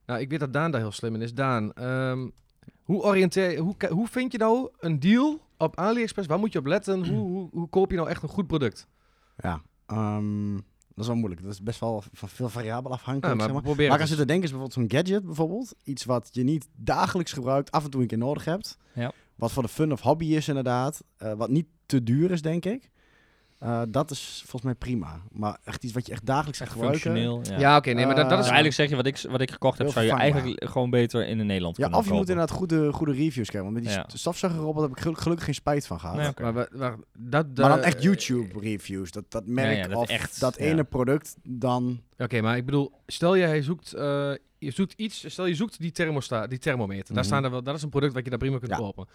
nou, 0.06 0.20
ik 0.20 0.30
weet 0.30 0.40
dat 0.40 0.54
Daan 0.54 0.72
daar 0.72 0.82
heel 0.82 0.92
slim 0.92 1.16
in 1.16 1.22
is. 1.22 1.34
Daan, 1.34 1.74
ehm, 1.74 2.28
hoe 2.84 3.02
oriënteer, 3.04 3.58
hoe, 3.58 3.76
hoe 3.90 4.08
vind 4.08 4.32
je 4.32 4.38
nou 4.38 4.70
een 4.80 5.00
deal 5.00 5.40
op 5.58 5.78
AliExpress? 5.80 6.28
Waar 6.28 6.40
moet 6.40 6.54
je 6.54 6.60
op 6.60 6.66
letten? 6.66 7.08
Hoe, 7.08 7.18
hoe, 7.18 7.50
hoe 7.52 7.70
koop 7.70 7.90
je 7.92 7.96
nou 7.98 8.10
echt 8.10 8.24
een 8.24 8.30
goed 8.30 8.48
product? 8.48 8.88
Ja, 9.38 9.62
ehm, 9.86 10.58
dat 11.00 11.08
is 11.08 11.14
wel 11.14 11.22
moeilijk. 11.24 11.44
Dat 11.44 11.52
is 11.54 11.62
best 11.62 11.80
wel 11.80 12.04
van 12.14 12.30
veel 12.30 12.50
variabel 12.50 12.92
afhankelijk. 12.92 13.40
Ja, 13.40 13.46
zeg 13.46 13.54
maar 13.54 13.76
maar. 13.76 14.00
aan 14.00 14.08
zit 14.08 14.18
te 14.18 14.26
denken 14.26 14.44
is 14.46 14.52
bijvoorbeeld 14.52 14.90
zo'n 14.90 15.00
gadget 15.00 15.26
bijvoorbeeld. 15.26 15.76
Iets 15.84 16.06
wat 16.06 16.30
je 16.32 16.44
niet 16.44 16.68
dagelijks 16.76 17.34
gebruikt, 17.34 17.72
af 17.72 17.84
en 17.84 17.90
toe 17.90 18.02
een 18.02 18.08
keer 18.08 18.18
nodig 18.18 18.46
hebt. 18.46 18.78
Ja. 18.94 19.12
Wat 19.36 19.52
voor 19.52 19.64
de 19.64 19.70
fun 19.70 19.92
of 19.92 20.02
hobby 20.02 20.26
is 20.26 20.48
inderdaad. 20.48 21.04
Eh, 21.18 21.34
wat 21.34 21.50
niet 21.50 21.68
te 21.86 22.04
duur 22.04 22.32
is, 22.32 22.42
denk 22.42 22.66
ik. 22.66 22.90
Eh, 23.60 23.82
dat 23.90 24.12
is 24.12 24.38
volgens 24.40 24.62
mij 24.64 24.76
prima. 24.76 25.22
Maar 25.32 25.58
echt 25.64 25.84
iets 25.84 25.94
wat 25.94 26.06
je 26.06 26.12
echt 26.12 26.26
dagelijks 26.26 26.60
Echt 26.60 26.70
gaat 26.72 26.80
gebruiken. 26.80 27.12
functioneel. 27.12 27.42
Ja. 27.54 27.60
Ja, 27.60 27.78
oké, 27.78 27.92
nee, 27.92 28.06
maar 28.06 28.16
dat, 28.16 28.30
dat 28.30 28.38
is... 28.40 28.46
Eigenlijk 28.46 28.76
zeg 28.76 28.90
je 28.90 28.96
wat 28.96 29.06
ik, 29.06 29.18
wat 29.30 29.42
ik 29.42 29.52
gekocht 29.52 29.78
heb, 29.78 29.90
zou 29.90 30.06
je 30.06 30.12
eigenlijk 30.12 30.70
gewoon 30.70 30.90
beter 30.90 31.28
in 31.28 31.46
Nederland 31.46 31.78
Ja, 31.78 31.82
kunnen 31.84 32.00
of 32.00 32.06
je 32.08 32.14
moet 32.14 32.30
inderdaad 32.30 32.52
goede, 32.58 32.92
goede 32.94 33.12
reviews 33.12 33.50
krijgen. 33.50 33.72
Want 33.72 33.74
met 33.74 33.84
die 33.84 33.92
Ja. 33.94 34.06
st- 34.10 34.20
stofzuigerrobot 34.20 34.82
heb 34.82 34.92
ik 34.92 35.00
gelu- 35.00 35.16
gelukkig 35.16 35.46
geen 35.46 35.54
spijt 35.54 35.88
van 35.88 36.00
gehad. 36.00 36.16
Nee. 36.16 36.30
Maar, 36.42 36.54
wa- 36.54 36.96
dat, 37.20 37.46
Maar 37.56 37.70
dan 37.70 37.80
eh, 37.80 37.86
echt 37.86 38.04
YouTube 38.04 38.60
reviews. 38.60 39.12
Dat, 39.12 39.24
dat 39.32 39.46
merk 39.46 39.78
ja, 39.78 39.88
dat 39.88 39.98
of 39.98 40.10
echt, 40.10 40.40
dat 40.40 40.56
ja. 40.58 40.66
ene 40.66 40.84
product 40.84 41.36
dan... 41.44 42.02
Oké, 42.18 42.42
maar 42.42 42.58
ik 42.58 42.66
bedoel, 42.66 42.92
stel 43.08 43.36
je, 43.36 43.46
hij 43.46 43.62
zoekt, 43.62 43.94
eh, 43.94 44.32
je 44.58 44.72
zoekt 44.72 44.94
iets, 44.98 45.24
stel 45.32 45.46
je 45.46 45.56
zoekt 45.56 45.80
die 45.80 45.92
thermostaat, 45.92 46.50
die 46.50 46.60
thermometer. 46.60 47.06
Daar 47.14 47.16
Mhm. 47.16 47.24
staan 47.24 47.44
er 47.44 47.52
wel, 47.52 47.64
dat 47.64 47.76
is 47.76 47.82
een 47.82 47.90
product 47.90 48.14
wat 48.14 48.24
je 48.24 48.30
daar 48.30 48.40
prima 48.40 48.58
kunt 48.58 48.72
Ja. 48.72 48.78
kopen. 48.78 49.08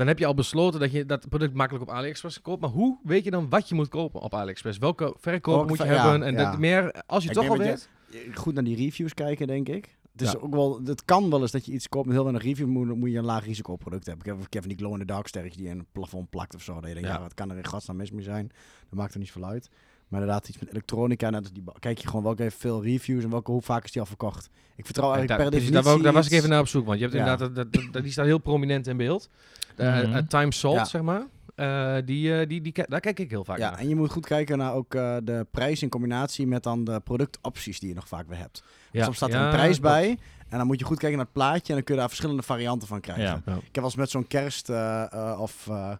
Dan 0.00 0.08
heb 0.08 0.18
je 0.18 0.26
al 0.26 0.34
besloten 0.34 0.80
dat 0.80 0.92
je 0.92 1.06
dat 1.06 1.28
product 1.28 1.54
makkelijk 1.54 1.88
op 1.88 1.94
AliExpress 1.96 2.40
koopt. 2.40 2.60
Maar 2.60 2.70
hoe 2.70 2.98
weet 3.02 3.24
je 3.24 3.30
dan 3.30 3.48
wat 3.48 3.68
je 3.68 3.74
moet 3.74 3.88
kopen 3.88 4.20
op 4.20 4.34
AliExpress? 4.34 4.78
Welke 4.78 5.14
verkoper 5.18 5.60
Ook 5.60 5.68
moet 5.68 5.78
je 5.78 5.84
ja, 5.84 5.90
hebben? 5.90 6.26
En 6.26 6.32
ja. 6.32 6.50
dat 6.50 6.58
meer, 6.58 7.02
als 7.06 7.22
je 7.22 7.28
Ik 7.28 7.34
toch 7.34 7.48
al 7.48 7.56
weet. 7.56 7.88
Goed 8.34 8.54
naar 8.54 8.64
die 8.64 8.76
reviews 8.76 9.14
kijken, 9.14 9.46
denk 9.46 9.68
ik. 9.68 9.96
Het, 10.12 10.20
is 10.22 10.32
Ja. 10.32 10.38
ook 10.38 10.54
wel, 10.54 10.80
het 10.84 11.04
kan 11.04 11.30
wel 11.30 11.40
eens 11.40 11.50
dat 11.50 11.66
je 11.66 11.72
iets 11.72 11.88
koopt 11.88 12.04
met 12.06 12.14
heel 12.14 12.24
weinig 12.24 12.44
review, 12.44 12.66
moet, 12.66 12.96
moet 12.96 13.10
je 13.10 13.18
een 13.18 13.24
laag 13.24 13.44
risico 13.44 13.76
product 13.76 14.06
hebben. 14.06 14.26
Ik 14.26 14.32
heb, 14.32 14.40
ik 14.46 14.52
heb 14.52 14.62
van 14.62 14.72
die 14.72 14.78
glow 14.80 14.92
in 14.92 14.98
the 14.98 15.04
dark 15.04 15.26
sterretjes 15.26 15.62
die 15.62 15.70
in 15.70 15.78
een 15.78 15.86
plafond 15.92 16.30
plakt 16.30 16.54
of 16.54 16.62
zo. 16.62 16.74
Dat 16.74 16.88
je 16.88 16.94
denkt, 16.94 17.08
Ja. 17.08 17.14
ja. 17.14 17.20
wat 17.20 17.34
kan 17.34 17.50
er 17.50 17.56
in 17.56 17.66
godsnaam 17.66 17.96
mis 17.96 18.10
mee 18.10 18.24
zijn? 18.24 18.48
Dat 18.88 18.98
maakt 18.98 19.12
er 19.12 19.18
niet 19.18 19.32
veel 19.32 19.44
uit. 19.44 19.68
Maar 20.10 20.20
inderdaad, 20.20 20.48
iets 20.48 20.58
met 20.58 20.68
elektronica, 20.70 21.30
net 21.30 21.40
als 21.42 21.52
die, 21.52 21.62
kijk 21.78 21.98
je 21.98 22.06
gewoon 22.06 22.22
welke 22.22 22.42
heeft 22.42 22.56
veel 22.56 22.82
reviews 22.82 23.24
en 23.24 23.30
welke, 23.30 23.50
hoe 23.50 23.62
vaak 23.62 23.84
is 23.84 23.92
die 23.92 24.00
al 24.00 24.06
verkocht. 24.06 24.50
Ik 24.76 24.84
vertrouw 24.84 25.12
eigenlijk 25.12 25.40
daar, 25.40 25.50
per 25.50 25.58
definitie 25.60 26.02
daar, 26.02 26.12
was 26.12 26.26
ik 26.26 26.32
even 26.32 26.48
naar 26.48 26.60
op 26.60 26.68
zoek. 26.68 26.86
Want 26.86 26.98
je 26.98 27.04
hebt 27.04 27.16
Ja. 27.16 27.22
inderdaad, 27.24 27.54
dat, 27.54 27.72
dat, 27.72 27.82
dat- 27.92 28.02
die 28.02 28.12
staat 28.12 28.24
heel 28.26 28.38
prominent 28.38 28.86
in 28.86 28.96
beeld. 28.96 29.28
De, 29.76 29.82
Mhm. 29.82 30.16
eh, 30.16 30.22
Time 30.28 30.52
Salt, 30.52 30.74
Ja. 30.76 30.84
zeg 30.84 31.02
maar. 31.02 31.22
Eh, 31.54 31.96
die, 32.04 32.34
eh, 32.40 32.48
die, 32.48 32.60
die, 32.60 32.72
daar 32.86 33.00
kijk 33.00 33.18
ik 33.18 33.30
heel 33.30 33.44
vaak 33.44 33.58
Ja, 33.58 33.70
naar. 33.70 33.78
en 33.78 33.88
je 33.88 33.96
moet 33.96 34.10
goed 34.10 34.26
kijken 34.26 34.58
naar 34.58 34.74
ook 34.74 34.94
eh, 34.94 35.16
de 35.22 35.46
prijs 35.50 35.82
in 35.82 35.88
combinatie 35.88 36.46
met 36.46 36.62
dan 36.62 36.84
de 36.84 37.00
productopties 37.00 37.80
die 37.80 37.88
je 37.88 37.94
nog 37.94 38.08
vaak 38.08 38.28
weer 38.28 38.38
hebt. 38.38 38.62
Ja. 38.92 39.04
Soms 39.04 39.16
staat 39.16 39.32
er 39.32 39.40
een 39.40 39.50
prijs 39.50 39.80
bij 39.80 40.18
en 40.48 40.58
dan 40.58 40.66
moet 40.66 40.78
je 40.78 40.84
goed 40.84 40.98
kijken 40.98 41.16
naar 41.18 41.26
het 41.26 41.34
plaatje 41.34 41.68
en 41.68 41.74
dan 41.74 41.82
kun 41.84 41.94
je 41.94 42.00
daar 42.00 42.08
verschillende 42.08 42.42
varianten 42.42 42.88
van 42.88 43.00
krijgen. 43.00 43.36
Ik 43.36 43.44
heb 43.46 43.74
wel 43.74 43.84
eens 43.84 43.94
met 43.96 44.10
zo'n 44.10 44.26
kerst 44.26 44.68
eh, 44.68 45.12
eh, 45.12 45.40
of 45.40 45.66
eh, 45.68 45.90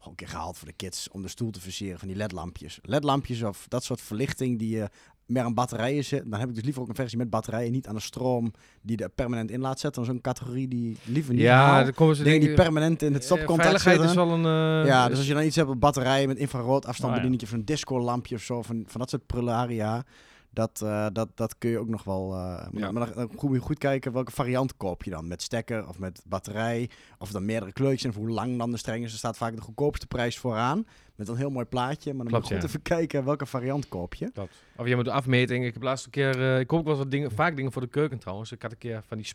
gewoon 0.00 0.12
een 0.18 0.24
keer 0.26 0.28
gehaald 0.28 0.58
voor 0.58 0.68
de 0.68 0.74
kids 0.74 1.08
om 1.10 1.22
de 1.22 1.28
stoel 1.28 1.50
te 1.50 1.60
versieren 1.60 1.98
van 1.98 2.08
die 2.08 2.16
ledlampjes. 2.16 2.78
Ledlampjes 2.82 3.42
of 3.42 3.64
dat 3.68 3.84
soort 3.84 4.00
verlichting 4.00 4.58
die 4.58 4.76
je 4.76 4.88
meer 5.26 5.42
aan 5.42 5.54
batterijen 5.54 6.04
zit. 6.04 6.30
Dan 6.30 6.40
heb 6.40 6.48
ik 6.48 6.54
dus 6.54 6.64
liever 6.64 6.82
ook 6.82 6.88
een 6.88 6.94
versie 6.94 7.18
met 7.18 7.30
batterijen, 7.30 7.72
niet 7.72 7.86
aan 7.86 7.94
de 7.94 8.00
stroom 8.00 8.52
die 8.82 8.96
er 8.96 9.08
permanent 9.08 9.50
in 9.50 9.60
laat 9.60 9.80
zetten. 9.80 10.02
Dan 10.04 10.12
zo'n 10.12 10.20
categorie 10.20 10.68
die 10.68 10.96
liever 11.04 11.32
niet 11.34 11.42
Ja, 11.42 11.82
dan 11.84 11.92
komen 11.94 12.16
ze 12.16 12.22
Dingen 12.22 12.40
die 12.40 12.54
permanent 12.54 13.02
in 13.02 13.12
het 13.12 13.20
eh, 13.22 13.26
stopcontact 13.28 13.62
Veiligheid 13.82 13.96
zitten. 14.00 14.22
is 14.22 14.28
wel 14.44 14.52
een... 14.52 14.82
eh, 14.82 14.88
Ja, 14.88 15.08
dus 15.08 15.18
als 15.18 15.26
je 15.26 15.34
dan 15.34 15.42
iets 15.44 15.56
hebt 15.56 15.68
op 15.68 15.80
batterijen 15.80 16.28
met 16.28 16.36
infrarood 16.38 16.86
afstand 16.86 17.16
Oh, 17.16 17.22
ja. 17.32 17.46
van 17.46 17.58
een 17.58 17.64
disco-lampje 17.64 18.34
of 18.34 18.42
zo, 18.42 18.62
van, 18.62 18.84
van 18.86 19.00
dat 19.00 19.10
soort 19.10 19.26
prularia, 19.26 20.04
dat, 20.50 20.80
eh, 20.82 21.06
dat, 21.12 21.28
dat 21.34 21.58
kun 21.58 21.70
je 21.70 21.78
ook 21.78 21.88
nog 21.88 22.04
wel. 22.04 22.36
Ja. 22.36 22.92
Maar 22.92 23.06
dan, 23.06 23.14
dan 23.14 23.30
moet 23.40 23.54
je 23.54 23.60
goed 23.60 23.78
kijken 23.78 24.12
welke 24.12 24.32
variant 24.32 24.76
koop 24.76 25.02
je 25.02 25.10
dan. 25.10 25.28
Met 25.28 25.42
stekker 25.42 25.88
of 25.88 25.98
met 25.98 26.22
batterij. 26.26 26.90
Of 27.18 27.30
dan 27.30 27.44
meerdere 27.44 27.72
kleurtjes 27.72 28.14
en 28.14 28.20
hoe 28.20 28.30
lang 28.30 28.58
dan 28.58 28.70
de 28.70 28.76
streng 28.76 29.04
is. 29.04 29.12
Er 29.12 29.18
staat 29.18 29.36
vaak 29.36 29.56
de 29.56 29.62
goedkoopste 29.62 30.06
prijs 30.06 30.38
vooraan. 30.38 30.86
Met 31.14 31.28
een 31.28 31.36
heel 31.36 31.50
mooi 31.50 31.64
plaatje. 31.66 32.14
Maar 32.14 32.22
dan 32.22 32.32
Klopt, 32.32 32.42
moet 32.42 32.52
je 32.52 32.54
goed 32.54 32.62
ja. 32.62 32.68
even 32.68 32.98
kijken 32.98 33.24
welke 33.24 33.46
variant 33.46 33.88
koop 33.88 34.14
je. 34.14 34.30
Klopt. 34.32 34.54
Of 34.76 34.86
je 34.86 34.96
moet 34.96 35.04
de 35.04 35.12
afmeting. 35.12 35.64
Ik 35.64 35.72
heb 35.72 35.82
laatst 35.82 36.04
een 36.04 36.10
keer... 36.10 36.40
eh, 36.40 36.60
ik 36.60 36.66
koop 36.66 36.78
ook 36.78 36.86
wel 36.86 36.96
wat 36.96 37.10
dingen, 37.10 37.30
vaak 37.30 37.56
dingen 37.56 37.72
voor 37.72 37.82
de 37.82 37.88
keuken 37.88 38.18
trouwens. 38.18 38.52
Ik 38.52 38.62
had 38.62 38.70
een 38.70 38.78
keer 38.78 39.02
van 39.06 39.16
die, 39.16 39.32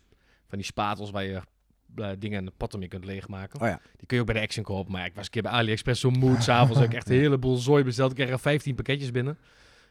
van 0.47 0.57
die 0.57 0.67
spatels 0.67 1.11
waar 1.11 1.23
je 1.23 1.41
dingen 2.19 2.37
en 2.37 2.45
de 2.45 2.51
potten 2.57 2.79
mee 2.79 2.87
kunt 2.87 3.05
leegmaken. 3.05 3.61
Oh 3.61 3.67
ja. 3.67 3.79
Die 3.97 4.07
kun 4.07 4.15
je 4.15 4.21
ook 4.21 4.29
bij 4.29 4.39
de 4.39 4.41
Action 4.41 4.63
kopen. 4.63 4.91
Maar 4.91 5.05
ik 5.05 5.15
was 5.15 5.25
een 5.25 5.31
keer 5.31 5.41
bij 5.41 5.51
AliExpress 5.51 6.01
zo 6.01 6.09
moe. 6.09 6.41
S'avonds 6.41 6.79
heb 6.79 6.89
ik 6.89 6.95
echt 6.95 7.09
een 7.09 7.17
heleboel 7.17 7.57
zooi 7.57 7.83
besteld. 7.83 8.09
Ik 8.09 8.15
kreeg 8.15 8.29
er 8.29 8.39
15 8.39 8.75
pakketjes 8.75 9.11
binnen. 9.11 9.37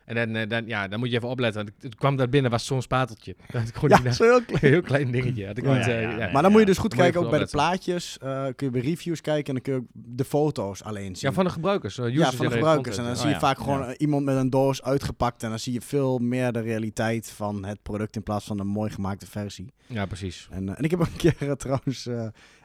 En 0.05 0.15
dan, 0.15 0.37
eh, 0.37 0.49
dan, 0.49 0.67
ja, 0.67 0.89
dan 0.89 0.99
moet 0.99 1.11
je 1.11 1.17
even 1.17 1.29
opletten. 1.29 1.65
Want 1.65 1.77
het 1.83 1.95
kwam 1.95 2.17
daar 2.17 2.29
binnen, 2.29 2.51
was 2.51 2.67
zo'n 2.67 2.83
spateltje. 2.83 3.37
Dat 3.53 3.71
gewoon 3.75 4.01
Ja, 4.05 4.13
zo 4.13 4.25
heel 4.25 4.43
klein. 4.45 4.63
een 4.65 4.69
heel 4.71 4.83
klein 4.83 5.11
dingetje. 5.11 5.47
Had 5.47 5.59
ik 5.59 5.65
Oh, 5.65 5.77
niet, 5.77 5.85
ja, 5.85 5.93
eh, 5.93 6.19
ja. 6.19 6.31
Maar 6.33 6.43
dan 6.43 6.51
moet 6.51 6.61
je 6.61 6.67
dus 6.67 6.79
goed 6.79 6.95
kijken, 6.95 7.21
ook 7.21 7.31
bij 7.31 7.39
de 7.39 7.47
plaatjes. 7.47 8.19
eh, 8.19 8.45
kun 8.57 8.67
je 8.67 8.71
bij 8.71 8.81
reviews 8.81 9.21
kijken 9.21 9.47
en 9.47 9.53
dan 9.55 9.63
kun 9.63 9.73
je 9.73 9.79
ook 9.79 9.87
de 10.17 10.25
foto's 10.25 10.83
alleen 10.83 11.17
zien. 11.17 11.29
Ja, 11.29 11.33
van 11.35 11.45
de 11.45 11.51
gebruikers. 11.51 11.95
Ja, 11.97 12.33
van 12.33 12.47
de 12.47 12.53
gebruikers. 12.53 12.97
En 12.97 13.05
dan 13.05 13.17
zie 13.17 13.29
je 13.29 13.35
Oh 13.35 13.41
ja, 13.41 13.47
vaak 13.47 13.59
gewoon 13.59 13.91
iemand 13.99 14.25
met 14.25 14.37
een 14.37 14.51
doos 14.51 14.83
uitgepakt. 14.83 15.43
En 15.43 15.49
dan 15.49 15.59
zie 15.59 15.73
je 15.73 15.81
veel 15.81 16.19
meer 16.19 16.53
de 16.53 16.61
realiteit 16.61 17.31
van 17.31 17.65
het 17.65 17.83
product 17.83 18.17
in 18.17 18.23
plaats 18.23 18.45
van 18.45 18.59
een 18.59 18.67
mooi 18.67 18.91
gemaakte 18.91 19.27
versie. 19.27 19.73
Ja, 19.87 20.07
precies. 20.07 20.49
En, 20.51 20.77
en 20.77 20.85
ik 20.85 20.91
heb 20.91 21.01
ook 21.01 21.07
een 21.07 21.33
keer 21.33 21.57
trouwens, 21.57 22.07
eh, 22.07 22.15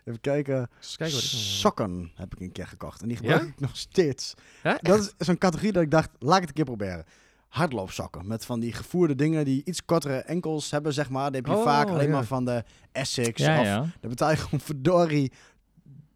even 0.06 0.21
kijken, 0.21 0.69
kijken 0.97 1.15
wat 1.15 1.23
ik- 1.23 1.30
sokken 1.39 2.12
heb 2.15 2.34
ik 2.36 2.39
een 2.41 2.52
keer 2.52 2.67
gekocht. 2.67 3.02
En 3.02 3.08
die 3.08 3.17
gebruik 3.17 3.41
Ja? 3.41 3.47
ik 3.47 3.60
nog 3.60 3.78
steeds. 3.78 4.34
Hè? 4.62 4.73
Dat 4.82 4.99
is 4.99 5.13
zo'n 5.25 5.38
categorie 5.38 5.71
dat 5.71 5.84
ik 5.84 5.91
dacht, 5.91 6.10
laat 6.19 6.36
ik 6.36 6.39
het 6.41 6.49
een 6.49 6.56
keer 6.56 6.63
proberen. 6.75 7.06
Hardloopsokken 7.49 8.27
met 8.27 8.45
van 8.45 8.59
die 8.59 8.73
gevoerde 8.73 9.15
dingen 9.15 9.45
die 9.45 9.62
iets 9.65 9.85
kortere 9.85 10.17
enkels 10.17 10.71
hebben, 10.71 10.93
zeg 10.93 11.09
maar. 11.09 11.31
Die 11.31 11.41
heb 11.41 11.49
je 11.51 11.57
Oh, 11.57 11.63
vaak 11.63 11.89
alleen 11.89 12.07
ja. 12.07 12.12
maar 12.12 12.23
van 12.23 12.45
de 12.45 12.63
Essex. 12.91 13.41
Ja, 13.41 13.59
of 13.59 13.65
ja. 13.65 13.85
betaal 14.01 14.29
je 14.29 14.35
gewoon 14.38 14.59
verdorie 14.59 15.31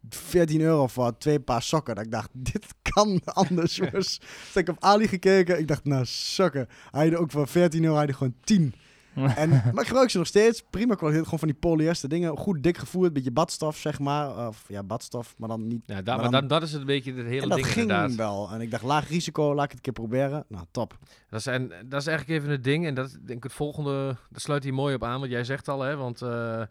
14 0.08 0.60
euro 0.60 0.86
voor 0.86 1.18
twee 1.18 1.40
paar 1.40 1.62
sokken. 1.62 1.94
Dat 1.94 2.04
ik 2.04 2.10
dacht, 2.10 2.30
dit 2.52 2.66
kan 2.82 3.20
anders, 3.24 3.76
jongens. 3.82 4.18
Dus 4.18 4.54
ik 4.54 4.66
heb 4.66 4.76
Ali 4.78 5.08
gekeken. 5.08 5.58
Ik 5.58 5.68
dacht, 5.68 5.84
nou, 5.84 6.04
sokken. 6.06 6.68
Hij 6.90 7.08
had 7.08 7.18
ook 7.18 7.30
voor 7.30 7.48
14 7.48 7.84
euro, 7.84 7.96
hij 7.96 8.06
had 8.06 8.14
gewoon 8.14 8.34
10. 8.40 8.74
En, 9.36 9.48
maar 9.50 9.80
ik 9.82 9.86
gebruik 9.86 10.10
ze 10.10 10.18
nog 10.18 10.26
steeds. 10.26 10.62
Prima 10.70 10.94
kwaliteit. 10.94 11.24
Gewoon 11.24 11.38
van 11.38 11.48
die 11.48 11.56
polyester 11.58 12.08
dingen. 12.08 12.36
Goed 12.36 12.62
dik 12.62 12.76
gevoerd. 12.78 13.12
Beetje 13.12 13.30
badstof, 13.30 13.76
zeg 13.76 13.98
maar. 13.98 14.46
Of 14.48 14.64
ja, 14.68 14.82
badstof, 14.82 15.34
maar 15.38 15.48
dan 15.48 15.66
niet. 15.66 15.82
Ja, 15.86 15.94
dat, 15.94 16.04
Maar 16.06 16.16
maar 16.30 16.30
dan- 16.40 16.46
dat, 16.48 16.62
is 16.62 16.70
het 16.72 16.80
een 16.80 16.86
beetje 16.86 17.12
het 17.14 17.26
hele 17.26 17.42
en 17.42 17.48
dat 17.48 17.56
ding 17.58 17.68
ging 17.70 17.80
inderdaad. 17.90 18.14
wel. 18.14 18.50
En 18.52 18.60
ik 18.60 18.70
dacht, 18.70 18.82
laag 18.82 19.08
risico, 19.08 19.54
laat 19.54 19.64
ik 19.64 19.70
het 19.70 19.74
een 19.78 19.82
keer 19.82 19.92
proberen. 19.92 20.44
Nou, 20.48 20.64
top. 20.70 20.98
Dat 21.28 21.40
is, 21.40 21.46
en, 21.46 21.68
dat 21.86 22.00
is 22.00 22.06
eigenlijk 22.06 22.38
even 22.40 22.50
het 22.52 22.64
ding. 22.64 22.86
En 22.86 22.94
dat 22.94 23.10
denk 23.22 23.36
ik 23.38 23.42
het 23.42 23.52
volgende, 23.52 24.16
dat 24.30 24.40
sluit 24.42 24.64
hier 24.64 24.74
mooi 24.74 24.94
op 24.94 25.04
aan. 25.04 25.20
Wat 25.20 25.30
jij 25.30 25.44
zegt 25.44 25.68
al, 25.68 25.80
hè. 25.80 25.96
Want 25.96 26.22
eh, 26.22 26.60
eh, 26.60 26.66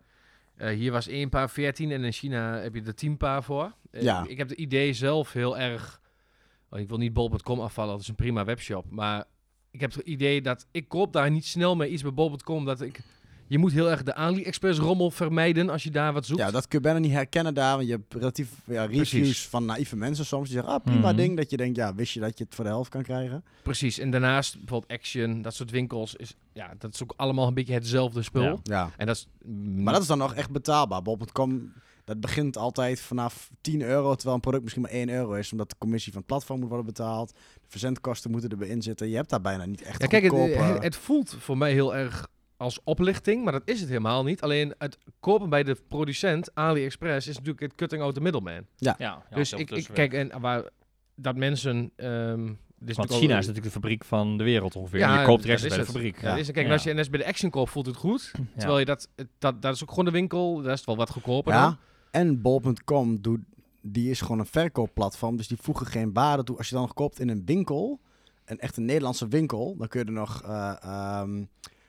hier 0.56 0.91
was 0.91 1.08
één 1.08 1.29
paar 1.29 1.49
14 1.49 1.91
en 1.91 2.03
in 2.03 2.12
China 2.12 2.58
heb 2.58 2.75
je 2.75 2.82
er 2.84 2.95
10 2.95 3.17
paar 3.17 3.43
voor. 3.43 3.71
Eh, 3.91 4.01
Ja. 4.01 4.25
Ik 4.27 4.38
heb 4.38 4.49
het 4.49 4.58
idee 4.58 4.93
zelf 4.93 5.34
heel 5.34 5.58
erg... 5.58 6.01
ik 6.71 6.89
wil 6.89 6.97
niet 6.97 7.13
bol.com 7.13 7.60
afvallen, 7.60 7.91
dat 7.91 8.01
is 8.01 8.08
een 8.08 8.15
prima 8.15 8.45
webshop. 8.45 8.86
Maar 8.89 9.23
ik 9.74 9.80
heb 9.80 9.94
het 9.94 10.06
idee 10.08 10.42
dat 10.42 10.66
ik 10.72 10.88
koop 10.88 11.14
daar 11.14 11.32
niet 11.32 11.46
snel 11.46 11.76
meer 11.76 11.88
iets 11.88 12.02
bij 12.02 12.14
bol.com. 12.14 12.66
Dat 12.66 12.82
ik... 12.82 13.00
Je 13.48 13.58
moet 13.58 13.72
heel 13.72 13.90
erg 13.90 14.04
de 14.04 14.16
AliExpress 14.16 14.80
rommel 14.80 15.12
vermijden 15.12 15.70
als 15.70 15.84
je 15.84 15.92
daar 15.92 16.14
wat 16.14 16.26
zoekt. 16.26 16.40
Ja, 16.40 16.52
dat 16.52 16.68
kun 16.68 16.78
je 16.78 16.84
bijna 16.84 17.00
niet 17.00 17.12
herkennen 17.12 17.54
daar. 17.54 17.76
Want 17.76 17.88
je 17.88 17.94
hebt 17.94 18.14
relatief 18.14 18.50
ja, 18.66 18.86
reviews 18.86 19.10
Precies. 19.10 19.48
van 19.48 19.66
naïeve 19.66 19.96
mensen 19.96 20.26
soms. 20.26 20.50
Die 20.50 20.58
zeggen, 20.58 20.74
ah, 20.74 20.84
prima 20.84 21.08
Mhm. 21.08 21.16
ding. 21.16 21.38
Dat 21.38 21.50
je 21.50 21.58
denkt, 21.58 21.76
ja, 21.76 21.96
wist 21.96 22.14
je 22.14 22.20
dat 22.20 22.38
je 22.38 22.44
het 22.44 22.56
voor 22.56 22.64
de 22.64 22.70
helft 22.70 22.90
kan 22.90 23.04
krijgen? 23.04 23.44
Precies. 23.64 24.00
En 24.00 24.12
daarnaast 24.12 24.58
bijvoorbeeld 24.58 24.92
Action, 24.92 25.42
dat 25.42 25.54
soort 25.56 25.72
winkels. 25.72 26.16
Is, 26.16 26.36
ja, 26.54 26.74
dat 26.78 26.94
is 26.94 27.04
ook 27.04 27.14
allemaal 27.16 27.48
een 27.48 27.54
beetje 27.54 27.74
hetzelfde 27.74 28.22
spul. 28.22 28.44
Ja. 28.44 28.58
Ja. 28.64 28.90
En 28.98 29.06
dat 29.06 29.16
is... 29.16 29.28
Maar 29.76 29.94
dat 29.94 30.02
is 30.02 30.08
dan 30.08 30.18
nog 30.18 30.34
echt 30.34 30.52
betaalbaar. 30.52 31.02
Bol.com, 31.02 31.74
dat 32.06 32.20
begint 32.20 32.58
altijd 32.58 33.02
vanaf 33.02 33.50
10 33.62 33.82
euro, 33.82 34.13
terwijl 34.13 34.36
een 34.36 34.42
product 34.42 34.63
misschien 34.63 34.84
maar 34.84 34.92
1 34.92 35.10
euro 35.10 35.34
is, 35.34 35.52
omdat 35.52 35.70
de 35.70 35.76
commissie 35.78 36.12
van 36.12 36.22
het 36.22 36.30
platform 36.30 36.60
moet 36.60 36.68
worden 36.70 36.86
betaald. 36.86 37.30
De 37.62 37.68
verzendkosten 37.68 38.32
moeten 38.32 38.50
erbij 38.50 38.68
in 38.68 38.82
zitten. 38.82 39.10
Je 39.10 39.16
hebt 39.16 39.30
daar 39.30 39.42
bijna 39.42 39.66
niet 39.66 39.82
echt 39.82 40.02
Ja, 40.02 40.08
kijk, 40.08 40.24
het, 40.24 40.32
goedkope... 40.32 40.63
het, 40.63 40.84
het 40.84 40.96
voelt 40.96 41.36
voor 41.39 41.58
mij 41.58 41.72
heel 41.72 41.96
erg 41.96 42.28
als 42.58 42.80
oplichting, 42.84 43.44
maar 43.44 43.52
dat 43.54 43.62
is 43.66 43.80
het 43.80 43.89
helemaal 43.89 44.24
niet. 44.24 44.42
Alleen 44.42 44.74
het 44.78 44.98
kopen 45.20 45.50
bij 45.50 45.63
de 45.63 45.78
producent, 45.88 46.56
AliExpress, 46.56 47.28
is 47.28 47.34
natuurlijk 47.36 47.62
het 47.63 47.76
cutting 47.76 48.02
out 48.02 48.13
the 48.13 48.22
middleman. 48.22 48.66
Ja, 48.76 48.96
ja, 48.98 49.24
dus 49.30 49.54
ik, 49.54 49.72
ik 49.72 49.88
kijk, 49.94 50.13
en 50.13 50.39
waar 50.42 50.63
dat 51.16 51.36
mensen... 51.36 51.92
ehm 51.96 52.52
dus 52.86 52.96
Want 52.96 53.10
China 53.13 53.34
al- 53.34 53.39
is 53.39 53.46
natuurlijk 53.48 53.74
de 53.74 53.80
fabriek 53.82 54.06
van 54.06 54.38
de 54.38 54.44
wereld 54.44 54.76
ongeveer. 54.76 55.00
Ja, 55.00 55.13
en 55.13 55.20
je 55.20 55.26
koopt 55.26 55.42
de 55.42 55.48
dat 55.48 55.60
rest 55.60 55.63
is 55.63 55.70
bij 55.70 55.78
de 55.78 55.84
het. 55.84 55.94
fabriek. 55.94 56.22
Ja, 56.22 56.36
is, 56.36 56.52
kijk, 56.52 56.66
Ja. 56.68 56.72
als 56.74 56.84
je 56.84 56.94
NS 56.94 57.10
bij 57.10 57.20
de 57.20 57.26
Action 57.26 57.50
koopt, 57.52 57.72
voelt 57.72 57.86
het 57.86 57.96
goed. 57.96 58.32
Terwijl 58.58 58.80
je 58.80 58.86
dat, 58.86 59.10
dat, 59.39 59.62
dat 59.62 59.76
is 59.76 59.82
ook 59.84 59.89
gewoon 59.89 60.06
de 60.06 60.12
winkel, 60.12 60.62
dat 60.62 60.78
is 60.78 60.86
wel 60.86 60.96
wat 60.96 61.10
goedkoper 61.10 61.54
dan. 61.54 61.78
En 62.13 62.41
bol.com 62.41 63.21
doet, 63.21 63.39
die 63.82 64.10
is 64.10 64.21
gewoon 64.21 64.39
een 64.39 64.45
verkoopplatform, 64.45 65.38
dus 65.38 65.47
die 65.47 65.58
voegen 65.62 65.86
geen 65.86 66.13
waarde 66.13 66.43
toe. 66.43 66.58
Als 66.58 66.69
je 66.69 66.76
dan 66.76 66.93
koopt 66.93 67.19
in 67.19 67.30
een 67.30 67.45
winkel, 67.45 67.99
een 68.45 68.60
echt 68.60 68.78
een 68.78 68.86
Nederlandse 68.86 69.28
winkel, 69.28 69.76
dan 69.78 69.88
kun 69.88 69.99
je 69.99 70.06
er 70.06 70.12
nog... 70.12 70.41
eh, 70.41 70.76
ehm, 70.82 71.43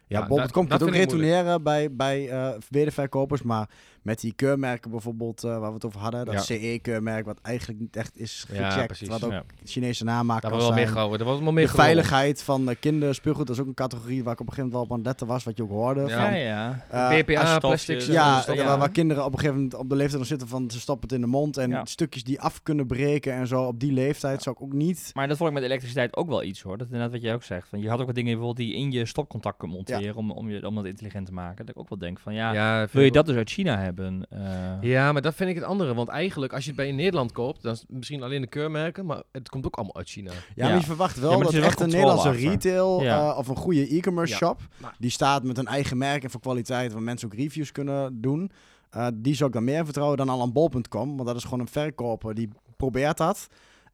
ja, 0.06 0.18
Ja, 0.20 0.26
bol.com 0.26 0.38
dat- 0.46 0.52
kun 0.52 0.68
dat 0.68 0.78
je 0.80 0.84
ook 0.86 0.94
retourneren 0.94 1.62
bij, 1.62 1.92
bij 1.92 2.28
eh 2.28 2.48
wederverkopers, 2.70 3.42
maar 3.42 3.68
met 4.02 4.20
die 4.20 4.32
keurmerken 4.36 4.90
bijvoorbeeld, 4.90 5.44
eh, 5.44 5.50
waar 5.58 5.68
we 5.68 5.74
het 5.74 5.84
over 5.84 6.00
hadden, 6.00 6.24
dat 6.24 6.34
Ja. 6.34 6.40
CE-keurmerk, 6.40 7.24
wat 7.24 7.38
eigenlijk 7.42 7.80
niet 7.80 7.96
echt 7.96 8.18
is 8.18 8.46
Ja, 8.52 8.64
gecheckt, 8.70 8.86
precies. 8.86 9.08
wat 9.08 9.24
ook 9.24 9.30
Ja. 9.30 9.44
Chinese 9.64 10.04
Daar 10.04 10.14
namaak 10.14 10.40
kan 10.40 10.50
was 10.50 10.60
wel 10.60 10.68
meer 10.70 10.78
zijn. 10.78 10.92
gehouden. 10.92 11.18
Er 11.20 11.26
was 11.26 11.40
wel 11.40 11.52
meer 11.52 11.66
De 11.66 11.72
veiligheid 11.72 12.42
van 12.42 12.68
uh, 12.68 12.74
kinderspeelgoed, 12.80 13.46
dat 13.46 13.56
is 13.56 13.62
ook 13.62 13.68
een 13.68 13.74
categorie 13.74 14.24
waar 14.24 14.32
ik 14.32 14.40
op 14.40 14.46
een 14.46 14.52
gegeven 14.52 14.70
moment 14.72 14.72
wel 14.72 14.82
op 14.82 14.90
aan 14.90 14.96
het 14.98 15.06
letten 15.06 15.26
was, 15.26 15.44
wat 15.44 15.56
je 15.56 15.62
ook 15.62 15.68
hoorde. 15.70 16.00
Ja. 16.00 16.06
van, 16.30 16.38
Ja, 16.38 16.84
ja. 16.90 17.24
eh, 17.24 17.58
plastics. 17.58 18.06
ja, 18.06 18.44
waar, 18.46 18.78
waar 18.78 18.90
kinderen 18.90 19.24
op 19.24 19.32
een 19.32 19.38
gegeven 19.38 19.56
moment 19.56 19.74
op 19.74 19.88
de 19.88 19.96
leeftijd 19.96 20.18
nog 20.18 20.28
zitten 20.28 20.48
van 20.48 20.70
ze 20.70 20.80
stoppen 20.80 21.08
het 21.08 21.16
in 21.16 21.22
de 21.24 21.30
mond 21.30 21.56
en 21.56 21.70
Ja. 21.70 21.84
stukjes 21.84 22.24
die 22.24 22.40
af 22.40 22.62
kunnen 22.62 22.86
breken 22.86 23.32
en 23.32 23.46
zo 23.46 23.62
op 23.62 23.80
die 23.80 23.92
leeftijd 23.92 24.42
zou 24.42 24.56
ik 24.58 24.62
ook 24.62 24.72
niet. 24.72 25.10
Maar 25.14 25.28
dat 25.28 25.36
vond 25.36 25.48
ik 25.48 25.54
met 25.54 25.64
elektriciteit 25.64 26.16
ook 26.16 26.28
wel 26.28 26.42
iets 26.42 26.62
hoor. 26.62 26.76
Dat 26.78 26.86
is 26.86 26.92
inderdaad 26.92 27.12
wat 27.14 27.22
jij 27.22 27.34
ook 27.34 27.42
zegt. 27.42 27.68
Van, 27.68 27.80
je 27.80 27.88
had 27.88 28.00
ook 28.00 28.06
wat 28.06 28.14
dingen 28.14 28.36
bijvoorbeeld 28.36 28.68
die 28.68 28.76
in 28.76 28.92
je 28.92 29.06
stopcontact 29.06 29.56
kunt 29.58 29.72
om, 30.14 30.30
om, 30.30 30.50
je, 30.50 30.66
om 30.66 30.74
dat 30.74 30.84
intelligent 30.84 31.26
te 31.26 31.32
maken. 31.32 31.66
Dat 31.66 31.74
ik 31.74 31.80
ook 31.80 31.88
wel 31.88 31.98
denk 31.98 32.18
van 32.18 32.34
ja, 32.34 32.86
wil 32.92 33.02
je 33.02 33.10
dat 33.10 33.26
dus 33.26 33.36
uit 33.36 33.50
China 33.50 33.78
hebben? 33.78 34.26
Eh, 34.30 34.40
Ja, 34.80 35.12
maar 35.12 35.22
dat 35.22 35.34
vind 35.34 35.50
ik 35.50 35.54
het 35.56 35.64
andere. 35.64 35.94
Want 35.94 36.08
eigenlijk, 36.08 36.52
als 36.52 36.62
je 36.62 36.68
het 36.68 36.76
bij 36.78 36.88
in 36.88 36.94
Nederland 36.96 37.32
koopt, 37.32 37.62
dan 37.62 37.72
is 37.72 37.80
het 37.80 37.90
misschien 37.90 38.22
alleen 38.22 38.40
de 38.40 38.46
keurmerken, 38.46 39.06
maar 39.06 39.22
het 39.32 39.48
komt 39.48 39.66
ook 39.66 39.74
allemaal 39.76 39.96
uit 39.96 40.08
China. 40.08 40.30
Ja, 40.30 40.38
Ja. 40.54 40.68
maar 40.68 40.78
je 40.80 40.86
verwacht 40.86 41.20
wel 41.20 41.32
er 41.38 41.44
dat 41.44 41.54
echt 41.54 41.80
een 41.80 41.88
Nederlandse 41.88 42.28
achter. 42.28 42.48
retail 42.48 43.02
Ja. 43.02 43.30
eh, 43.30 43.38
of 43.38 43.48
een 43.48 43.56
goede 43.56 43.88
e-commerce 43.96 44.32
Ja. 44.32 44.38
shop 44.38 44.60
Maar- 44.78 44.94
die 44.98 45.10
staat 45.10 45.42
met 45.42 45.58
een 45.58 45.66
eigen 45.66 45.98
merk 45.98 46.22
en 46.24 46.30
voor 46.30 46.40
kwaliteit 46.40 46.92
waar 46.92 47.02
mensen 47.02 47.28
ook 47.28 47.34
reviews 47.34 47.72
kunnen 47.72 48.20
doen. 48.20 48.50
eh, 48.90 49.06
die 49.14 49.34
zou 49.34 49.48
ik 49.48 49.54
dan 49.54 49.64
meer 49.64 49.84
vertrouwen 49.84 50.16
dan 50.18 50.28
al 50.28 50.40
aan 50.40 50.52
bol.com, 50.52 51.16
want 51.16 51.26
dat 51.28 51.36
is 51.36 51.44
gewoon 51.44 51.60
een 51.60 51.68
verkoper 51.68 52.34
die 52.34 52.48
probeert 52.76 53.16
dat. 53.16 53.46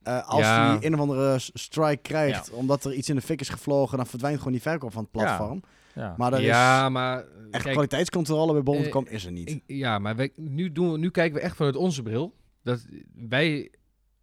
Eh, 0.02 0.28
als 0.28 0.40
Ja. 0.40 0.76
die 0.76 0.86
een 0.86 0.94
of 0.94 1.00
andere 1.00 1.36
strike 1.38 2.02
krijgt 2.02 2.50
omdat 2.50 2.84
er 2.84 2.92
iets 2.94 3.08
in 3.08 3.14
de 3.14 3.20
fik 3.20 3.40
is 3.40 3.48
gevlogen, 3.48 3.96
dan 3.96 4.06
verdwijnt 4.06 4.38
gewoon 4.38 4.52
die 4.52 4.62
verkoop 4.62 4.92
van 4.92 5.02
het 5.02 5.10
platform. 5.10 5.60
ja. 5.62 5.68
Maar 6.16 6.33
er 6.33 6.40
ja, 6.40 6.85
is 6.87 6.92
maar... 6.92 7.24
echt 7.50 7.62
kijk, 7.62 7.72
kwaliteitscontrole 7.74 8.53
bij 8.53 8.62
bol.com 8.62 9.07
is 9.09 9.24
er 9.24 9.33
niet. 9.33 9.50
ik- 9.50 9.62
ja, 9.66 9.98
maar 9.98 10.16
wij, 10.16 10.31
nu, 10.37 10.72
doen 10.72 10.92
we, 10.92 10.98
nu 10.98 11.11
kijken 11.11 11.35
we 11.38 11.40
echt 11.44 11.57
vanuit 11.57 11.76
onze 11.76 12.03
bril. 12.03 12.35
Dat 12.62 12.87
wij... 13.29 13.70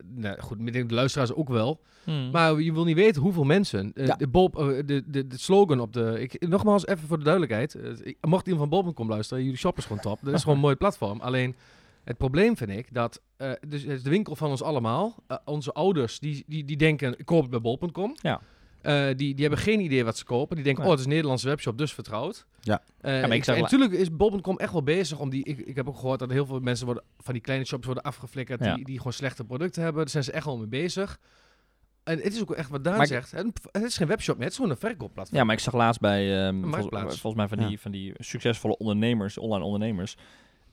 Nou 0.06 0.40
goed, 0.42 0.60
ik 0.60 0.74
denk 0.74 0.90
de 0.90 0.96
luisteraars 0.96 1.34
ook 1.34 1.50
wel. 1.50 1.82
Hmm. 2.04 2.30
Maar 2.32 2.62
je 2.62 2.74
wil 2.74 2.84
niet 2.84 2.96
weten 2.96 3.22
hoeveel 3.22 3.44
mensen. 3.44 3.92
eh, 3.94 4.06
Ja. 4.06 4.16
de, 4.16 4.28
Bob, 4.28 4.58
eh, 4.60 4.66
de, 4.86 5.04
de, 5.08 5.28
de 5.28 5.38
slogan 5.38 5.80
op 5.80 5.94
de. 5.94 6.18
Ik, 6.22 6.48
nogmaals, 6.48 6.86
even 6.88 7.08
voor 7.08 7.18
de 7.18 7.24
duidelijkheid. 7.24 7.76
eh, 7.76 8.14
mocht 8.22 8.48
iemand 8.48 8.70
van 8.70 8.84
Bob.com 8.84 9.10
luisteren, 9.10 9.44
jullie 9.44 9.58
shop 9.58 9.78
is 9.78 9.86
gewoon 9.86 10.02
top. 10.02 10.20
Dat 10.24 10.34
is 10.34 10.42
gewoon 10.42 10.56
een 10.56 10.62
mooi 10.64 10.76
platform. 10.76 11.20
Alleen 11.20 11.56
het 12.04 12.18
probleem 12.18 12.58
vind 12.58 12.70
ik 12.70 12.94
dat. 12.94 13.22
eh, 13.38 13.52
dus 13.68 13.82
het 13.82 13.92
is 13.92 14.04
de 14.04 14.10
winkel 14.10 14.36
van 14.36 14.50
ons 14.50 14.62
allemaal. 14.64 15.16
Eh, 15.28 15.38
onze 15.46 15.74
ouders 15.74 16.20
die, 16.20 16.44
die, 16.48 16.66
die 16.66 16.78
denken: 16.78 17.20
ik 17.20 17.26
koop 17.26 17.42
het 17.42 17.50
bij 17.50 17.62
Bol.com. 17.62 18.16
Ja. 18.22 18.42
Eh, 18.82 19.06
die, 19.08 19.16
die 19.16 19.46
hebben 19.46 19.60
geen 19.60 19.80
idee 19.80 20.06
wat 20.06 20.18
ze 20.18 20.24
kopen. 20.24 20.56
Die 20.56 20.66
denken: 20.66 20.84
oh, 20.84 20.90
het 20.90 21.00
is 21.00 21.06
een 21.06 21.12
Nederlandse 21.12 21.48
webshop, 21.48 21.78
dus 21.78 21.94
vertrouwd. 21.94 22.46
Ja. 22.62 22.82
Eh, 23.02 23.12
maar 23.12 23.36
ik 23.36 23.46
en 23.48 23.62
natuurlijk 23.62 23.92
is 23.92 24.16
Bol.com 24.16 24.58
echt 24.58 24.72
wel 24.72 24.84
bezig 24.84 25.20
om 25.20 25.30
die. 25.30 25.44
Ik, 25.44 25.60
ik 25.60 25.76
heb 25.76 25.88
ook 25.88 25.98
gehoord 25.98 26.20
dat 26.20 26.32
heel 26.32 26.46
veel 26.46 26.60
mensen 26.60 26.86
worden, 26.86 27.04
van 27.18 27.34
die 27.34 27.44
kleine 27.44 27.66
shops 27.66 27.86
worden 27.86 28.04
afgeflikkerd. 28.04 28.63
Ja. 28.63 28.76
Die, 28.76 28.86
die 28.86 28.98
gewoon 28.98 29.13
slechte 29.13 29.44
producten 29.44 29.84
hebben. 29.84 30.02
Daar 30.02 30.12
zijn 30.12 30.24
ze 30.24 30.32
echt 30.32 30.46
wel 30.46 30.58
mee 30.58 30.68
bezig. 30.68 31.20
En 32.04 32.18
het 32.18 32.34
is 32.34 32.42
ook 32.42 32.52
echt 32.52 32.70
wat 32.70 32.84
Daan 32.84 32.98
Maar 32.98 33.08
zegt. 33.08 33.32
Het, 33.32 33.46
het 33.72 33.84
is 33.84 33.98
geen 33.98 34.08
webshop 34.08 34.36
meer, 34.36 34.44
het 34.44 34.52
is 34.52 34.58
gewoon 34.60 34.72
een 34.72 34.80
verkoopplatform. 34.80 35.40
Ja, 35.40 35.46
maar 35.46 35.56
ik 35.56 35.62
zag 35.62 35.74
laatst 35.74 36.02
bij 36.02 36.46
ehm, 36.46 36.60
vol- 36.60 36.70
marktplaats. 36.70 37.20
volgens 37.20 37.48
mij 37.48 37.58
van 37.58 37.68
die, 37.68 37.80
van 37.80 37.92
die 37.92 38.13
succesvolle 38.18 38.78
ondernemers, 38.78 39.38
online 39.38 39.66
ondernemers, 39.66 40.18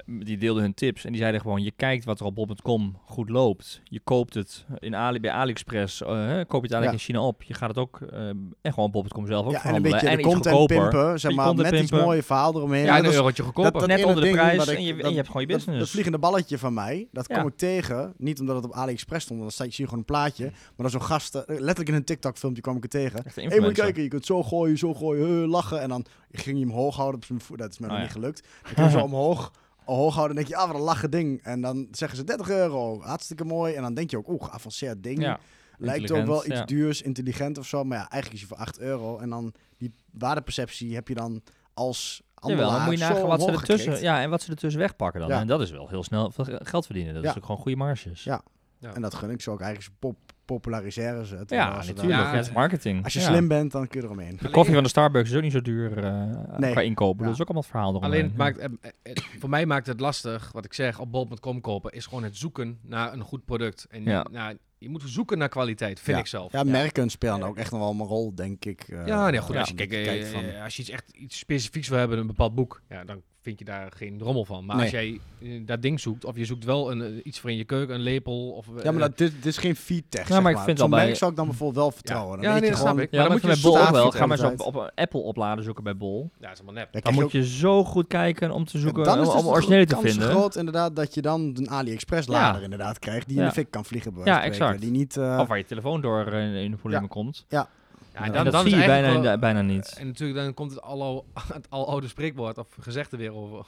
die 0.07 0.37
deelden 0.39 0.63
hun 0.63 0.75
tips 0.75 1.05
en 1.05 1.11
die 1.13 1.21
zeiden 1.21 1.41
gewoon: 1.41 1.63
je 1.63 1.71
kijkt 1.77 2.05
wat 2.05 2.21
er 2.21 2.27
op 2.27 2.35
bol.com 2.35 2.97
goed 3.05 3.29
loopt, 3.29 3.81
je 3.85 4.01
koopt 4.05 4.35
het 4.35 4.65
in 4.79 4.97
Ali, 4.97 5.21
bij 5.21 5.31
AliExpress, 5.31 6.03
eh, 6.03 6.09
hè, 6.09 6.45
koop 6.45 6.61
je 6.61 6.67
het 6.67 6.73
eigenlijk 6.73 6.85
Ja. 6.85 6.91
in 6.93 6.99
China 6.99 7.21
op, 7.21 7.43
je 7.43 7.55
gaat 7.55 7.69
het 7.69 7.79
ook 7.79 8.01
ehm, 8.01 8.37
en 8.63 8.73
gewoon 8.73 8.91
bol.com 8.91 9.27
zelf 9.27 9.47
ook 9.47 9.53
Ja, 9.53 9.65
en 9.65 9.75
een 9.75 9.83
beetje 9.83 10.07
de 10.07 10.13
iets 10.13 10.23
content 10.23 10.57
goedkoper. 10.57 10.89
pimpen, 10.89 11.21
zeg 11.21 11.31
Die 11.31 11.41
maar, 11.41 11.55
met 11.55 11.67
iets 11.73 11.79
pimpen. 11.91 12.01
mooie 12.01 12.23
verhaal 12.23 12.55
eromheen. 12.57 12.85
Ja, 12.85 12.91
En 12.91 12.97
een 12.99 13.05
dat 13.05 13.15
eurotje 13.15 13.43
goedkoper. 13.43 13.73
dat 13.73 13.87
Net 13.87 14.05
onder 14.05 14.25
de 14.25 14.31
prijs 14.31 14.67
ik- 14.67 14.77
en 14.77 14.83
je- 14.85 14.91
en 14.91 14.97
je 14.97 15.03
dat- 15.03 15.15
hebt 15.15 15.27
gewoon 15.27 15.43
je 15.43 15.49
dat- 15.49 15.57
business. 15.57 15.81
Dat, 15.81 15.89
vliegende 15.91 16.19
balletje 16.19 16.59
van 16.59 16.75
mij, 16.75 17.09
dat 17.13 17.29
Ja. 17.29 17.39
kom 17.39 17.47
ik 17.47 17.57
tegen. 17.57 18.15
Niet 18.17 18.41
omdat 18.41 18.57
het 18.57 18.65
op 18.65 18.73
AliExpress 18.73 19.25
stond, 19.25 19.41
want 19.41 19.57
dan 19.57 19.67
zie 19.67 19.75
je 19.77 19.85
gewoon 19.85 19.99
een 19.99 20.05
plaatje. 20.05 20.45
Maar 20.45 20.53
dat 20.77 20.87
is 20.87 20.93
zo'n 20.93 21.03
gast, 21.03 21.35
eh, 21.35 21.43
letterlijk 21.47 21.89
in 21.89 21.95
een 21.95 22.05
TikTok-filmpje 22.05 22.63
kwam 22.63 22.77
ik 22.77 22.83
het 22.83 22.91
tegen. 22.91 23.23
Hé, 23.35 23.61
moet 23.61 23.77
je 23.77 23.83
kijken, 23.83 24.03
je 24.03 24.09
kunt 24.09 24.27
zo 24.27 24.43
gooien, 24.43 24.79
zo 24.79 24.95
gooien, 24.95 25.43
eh, 25.43 25.49
lachen. 25.51 25.81
En 25.81 25.89
dan 25.89 26.05
ging 26.33 26.59
je 26.59 26.65
hem 26.65 26.75
hoog 26.75 26.97
houden 26.97 27.17
op 27.21 27.25
zijn 27.27 27.41
voet. 27.41 27.59
Dat 27.59 27.71
is 27.71 27.79
mij 27.79 27.89
Oh, 27.89 27.95
nog 27.95 28.05
niet 28.05 28.13
gelukt. 28.13 28.49
Dan 28.63 28.75
kun 28.75 28.85
je 28.85 28.91
zo 28.91 28.99
omhoog, 29.11 29.53
omhoog 29.85 30.15
houden 30.15 30.37
en 30.37 30.43
denk 30.45 30.55
je, 30.55 30.63
ah, 30.63 30.67
wat 30.71 30.77
een 30.77 30.83
lachen 30.83 31.11
ding. 31.11 31.43
En 31.43 31.61
dan 31.61 31.89
zeggen 31.91 32.19
ze 32.19 32.25
30 32.25 32.49
euro, 32.51 33.01
hartstikke 33.01 33.45
mooi. 33.45 33.75
En 33.75 33.83
dan 33.83 33.95
denk 33.95 34.11
je 34.11 34.17
ook, 34.17 34.29
oeh, 34.29 34.45
geavanceerd 34.45 35.03
ding. 35.03 35.21
Ja, 35.23 35.39
Lijkt 35.79 36.11
ook 36.11 36.27
wel 36.27 36.47
iets 36.47 36.59
ja. 36.59 36.65
duurs, 36.65 37.03
intelligent 37.03 37.59
of 37.59 37.67
zo. 37.67 37.85
Maar 37.85 37.99
ja, 37.99 38.09
eigenlijk 38.11 38.43
is 38.43 38.49
hij 38.49 38.57
voor 38.57 38.67
8 38.67 38.79
euro. 38.79 39.19
En 39.19 39.31
dan 39.31 39.53
die 39.79 39.95
waardeperceptie 40.13 40.95
heb 40.95 41.09
je 41.09 41.15
dan 41.15 41.43
als 41.75 42.23
Jawel, 42.47 42.71
dan 42.71 42.85
moet 42.85 42.93
je 42.93 42.99
nagaan 42.99 43.27
wat 43.27 43.43
ze 43.43 43.51
ertussen, 43.51 44.01
ja, 44.01 44.23
en 44.23 44.31
wat 44.31 44.43
ze 44.43 44.51
ertussen 44.51 44.81
wegpakken 44.81 45.21
dan. 45.21 45.29
Ja. 45.29 45.41
En 45.41 45.47
dat 45.47 45.61
is 45.61 45.71
wel 45.71 45.89
heel 45.89 46.03
snel 46.05 46.33
geld 46.47 46.87
verdienen. 46.87 47.15
Dat 47.15 47.23
Ja. 47.23 47.31
is 47.31 47.37
ook 47.37 47.45
gewoon 47.45 47.61
goede 47.61 47.77
marges. 47.77 48.25
Ja. 48.25 48.43
Ja. 48.79 48.95
En 48.95 49.03
dat 49.03 49.15
gun 49.15 49.31
ik 49.31 49.41
zo 49.41 49.53
ook 49.53 49.61
eigenlijk 49.61 49.99
pop 49.99 50.17
populariseren 50.45 51.27
ze 51.27 51.37
het. 51.37 51.51
Ja, 51.51 51.67
dan- 51.67 51.87
natuurlijk. 51.87 52.09
Ja, 52.09 52.31
het 52.35 52.47
is 52.47 52.53
marketing. 52.53 53.05
Als 53.05 53.13
je 53.13 53.21
Ja. 53.21 53.27
slim 53.27 53.49
bent, 53.49 53.73
dan 53.73 53.89
kun 53.89 54.01
je 54.01 54.07
eromheen. 54.07 54.39
De 54.41 54.51
koffie 54.51 54.75
van 54.75 54.83
de 54.83 54.89
Starbucks 54.89 55.31
is 55.31 55.37
ook 55.37 55.43
niet 55.43 55.53
zo 55.53 55.61
duur 55.63 56.05
eh 56.05 56.59
Nee. 56.59 56.73
qua 56.73 56.81
inkopen. 56.81 57.19
Ja. 57.19 57.25
Dat 57.25 57.35
is 57.35 57.41
ook 57.41 57.47
allemaal 57.49 57.63
het 57.63 57.71
verhaal 57.71 57.89
eromheen. 57.91 58.11
Alleen 58.13 58.25
het 58.25 58.37
maakt, 58.37 58.59
eh, 58.59 58.69
eh, 59.03 59.17
voor 59.39 59.49
mij 59.49 59.67
maakt 59.67 59.87
het 59.87 60.01
lastig, 60.01 60.53
wat 60.53 60.65
ik 60.65 60.73
zeg, 60.75 60.99
op 61.01 61.13
bol.com 61.13 61.61
kopen, 61.61 61.93
is 61.93 62.07
gewoon 62.07 62.25
het 62.25 62.37
zoeken 62.37 62.79
naar 62.83 63.13
een 63.13 63.21
goed 63.23 63.45
product. 63.45 63.87
En 63.91 64.03
Ja. 64.05 64.27
nou, 64.33 64.57
je 64.79 64.89
moet 64.89 65.03
zoeken 65.07 65.39
naar 65.39 65.49
kwaliteit, 65.49 66.01
vind 66.01 66.17
Ja. 66.17 66.23
ik 66.23 66.29
zelf. 66.29 66.53
Ja, 66.53 66.63
merken 66.65 67.11
spelen 67.11 67.43
ook 67.43 67.57
echt 67.57 67.71
nog 67.71 67.81
wel 67.81 67.91
een 67.91 67.99
rol, 68.13 68.35
denk 68.35 68.65
ik. 68.65 68.85
Ja, 69.07 69.31
nee, 69.31 69.41
goed. 69.41 69.55
Ja. 69.55 69.61
Als, 69.61 69.69
je, 69.69 69.75
kijk, 69.75 69.89
kijkt 69.91 70.29
van- 70.29 70.61
als 70.63 70.77
je 70.77 70.83
iets 70.83 70.91
echt 70.91 71.11
iets 71.11 71.39
specifieks 71.39 71.89
wil 71.89 71.99
hebben, 71.99 72.19
een 72.19 72.27
bepaald 72.27 72.55
boek, 72.55 72.83
ja, 72.89 73.05
dan 73.05 73.23
vind 73.45 73.59
je 73.59 73.65
daar 73.65 73.93
geen 73.97 74.21
rommel 74.21 74.45
van. 74.45 74.65
Maar 74.65 74.77
Nee. 74.77 74.85
als 74.85 74.93
jij 74.95 75.21
eh, 75.43 75.67
dat 75.67 75.83
ding 75.83 76.01
zoekt, 76.01 76.25
of 76.25 76.37
je 76.37 76.45
zoekt 76.45 76.65
wel 76.65 76.91
een, 76.91 77.03
eh, 77.03 77.09
iets 77.25 77.41
voor 77.41 77.51
in 77.51 77.57
je 77.57 77.65
keuken, 77.65 77.95
een 77.95 78.01
lepel, 78.01 78.51
of... 78.51 78.67
eh, 78.77 78.85
Ja, 78.85 78.91
maar 78.91 79.01
dat, 79.01 79.19
dit, 79.19 79.33
dit 79.35 79.47
is 79.47 79.57
geen 79.57 79.77
feedtech, 79.77 80.29
Ja, 80.29 80.35
zeg 80.35 80.43
maar 80.43 80.53
ik 80.53 80.59
vind 80.59 80.79
Zo'n 80.79 80.89
wel 80.91 80.97
bij- 80.99 81.07
merk 81.07 81.19
zou 81.19 81.31
ik 81.31 81.37
dan 81.37 81.47
bijvoorbeeld 81.47 81.79
wel 81.79 81.91
vertrouwen. 81.91 82.41
Dan 82.41 82.51
Ja, 82.53 82.59
nee, 82.59 82.71
dat 82.71 82.79
snap 82.79 82.99
ik. 82.99 83.11
Ja, 83.11 83.19
Maar 83.19 83.23
dan 83.29 83.33
moet 83.33 83.41
je 83.41 83.47
bij 83.63 83.71
Bol 83.71 83.81
ook 83.81 83.91
wel. 83.91 84.11
Ga 84.11 84.27
maar 84.27 84.39
voor 84.39 84.51
op, 84.51 84.61
op 84.61 84.75
een 84.75 84.91
Apple 84.95 85.21
opladen 85.21 85.65
zoeken 85.65 85.85
bij 85.85 85.97
Bol. 85.97 86.31
Ja, 86.39 86.47
dat 86.47 86.53
is 86.53 86.63
allemaal 86.65 86.83
nep. 86.93 87.03
Dan 87.05 87.15
moet 87.15 87.33
je 87.33 87.47
zo 87.47 87.85
goed 87.85 88.07
kijken 88.07 88.51
om 88.51 88.65
te 88.65 88.79
zoeken, 88.79 89.05
dan 89.05 89.21
is 89.21 89.29
om, 89.29 89.37
om 89.37 89.47
originele 89.47 89.87
te 89.87 89.97
vinden. 90.01 90.29
groot 90.29 90.57
inderdaad 90.57 90.97
dat 90.97 91.15
je 91.15 91.23
dan 91.23 91.41
een 91.55 91.71
AliExpress 91.71 92.29
lader 92.29 92.59
Ja. 92.59 92.65
inderdaad 92.65 92.99
krijgt 92.99 93.27
die 93.29 93.37
in 93.37 93.43
Ja. 93.43 93.49
de 93.49 93.55
fik 93.55 93.71
kan 93.71 93.85
vliegen. 93.85 94.13
Ja, 94.25 94.43
exact. 94.43 94.81
Die 94.81 94.91
niet... 94.91 95.17
eh, 95.17 95.39
Of 95.41 95.49
waar 95.49 95.59
je 95.59 95.65
telefoon 95.65 96.01
door 96.01 96.27
eh, 96.27 96.63
in 96.63 96.71
de 96.71 96.77
problemen 96.77 97.09
komt. 97.09 97.45
Ja, 97.49 97.69
Ja, 98.15 98.21
en 98.21 98.45
dat 98.45 98.55
is 98.55 98.61
zie 98.71 98.81
je 98.81 98.87
bijna, 98.87 99.21
wel- 99.21 99.39
bijna 99.39 99.63
niet. 99.63 99.97
En 99.99 100.07
natuurlijk, 100.07 100.39
dan 100.39 100.55
komt 100.55 100.71
het, 100.71 100.83
al, 100.83 101.27
het 101.53 101.71
aloude 101.71 102.09
spreekwoord 102.09 102.59
of 102.59 102.69
gezegde 102.81 103.17
weer 103.17 103.35
over 103.35 103.67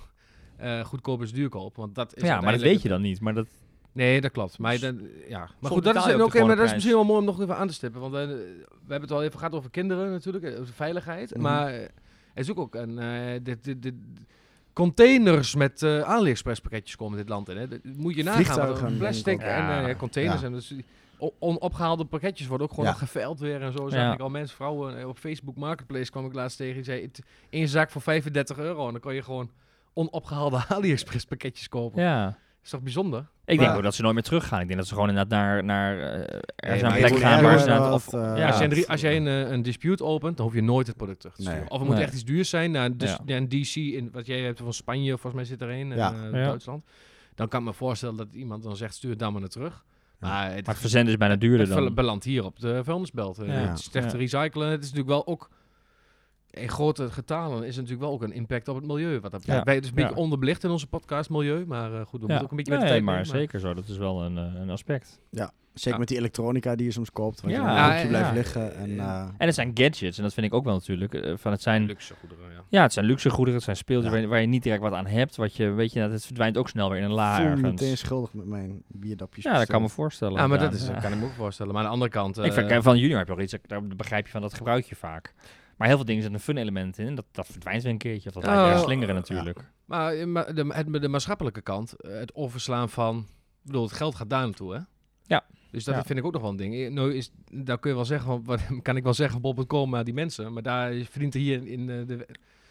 eh 0.56 0.80
goedkoop 0.84 1.22
is 1.22 1.32
duurkoop. 1.32 1.76
Want 1.76 1.94
dat 1.94 2.16
is 2.16 2.22
Ja, 2.22 2.40
maar 2.40 2.52
dat 2.52 2.60
weet 2.60 2.82
je 2.82 2.88
dan 2.88 3.00
niet. 3.00 3.20
Maar 3.20 3.34
dat, 3.34 3.46
Nee, 3.96 4.20
dat 4.20 4.30
klopt. 4.30 4.58
Maar, 4.58 4.78
dan, 4.78 5.00
ja. 5.28 5.48
maar 5.60 5.70
goed, 5.70 5.84
dat 5.84 5.96
is, 5.96 6.12
ook 6.12 6.32
de 6.32 6.44
maar 6.44 6.56
dat 6.56 6.64
is 6.66 6.72
misschien 6.72 6.94
wel 6.94 7.04
mooi 7.04 7.18
om 7.18 7.24
nog 7.24 7.40
even 7.40 7.56
aan 7.56 7.66
te 7.66 7.74
stippen. 7.74 8.00
Want 8.00 8.14
eh, 8.14 8.20
we 8.20 8.66
hebben 8.88 9.00
het 9.08 9.10
al 9.10 9.22
even 9.22 9.38
gehad 9.38 9.54
over 9.54 9.70
kinderen 9.70 10.10
natuurlijk, 10.10 10.44
eh, 10.44 10.60
over 10.60 10.74
veiligheid. 10.74 11.30
Mhm. 11.30 11.40
Maar 11.40 11.72
er 11.72 11.90
is 12.34 12.50
ook, 12.50 12.58
ook 12.58 12.74
een, 12.74 12.98
eh, 12.98 13.40
dit, 13.42 13.64
dit, 13.64 13.82
dit- 13.82 13.94
containers 14.72 15.54
met 15.54 15.82
eh 15.82 16.00
AliExpress 16.00 16.60
pakketjes 16.60 16.96
komen 16.96 17.18
dit 17.18 17.28
land 17.28 17.48
in. 17.48 17.56
Hè. 17.56 17.68
Dat 17.68 17.78
moet 17.96 18.14
je 18.14 18.22
nagaan. 18.22 18.96
Plastic 18.98 19.40
en 19.40 19.96
containers. 19.96 20.40
Ja. 20.40 20.46
En 20.46 20.52
dus 20.52 20.74
onopgehaalde 21.38 22.04
pakketjes 22.04 22.46
worden 22.46 22.66
ook 22.66 22.72
gewoon 22.74 22.88
Ja. 22.90 22.94
geveild 22.96 23.40
weer 23.40 23.62
en 23.62 23.72
zo. 23.72 23.88
Zag 23.88 23.98
Ja. 24.00 24.12
ik 24.12 24.20
al 24.20 24.28
mensen, 24.28 24.56
vrouwen 24.56 24.98
eh, 24.98 25.08
op 25.08 25.18
Facebook 25.18 25.56
Marketplace 25.56 26.10
kwam 26.10 26.26
ik 26.26 26.32
laatst 26.32 26.56
tegen. 26.56 26.74
Die 26.74 26.84
zei, 26.84 27.10
één 27.50 27.68
zak 27.68 27.90
voor 27.90 28.02
35 28.02 28.58
euro. 28.58 28.86
En 28.86 28.92
dan 28.92 29.00
kan 29.00 29.14
je 29.14 29.22
gewoon 29.22 29.50
onopgehaalde 29.94 30.64
AliExpress 30.68 31.24
pakketjes 31.24 31.68
kopen. 31.68 32.02
ja. 32.02 32.38
is 32.62 32.72
toch 32.72 32.80
bijzonder? 32.82 33.20
Ik 33.20 33.56
Maar- 33.56 33.64
denk 33.66 33.76
ook 33.78 33.82
dat 33.84 33.94
ze 33.94 34.02
nooit 34.02 34.14
meer 34.14 34.22
teruggaan. 34.22 34.60
Ik 34.60 34.66
denk 34.66 34.78
dat 34.78 34.88
ze 34.88 34.94
gewoon 34.94 35.08
inderdaad 35.08 35.38
naar, 35.38 35.64
naar 35.64 35.98
eh, 35.98 36.38
ergens 36.56 36.82
naar 36.82 36.98
je 36.98 37.02
een 37.04 37.08
plek 37.10 37.22
gaan 37.22 37.42
waar 37.42 37.58
ze 37.58 37.92
of, 37.92 38.12
eh, 38.12 38.20
ja, 38.36 38.46
als, 38.46 38.54
jij 38.56 38.64
een, 38.64 38.68
dat- 38.70 38.78
ri- 38.78 38.84
als 38.86 39.00
jij 39.00 39.16
een, 39.16 39.26
een 39.26 39.62
dispute 39.62 40.04
opent, 40.04 40.36
dan 40.36 40.46
hoef 40.46 40.54
je 40.54 40.62
nooit 40.62 40.86
het 40.86 40.96
product 40.96 41.20
terug 41.20 41.36
te 41.36 41.42
Nee. 41.42 41.50
sturen. 41.52 41.70
Of 41.70 41.78
het 41.78 41.86
moet 41.86 41.96
Nee. 41.96 42.04
echt 42.04 42.14
iets 42.14 42.24
duurs 42.24 42.48
zijn. 42.48 42.70
Nou, 42.70 42.96
dus, 42.96 43.10
Ja. 43.10 43.18
ja, 43.24 43.36
een 43.36 43.48
DC, 43.48 43.74
in, 43.74 44.08
wat 44.12 44.26
jij 44.26 44.40
hebt 44.40 44.58
van 44.60 44.72
Spanje, 44.72 45.10
volgens 45.10 45.34
mij 45.34 45.44
zit 45.44 45.60
er 45.60 45.70
een, 45.70 45.90
en, 45.92 45.96
Ja. 45.96 46.12
eh, 46.12 46.22
Ja. 46.24 46.30
Duitsland. 46.46 46.84
Dan 47.34 47.48
kan 47.48 47.60
ik 47.60 47.66
me 47.66 47.72
voorstellen 47.72 48.16
dat 48.16 48.28
iemand 48.32 48.62
dan 48.62 48.76
zegt, 48.76 48.94
stuur 48.94 49.10
het 49.10 49.18
dan 49.18 49.32
maar 49.32 49.40
naar 49.40 49.50
terug. 49.50 49.84
Maar 50.18 50.44
het, 50.44 50.54
Maar 50.54 50.74
het 50.74 50.78
verzenden 50.78 51.12
is 51.12 51.18
bijna 51.18 51.36
duurder 51.36 51.66
het 51.68 51.76
dan. 51.76 51.94
belandt 51.94 52.24
hier 52.24 52.44
op 52.44 52.60
de 52.60 52.84
vuilnisbelt. 52.84 53.38
Eh, 53.38 53.46
Ja. 53.46 53.52
Het 53.52 53.78
is 53.78 53.90
echt 53.92 54.08
te 54.10 54.16
Ja. 54.16 54.22
recyclen. 54.22 54.68
Het 54.70 54.84
is 54.84 54.92
natuurlijk 54.92 55.08
wel 55.08 55.26
ook... 55.26 55.50
in 56.50 56.68
grote 56.68 57.10
getalen 57.10 57.58
is 57.58 57.66
het 57.66 57.84
natuurlijk 57.84 58.00
wel 58.00 58.10
ook 58.12 58.22
een 58.22 58.32
impact 58.32 58.68
op 58.68 58.76
het 58.76 58.86
milieu. 58.86 59.20
Wat 59.20 59.30
dat 59.30 59.46
Ja. 59.46 59.54
ja. 59.54 59.62
Wij, 59.62 59.74
het 59.74 59.82
is 59.84 59.88
een 59.90 59.96
beetje 59.96 60.14
Ja. 60.14 60.20
onderbelicht 60.20 60.64
in 60.64 60.70
onze 60.70 60.86
podcast 60.86 61.30
milieu, 61.30 61.66
maar 61.66 61.92
eh, 61.94 62.06
goed, 62.06 62.20
we 62.20 62.26
moeten 62.26 62.44
ook 62.44 62.50
een 62.50 62.56
beetje 62.56 62.72
met 62.72 62.80
de 62.80 62.86
nee, 62.86 62.94
tijd 62.94 63.04
maar 63.04 63.14
mee, 63.14 63.24
zeker 63.24 63.60
zo. 63.60 63.74
Dat 63.74 63.88
is 63.88 63.96
wel 63.96 64.22
een, 64.22 64.38
eh, 64.38 64.60
een 64.60 64.70
aspect. 64.70 65.20
Zeker 65.76 65.92
Ja. 65.92 65.98
met 65.98 66.08
die 66.08 66.16
elektronica 66.18 66.74
die 66.76 66.86
je 66.86 66.92
soms 66.92 67.10
koopt. 67.10 67.40
Wat 67.40 67.50
Ja, 67.50 67.56
je 67.56 67.62
ja, 67.64 67.94
ja. 68.02 68.08
blijft 68.08 68.32
liggen. 68.32 68.74
En, 68.76 68.98
eh, 69.00 69.20
En 69.38 69.46
het 69.46 69.54
zijn 69.54 69.70
gadgets, 69.74 70.16
en 70.16 70.22
dat 70.22 70.34
vind 70.34 70.46
ik 70.46 70.54
ook 70.54 70.64
wel 70.64 70.74
natuurlijk. 70.74 71.14
eh, 71.14 71.32
van 71.36 71.52
het 71.52 71.62
zijn, 71.62 71.84
Luxe 71.86 72.14
goederen, 72.20 72.52
ja. 72.52 72.62
ja, 72.68 72.82
het 72.82 72.92
zijn 72.92 73.06
luxe 73.06 73.30
goederen, 73.30 73.54
het 73.54 73.64
zijn 73.64 73.76
speeltjes 73.76 74.12
Ja. 74.12 74.18
waar, 74.20 74.28
waar 74.28 74.40
je 74.40 74.46
niet 74.46 74.62
direct 74.62 74.82
wat 74.82 74.92
aan 74.92 75.06
hebt. 75.06 75.36
Wat 75.36 75.56
je, 75.56 75.70
weet 75.70 75.92
je, 75.92 76.00
dat 76.00 76.10
het 76.10 76.24
verdwijnt 76.26 76.56
ook 76.56 76.68
snel 76.68 76.88
weer 76.90 76.98
in 76.98 77.04
een 77.04 77.10
la 77.12 77.34
voel 77.36 77.44
me 77.44 77.50
ergens. 77.50 77.70
meteen 77.80 77.96
schuldig 77.96 78.32
met 78.32 78.46
mijn 78.46 78.82
bierdapjes. 78.88 79.44
Ja, 79.44 79.58
dat 79.58 79.66
kan 79.66 79.82
me 79.82 79.88
voorstellen. 79.88 80.38
Ja, 80.38 80.46
maar 80.46 80.58
dat 80.58 80.72
is, 80.72 80.86
kan 81.00 81.12
ik 81.12 81.18
me 81.18 81.24
ook 81.24 81.32
voorstellen. 81.32 81.72
Maar 81.72 81.80
aan 81.82 81.86
de 81.88 81.92
andere 81.94 82.10
kant... 82.10 82.38
Ik 82.38 82.52
vind, 82.52 82.70
eh, 82.70 82.82
van 82.82 82.98
junior 82.98 83.18
heb 83.18 83.26
je 83.26 83.32
al 83.32 83.40
iets, 83.40 83.54
daar 83.66 83.86
begrijp 83.86 84.24
je 84.26 84.30
van, 84.32 84.40
dat 84.40 84.54
gebruik 84.54 84.84
je 84.84 84.94
vaak. 84.96 85.34
Maar 85.76 85.86
heel 85.88 85.96
veel 85.96 86.06
dingen 86.06 86.22
zitten 86.22 86.38
een 86.40 86.44
fun 86.46 86.56
element 86.56 86.98
in. 86.98 87.14
Dat, 87.14 87.24
dat 87.32 87.46
verdwijnt 87.46 87.82
weer 87.82 87.92
een 87.92 87.98
keertje. 87.98 88.28
Of 88.28 88.34
dat 88.34 88.44
je 88.44 88.50
Oh, 88.50 88.68
weer 88.68 88.78
slingeren 88.78 89.14
natuurlijk. 89.14 89.60
Maar 89.84 90.12
eh, 90.12 90.26
ma- 90.26 90.52
de, 90.52 90.98
de 91.00 91.08
maatschappelijke 91.08 91.60
kant, 91.60 91.94
het 91.96 92.34
overslaan 92.34 92.88
van... 92.88 93.18
Ik 93.18 93.72
bedoel, 93.72 93.82
het 93.82 93.92
geld 93.92 94.14
gaat 94.14 94.30
daar 94.30 94.42
naartoe, 94.44 94.74
hè? 94.74 94.80
Ja. 95.22 95.44
Dus 95.76 95.84
dat 95.84 95.94
Ja. 95.94 96.02
vind 96.04 96.18
ik 96.18 96.24
ook 96.24 96.32
nog 96.32 96.42
wel 96.42 96.50
een 96.50 96.56
ding. 96.56 96.74
Eh, 96.74 96.90
Nou 96.90 97.14
is, 97.14 97.30
daar 97.52 97.78
kun 97.78 97.90
je 97.90 97.96
wel 97.96 98.04
zeggen, 98.04 98.26
van, 98.30 98.42
wat, 98.44 98.60
kan 98.82 98.96
ik 98.96 99.02
wel 99.02 99.14
zeggen, 99.14 99.40
bol.com, 99.40 99.90
maar 99.90 100.04
die 100.04 100.14
mensen. 100.14 100.52
Maar 100.52 100.62
daar 100.62 100.92
verdient 101.10 101.34
er 101.34 101.40
hier 101.40 101.66
in 101.66 101.90
eh, 101.90 101.96
de 102.06 102.26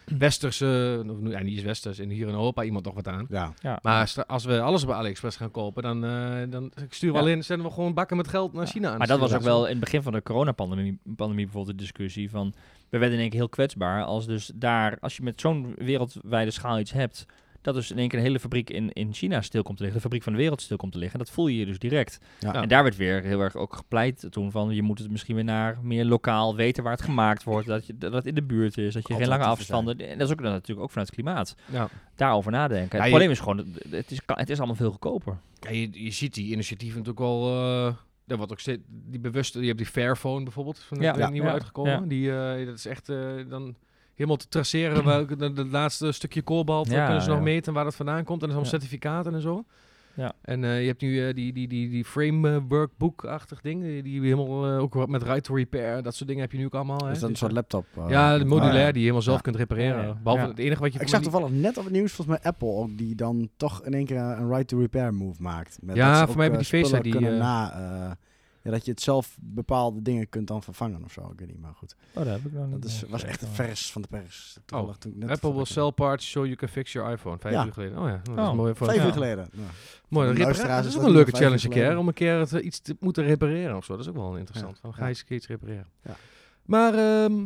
westerse, 0.18 1.04
of, 1.10 1.18
nu- 1.20 1.32
ja, 1.32 1.40
niet 1.42 1.56
eens 1.56 1.64
westers, 1.64 2.00
in 2.00 2.10
hier 2.10 2.28
in 2.28 2.34
Europa 2.34 2.64
iemand 2.64 2.86
nog 2.86 2.94
wat 2.94 3.08
aan. 3.08 3.26
Ja, 3.30 3.54
Ja. 3.62 3.80
Maar 3.82 4.14
als 4.28 4.46
we 4.46 4.62
alles 4.62 4.86
bij 4.86 4.96
AliExpress 4.96 5.38
gaan 5.38 5.52
kopen, 5.52 5.84
dan, 5.84 6.06
eh 6.06 6.42
dan 6.50 6.72
ik 6.84 6.94
stuur 6.94 7.10
we 7.12 7.16
Ja. 7.18 7.22
alleen, 7.24 7.44
zenden 7.44 7.68
we 7.68 7.74
gewoon 7.74 7.94
bakken 7.94 8.18
met 8.18 8.28
geld 8.28 8.54
naar 8.54 8.66
Ja. 8.66 8.72
China 8.72 8.92
aan. 8.92 8.98
Maar 8.98 9.08
dat 9.08 9.20
was 9.20 9.34
ook 9.34 9.40
Sturen. 9.40 9.56
wel 9.58 9.66
in 9.66 9.72
het 9.72 9.80
begin 9.84 10.02
van 10.02 10.14
de 10.14 10.22
coronapandemie 10.24 10.98
pandemie 11.16 11.44
bijvoorbeeld 11.46 11.78
de 11.78 11.84
discussie 11.84 12.30
van... 12.30 12.54
We 12.90 12.98
werden 12.98 13.16
in 13.18 13.22
één 13.22 13.30
keer 13.32 13.40
heel 13.40 13.50
kwetsbaar 13.50 14.04
als 14.04 14.26
dus 14.26 14.52
daar... 14.56 14.98
Als 15.00 15.18
je 15.18 15.24
met 15.24 15.42
zo'n 15.42 15.74
wereldwijde 15.78 16.52
schaal 16.52 16.80
iets 16.80 16.92
hebt... 16.92 17.26
Dat 17.66 17.74
dus 17.76 17.92
in 17.92 17.98
één 17.98 18.08
keer 18.08 18.20
een 18.20 18.26
hele 18.26 18.40
fabriek 18.40 18.70
in, 18.70 18.92
in 18.92 19.14
China 19.14 19.42
stil 19.42 19.64
komt 19.64 19.78
te 19.78 19.84
liggen. 19.84 20.02
De 20.02 20.08
fabriek 20.08 20.24
van 20.24 20.34
de 20.34 20.40
wereld 20.40 20.62
stil 20.62 20.78
komt 20.78 20.92
te 20.92 20.98
liggen. 20.98 21.20
Dat 21.20 21.30
voel 21.30 21.48
je 21.48 21.58
je 21.58 21.66
dus 21.66 21.80
direct. 21.80 22.20
Ja. 22.40 22.54
En 22.54 22.68
daar 22.68 22.84
werd 22.84 22.96
weer 22.96 23.22
heel 23.24 23.40
erg 23.40 23.56
ook 23.56 23.76
gepleit 23.76 24.28
toen 24.30 24.52
van... 24.52 24.70
Je 24.76 24.82
moet 24.82 25.00
het 25.00 25.12
misschien 25.12 25.36
weer 25.36 25.44
naar 25.44 25.78
meer 25.82 26.06
lokaal 26.06 26.56
weten 26.56 26.84
waar 26.84 26.92
het 26.94 27.02
gemaakt 27.02 27.44
wordt. 27.44 27.68
Dat, 27.68 27.86
je, 27.88 27.98
dat 27.98 28.14
het 28.14 28.26
in 28.26 28.36
de 28.36 28.44
buurt 28.44 28.78
is. 28.78 28.94
Dat 28.94 29.08
je 29.08 29.14
geen 29.16 29.28
lange 29.28 29.44
afstanden... 29.44 29.98
En 30.00 30.18
dat 30.18 30.28
is 30.28 30.34
ook 30.34 30.42
dan 30.42 30.52
natuurlijk 30.52 30.82
ook 30.82 30.90
vanuit 30.92 31.08
het 31.08 31.16
klimaat. 31.16 31.56
Ja. 31.72 31.90
Daarover 32.16 32.52
nadenken. 32.52 32.98
Ja, 32.98 33.04
het 33.04 33.04
je- 33.04 33.10
probleem 33.10 33.30
is 33.32 33.40
gewoon... 33.40 33.66
Het 33.90 34.12
is, 34.12 34.20
het 34.26 34.50
is 34.50 34.58
allemaal 34.58 34.76
veel 34.76 34.92
goedkoper. 34.92 35.38
Ja, 35.60 35.70
je, 35.70 36.04
je 36.04 36.12
ziet 36.12 36.34
die 36.34 36.52
initiatieven 36.52 36.98
natuurlijk 36.98 37.26
al. 37.26 37.58
er 38.28 38.38
wordt 38.38 38.52
ook 38.52 38.60
steeds 38.60 38.82
die 38.88 39.20
bewuste. 39.20 39.60
Je 39.60 39.66
hebt 39.66 39.78
die 39.78 39.88
Fairphone 39.88 40.44
bijvoorbeeld 40.44 40.80
van 40.80 41.00
Ja. 41.00 41.12
de 41.14 41.20
Ja. 41.20 41.30
nieuwe 41.30 41.48
Ja. 41.48 41.54
uitgekomen. 41.54 41.92
Ja. 41.92 42.00
Die 42.00 42.32
eh, 42.38 42.66
dat 42.66 42.78
is 42.78 42.86
echt 42.86 43.10
eh, 43.10 43.18
dan 43.50 43.76
helemaal 44.16 44.38
te 44.38 44.48
traceren 44.48 45.04
welke 45.06 45.36
de, 45.36 45.54
de 45.54 45.66
laatste 45.66 46.12
stukje 46.12 46.42
kobalt 46.42 46.90
Ja, 46.90 47.06
kunnen 47.06 47.24
ze 47.24 47.30
nog 47.30 47.42
meten 47.42 47.74
waar 47.74 47.84
dat 47.84 47.96
vandaan 47.96 48.24
komt 48.24 48.42
en 48.44 48.50
dan 48.50 48.58
Ja. 48.60 48.64
certificaten 48.66 49.34
en 49.34 49.42
zo. 49.42 49.64
Ja. 50.14 50.34
En 50.42 50.64
eh, 50.64 50.82
je 50.82 50.88
hebt 50.88 51.02
nu 51.02 51.28
eh, 51.28 51.34
die, 51.34 51.54
die, 51.54 51.68
die, 51.68 51.90
die 51.90 52.06
framework-book-achtig 52.06 53.62
ding, 53.62 53.82
die, 53.84 54.04
die 54.04 54.22
helemaal 54.22 54.66
eh, 54.66 54.80
ook 54.80 54.94
wat 54.94 55.10
met 55.10 55.24
right 55.24 55.44
to 55.44 55.56
repair, 55.56 56.04
dat 56.04 56.16
soort 56.16 56.28
dingen 56.28 56.44
heb 56.44 56.52
je 56.52 56.58
nu 56.58 56.66
ook 56.66 56.74
allemaal. 56.74 56.98
Hè? 57.06 57.12
is 57.12 57.14
dat 57.14 57.24
een 57.24 57.30
Dus, 57.30 57.38
soort 57.40 57.52
eh, 57.52 57.58
laptop? 57.58 57.86
eh, 57.98 58.06
ja, 58.10 58.38
modulair 58.46 58.74
ja. 58.76 58.84
die 58.86 58.94
je 58.94 59.00
helemaal 59.00 59.22
zelf 59.22 59.36
Ja. 59.36 59.42
kunt 59.42 59.56
repareren. 59.56 60.02
Ja, 60.02 60.08
ja. 60.08 60.18
Behalve 60.24 60.44
Ja. 60.44 60.50
het 60.50 60.60
enige 60.60 60.82
wat 60.82 60.94
je 60.94 61.00
Ik 61.00 61.08
zag 61.08 61.20
die- 61.22 61.30
toevallig 61.30 61.56
net 61.56 61.78
op 61.78 61.84
het 61.84 61.94
nieuws, 61.94 62.12
volgens 62.12 62.38
mij 62.38 62.52
Apple 62.52 62.70
ook, 62.72 62.98
die 62.98 63.16
dan 63.16 63.50
toch 63.58 63.84
in 63.84 63.94
één 63.94 64.06
keer 64.06 64.18
een 64.18 64.50
right 64.50 64.68
to 64.68 64.80
repair 64.80 65.14
move 65.14 65.42
maakt. 65.42 65.78
Met 65.82 65.96
Ja, 65.96 66.26
voor 66.28 66.36
mij 66.38 66.46
eh, 66.46 66.52
hebben 66.52 66.70
die 66.72 66.84
Face 66.84 66.98
ID, 66.98 67.12
kunnen 67.12 67.34
eh, 67.34 67.40
na, 67.40 67.72
eh, 68.06 68.12
ja, 68.66 68.72
dat 68.72 68.86
je 68.86 68.92
het 68.92 69.02
zelf 69.02 69.38
bepaalde 69.42 70.02
dingen 70.02 70.30
kunt 70.30 70.48
dan 70.48 70.64
vervangen 70.64 71.04
of 71.04 71.12
zo. 71.12 71.30
Ik 71.32 71.40
weet 71.40 71.48
niet, 71.48 71.60
maar 71.62 71.74
goed. 71.74 71.96
Oh, 72.14 72.24
dat 72.24 72.26
heb 72.34 72.46
ik 72.46 72.52
nog 72.52 72.70
Dat 72.70 72.84
is, 72.84 73.04
was 73.10 73.24
echt 73.24 73.42
een 73.42 73.48
vers 73.48 73.92
van 73.92 74.02
de 74.02 74.08
pers. 74.08 74.58
Ik 74.66 75.16
net 75.16 75.30
Apple 75.30 75.54
will 75.54 75.66
sell 75.66 75.92
parts 75.92 76.30
so 76.32 76.44
you 76.44 76.56
can 76.56 76.68
fix 76.70 76.92
your 76.92 77.12
iPhone. 77.12 77.38
Vijf 77.40 77.54
Ja. 77.54 77.66
uur 77.66 77.74
geleden. 77.74 77.98
Oh 78.00 78.08
ja, 78.08 78.22
dat 78.24 78.38
Oh, 78.38 78.50
is 78.50 78.56
mooi. 78.56 78.74
Voor 78.76 78.88
Vijf 78.88 79.00
Ja. 79.00 79.06
uur 79.06 79.12
geleden. 79.14 79.48
Ja. 79.52 79.62
Mooi, 80.10 80.34
de 80.34 80.40
luisteraars 80.40 80.84
dat 80.84 80.92
is 80.92 80.96
ook 80.98 81.02
een 81.02 81.08
niet 81.08 81.16
leuke 81.16 81.32
challenge 81.32 81.64
een 81.66 81.70
keer, 81.72 81.98
om 81.98 82.08
een 82.08 82.14
keer 82.14 82.40
het, 82.40 82.54
eh, 82.54 82.66
iets 82.66 82.80
te 82.80 82.96
moeten 83.00 83.24
repareren 83.24 83.76
of 83.78 83.86
zo. 83.86 83.94
Dat 83.96 84.02
is 84.02 84.10
ook 84.10 84.16
wel 84.18 84.38
interessant. 84.38 84.80
Van, 84.80 84.94
ga 84.94 85.00
Ja. 85.00 85.08
je 85.08 85.10
eens 85.14 85.24
iets 85.30 85.48
repareren. 85.48 85.88
Ja. 86.04 86.16
Maar, 86.66 86.94
ehm, 86.94 87.44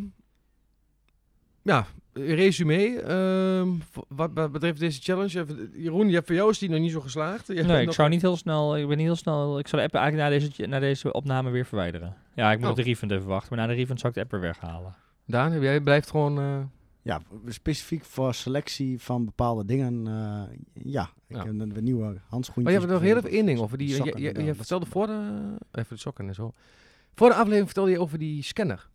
ja, 1.61 1.86
resume. 2.26 2.99
ehm, 3.01 3.67
wat, 4.07 4.30
wat 4.34 4.51
betreft 4.51 4.80
deze 4.80 5.01
challenge. 5.01 5.39
even- 5.39 5.72
Jeroen, 5.76 6.07
je 6.07 6.13
hebt 6.13 6.26
voor 6.28 6.36
jou 6.36 6.49
is 6.49 6.57
die 6.59 6.70
nog 6.70 6.80
niet 6.80 6.91
zo 6.91 7.01
geslaagd. 7.01 7.47
Je 7.47 7.53
hebt 7.53 7.67
Nee, 7.67 7.80
ik 7.80 7.86
nog- 7.86 7.95
zou 7.95 8.09
niet 8.09 8.22
heel 8.22 8.38
snel. 8.38 8.78
Ik 8.78 8.88
ben 8.88 8.97
niet 8.97 9.05
heel 9.05 9.15
snel. 9.15 9.59
Ik 9.59 9.67
zou 9.67 9.82
de 9.82 9.88
app 9.88 9.95
eigenlijk 9.95 10.30
na 10.30 10.38
deze, 10.39 10.67
na 10.67 10.80
deze 10.80 11.11
opname 11.13 11.49
weer 11.49 11.65
verwijderen. 11.65 12.15
Ja, 12.36 12.51
ik 12.51 12.55
moet 12.57 12.65
Oh. 12.65 12.72
op 12.72 12.78
de 12.78 12.84
refund 12.84 13.11
even 13.11 13.28
wachten. 13.28 13.55
Maar 13.57 13.67
na 13.67 13.74
de 13.74 13.80
refund 13.80 13.99
zou 13.99 14.09
ik 14.13 14.17
de 14.17 14.24
app 14.24 14.32
weer 14.32 14.41
weghalen. 14.41 14.95
Daan, 15.26 15.51
heb 15.51 15.61
jij 15.61 15.82
blijft 15.82 16.09
gewoon... 16.09 16.39
eh, 16.39 16.59
Ja, 17.01 17.22
specifiek 17.47 18.03
voor 18.05 18.34
selectie 18.34 18.99
van 19.01 19.26
bepaalde 19.26 19.65
dingen. 19.65 20.07
eh, 20.07 20.57
ja, 20.84 21.09
ik 21.28 21.36
Ja. 21.36 21.43
heb 21.43 21.47
een, 21.59 21.74
nieuwe 21.82 22.17
handschoentjes. 22.28 22.63
Maar 22.63 22.74
je 22.74 22.80
hebt 22.80 22.91
nog 22.91 23.01
heel 23.01 23.17
even 23.17 23.30
één 23.30 23.45
ding 23.45 23.59
over 23.59 23.78
die... 23.78 23.88
Je, 23.88 23.93
sokken, 23.95 24.22
je, 24.22 24.43
je, 24.43 24.53
vertelde 24.55 24.86
voor 24.86 25.07
de... 25.07 25.30
Even 25.72 25.95
de 25.95 26.01
sokken 26.01 26.28
en 26.28 26.34
zo. 26.34 26.53
Voor 27.15 27.28
de 27.30 27.34
aflevering 27.36 27.65
vertelde 27.65 27.91
je 27.91 27.99
over 27.99 28.17
die 28.20 28.43
scanner 28.43 28.88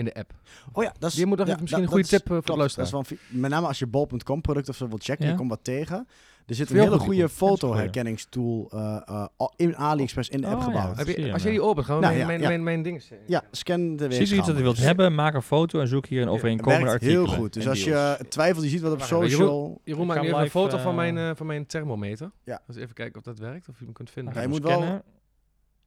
in 0.00 0.04
de 0.06 0.14
app. 0.14 0.32
Oh 0.72 0.82
ja, 0.84 0.94
dat 0.98 1.10
is... 1.10 1.16
Je 1.16 1.26
moet 1.26 1.38
nog 1.38 1.46
ja, 1.46 1.52
even 1.52 1.62
misschien 1.62 1.82
dat- 1.84 1.92
een 1.92 2.02
goede 2.02 2.16
is- 2.16 2.22
tip 2.22 2.26
eh, 2.26 2.26
voor 2.28 2.36
de 2.36 2.42
klopt, 2.42 2.58
luisteraar. 2.58 2.90
Dat 2.90 3.00
is 3.02 3.08
wel 3.10 3.18
een 3.18 3.28
fi- 3.32 3.38
met 3.40 3.50
name 3.50 3.66
als 3.66 3.78
je 3.78 3.86
bol.com 3.86 4.40
product 4.40 4.68
of 4.68 4.76
zo 4.76 4.88
wilt 4.88 5.04
checken, 5.04 5.24
Ja? 5.24 5.30
je 5.30 5.36
komt 5.36 5.50
wat 5.50 5.60
tegen. 5.64 6.06
Er 6.46 6.56
zit 6.56 6.70
een 6.70 6.76
hele 6.76 6.90
goed, 6.90 7.00
goede 7.00 7.22
goed. 7.22 7.30
fotoherkenningstool 7.30 8.68
eh, 8.72 8.96
eh, 9.06 9.26
al- 9.36 9.52
in 9.56 9.76
AliExpress 9.76 10.28
in 10.28 10.40
de 10.40 10.46
app 10.46 10.56
Oh, 10.56 10.60
ja. 10.62 10.66
gebouwd. 10.80 10.96
Heb 10.96 11.06
zie 11.06 11.20
je, 11.20 11.26
je, 11.26 11.32
als 11.32 11.42
je 11.42 11.50
die 11.50 11.62
opent, 11.62 11.86
gewoon 11.86 12.00
Nou, 12.00 12.12
mijn, 12.14 12.26
ja, 12.26 12.30
mijn, 12.32 12.40
ja. 12.40 12.48
mijn, 12.48 12.62
mijn 12.62 12.82
ding. 12.82 13.02
Ja, 13.26 13.42
scan 13.50 13.96
de 13.96 14.12
Ziet 14.12 14.30
u 14.30 14.36
iets 14.36 14.46
dat 14.46 14.58
u 14.58 14.62
wilt 14.62 14.78
hebben, 14.78 15.14
maak 15.14 15.34
een 15.34 15.42
foto 15.42 15.80
en 15.80 15.88
zoek 15.88 16.06
hier 16.06 16.22
een 16.22 16.28
overeenkomende 16.28 16.84
Werkt 16.84 16.92
artikelen. 17.02 17.28
heel 17.28 17.38
goed. 17.38 17.52
Dus 17.52 17.68
als 17.68 17.84
je 17.84 18.24
twijfelt, 18.28 18.64
je 18.64 18.70
ziet 18.70 18.80
wat 18.80 18.92
op 18.92 19.02
social... 19.02 19.80
Jeroen 19.84 20.02
Ik 20.02 20.08
maakt 20.08 20.20
nu 20.22 20.28
even 20.28 20.40
een 20.40 20.50
foto 20.50 20.78
van, 20.78 20.94
mijn, 20.94 21.36
van 21.36 21.46
mijn 21.46 21.66
thermometer. 21.66 22.30
Ja. 22.44 22.60
Dus 22.66 22.76
even 22.76 22.94
kijken 22.94 23.16
of 23.18 23.22
dat 23.24 23.38
werkt, 23.38 23.68
of 23.68 23.78
je 23.78 23.84
hem 23.84 23.92
kunt 23.94 24.10
vinden. 24.10 24.32
Je 24.34 24.38
Even 24.38 24.50
moet 24.50 24.62
wel-. 24.62 24.82
Je 24.82 25.02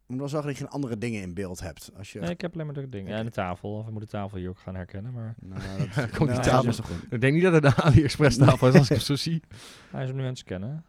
moet 0.08 0.20
wel 0.20 0.28
zorgen 0.28 0.48
dat 0.50 0.58
je 0.58 0.64
geen 0.64 0.74
andere 0.74 0.98
dingen 0.98 1.22
in 1.22 1.34
beeld 1.34 1.60
hebt. 1.60 1.92
Als 1.98 2.12
je... 2.12 2.20
Nee, 2.20 2.30
ik 2.30 2.42
heb 2.42 2.54
alleen 2.54 2.66
maar 2.66 2.76
dat 2.76 2.92
ding. 2.92 3.08
Ja, 3.10 3.16
en 3.16 3.26
de 3.26 3.32
tafel. 3.32 3.70
Of 3.78 3.86
we 3.86 3.92
moeten 3.92 4.10
de 4.10 4.18
tafel 4.18 4.38
hier 4.38 4.50
ook 4.50 4.60
gaan 4.60 4.76
herkennen. 4.76 5.14
Maar 5.14 5.36
Nou, 5.40 5.62
dat, 5.78 6.10
Komt 6.18 6.18
die 6.18 6.28
nou, 6.28 6.42
tafel. 6.42 6.70
is 6.70 6.80
goed. 6.80 6.96
Ik 7.10 7.22
denk 7.22 7.34
niet 7.34 7.44
dat 7.44 7.54
het 7.54 7.64
de 7.64 7.76
AliExpress 7.76 8.38
tafel 8.38 8.68
is 8.68 8.74
als 8.74 8.90
ik 8.90 8.96
het 8.96 9.06
zo 9.06 9.16
zie. 9.16 9.42
hij 9.92 10.02
is 10.02 10.08
hem 10.08 10.18
nu 10.18 10.24
aan 10.24 10.30
het 10.30 10.38
scannen. 10.38 10.84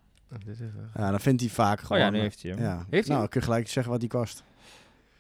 Dit 0.45 0.49
is, 0.49 0.61
eh, 0.61 0.67
Ja, 0.95 1.11
dan 1.11 1.21
vindt 1.21 1.41
hij 1.41 1.51
vaak 1.51 1.81
gewoon... 1.81 1.99
Oh 1.99 2.05
ja, 2.05 2.11
nu 2.11 2.19
heeft 2.21 2.43
hij 2.43 2.51
hem. 2.51 2.61
Ja. 2.61 2.85
Heeft 2.91 3.09
hij 3.09 3.17
nou, 3.17 3.29
kun 3.29 3.41
je 3.41 3.47
gelijk 3.47 3.69
zeggen 3.69 3.93
wat 3.93 4.01
die 4.01 4.09
kost. 4.09 4.45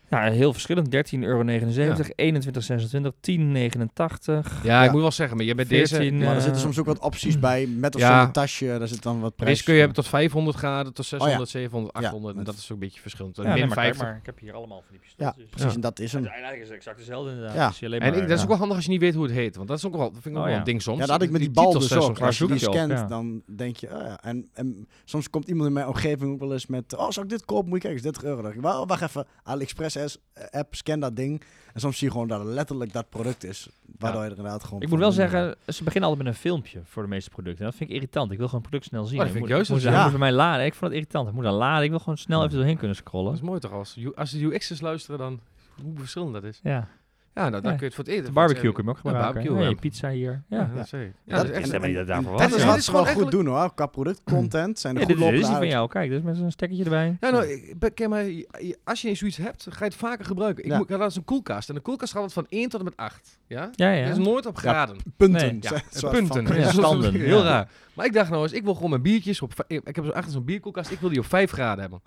Nou, 0.09 0.31
heel 0.31 0.53
verschillend. 0.53 0.89
13,79 1.15 1.19
euro, 1.21 1.43
21,26, 1.45 3.13
10,89. 3.21 4.63
Ja, 4.63 4.85
ik 4.85 4.93
moet 4.93 5.01
wel 5.01 5.11
zeggen, 5.11 5.37
maar 5.37 5.47
je 5.47 5.55
bent 5.55 5.69
deze... 5.69 5.95
14, 5.97 6.19
Maar 6.19 6.27
er 6.29 6.37
eh, 6.37 6.43
zitten 6.43 6.61
soms 6.61 6.79
ook 6.79 6.87
wat 6.87 6.99
opties 6.99 7.39
bij, 7.39 7.67
met 7.67 7.95
of 7.95 8.01
Ja. 8.01 8.09
zonder 8.09 8.33
tasje. 8.33 8.67
Daar 8.79 8.89
zit 8.89 9.03
dan 9.03 9.21
wat 9.21 9.37
prijs. 9.37 9.51
Deze 9.51 9.65
kun 9.65 9.73
je 9.73 9.79
hebben 9.79 9.97
tot 9.97 10.09
500 10.09 10.57
graden, 10.57 10.93
tot 10.95 11.05
600, 11.07 11.41
Oh 11.41 11.47
700, 11.47 11.95
Ja, 11.99 12.01
800. 12.05 12.37
en 12.37 12.45
dat 12.45 12.55
is 12.55 12.65
ook 12.65 12.71
een 12.71 12.79
beetje 12.79 13.01
verschillend. 13.01 13.37
Ja, 13.37 13.43
min 13.43 13.53
nee, 13.53 13.61
maar, 13.67 13.75
kijk 13.75 13.85
50. 13.87 14.07
maar, 14.07 14.17
ik 14.17 14.27
heb 14.27 14.39
hier 14.39 14.53
allemaal 14.53 14.83
van 14.87 14.97
die 14.97 15.01
Ja, 15.01 15.07
pistooltjes. 15.31 15.51
precies. 15.51 15.69
Ja. 15.69 15.75
En 15.75 15.81
dat 15.81 15.99
is 15.99 16.13
hem. 16.13 16.23
Uiteindelijk 16.23 16.61
is 16.63 16.69
het 16.69 16.77
exact 16.77 16.97
hetzelfde 16.97 17.31
inderdaad. 17.31 17.55
Ja. 17.57 17.69
Dus 17.69 17.79
je 17.79 17.87
alleen 17.87 18.01
En 18.01 18.11
maar, 18.11 18.17
ik, 18.17 18.23
dat 18.23 18.31
is 18.31 18.37
ja. 18.37 18.43
ook 18.43 18.49
wel 18.49 18.59
handig 18.59 18.77
als 18.77 18.85
je 18.85 18.91
niet 18.91 19.01
weet 19.01 19.15
hoe 19.15 19.25
het 19.25 19.33
heet. 19.33 19.57
Want 19.57 19.69
dat 19.69 19.79
is 19.79 19.85
ook 19.87 19.97
wel, 19.97 20.13
dat 20.13 20.23
vind 20.23 20.25
ik 20.25 20.31
ook 20.31 20.37
Oh, 20.37 20.43
wel 20.45 20.53
ja. 20.53 20.59
een 20.59 20.65
ding 20.65 20.83
soms. 20.83 20.97
Ja, 20.99 21.03
dat 21.07 21.11
had 21.15 21.23
ik 21.23 21.31
met 21.31 21.41
die, 21.41 21.49
titels 21.51 21.73
bal 21.73 21.81
dus 21.81 21.93
ook. 21.93 22.21
Als 22.21 22.39
je 22.39 22.47
die 22.47 22.59
scant, 22.59 22.91
ja. 22.91 23.07
dan 23.07 23.43
denk 23.57 23.77
je, 23.77 23.87
oh 23.95 24.01
ja. 24.03 24.23
En, 24.23 24.49
en 24.53 24.89
soms 25.05 25.31
komt 25.31 25.49
iemand 25.49 25.67
in 25.69 25.73
mijn 25.75 25.87
omgeving 25.87 26.33
ook 26.33 26.41
wel 26.41 26.53
eens 26.53 26.67
met, 26.67 26.97
oh, 26.97 27.11
zal 27.11 27.23
ik 27.23 27.29
dit 27.29 27.45
kopen? 27.45 27.69
Moet 27.69 27.83
je 27.83 27.89
kijken, 27.89 27.97
is 27.99 28.03
30 28.03 28.23
euro. 28.25 28.35
Dan 28.43 28.45
denk 28.53 28.65
ik, 28.65 28.71
well, 28.71 28.85
wacht 28.87 29.03
even, 29.03 29.27
AliExpress 29.43 29.94
is- 30.03 30.19
app, 30.51 30.75
scan 30.75 31.01
dat 31.01 31.17
ding. 31.17 31.43
En 31.75 31.81
soms 31.81 31.99
zie 31.99 32.07
je 32.07 32.13
gewoon 32.13 32.29
dat 32.29 32.39
het 32.39 32.49
letterlijk 32.49 32.93
dat 32.93 33.09
product 33.09 33.45
is. 33.45 33.69
Waardoor 33.99 34.21
je 34.23 34.31
er 34.31 34.37
inderdaad 34.37 34.65
gewoon... 34.65 34.83
Ik 34.83 34.89
moet 34.89 34.99
wel 34.99 35.13
zeggen, 35.13 35.57
ze 35.67 35.85
beginnen 35.85 36.11
altijd 36.11 36.27
met 36.27 36.35
een 36.37 36.41
filmpje 36.41 36.81
voor 36.85 37.03
de 37.03 37.09
meeste 37.09 37.31
producten. 37.31 37.61
En 37.65 37.67
dat 37.71 37.75
vind 37.79 37.91
ik 37.91 37.97
irritant. 37.97 38.31
Ik 38.33 38.39
wil 38.39 38.47
gewoon 38.47 38.61
het 38.61 38.71
product 38.71 38.91
snel 38.91 39.05
zien. 39.05 39.19
Oh, 39.19 39.25
dat 39.25 39.33
vind 39.33 39.45
ik 39.45 39.51
juist 39.51 39.71
moet, 39.71 39.83
Ja. 39.83 40.03
moet 40.03 40.11
bij 40.11 40.19
mij 40.21 40.33
laden. 40.33 40.65
Ik 40.67 40.75
vond 40.75 40.85
het 40.91 40.93
irritant. 41.01 41.29
Ik 41.29 41.35
moet 41.35 41.45
dan 41.45 41.53
laden. 41.55 41.85
Ik 41.85 41.91
wil 41.91 41.99
gewoon 41.99 42.17
snel 42.19 42.45
even 42.45 42.57
doorheen 42.57 42.77
kunnen 42.79 42.97
Dat 42.97 43.07
scrollen. 43.07 43.33
is 43.33 43.41
mooi 43.41 43.61
toch 43.61 43.73
als, 43.73 43.99
als 44.15 44.31
de 44.31 44.39
UX'ers 44.41 44.81
luisteren 44.81 45.19
dan 45.19 45.41
hoe 45.83 45.99
verschillend 45.99 46.33
dat 46.33 46.45
is. 46.45 46.61
Ja. 46.63 46.89
Ja, 47.35 47.49
nou, 47.49 47.63
dan 47.63 47.63
Ja. 47.63 47.69
kun 47.69 47.79
je 47.79 47.85
het 47.85 47.95
voor 47.95 48.05
het 48.05 48.13
eten. 48.13 48.25
De 48.25 48.33
barbecue 48.33 48.73
kun 48.73 48.85
je 48.85 48.91
ook 48.91 48.97
Ja, 48.97 49.01
gebruiken. 49.03 49.33
barbecue, 49.35 49.59
Hey, 49.63 49.69
ja. 49.71 49.75
pizza 49.81 50.09
hier. 50.11 50.43
Ja. 50.49 50.71
Dat. 50.75 50.91
Ja, 50.91 50.99
Dat- 50.99 51.13
dat 51.27 51.45
is 51.45 51.71
echt... 51.71 51.85
je 51.87 51.95
dat 51.95 52.07
daarvoor 52.07 52.39
Dat 52.39 52.65
was? 52.65 52.77
is 52.77 52.89
gewoon 52.89 53.07
goed 53.07 53.31
doen 53.31 53.47
hoor. 53.47 53.75
Qua 53.75 53.87
productcontent 53.87 54.79
zijn 54.79 54.95
er 54.95 55.01
Ja, 55.01 55.07
goed 55.07 55.19
dit, 55.33 55.41
is 55.41 55.47
van 55.49 55.67
jou. 55.67 55.89
Kijk, 55.89 56.11
dus 56.11 56.23
met 56.23 56.37
zo'n 56.37 56.51
stekkertje 56.51 56.85
erbij. 56.85 57.17
Ja, 57.21 57.31
nou, 57.31 57.45
ik 57.81 57.95
ken 57.95 58.11
je- 58.27 58.37
je- 58.59 58.79
als 58.85 59.03
je 59.03 59.15
zoiets 59.15 59.37
hebt, 59.37 59.67
ga 59.71 59.79
je 59.79 59.85
het 59.85 59.95
vaker 59.95 60.25
gebruiken. 60.25 60.65
Ik, 60.65 60.71
Ja. 60.71 60.77
moet, 60.79 60.91
laatst 60.91 61.17
een 61.17 61.25
koelkast. 61.25 61.69
En 61.69 61.75
de 61.75 61.81
koelkast 61.81 62.13
gaat 62.13 62.33
van 62.33 62.47
1 62.49 62.69
tot 62.69 62.79
en 62.79 62.85
met 62.85 62.97
8. 62.97 63.39
Ja? 63.47 63.71
Ja, 63.73 63.91
ja. 63.91 64.09
Dat 64.09 64.19
is 64.19 64.25
nooit 64.25 64.47
op 64.47 64.57
graden. 64.57 64.97
Punten. 65.17 65.41
Nee. 65.47 65.59
Ja, 65.61 65.81
Zo- 65.91 66.07
eh, 66.07 66.13
punten. 66.13 66.45
Dat 66.45 66.71
standen, 66.73 67.13
Heel 67.21 67.43
raar. 67.43 67.69
Maar 67.95 68.07
ik 68.07 68.13
dacht 68.13 68.31
nou 68.31 68.43
eens, 68.43 68.53
ik 68.53 68.65
wil 68.65 68.75
gewoon 68.75 68.91
mijn 68.91 69.03
biertjes 69.03 69.43
op... 69.43 69.65
Ik 69.67 69.97
heb 69.97 70.05
zo 70.05 70.11
achter 70.11 70.33
zo'n 70.33 70.45
bierkoelkast, 70.45 70.91
ik 70.91 71.01
wil 71.01 71.09
die 71.09 71.19
op 71.19 71.27
5 71.27 71.51
graden 71.51 71.81
hebben. 71.81 72.01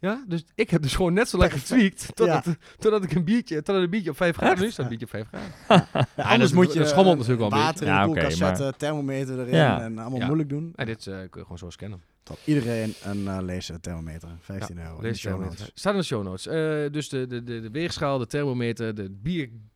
Ja, 0.00 0.24
dus 0.26 0.44
ik 0.54 0.70
heb 0.70 0.82
dus 0.82 0.94
gewoon 0.94 1.12
net 1.12 1.28
zo 1.28 1.38
lang 1.38 1.52
getweakt 1.52 2.10
totdat, 2.14 2.44
totdat 2.78 3.04
ik 3.04 3.12
een 3.12 3.24
biertje, 3.24 3.54
totdat 3.62 3.82
een 3.82 3.90
biertje 3.90 4.10
op 4.10 4.16
5 4.16 4.36
graden, 4.36 4.58
nu 4.60 4.66
is 4.66 4.74
dat 4.74 4.90
een 4.90 4.98
biertje 4.98 5.18
op 5.18 5.26
5 5.28 5.46
graden. 5.66 5.86
Ja, 6.16 6.22
anders 6.24 6.50
dat- 6.50 6.58
moet 6.58 6.72
je 6.72 6.80
eh, 6.80 6.96
natuurlijk 6.96 7.26
wel 7.26 7.42
een 7.42 7.50
water 7.50 7.64
in 7.66 7.72
beetje. 7.72 7.84
de 7.84 7.90
Ja, 7.90 8.04
oké, 8.04 8.12
koelkast 8.12 8.40
maar- 8.40 8.56
zetten, 8.56 8.78
thermometer 8.78 9.38
erin 9.40 9.54
Ja. 9.54 9.80
en 9.80 9.98
allemaal 9.98 10.18
Ja. 10.18 10.26
moeilijk 10.26 10.48
doen. 10.48 10.72
En 10.76 10.86
dit 10.86 11.06
eh, 11.06 11.14
kun 11.14 11.28
je 11.32 11.40
gewoon 11.42 11.58
zo 11.58 11.70
scannen. 11.70 12.02
Iedereen 12.44 12.94
een 13.02 13.20
uh, 13.20 13.38
lezen 13.40 13.80
thermometer, 13.80 14.28
15 14.40 14.78
euro. 14.78 15.02
show 15.02 15.14
thermometer. 15.14 15.58
notes. 15.58 15.70
Staat 15.74 15.92
in 15.92 15.98
de 15.98 16.04
show 16.04 16.24
notes. 16.24 16.46
Eh, 16.46 16.92
dus 16.92 17.08
de, 17.08 17.26
de, 17.26 17.44
de, 17.44 17.60
de 17.60 17.70
weegschaal, 17.70 18.18
de 18.18 18.26
thermometer, 18.26 18.94
de 18.94 19.10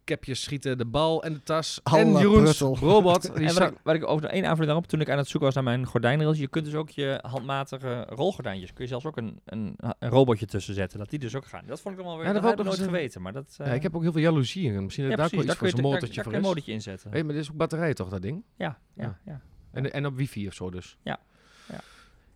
capjes 0.04 0.42
schieten, 0.42 0.78
de 0.78 0.84
bal 0.84 1.22
en 1.22 1.32
de 1.32 1.42
tas. 1.42 1.80
Alle 1.82 1.98
en 2.00 2.12
Jeroens 2.12 2.58
robot. 2.60 3.22
Die 3.34 3.34
En 3.34 3.42
wat 3.44 3.52
za- 3.52 3.66
ik, 3.66 3.74
wat 3.82 3.94
ik 3.94 4.06
over 4.06 4.24
één 4.24 4.42
aanvulling 4.42 4.66
daarop, 4.66 4.86
toen 4.86 5.00
ik 5.00 5.10
aan 5.10 5.18
het 5.18 5.28
zoeken 5.28 5.46
was 5.46 5.54
naar 5.54 5.64
mijn 5.64 5.86
gordijnrails, 5.86 6.38
je 6.38 6.48
kunt 6.48 6.64
dus 6.64 6.74
ook 6.74 6.90
je 6.90 7.18
handmatige 7.22 8.06
rolgordijntjes, 8.08 8.72
kun 8.72 8.82
je 8.84 8.90
zelfs 8.90 9.04
ook 9.06 9.16
een, 9.16 9.40
een, 9.44 9.76
een 9.98 10.10
robotje 10.10 10.46
tussen 10.46 10.74
zetten, 10.74 10.98
dat 10.98 11.10
die 11.10 11.18
dus 11.18 11.34
ook 11.34 11.46
gaan. 11.46 11.64
Dat 11.66 11.80
vond 11.80 11.94
ik 11.94 12.00
dan 12.00 12.10
wel 12.10 12.16
weer, 12.16 12.26
Ja, 12.26 12.32
dat 12.32 12.42
dat, 12.42 12.50
wou 12.54 12.66
heb 12.66 12.72
ik 12.72 12.78
nooit 12.78 12.90
geweten, 12.90 13.22
maar 13.22 13.32
dat... 13.32 13.54
ja, 13.58 13.64
eh, 13.64 13.74
ik 13.74 13.82
heb 13.82 13.96
ook 13.96 14.02
heel 14.02 14.12
veel 14.12 14.20
jaloezie 14.20 14.72
in. 14.72 14.82
Misschien 14.84 15.04
ja, 15.04 15.10
dat 15.10 15.18
daar 15.18 15.28
precies, 15.28 15.48
iets 15.48 15.58
voor 15.58 15.68
zo'n 15.68 15.80
motortje 15.80 16.14
daar 16.14 16.24
voor 16.24 16.32
kun 16.32 16.32
je 16.32 16.38
een 16.38 16.48
motortje 16.48 16.72
inzetten. 16.72 17.10
Hé, 17.10 17.22
maar 17.22 17.32
dit 17.32 17.42
is 17.42 17.50
ook 17.50 17.56
batterij 17.56 17.94
toch, 17.94 18.08
dat 18.08 18.22
ding? 18.22 18.44
Ja, 18.56 18.78
ja, 18.94 19.18
ja. 19.24 19.40
En, 19.72 19.92
en 19.92 20.06
op 20.06 20.16
wifi 20.16 20.46
of 20.46 20.54
zo 20.54 20.70
dus. 20.70 20.96
Ja. 21.02 21.18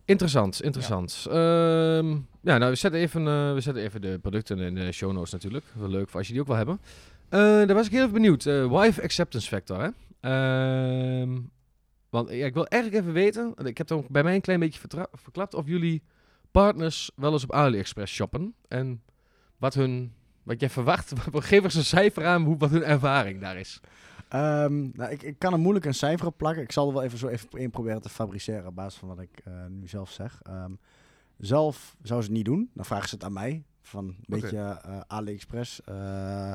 Ja. 0.07 0.13
Interessant, 0.13 0.61
interessant. 0.61 1.25
Ehm, 1.29 2.09
ja, 2.41 2.57
nou, 2.57 2.69
we 2.69 2.75
zetten, 2.75 2.99
even, 2.99 3.27
eh, 3.27 3.53
we 3.53 3.61
zetten 3.61 3.83
even 3.83 4.01
de 4.01 4.19
producten 4.21 4.59
in 4.59 4.75
de 4.75 4.91
show 4.91 5.11
notes 5.11 5.31
natuurlijk. 5.31 5.65
Wel 5.73 5.89
leuk 5.89 6.09
voor 6.09 6.17
als 6.17 6.27
je 6.27 6.33
die 6.33 6.41
ook 6.41 6.47
wil 6.47 6.55
hebben. 6.55 6.79
Eh, 7.29 7.39
daar 7.39 7.73
was 7.73 7.85
ik 7.85 7.91
heel 7.91 8.01
even 8.01 8.13
benieuwd. 8.13 8.45
Eh 8.45 8.79
wife 8.81 9.01
acceptance 9.03 9.47
factor, 9.47 9.81
hè? 9.81 9.89
Ehm, 10.19 11.39
want 12.09 12.29
ja, 12.29 12.45
ik 12.45 12.53
wil 12.53 12.67
eigenlijk 12.67 13.03
even 13.03 13.13
weten, 13.13 13.53
ik 13.63 13.77
heb 13.77 13.91
ook 13.91 14.09
bij 14.09 14.23
mij 14.23 14.35
een 14.35 14.41
klein 14.41 14.59
beetje 14.59 14.79
verklapt, 15.11 15.53
of 15.53 15.67
jullie 15.67 16.03
partners 16.51 17.11
wel 17.15 17.33
eens 17.33 17.43
op 17.43 17.53
AliExpress 17.53 18.13
shoppen. 18.13 18.53
En 18.67 19.01
wat 19.57 19.73
hun, 19.73 20.13
wat 20.43 20.59
jij 20.59 20.69
verwacht, 20.69 21.13
geef 21.31 21.63
eens 21.63 21.75
een 21.75 21.83
cijfer 21.83 22.25
aan 22.25 22.43
hoe, 22.43 22.57
wat 22.57 22.69
hun 22.69 22.83
ervaring 22.83 23.41
daar 23.41 23.57
is. 23.57 23.79
Ehm, 24.29 24.89
nou, 24.93 25.11
ik, 25.11 25.23
ik 25.23 25.39
kan 25.39 25.53
er 25.53 25.59
moeilijk 25.59 25.85
een 25.85 25.93
cijfer 25.93 26.27
op 26.27 26.37
plakken. 26.37 26.63
Ik 26.63 26.71
zal 26.71 26.87
er 26.87 26.93
wel 26.93 27.03
even 27.03 27.17
zo 27.17 27.27
even 27.27 27.49
in 27.51 27.69
proberen 27.69 28.01
te 28.01 28.09
fabriceren 28.09 28.67
op 28.67 28.75
basis 28.75 28.99
van 28.99 29.07
wat 29.07 29.19
ik 29.19 29.41
eh, 29.43 29.53
nu 29.69 29.87
zelf 29.87 30.11
zeg. 30.11 30.39
Ehm, 30.43 30.71
zelf 31.37 31.95
zou 32.01 32.21
ze 32.21 32.27
het 32.27 32.35
niet 32.35 32.45
doen. 32.45 32.69
Dan 32.73 32.85
vragen 32.85 33.09
ze 33.09 33.15
het 33.15 33.23
aan 33.23 33.33
mij. 33.33 33.63
Van 33.81 34.05
een 34.05 34.23
beetje 34.25 34.57
eh, 34.57 34.99
AliExpress. 35.07 35.81
Eh, 35.83 36.51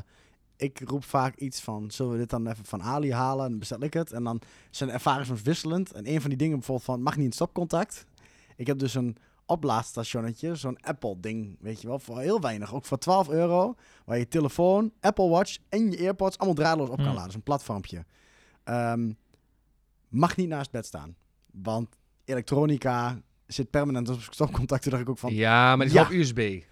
ik 0.57 0.81
roep 0.81 1.05
vaak 1.05 1.37
iets 1.37 1.61
van, 1.61 1.91
zullen 1.91 2.13
we 2.13 2.19
dit 2.19 2.31
dan 2.31 2.47
even 2.47 2.65
van 2.65 2.83
Ali 2.83 3.13
halen? 3.13 3.45
En 3.45 3.51
dan 3.51 3.59
bestel 3.59 3.83
ik 3.83 3.95
het. 3.95 4.13
En 4.13 4.25
dan 4.25 4.41
zijn 4.71 4.89
de 4.89 4.95
ervaringen 4.95 5.27
soms 5.27 5.43
wisselend. 5.43 5.93
En 5.93 6.09
een 6.09 6.21
van 6.21 6.31
die 6.31 6.39
dingen 6.39 6.57
bijvoorbeeld 6.57 6.87
van, 6.87 7.03
mag 7.03 7.17
niet 7.17 7.27
in 7.27 7.33
stopcontact. 7.33 8.07
Ik 8.57 8.67
heb 8.67 8.79
dus 8.79 8.95
een 8.95 9.17
oplaadstationnetje, 9.47 10.55
zo'n 10.55 10.81
Apple-ding, 10.81 11.57
weet 11.61 11.81
je 11.81 11.87
wel, 11.89 11.99
voor 11.99 12.21
heel 12.21 12.41
weinig. 12.41 12.75
Ook 12.75 12.85
voor 12.85 12.99
12 12.99 13.29
euro, 13.29 13.75
waar 14.05 14.19
je 14.19 14.29
telefoon, 14.29 14.93
Apple 15.01 15.29
Watch 15.29 15.57
en 15.69 15.91
je 15.91 15.99
AirPods 15.99 16.39
allemaal 16.39 16.57
draadloos 16.57 16.89
op 16.89 16.95
kan 16.97 17.05
Hmm. 17.05 17.13
laden. 17.15 17.27
Dus 17.27 17.35
een 17.37 17.43
platformpje. 17.43 18.05
Ehm, 18.65 19.13
mag 20.09 20.37
niet 20.37 20.49
naast 20.49 20.71
bed 20.71 20.87
staan. 20.87 21.17
Want 21.53 21.89
elektronica 22.25 23.21
zit 23.47 23.71
permanent 23.71 24.09
op 24.09 24.21
stopcontact. 24.21 24.83
Toen 24.83 24.91
dacht 24.91 25.03
ik 25.03 25.09
ook 25.11 25.19
van... 25.19 25.35
ja, 25.35 25.77
maar 25.77 25.87
die 25.87 25.95
ja. 25.95 26.01
is 26.03 26.07
op 26.07 26.13
USB. 26.13 26.63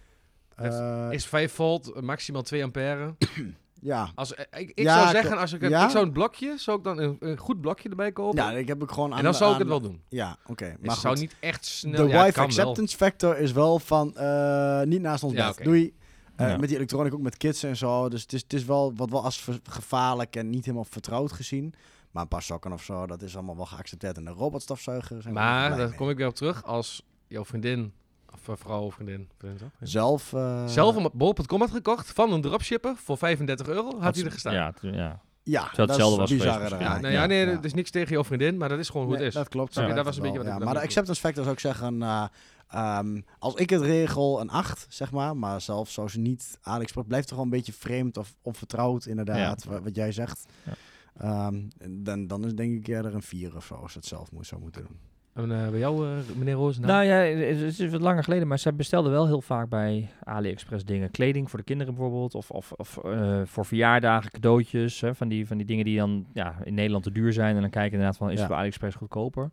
eh, 0.56 1.08
Is 1.10 1.26
5 1.26 1.52
volt, 1.52 2.00
maximaal 2.00 2.42
2 2.42 2.62
ampère. 2.64 3.14
ja. 3.81 4.11
Als, 4.14 4.35
eh, 4.35 4.61
ik 4.61 4.68
ik 4.74 4.78
Ja, 4.85 4.95
zou 4.95 5.05
ik- 5.07 5.11
zeggen, 5.22 5.39
als 5.39 5.53
ik, 5.53 5.61
het, 5.61 5.70
ja? 5.70 5.85
ik 5.85 5.91
zou 5.91 6.05
een 6.07 6.12
blokje, 6.12 6.55
zou 6.59 6.78
ik 6.78 6.85
dan 6.85 6.99
een, 6.99 7.16
een 7.20 7.37
goed 7.37 7.61
blokje 7.61 7.89
erbij 7.89 8.12
kopen. 8.12 8.43
ja, 8.45 8.51
ik 8.53 8.68
heb 8.68 8.83
ook 8.83 8.93
gewoon 8.93 9.12
aan 9.12 9.18
en 9.18 9.24
dan 9.24 9.35
zou 9.35 9.53
ik 9.53 9.59
het 9.59 9.68
wel 9.68 9.81
doen. 9.81 10.03
Ja, 10.09 10.37
oké. 10.47 10.64
Maar 10.64 10.76
maar 10.81 10.91
het 10.91 11.01
zou 11.01 11.18
niet 11.18 11.35
echt 11.41 11.64
snel... 11.66 12.07
De 12.07 12.12
ja, 12.12 12.22
wife 12.24 12.37
wel. 12.37 12.45
acceptance 12.45 12.97
factor 12.97 13.39
is 13.39 13.53
wel 13.53 13.78
van 13.78 14.16
eh, 14.16 14.83
niet 14.83 15.01
naast 15.01 15.22
ons 15.22 15.33
Ja, 15.33 15.47
bed. 15.47 15.55
oké. 15.55 15.64
Doei. 15.64 15.95
Eh, 16.37 16.49
Ja. 16.49 16.57
Met 16.57 16.68
die 16.68 16.76
elektronica 16.76 17.14
ook 17.16 17.22
met 17.22 17.37
kids 17.37 17.62
en 17.62 17.76
zo. 17.76 18.09
Dus 18.09 18.22
het 18.22 18.33
is, 18.33 18.43
het 18.43 18.53
is 18.53 18.64
wel 18.64 18.93
wat 18.97 19.11
wel 19.11 19.24
als 19.24 19.49
gevaarlijk 19.62 20.37
en 20.37 20.51
niet 20.51 20.64
helemaal 20.64 20.85
vertrouwd 20.91 21.33
gezien. 21.33 21.74
Maar 22.11 22.22
een 22.22 22.28
paar 22.28 22.43
sokken 22.43 22.72
of 22.72 22.83
zo, 22.83 23.07
dat 23.07 23.22
is 23.22 23.35
allemaal 23.37 23.57
wel 23.57 23.66
geaccepteerd. 23.66 24.16
En 24.16 24.24
de 24.24 24.31
robotstofzuiger 24.31 25.22
zijn 25.22 25.35
Maar, 25.35 25.70
daar 25.76 25.89
mee. 25.89 25.97
kom 25.97 26.11
ik 26.11 26.16
weer 26.16 26.26
op 26.26 26.35
terug, 26.35 26.64
als 26.64 27.03
jouw 27.28 27.45
vriendin, 27.45 27.93
of 28.33 28.59
vrouw 28.59 28.81
of 28.81 28.95
vriendin, 28.95 29.28
vriendin 29.39 29.59
toch? 29.59 29.70
Ja. 29.81 29.87
Zelf... 29.87 30.33
eh, 30.33 30.66
zelf 30.66 30.97
op 30.97 31.12
bol.com 31.14 31.61
had 31.61 31.70
gekocht 31.70 32.12
van 32.12 32.33
een 32.33 32.41
dropshipper 32.41 32.97
voor 32.97 33.18
35 33.18 33.68
euro, 33.68 34.01
had 34.01 34.14
hij 34.14 34.24
er 34.24 34.33
gestaan. 34.33 34.55
Ja, 34.55 34.74
ja. 34.81 35.20
Ja, 35.43 35.70
dat 35.74 35.89
hetzelfde 35.89 36.22
is 36.22 36.31
was 36.31 36.31
bizar. 36.31 36.81
Ja, 36.81 37.01
nou 37.01 37.12
ja, 37.12 37.26
nee, 37.26 37.47
ja. 37.47 37.55
dat 37.55 37.64
is 37.64 37.74
niks 37.74 37.91
tegen 37.91 38.12
jouw 38.12 38.24
vriendin, 38.24 38.57
maar 38.57 38.68
dat 38.68 38.78
is 38.78 38.89
gewoon 38.89 39.07
hoe 39.07 39.14
Nee, 39.14 39.24
het 39.24 39.35
is. 39.35 39.39
Dat 39.39 39.49
klopt. 39.49 39.74
Je? 39.74 39.81
ja, 39.81 39.95
Dat 39.95 40.05
was 40.05 40.16
een 40.16 40.22
beetje 40.22 40.39
wat 40.39 40.47
ja, 40.47 40.59
Maar 40.59 40.74
de 40.74 40.81
acceptance 40.81 41.20
factor 41.20 41.43
zou 41.43 41.55
ik 41.55 41.61
zeggen, 41.61 42.03
eh, 42.03 42.24
ehm, 42.68 43.20
als 43.39 43.55
ik 43.55 43.70
het 43.70 43.81
regel, 43.81 44.41
een 44.41 44.51
8, 44.51 44.87
zeg 44.89 45.11
maar. 45.11 45.37
Maar 45.37 45.61
zelf 45.61 45.91
zou 45.91 46.09
ze 46.09 46.18
niet 46.18 46.59
AliExpress, 46.62 47.09
blijft 47.09 47.26
toch 47.28 47.37
wel 47.37 47.45
een 47.45 47.53
beetje 47.53 47.72
vreemd 47.72 48.16
of 48.16 48.35
onvertrouwd, 48.43 49.07
inderdaad, 49.07 49.64
wat, 49.64 49.95
jij 49.95 50.12
zegt. 50.12 50.47
Ja. 50.64 50.72
Ehm, 51.18 51.62
dan, 52.05 52.26
dan 52.26 52.45
is 52.45 52.55
denk 52.55 52.76
ik 52.76 52.87
eerder 52.87 53.14
een 53.14 53.22
4 53.22 53.57
of 53.57 53.64
zo, 53.64 53.74
als 53.74 53.95
het 53.95 54.07
zelf 54.07 54.33
moet, 54.33 54.47
zou 54.47 54.61
moeten 54.61 54.83
doen. 54.83 55.09
En 55.35 55.53
eh, 55.64 55.68
bij 55.68 55.78
jou, 55.78 56.07
eh, 56.07 56.12
meneer 56.37 56.55
Roos? 56.55 56.78
Nou 56.78 57.05
ja, 57.05 57.14
het 57.14 57.78
is 57.81 57.91
wat 57.91 58.01
langer 58.01 58.24
geleden, 58.24 58.49
maar 58.49 58.59
zij 58.59 58.74
bestelde 58.74 59.11
wel 59.11 59.26
heel 59.26 59.41
vaak 59.41 59.68
bij 59.68 60.09
AliExpress 60.24 60.85
dingen. 60.85 61.11
Kleding 61.11 61.51
voor 61.51 61.59
de 61.59 61.64
kinderen 61.64 61.95
bijvoorbeeld, 61.95 62.35
of, 62.35 62.51
of, 62.51 62.72
of 62.72 62.99
eh, 63.05 63.41
voor 63.45 63.64
verjaardagen, 63.66 64.31
cadeautjes. 64.31 65.01
Hè, 65.01 65.14
van, 65.14 65.28
die, 65.28 65.47
van 65.47 65.57
die 65.57 65.66
dingen 65.66 65.85
die 65.85 65.99
dan 65.99 66.26
ja, 66.33 66.55
in 66.64 66.74
Nederland 66.74 67.05
te 67.05 67.12
duur 67.12 67.33
zijn. 67.33 67.55
En 67.55 67.61
dan 67.61 67.70
kijken 67.70 67.93
inderdaad 67.93 68.16
van, 68.16 68.28
is 68.28 68.35
Ja. 68.35 68.41
het 68.41 68.49
bij 68.49 68.59
AliExpress 68.59 68.97
goedkoper? 68.97 69.51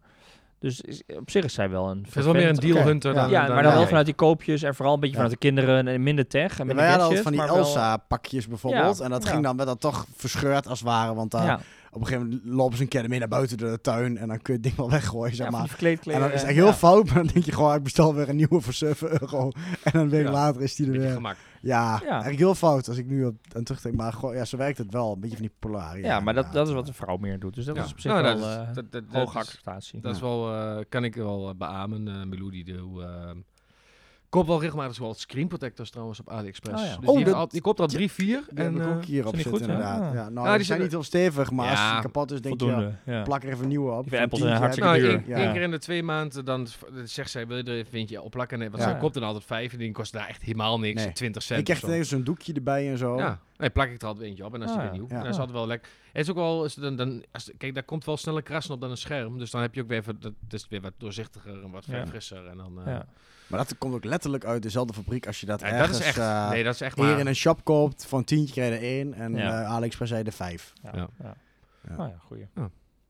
Dus 0.59 0.81
is, 0.81 1.03
op 1.19 1.29
zich 1.29 1.43
is 1.43 1.53
zij 1.53 1.69
wel 1.69 1.89
een 1.89 2.03
Het 2.05 2.15
is 2.15 2.23
wel 2.23 2.33
meer 2.33 2.41
een 2.41 2.47
fervent- 2.47 2.61
deal 2.67 2.77
Oké, 2.77 2.87
hunter 2.87 3.13
ja. 3.13 3.21
dan... 3.21 3.29
Ja, 3.29 3.45
dan 3.45 3.53
maar 3.53 3.63
dan 3.63 3.73
wel 3.73 3.87
vanuit 3.87 4.05
die 4.05 4.15
koopjes 4.15 4.63
en 4.63 4.75
vooral 4.75 4.93
een 4.93 4.99
beetje 4.99 5.15
Ja. 5.15 5.21
vanuit 5.21 5.41
de 5.41 5.47
kinderen 5.47 5.87
en 5.87 6.03
minder 6.03 6.27
tech 6.27 6.51
en 6.51 6.57
Ja, 6.57 6.63
minder 6.63 6.75
wij 6.75 6.87
hadden 6.87 7.07
altijd 7.07 7.25
gadgets, 7.25 7.45
van 7.47 7.55
die 7.55 7.65
Elsa-pakjes 7.65 8.47
bijvoorbeeld. 8.47 8.97
Ja, 8.97 9.03
en 9.03 9.09
dat 9.09 9.23
ja. 9.23 9.29
ging 9.29 9.43
dan 9.43 9.55
werd 9.55 9.67
dat 9.69 9.79
toch 9.79 10.05
verscheurd 10.15 10.67
als 10.67 10.79
het 10.79 10.87
ware. 10.87 11.13
Want 11.13 11.31
daar, 11.31 11.59
op 11.97 12.03
een 12.03 12.07
gegeven 12.07 12.29
moment 12.29 12.55
lopen 12.55 12.77
ze 12.77 12.83
een 12.83 12.89
keer 12.89 13.03
ermee 13.03 13.19
naar 13.19 13.27
buiten 13.27 13.57
door 13.57 13.69
de 13.69 13.81
tuin. 13.81 14.17
En 14.17 14.27
dan 14.27 14.41
kun 14.41 14.53
je 14.53 14.59
het 14.59 14.63
ding 14.63 14.75
wel 14.75 14.89
weggooien, 14.89 15.35
zeg 15.35 15.49
maar. 15.49 15.77
En 15.81 15.97
dan 16.03 16.13
is 16.13 16.21
het 16.21 16.33
echt 16.33 16.43
ja. 16.43 16.63
heel 16.63 16.73
fout, 16.73 17.05
maar 17.05 17.15
dan 17.15 17.27
denk 17.27 17.45
je 17.45 17.51
gewoon, 17.51 17.75
ik 17.75 17.83
bestel 17.83 18.15
weer 18.15 18.29
een 18.29 18.35
nieuwe 18.35 18.61
voor 18.61 18.73
7 18.73 19.21
euro. 19.21 19.51
En 19.83 19.91
dan 19.91 20.01
een 20.01 20.09
week 20.09 20.25
Ja. 20.25 20.31
later 20.31 20.61
is 20.61 20.75
die 20.75 20.85
er 20.85 20.91
weer. 20.99 21.11
gemak. 21.11 21.35
Ja, 21.61 21.99
Ja. 22.03 22.09
eigenlijk 22.09 22.37
heel 22.37 22.55
fout 22.55 22.87
als 22.87 22.97
ik 22.97 23.05
nu 23.07 23.25
op, 23.25 23.35
aan 23.55 23.63
terugdenk. 23.63 23.95
Maar 23.95 24.13
gewoon, 24.13 24.35
ja, 24.35 24.45
zo 24.45 24.57
werkt 24.57 24.77
het 24.77 24.91
wel. 24.91 25.13
Een 25.13 25.19
beetje 25.19 25.37
van 25.37 25.45
die 25.45 25.55
polaria. 25.59 26.05
Ja, 26.05 26.19
maar 26.19 26.33
dat, 26.33 26.53
dat 26.53 26.67
is 26.67 26.73
wat 26.73 26.87
een 26.87 26.93
vrouw 26.93 27.17
meer 27.17 27.39
doet. 27.39 27.55
Dus 27.55 27.65
dat 27.65 27.75
Ja. 27.75 27.83
is 27.83 27.91
op 27.91 27.99
zich 27.99 28.11
Nou, 28.11 28.23
wel 28.23 28.37
dat 28.39 28.49
is- 28.49 28.83
eh, 28.83 28.83
dat- 28.89 29.03
hoge 29.11 29.39
is- 29.39 29.45
acceptatie. 29.45 30.01
Dat 30.01 30.13
is 30.15 30.19
Ja. 30.19 30.25
wel, 30.25 30.53
eh, 30.53 30.83
kan 30.89 31.03
ik 31.03 31.15
wel 31.15 31.49
eh, 31.49 31.55
beamen. 31.55 32.07
eh 32.07 32.23
Melody 32.25 32.63
doe. 32.63 33.03
Eh 34.29 34.33
koopt 34.33 34.47
wel 34.47 34.61
regelmatig 34.61 34.95
zoal 34.95 35.13
screen 35.13 35.47
protectors 35.47 35.89
trouwens 35.89 36.19
op 36.19 36.29
AliExpress. 36.29 36.81
Oh 36.81 36.87
ja. 36.87 36.97
Dus 36.97 37.09
Oh, 37.09 37.15
die, 37.15 37.25
dat- 37.25 37.33
al, 37.33 37.47
die 37.47 37.61
koopt 37.61 37.79
al 37.79 37.87
drie, 37.87 38.11
vier. 38.11 38.43
Die 38.49 38.63
heb 38.63 38.67
en, 38.73 38.75
ik 38.75 38.81
eh, 38.81 38.95
ook 38.95 39.03
hierop 39.05 39.35
zijn 39.35 39.43
die 39.43 39.51
zitten, 39.57 39.75
goed, 39.75 39.83
ja? 39.85 39.93
inderdaad. 39.93 40.09
Ah. 40.09 40.13
Ja, 40.15 40.29
nou, 40.29 40.45
Ja, 40.45 40.49
die 40.49 40.57
die 40.57 40.65
zijn 40.65 40.81
niet 40.81 40.91
heel 40.91 41.03
stevig, 41.03 41.51
maar 41.51 41.69
als 41.69 41.79
Ja, 41.79 41.93
die 41.93 42.01
kapot 42.01 42.31
is, 42.31 42.41
denk 42.41 42.59
je, 42.61 42.65
Voldoende, 42.65 42.95
ja. 43.05 43.21
plak 43.23 43.43
er 43.43 43.49
even 43.49 43.61
een 43.61 43.67
nieuwe 43.67 43.91
op. 43.91 44.11
Een 44.11 44.29
zijn 44.37 44.51
hartstikke 44.51 44.89
nou, 44.89 45.01
heb 45.01 45.09
duur. 45.09 45.21
je- 45.35 45.35
ja. 45.39 45.43
één 45.43 45.53
keer 45.53 45.61
in 45.61 45.71
de 45.71 45.79
twee 45.79 46.03
maanden 46.03 46.45
dan 46.45 46.67
zegt 47.03 47.29
zij, 47.29 47.47
wil 47.47 47.57
je 47.57 47.63
er 47.63 47.85
vind 47.89 48.09
je 48.09 48.21
opplakken? 48.21 48.59
Nee, 48.59 48.69
want 48.69 48.83
Ja. 48.83 48.89
zij 48.89 48.99
koopt 48.99 49.13
dan 49.13 49.23
altijd 49.23 49.43
vijf 49.45 49.71
en 49.73 49.77
die 49.77 49.91
kost 49.91 50.13
daar 50.13 50.27
echt 50.27 50.41
helemaal 50.41 50.79
niks. 50.79 51.03
Nee. 51.03 51.13
20 51.13 51.41
Je 51.47 51.53
cent 51.53 51.69
of 51.69 51.77
zo. 51.77 51.87
ineens 51.87 52.09
zo'n 52.09 52.23
doekje 52.23 52.53
erbij 52.53 52.89
en 52.89 52.97
zo. 52.97 53.17
Ja, 53.17 53.39
nee, 53.57 53.69
plak 53.69 53.89
ik 53.89 54.01
er 54.01 54.07
altijd 54.07 54.25
eentje 54.27 54.45
op 54.45 54.53
en 54.53 54.59
dan 54.59 54.67
is 54.69 54.75
het 54.75 54.83
Ah, 54.83 54.89
weer 54.89 54.99
nieuw. 54.99 55.09
ja. 55.09 55.15
En 55.17 55.23
dat 55.23 55.33
is 55.33 55.39
altijd 55.39 55.57
wel 55.57 55.67
lekker. 55.67 55.89
Het 56.11 56.21
is 56.23 56.29
ook 56.29 56.35
wel, 56.35 56.65
is 56.65 56.73
dan, 56.73 56.95
dan, 56.95 57.23
als, 57.31 57.51
kijk, 57.57 57.73
daar 57.73 57.83
komt 57.83 58.05
wel 58.05 58.17
sneller 58.17 58.41
krassen 58.43 58.73
op 58.73 58.81
dan 58.81 58.89
een 58.91 58.97
scherm. 58.97 59.37
Dus 59.37 59.51
dan 59.51 59.61
heb 59.61 59.73
je 59.75 59.81
ook 59.81 59.87
weer 59.87 59.97
even, 59.97 60.19
dat 60.19 60.33
het 60.43 60.53
is 60.53 60.67
weer 60.67 60.81
wat 60.81 60.93
doorzichtiger 60.97 61.63
en 61.63 61.71
wat 61.71 61.85
Ja. 61.85 62.07
frisser. 62.07 62.47
En 62.47 62.57
dan, 62.57 62.79
eh, 62.79 62.85
Ja. 62.93 63.05
Maar 63.47 63.59
dat 63.59 63.77
komt 63.77 63.93
ook 63.93 64.03
letterlijk 64.03 64.45
uit 64.45 64.61
dezelfde 64.61 64.93
fabriek 64.93 65.27
als 65.27 65.39
je 65.39 65.45
dat 65.45 65.59
ja, 65.59 65.67
ergens 65.67 65.91
dat 65.91 65.99
is 65.99 66.05
echt, 66.05 66.17
eh, 66.17 66.49
nee, 66.49 66.63
dat 66.63 66.73
is 66.73 66.81
echt 66.81 66.95
hier 66.97 67.05
maar. 67.05 67.19
in 67.19 67.27
een 67.27 67.35
shop 67.35 67.63
koopt. 67.63 68.11
Een 68.11 68.23
tientje 68.23 68.53
krijg 68.53 68.69
je 68.69 68.75
er 68.77 68.83
één. 68.83 69.13
En 69.13 69.35
Ja. 69.35 69.61
eh, 69.61 69.69
AliExpress 69.71 70.11
zei 70.11 70.23
er 70.23 70.31
vijf. 70.31 70.73
Ja. 70.83 70.91
Ja. 70.95 71.07
Ja. 71.23 71.35
Ja. 71.97 72.05
Ja, 72.05 72.15
goeie. 72.19 72.47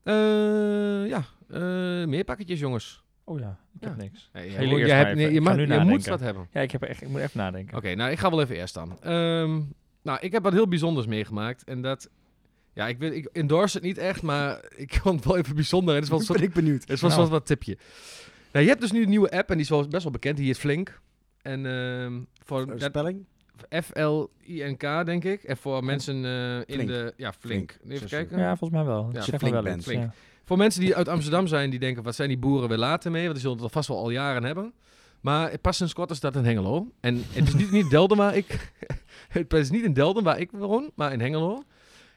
Eh, 0.02 1.08
ja, 1.08 1.22
eh, 1.50 2.06
meer 2.08 2.24
pakketjes 2.24 2.58
jongens. 2.60 3.02
Oh 3.24 3.38
ja, 3.38 3.58
ik 3.74 3.80
heb 3.80 3.90
Ja. 3.96 4.02
niks. 4.02 4.30
Jij 4.32 4.42
maar 4.42 4.56
hebt- 4.96 5.16
nee, 5.16 5.32
je 5.32 5.40
mag- 5.40 5.56
je 5.56 5.80
moet 5.84 6.06
wat 6.06 6.20
hebben. 6.20 6.48
Ja, 6.52 6.60
ik, 6.60 6.70
heb 6.70 6.82
echt, 6.82 7.02
ik 7.02 7.08
moet 7.08 7.20
even 7.20 7.38
nadenken. 7.38 7.76
Oké, 7.76 7.94
nou, 7.94 8.10
ik 8.10 8.18
ga 8.18 8.30
wel 8.30 8.40
even 8.40 8.56
eerst 8.56 8.74
dan. 8.74 9.02
Ehm, 9.02 9.60
nou, 10.08 10.20
ik 10.20 10.32
heb 10.32 10.42
wat 10.42 10.52
heel 10.52 10.68
bijzonders 10.68 11.06
meegemaakt. 11.06 11.64
En 11.64 11.82
dat, 11.82 12.08
ja, 12.72 12.88
ik, 12.88 12.98
weet, 12.98 13.12
ik 13.12 13.24
endorse 13.32 13.76
het 13.76 13.86
niet 13.86 13.98
echt, 13.98 14.22
maar 14.22 14.60
ik 14.76 14.94
vond 14.94 15.16
het 15.16 15.24
wel 15.24 15.36
even 15.36 15.54
bijzonder. 15.54 15.94
Het 15.94 16.04
is 16.04 16.10
wel 16.10 16.22
ben 16.36 16.42
ik 16.42 16.52
benieuwd. 16.52 16.80
het 16.80 16.90
is 16.90 17.00
wel 17.00 17.10
Nou. 17.10 17.28
wat 17.28 17.46
tipje. 17.46 17.78
Nou, 18.52 18.64
je 18.64 18.70
hebt 18.70 18.82
dus 18.82 18.92
nu 18.92 19.02
een 19.02 19.08
nieuwe 19.08 19.30
app 19.30 19.48
en 19.48 19.54
die 19.54 19.64
is 19.64 19.70
wel 19.70 19.88
best 19.88 20.02
wel 20.02 20.12
bekend. 20.12 20.36
Die 20.36 20.46
heet 20.46 20.58
Flink. 20.58 21.00
En 21.42 21.66
ehm, 21.66 22.20
voor 22.44 22.66
dat- 22.66 22.82
Spelling? 22.82 23.24
F-L-I-N-K, 23.82 25.04
denk 25.06 25.24
ik. 25.24 25.42
En 25.42 25.56
voor 25.56 25.84
mensen 25.84 26.24
eh, 26.24 26.56
in 26.56 26.64
Flink. 26.74 26.88
de... 26.88 27.12
Ja, 27.16 27.32
Flink. 27.32 27.76
Flink. 27.80 27.94
Even 27.94 28.08
kijken. 28.08 28.38
Ja, 28.38 28.56
volgens 28.56 28.80
mij 28.80 28.88
wel. 28.88 29.10
Ja, 29.12 29.22
Flink 29.22 29.62
wel 29.62 29.78
Flink. 29.80 30.02
ja. 30.02 30.12
Voor 30.44 30.56
mensen 30.56 30.80
die 30.80 30.96
uit 30.96 31.08
Amsterdam 31.08 31.46
zijn, 31.46 31.70
die 31.70 31.78
denken, 31.78 32.02
wat 32.02 32.14
zijn 32.14 32.28
die 32.28 32.38
boeren 32.38 32.68
weer 32.68 32.78
later 32.78 33.10
mee? 33.10 33.22
Want 33.22 33.32
die 33.32 33.42
zullen 33.42 33.56
het 33.56 33.64
al 33.66 33.72
vast 33.72 33.88
wel 33.88 33.98
al 33.98 34.10
jaren 34.10 34.44
hebben. 34.44 34.72
Maar 35.20 35.58
pas 35.58 35.76
sinds 35.76 35.92
kort 35.92 36.10
is 36.10 36.20
dat 36.20 36.36
in 36.36 36.44
Hengelo. 36.44 36.92
En 37.00 37.22
het 37.32 37.48
is 37.48 37.54
niet, 37.54 37.70
niet 37.70 37.90
Delden 37.90 38.16
waar 38.16 38.36
ik... 38.36 38.72
het 39.28 39.52
is 39.52 39.70
niet 39.70 39.84
in 39.84 39.92
Delden 39.92 40.24
waar 40.24 40.38
ik 40.38 40.50
woon, 40.50 40.90
maar 40.94 41.12
in 41.12 41.20
Hengelo. 41.20 41.62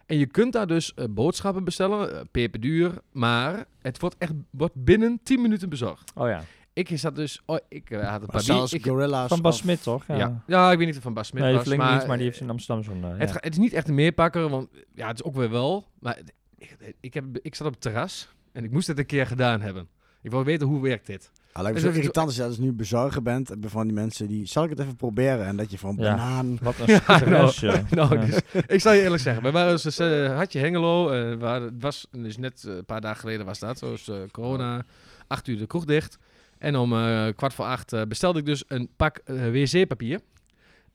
En 0.05 0.17
je 0.17 0.25
kunt 0.25 0.53
daar 0.53 0.67
dus 0.67 0.93
eh, 0.93 1.05
boodschappen 1.09 1.63
bestellen, 1.63 2.15
eh, 2.15 2.21
peperduur. 2.31 2.93
Maar 3.11 3.65
het 3.81 3.99
wordt 3.99 4.15
echt 4.17 4.33
wordt 4.49 4.75
binnen 4.75 5.19
10 5.23 5.41
minuten 5.41 5.69
bezorgd. 5.69 6.11
Oh 6.15 6.27
ja. 6.27 6.43
Ik 6.73 6.89
zat 6.93 7.15
dus... 7.15 7.41
Oh, 7.45 7.57
ik 7.69 7.89
eh, 7.89 8.09
had 8.09 8.21
een 8.21 8.27
paar 8.27 8.41
zelfs 8.41 8.71
bier- 8.71 8.79
ik, 8.79 8.87
Gorilla's. 8.87 9.27
Van 9.27 9.41
Bas 9.41 9.53
of- 9.53 9.59
Smit, 9.59 9.83
toch? 9.83 10.03
Ja. 10.07 10.15
ja. 10.15 10.43
Ja. 10.47 10.71
ik 10.71 10.77
weet 10.77 10.87
niet 10.87 10.95
of 10.97 11.03
van 11.03 11.13
Bas 11.13 11.27
Smit 11.27 11.43
nee, 11.43 11.53
was. 11.53 11.63
Flink 11.63 11.81
maar, 11.81 11.97
niet, 11.97 12.07
maar 12.07 12.17
die 12.17 12.25
heeft 12.25 12.39
in 12.39 12.49
Amsterdam 12.49 12.83
zo'n... 12.83 13.03
het, 13.03 13.19
ja. 13.19 13.33
ga- 13.33 13.39
het 13.41 13.51
is 13.53 13.57
niet 13.59 13.73
echt 13.73 13.87
een 13.87 13.95
meerpakker, 13.95 14.49
want 14.49 14.69
ja, 14.93 15.07
het 15.07 15.19
is 15.19 15.23
ook 15.23 15.35
weer 15.35 15.49
wel. 15.49 15.87
Maar 15.99 16.19
ik, 16.57 16.77
ik, 16.99 17.13
heb, 17.13 17.25
ik 17.41 17.55
zat 17.55 17.67
op 17.67 17.73
het 17.73 17.81
terras 17.81 18.29
en 18.51 18.63
ik 18.63 18.71
moest 18.71 18.87
het 18.87 18.97
een 18.97 19.05
keer 19.05 19.27
gedaan 19.27 19.61
hebben. 19.61 19.87
Ik 20.21 20.31
wil 20.31 20.43
weten 20.43 20.67
hoe 20.67 20.81
werkt 20.81 21.05
dit. 21.05 21.31
Ah, 21.53 21.61
lijkt 21.61 21.77
me 21.81 21.83
zo 21.91 21.95
irritant 21.97 22.27
als 22.27 22.35
je 22.35 22.43
dus 22.47 22.57
nu 22.57 22.71
bezorger 22.73 23.21
bent. 23.21 23.51
Van 23.61 23.83
die 23.83 23.93
mensen 23.93 24.27
die... 24.27 24.45
Zal 24.45 24.63
ik 24.63 24.69
het 24.69 24.79
even 24.79 24.95
proberen? 24.95 25.45
En 25.45 25.55
dat 25.55 25.71
je 25.71 25.77
van 25.77 25.95
Ja. 25.99 26.09
banaan... 26.15 26.57
Wat 26.61 26.79
een 26.79 26.87
Ja, 27.07 27.17
stress, 27.17 27.59
ja. 27.69 27.83
Nou, 27.89 28.19
Ja. 28.19 28.25
dus, 28.25 28.39
ik 28.67 28.81
zal 28.81 28.93
je 28.93 29.01
eerlijk 29.01 29.21
zeggen, 29.21 29.43
we 29.43 29.51
waren 29.51 29.71
dus, 29.81 29.97
had 30.37 30.53
je 30.53 30.59
Hengelo, 30.59 31.09
eh, 31.09 31.61
het 31.63 31.73
was 31.79 32.07
dus 32.11 32.37
net 32.37 32.63
eh, 32.67 32.75
een 32.75 32.85
paar 32.85 33.01
dagen 33.01 33.19
geleden 33.19 33.45
was 33.45 33.59
dat, 33.59 33.77
zoals 33.77 34.07
eh, 34.07 34.15
corona, 34.31 34.85
acht 35.27 35.47
uur 35.47 35.57
de 35.57 35.67
kroeg 35.67 35.85
dicht. 35.85 36.17
En 36.57 36.75
om 36.75 36.93
eh, 36.93 37.27
kwart 37.35 37.53
voor 37.53 37.65
acht 37.65 38.07
bestelde 38.07 38.39
ik 38.39 38.45
dus 38.45 38.63
een 38.67 38.89
pak 38.95 39.21
wc-papier. 39.25 40.19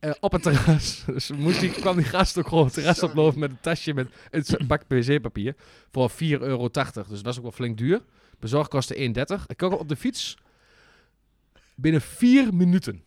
eh, 0.00 0.10
op 0.20 0.32
het 0.32 0.42
terras. 0.42 1.02
Dus 1.06 1.30
moest 1.30 1.60
die, 1.60 1.70
kwam 1.70 1.96
die 1.96 2.04
gast 2.04 2.38
ook 2.38 2.48
gewoon 2.48 2.64
het 2.64 2.74
terras 2.74 3.02
oplopen 3.02 3.38
met 3.40 3.50
een 3.50 3.60
tasje 3.60 3.94
met 3.94 4.08
een 4.30 4.66
pak 4.66 4.82
wc-papier. 4.88 5.54
Voor 5.92 6.10
4,80 6.10 6.16
euro. 6.28 6.68
Dus 6.68 7.04
dat 7.04 7.22
was 7.22 7.36
ook 7.36 7.42
wel 7.42 7.52
flink 7.52 7.78
duur. 7.78 8.00
Bezorg 8.40 8.68
kostte 8.68 8.94
1,30. 9.38 9.46
Ik 9.46 9.56
kwam 9.56 9.72
op 9.72 9.88
de 9.88 9.96
fiets. 9.96 10.36
Binnen 11.76 12.00
vier 12.00 12.54
minuten. 12.54 13.04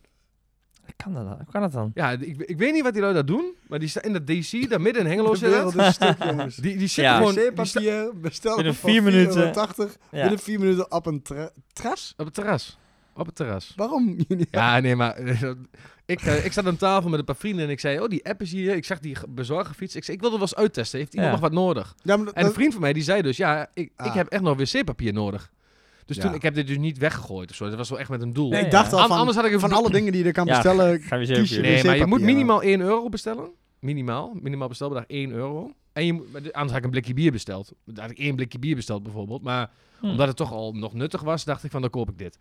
Kan 0.96 1.14
dat, 1.14 1.24
dan? 1.24 1.34
Hoe 1.36 1.52
kan 1.52 1.60
dat 1.60 1.72
dan? 1.72 1.90
Ja, 1.94 2.10
ik, 2.10 2.36
ik 2.38 2.58
weet 2.58 2.72
niet 2.72 2.82
wat 2.82 2.92
die 2.92 3.02
lui 3.02 3.14
daar 3.14 3.24
doen, 3.26 3.54
maar 3.68 3.78
die 3.78 3.88
staan 3.88 4.02
in 4.02 4.12
dat 4.12 4.26
DC, 4.26 4.68
daar 4.70 4.80
midden 4.80 5.02
in 5.02 5.08
Hengelo 5.08 5.30
De 5.30 5.36
zit 5.38 5.50
dat. 5.52 5.72
wereld 5.72 5.88
is 5.88 5.94
stuk, 5.94 6.24
jongens. 6.24 6.56
Die, 6.56 6.76
die 6.76 6.86
zitten 6.86 7.02
Ja. 7.04 7.16
gewoon 7.16 7.34
die 7.34 7.42
sta- 7.42 7.62
wc-papier 7.80 8.20
bestellen 8.20 8.56
Binnen 8.56 8.74
vier 8.74 9.02
minuten. 9.02 9.52
4,80 9.54 9.96
Ja. 10.10 10.20
Binnen 10.20 10.38
vier 10.38 10.58
minuten 10.58 10.92
op 10.92 11.06
een 11.06 11.22
tra- 11.22 11.50
tras? 11.72 12.14
op 12.16 12.24
het 12.24 12.34
terras. 12.34 12.78
Op 13.14 13.26
het 13.26 13.34
terras. 13.34 13.72
Waarom? 13.76 14.14
jullie? 14.28 14.46
Ja, 14.50 14.80
nee, 14.80 14.96
maar 14.96 15.14
eh, 15.14 15.42
ik, 16.06 16.20
eh, 16.20 16.44
ik 16.44 16.52
zat 16.52 16.66
aan 16.66 16.76
tafel 16.76 17.10
met 17.10 17.18
een 17.18 17.24
paar 17.24 17.36
vrienden 17.36 17.64
en 17.64 17.70
ik 17.70 17.80
zei, 17.80 18.00
oh, 18.00 18.08
die 18.08 18.26
app 18.28 18.40
is 18.42 18.52
hier. 18.52 18.74
Ik 18.76 18.84
zag 18.84 18.98
die 19.00 19.14
ge- 19.14 19.28
bezorgerfiets. 19.28 19.96
Ik 19.96 20.04
zei, 20.04 20.16
ik 20.16 20.22
wil 20.22 20.32
er 20.32 20.38
wel 20.38 20.46
eens 20.48 20.56
uittesten. 20.56 20.98
Heeft 20.98 21.14
iemand 21.14 21.32
Ja. 21.34 21.40
nog 21.40 21.48
wat 21.50 21.58
nodig? 21.64 21.94
Ja, 22.02 22.16
maar 22.16 22.24
dat- 22.24 22.34
En 22.34 22.40
een 22.40 22.46
dat- 22.46 22.56
vriend 22.56 22.72
van 22.72 22.80
mij, 22.82 22.92
die 22.92 23.02
zei 23.02 23.22
dus, 23.22 23.36
ja, 23.36 23.62
ik, 23.74 23.84
ik 23.84 23.90
Ah. 23.96 24.14
heb 24.14 24.26
echt 24.28 24.42
nog 24.42 24.56
wc-papier 24.56 25.12
nodig. 25.12 25.50
Dus 26.06 26.16
Ja. 26.16 26.22
toen, 26.22 26.34
ik 26.34 26.42
heb 26.42 26.54
dit 26.54 26.66
dus 26.66 26.78
niet 26.78 26.98
weggegooid 26.98 27.50
of 27.50 27.56
zo. 27.56 27.68
Dat 27.68 27.76
was 27.76 27.88
wel 27.90 27.98
echt 27.98 28.08
met 28.10 28.22
een 28.22 28.32
doel. 28.32 28.48
Nee, 28.50 28.64
ik 28.64 28.70
dacht 28.70 28.90
ja. 28.90 28.96
al 28.96 29.02
An- 29.02 29.08
van, 29.08 29.18
anders 29.18 29.36
had 29.36 29.46
ik 29.46 29.52
een 29.52 29.60
van 29.60 29.72
alle 29.72 29.90
dingen 29.90 30.12
die 30.12 30.20
je 30.20 30.26
er 30.26 30.32
kan 30.34 30.46
Ja, 30.46 30.52
bestellen, 30.52 31.00
Gaan 31.02 31.18
we 31.18 31.26
kies 31.26 31.38
je 31.38 31.44
zeker. 31.46 31.70
Nee, 31.70 31.84
maar 31.84 31.96
je 31.96 32.06
moet 32.06 32.20
minimaal 32.20 32.62
1 32.62 32.80
euro 32.80 33.08
bestellen. 33.08 33.50
Minimaal. 33.80 34.32
Minimaal 34.42 34.68
bestelbedrag 34.68 35.06
1 35.06 35.30
euro. 35.30 35.72
En 35.92 36.06
je 36.06 36.12
anders 36.32 36.52
had 36.52 36.76
ik 36.76 36.84
een 36.84 36.90
blikje 36.90 37.14
bier 37.14 37.32
besteld. 37.32 37.72
Dan 37.84 38.02
had 38.02 38.10
ik 38.10 38.18
één 38.18 38.36
blikje 38.36 38.58
bier 38.58 38.74
besteld 38.76 39.02
bijvoorbeeld. 39.02 39.42
Maar 39.42 39.70
Hm. 40.00 40.06
omdat 40.06 40.26
het 40.28 40.36
toch 40.36 40.52
al 40.52 40.72
nog 40.72 40.94
nuttig 40.94 41.22
was, 41.22 41.44
dacht 41.44 41.64
ik 41.64 41.70
van 41.70 41.80
dan 41.80 41.90
koop 41.90 42.10
ik 42.10 42.18
dit. 42.18 42.38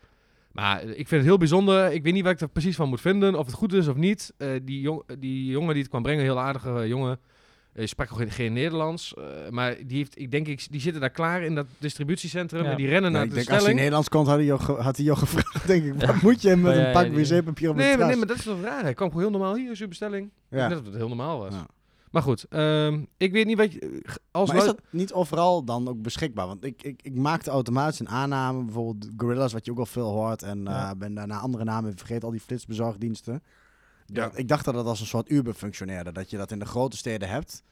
Maar 0.51 0.79
eh, 0.81 0.89
ik 0.89 0.95
vind 0.95 1.09
het 1.09 1.23
heel 1.23 1.37
bijzonder. 1.37 1.91
Ik 1.91 2.03
weet 2.03 2.13
niet 2.13 2.23
wat 2.23 2.31
ik 2.33 2.39
er 2.41 2.49
precies 2.49 2.75
van 2.75 2.89
moet 2.89 3.01
vinden. 3.01 3.35
Of 3.35 3.45
het 3.45 3.55
goed 3.55 3.73
is 3.73 3.87
of 3.87 3.95
niet. 3.95 4.33
Eh, 4.37 4.47
die, 4.63 4.81
jong, 4.81 5.03
die 5.19 5.45
jongen 5.45 5.69
die 5.73 5.79
het 5.81 5.89
kwam 5.89 6.01
brengen, 6.03 6.21
een 6.21 6.29
heel 6.29 6.39
aardige 6.39 6.69
eh, 6.79 6.87
jongen. 6.87 7.19
Hij 7.73 7.85
sprak 7.87 8.11
ook 8.11 8.17
geen, 8.17 8.31
geen 8.31 8.53
Nederlands. 8.53 9.13
eh, 9.13 9.23
maar 9.49 9.75
die, 9.87 9.97
heeft, 9.97 10.19
ik 10.19 10.31
denk, 10.31 10.47
ik, 10.47 10.67
die 10.71 10.81
zitten 10.81 11.01
daar 11.01 11.09
klaar 11.09 11.41
in 11.43 11.55
dat 11.55 11.65
distributiecentrum. 11.77 12.63
Ja. 12.63 12.69
En 12.71 12.77
die 12.77 12.87
rennen 12.87 13.11
Ja, 13.11 13.17
naar 13.17 13.25
ik 13.25 13.29
de 13.29 13.35
denk, 13.35 13.49
als 13.49 13.63
hij. 13.65 13.73
Nederlands 13.73 14.09
komt, 14.09 14.27
had 14.27 14.35
hij 14.35 14.45
jou, 14.45 14.59
ge- 14.59 14.71
had 14.81 14.95
hij 14.95 15.05
jou 15.05 15.17
gevraagd, 15.25 15.67
denk 15.67 15.83
ik. 15.83 16.05
Wat 16.05 16.21
moet 16.21 16.41
je 16.41 16.55
met 16.55 16.75
Ja, 16.75 16.85
een 16.87 16.93
pak 16.93 17.07
wc-papier 17.13 17.69
op 17.69 17.75
Nee, 17.75 17.97
maar, 17.97 18.07
nee, 18.07 18.15
maar 18.15 18.27
dat 18.27 18.37
is 18.37 18.43
toch 18.43 18.61
raar. 18.61 18.81
Hij 18.81 18.93
kwam 18.93 19.07
gewoon 19.07 19.23
heel 19.23 19.31
normaal. 19.31 19.55
Hier 19.55 19.71
is 19.71 19.81
uw 19.81 19.87
bestelling. 19.87 20.29
Ja. 20.49 20.67
Net 20.67 20.79
of 20.79 20.85
het 20.85 20.95
heel 20.95 21.07
normaal 21.07 21.39
was. 21.39 21.53
Ja. 21.53 21.65
Maar 22.11 22.21
goed, 22.21 22.45
ehm, 22.49 23.03
ik 23.17 23.31
weet 23.31 23.45
niet 23.45 23.57
wat 23.57 23.71
je... 23.73 24.01
Als 24.31 24.47
Maar 24.49 24.57
is 24.57 24.63
lu- 24.65 24.67
dat 24.71 24.81
niet 24.89 25.13
overal 25.13 25.63
dan 25.63 25.87
ook 25.87 26.01
beschikbaar? 26.01 26.47
Want 26.47 26.63
ik, 26.65 26.83
ik, 26.83 26.99
ik 27.03 27.15
maakte 27.15 27.49
automatisch 27.49 27.99
een 27.99 28.09
aanname, 28.09 28.63
bijvoorbeeld 28.63 29.07
Gorillas, 29.17 29.53
wat 29.53 29.65
je 29.65 29.71
ook 29.71 29.79
al 29.79 29.85
veel 29.85 30.09
hoort. 30.11 30.43
En 30.43 30.67
eh, 30.67 30.73
Ja. 30.73 30.95
ben 30.95 31.13
daarna 31.13 31.37
andere 31.39 31.63
namen 31.63 31.97
vergeten, 31.97 32.23
al 32.23 32.31
die 32.31 32.39
flitsbezorgdiensten. 32.39 33.43
Ja. 34.13 34.31
Ik 34.33 34.47
dacht 34.47 34.65
dat 34.65 34.73
dat 34.73 34.85
als 34.85 34.99
een 34.99 35.05
soort 35.05 35.29
Uber 35.31 35.53
functioneerde. 35.53 36.11
Dat 36.11 36.29
je 36.29 36.37
dat 36.37 36.51
in 36.51 36.59
de 36.59 36.65
grote 36.65 36.97
steden 36.97 37.29
hebt, 37.29 37.63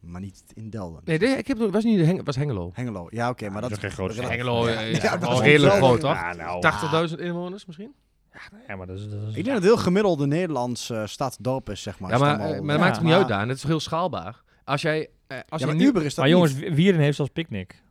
maar 0.00 0.20
niet 0.20 0.42
in 0.54 0.70
Delden. 0.70 1.00
Nee, 1.04 1.18
nee, 1.18 1.36
ik 1.36 1.46
heb, 1.46 1.58
het 1.58 1.70
was 1.70 1.84
niet 1.84 1.98
de 1.98 2.04
Heng, 2.04 2.24
was 2.24 2.36
Hengelo. 2.36 2.70
Hengelo, 2.74 3.06
ja 3.10 3.30
oké, 3.30 3.48
maar 3.48 3.62
dat 3.62 3.70
is 3.70 3.78
geen 3.78 3.90
grote 3.90 4.14
stad. 4.14 4.28
Hengelo 4.28 4.68
Ja, 4.68 4.80
is 4.80 5.02
ja, 5.02 5.20
is 5.32 5.40
redelijk 5.40 5.74
groot, 5.74 6.00
toch? 6.00 6.12
Ja, 6.14 6.34
nou. 6.34 7.08
80.000 7.10 7.14
inwoners 7.18 7.66
misschien? 7.66 7.94
Ja, 8.68 8.76
maar 8.76 8.86
dat 8.86 8.98
is... 8.98 9.08
Dat 9.10 9.20
is 9.22 9.28
Ik 9.28 9.34
denk 9.34 9.46
dat 9.46 9.54
het 9.54 9.64
heel 9.64 9.76
gemiddelde 9.76 10.26
Nederlandse 10.26 11.02
stad, 11.06 11.36
dorp 11.40 11.70
is, 11.70 11.82
zeg 11.82 11.98
maar. 11.98 12.10
ja, 12.10 12.18
maar, 12.18 12.32
eh, 12.32 12.38
maar 12.40 12.48
dat 12.48 12.66
Ja, 12.76 12.76
maakt 12.78 12.96
het 12.96 13.04
niet 13.04 13.14
uit, 13.14 13.28
Daan. 13.28 13.46
Het 13.48 13.56
is 13.56 13.60
toch 13.60 13.70
heel 13.70 13.80
schaalbaar. 13.80 14.42
Als 14.64 14.82
jij... 14.82 15.08
eh, 15.26 15.38
als 15.48 15.60
Ja, 15.62 15.68
je 15.68 15.74
nu- 15.74 15.84
Uber 15.86 16.04
is 16.04 16.14
dat 16.14 16.24
maar 16.24 16.28
jongens, 16.34 16.54
niet. 16.54 16.62
Wi- 16.62 16.74
Wierden 16.74 17.00
heeft 17.02 17.16
zelfs 17.16 17.30
picknick. 17.32 17.82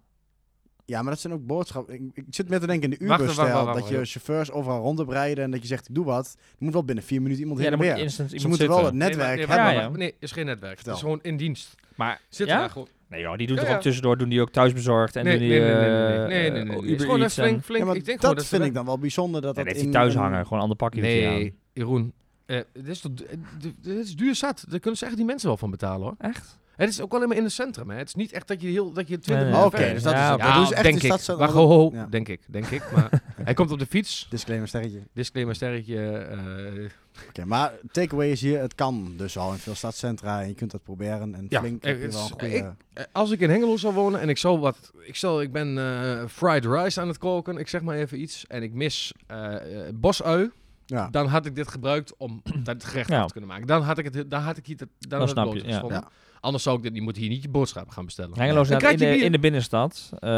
Ja, 0.86 1.01
maar 1.01 1.11
dat 1.11 1.21
zijn 1.21 1.34
ook 1.34 1.45
boodschappen. 1.45 1.93
Ik, 1.93 2.01
ik 2.13 2.23
zit 2.29 2.49
met 2.49 2.61
te 2.61 2.67
denken 2.67 2.91
in 2.91 2.97
de 2.99 3.05
Wacht, 3.05 3.21
Uber-stijl. 3.21 3.53
wacht, 3.53 3.65
wacht, 3.65 3.77
dat 3.79 3.88
je 3.89 4.05
chauffeurs 4.05 4.51
overal 4.51 4.81
rond 4.81 4.97
hebt 4.97 5.11
rijden 5.11 5.43
en 5.43 5.51
dat 5.51 5.61
je 5.61 5.67
zegt, 5.67 5.89
ik 5.89 5.95
doe 5.95 6.05
wat. 6.05 6.36
Er 6.38 6.55
moet 6.63 6.73
wel 6.73 6.84
binnen 6.84 7.03
vier 7.03 7.21
minuten 7.21 7.41
iemand 7.41 7.59
Ja, 7.61 7.69
heen 7.69 7.77
dan 7.77 7.86
en 7.88 7.91
moet 7.91 7.97
je 7.99 8.03
weer. 8.03 8.11
instant 8.17 8.41
Ze 8.41 8.47
moeten 8.47 8.67
wel 8.67 8.86
het 8.86 8.93
Nee, 8.93 8.99
maar- 8.99 9.09
netwerk 9.09 9.38
nee, 9.38 9.47
hebben. 9.57 9.73
Ja, 9.73 9.81
ja. 9.81 9.89
Nee, 9.89 10.15
is 10.19 10.31
geen 10.31 10.45
netwerk. 10.45 10.75
Vertel. 10.75 10.93
Het 10.93 11.01
is 11.03 11.07
gewoon 11.09 11.19
in 11.23 11.38
dienst. 11.38 11.75
Maar 11.95 12.21
Zit 12.29 12.47
ja? 12.47 12.57
daar 12.59 12.69
gewoon. 12.69 12.88
Nee 13.09 13.21
joh, 13.21 13.38
die 13.38 13.47
doen 13.47 13.55
Ja, 13.55 13.61
toch 13.61 13.71
ja. 13.71 13.75
ook 13.77 13.81
tussendoor, 13.81 14.17
doen 14.17 14.29
die 14.29 14.41
ook 14.41 14.49
thuisbezorgd 14.51 15.15
en 15.15 15.23
Nee, 15.23 15.39
doen 15.39 15.47
nee, 15.47 15.57
die 15.59 15.67
nee, 15.67 15.75
nee, 15.75 15.89
nee, 15.89 16.07
eh, 16.13 16.27
nee, 16.27 16.27
nee, 16.27 16.51
nee, 16.51 16.63
nee. 16.63 16.91
Het 16.91 17.01
is 17.01 17.05
Uber 17.07 17.21
Eats 17.21 17.34
flink, 17.34 17.63
flink. 17.63 17.79
Ja, 17.81 17.86
maar 17.88 17.95
ik 17.95 18.05
denk 18.05 18.21
dat, 18.21 18.29
gewoon 18.31 18.45
vind 18.45 18.63
ik 18.63 18.73
dan 18.73 18.86
wel 18.86 18.97
bijzonder. 18.99 19.41
Dat 19.41 19.55
Nee, 19.55 19.63
dat 19.63 19.73
dat 19.73 19.73
heeft 19.73 19.86
in 19.88 19.91
hij 19.93 20.01
thuis 20.01 20.15
een- 20.15 20.21
hangen, 20.21 20.38
gewoon 20.43 20.53
een 20.57 20.61
ander 20.61 20.77
pakje 20.77 21.01
doet. 21.01 21.09
Nee, 21.09 21.53
Jeroen. 21.73 22.13
eh, 22.45 22.59
dit, 22.73 22.88
is 22.88 22.99
toch, 22.99 23.11
eh, 23.13 23.38
dit- 23.59 23.73
dit 23.84 23.97
is 23.97 24.15
duur 24.15 24.36
zat. 24.36 24.65
Daar 24.69 24.79
kunnen 24.79 24.99
ze 24.99 25.05
echt 25.05 25.15
die 25.15 25.25
mensen 25.25 25.47
wel 25.47 25.57
van 25.57 25.69
betalen 25.71 26.01
hoor. 26.01 26.15
Echt? 26.17 26.57
Het 26.76 26.89
is 26.89 27.01
ook 27.01 27.11
wel 27.11 27.19
helemaal 27.19 27.38
in 27.39 27.43
het 27.43 27.53
centrum. 27.53 27.89
Hè. 27.89 27.97
Het 27.97 28.07
is 28.07 28.13
niet 28.15 28.32
echt 28.32 28.47
dat 28.47 28.61
je, 28.61 28.67
heel, 28.67 28.91
dat 28.93 29.07
je 29.07 29.19
20 29.19 29.28
Nee, 29.28 29.38
nee. 29.38 29.45
minuten 29.45 29.65
Oké, 29.67 29.78
ver 29.78 29.88
dus 29.88 29.97
is. 29.97 30.03
dat 30.03 30.13
Ja, 30.13 30.26
is 30.26 30.32
het. 30.32 30.39
Dat 30.55 30.67
ze 30.67 30.74
echt 30.74 30.84
denk 31.28 31.39
ik. 31.39 31.49
ho, 31.49 31.67
ho, 31.67 31.89
Ja. 31.93 32.05
denk 32.09 32.28
ik, 32.28 32.41
denk 32.47 32.65
ik. 32.67 32.91
Maar 32.91 33.21
hij 33.43 33.53
komt 33.53 33.71
op 33.71 33.80
de 33.80 33.86
fiets. 33.86 34.28
Disclaimer 34.30 34.67
sterretje. 34.67 35.01
Disclaimer 35.13 35.55
sterretje. 35.55 36.09
eh, 36.17 36.89
Oké, 37.30 37.45
maar 37.45 37.74
takeaway 37.91 38.30
is 38.32 38.41
hier, 38.41 38.59
het 38.59 38.76
kan 38.76 39.13
dus 39.17 39.38
al 39.38 39.51
in 39.51 39.57
veel 39.57 39.76
stadscentra 39.76 40.41
en 40.41 40.47
je 40.47 40.53
kunt 40.53 40.71
dat 40.71 40.84
proberen. 40.84 41.36
En 41.36 41.45
Ja, 41.49 41.59
flink 41.59 41.84
eh, 41.84 41.89
heb 41.89 41.99
je 41.99 42.05
het 42.05 42.13
wel 42.13 42.24
is- 42.24 42.30
een 42.30 42.39
goede... 42.39 42.55
ik- 42.55 42.65
Eh, 42.93 43.03
Als 43.11 43.32
ik 43.32 43.39
in 43.39 43.49
Hengelo 43.49 43.78
zou 43.78 43.93
wonen 43.93 44.19
en 44.19 44.30
ik 44.30 44.38
zou 44.38 44.59
wat... 44.59 44.91
Ik, 45.05 45.15
zal, 45.15 45.41
ik 45.41 45.51
ben 45.51 45.78
eh, 45.78 46.24
fried 46.28 46.65
rice 46.65 47.01
aan 47.01 47.07
het 47.07 47.17
koken, 47.17 47.57
ik 47.57 47.67
zeg 47.67 47.82
maar 47.82 47.95
even 47.95 48.21
iets. 48.21 48.45
En 48.47 48.63
ik 48.63 48.74
mis 48.74 49.13
eh 49.28 49.55
eh, 49.88 49.93
bosui. 49.95 50.51
ja. 50.86 51.07
Dan 51.11 51.28
had 51.28 51.45
ik 51.45 51.55
dit 51.55 51.67
gebruikt 51.67 52.13
om 52.17 52.41
dat 52.63 52.84
gerecht 52.84 53.09
Ja. 53.09 53.26
te 53.26 53.32
kunnen 53.32 53.49
maken. 53.49 53.67
Dan 53.67 53.82
had 53.82 53.97
ik 53.97 54.13
het, 54.13 54.30
dan 54.32 54.41
had 54.41 54.57
ik 54.57 54.65
hier, 54.65 54.78
dan 54.78 54.88
Dan 54.99 55.19
had 55.19 55.28
ik 55.28 55.34
snap 55.34 55.53
het 55.53 55.61
je, 55.61 55.67
ja. 55.67 55.74
gevonden. 55.74 56.03
Anders 56.44 56.64
zou 56.64 56.78
ik 56.78 56.84
dit, 56.84 56.96
je 56.96 57.02
moet 57.02 57.16
hier 57.18 57.30
niet 57.30 57.41
je 57.41 57.50
boodschappen 57.50 57.94
gaan 57.94 58.06
bestellen. 58.06 58.39
Hengelo 58.39 58.60
Een 58.60 58.66
staat 58.66 58.82
in 58.82 58.98
de, 58.98 59.06
bier. 59.06 59.24
in 59.24 59.32
de 59.32 59.39
binnenstad. 59.39 60.10
eh 60.20 60.30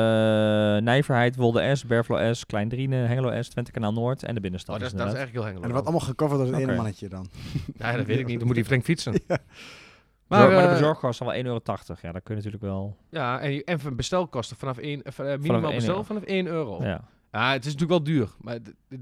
Nijverheid, 0.77 1.35
Wolde 1.35 1.75
S, 1.75 1.85
Berflo 1.85 2.33
S, 2.33 2.45
Klein 2.45 2.69
Driene, 2.69 2.95
Hengelo 2.95 3.41
S, 3.41 3.49
Twente 3.49 3.71
Kanaal 3.71 3.93
Noord 3.93 4.23
en 4.23 4.35
de 4.35 4.41
binnenstad. 4.41 4.75
Oh, 4.75 4.81
dat, 4.81 4.91
is, 4.91 4.97
dat 4.97 5.07
is 5.07 5.13
eigenlijk 5.13 5.45
heel 5.45 5.55
En 5.55 5.61
Hengelo. 5.61 5.73
dat 5.73 5.83
wordt 5.83 5.87
allemaal 5.87 6.07
gecoverd 6.15 6.37
door 6.39 6.47
het 6.47 6.55
Oké. 6.55 6.63
ene 6.65 6.75
mannetje 6.75 7.07
dan. 7.09 7.27
Ja, 7.77 7.91
dat 7.97 8.05
weet 8.05 8.19
ik 8.19 8.25
niet. 8.25 8.37
Dan 8.37 8.47
moet 8.47 8.55
hij 8.55 8.65
flink 8.65 8.83
fietsen. 8.83 9.13
Ja. 9.27 9.37
Maar, 10.27 10.39
Maar, 10.39 10.49
maar 10.51 10.61
de 10.61 10.67
eh, 10.67 10.73
bezorgkost 10.73 11.21
is 11.21 11.27
al 11.27 11.33
wel 11.33 11.43
1,80 11.43 11.45
euro. 11.45 11.59
Ja, 12.01 12.11
dat 12.11 12.23
kun 12.23 12.35
je 12.35 12.41
natuurlijk 12.43 12.63
wel. 12.63 12.97
Ja, 13.09 13.39
en, 13.39 13.63
en 13.63 13.79
van 13.79 13.95
bestelkosten 13.95 14.57
vanaf 14.57 14.77
1, 14.77 15.03
eh, 15.03 15.15
minimaal 15.17 15.63
1 15.63 15.73
bestel 15.75 15.89
euro. 15.93 16.03
vanaf 16.03 16.23
1 16.23 16.45
euro. 16.47 16.83
Ja. 16.83 17.01
Ja. 17.39 17.51
het 17.51 17.65
is 17.65 17.73
natuurlijk 17.73 18.05
wel 18.05 18.15
duur. 18.15 18.29
Maar 18.41 18.63
de, 18.63 18.73
de, 18.87 18.97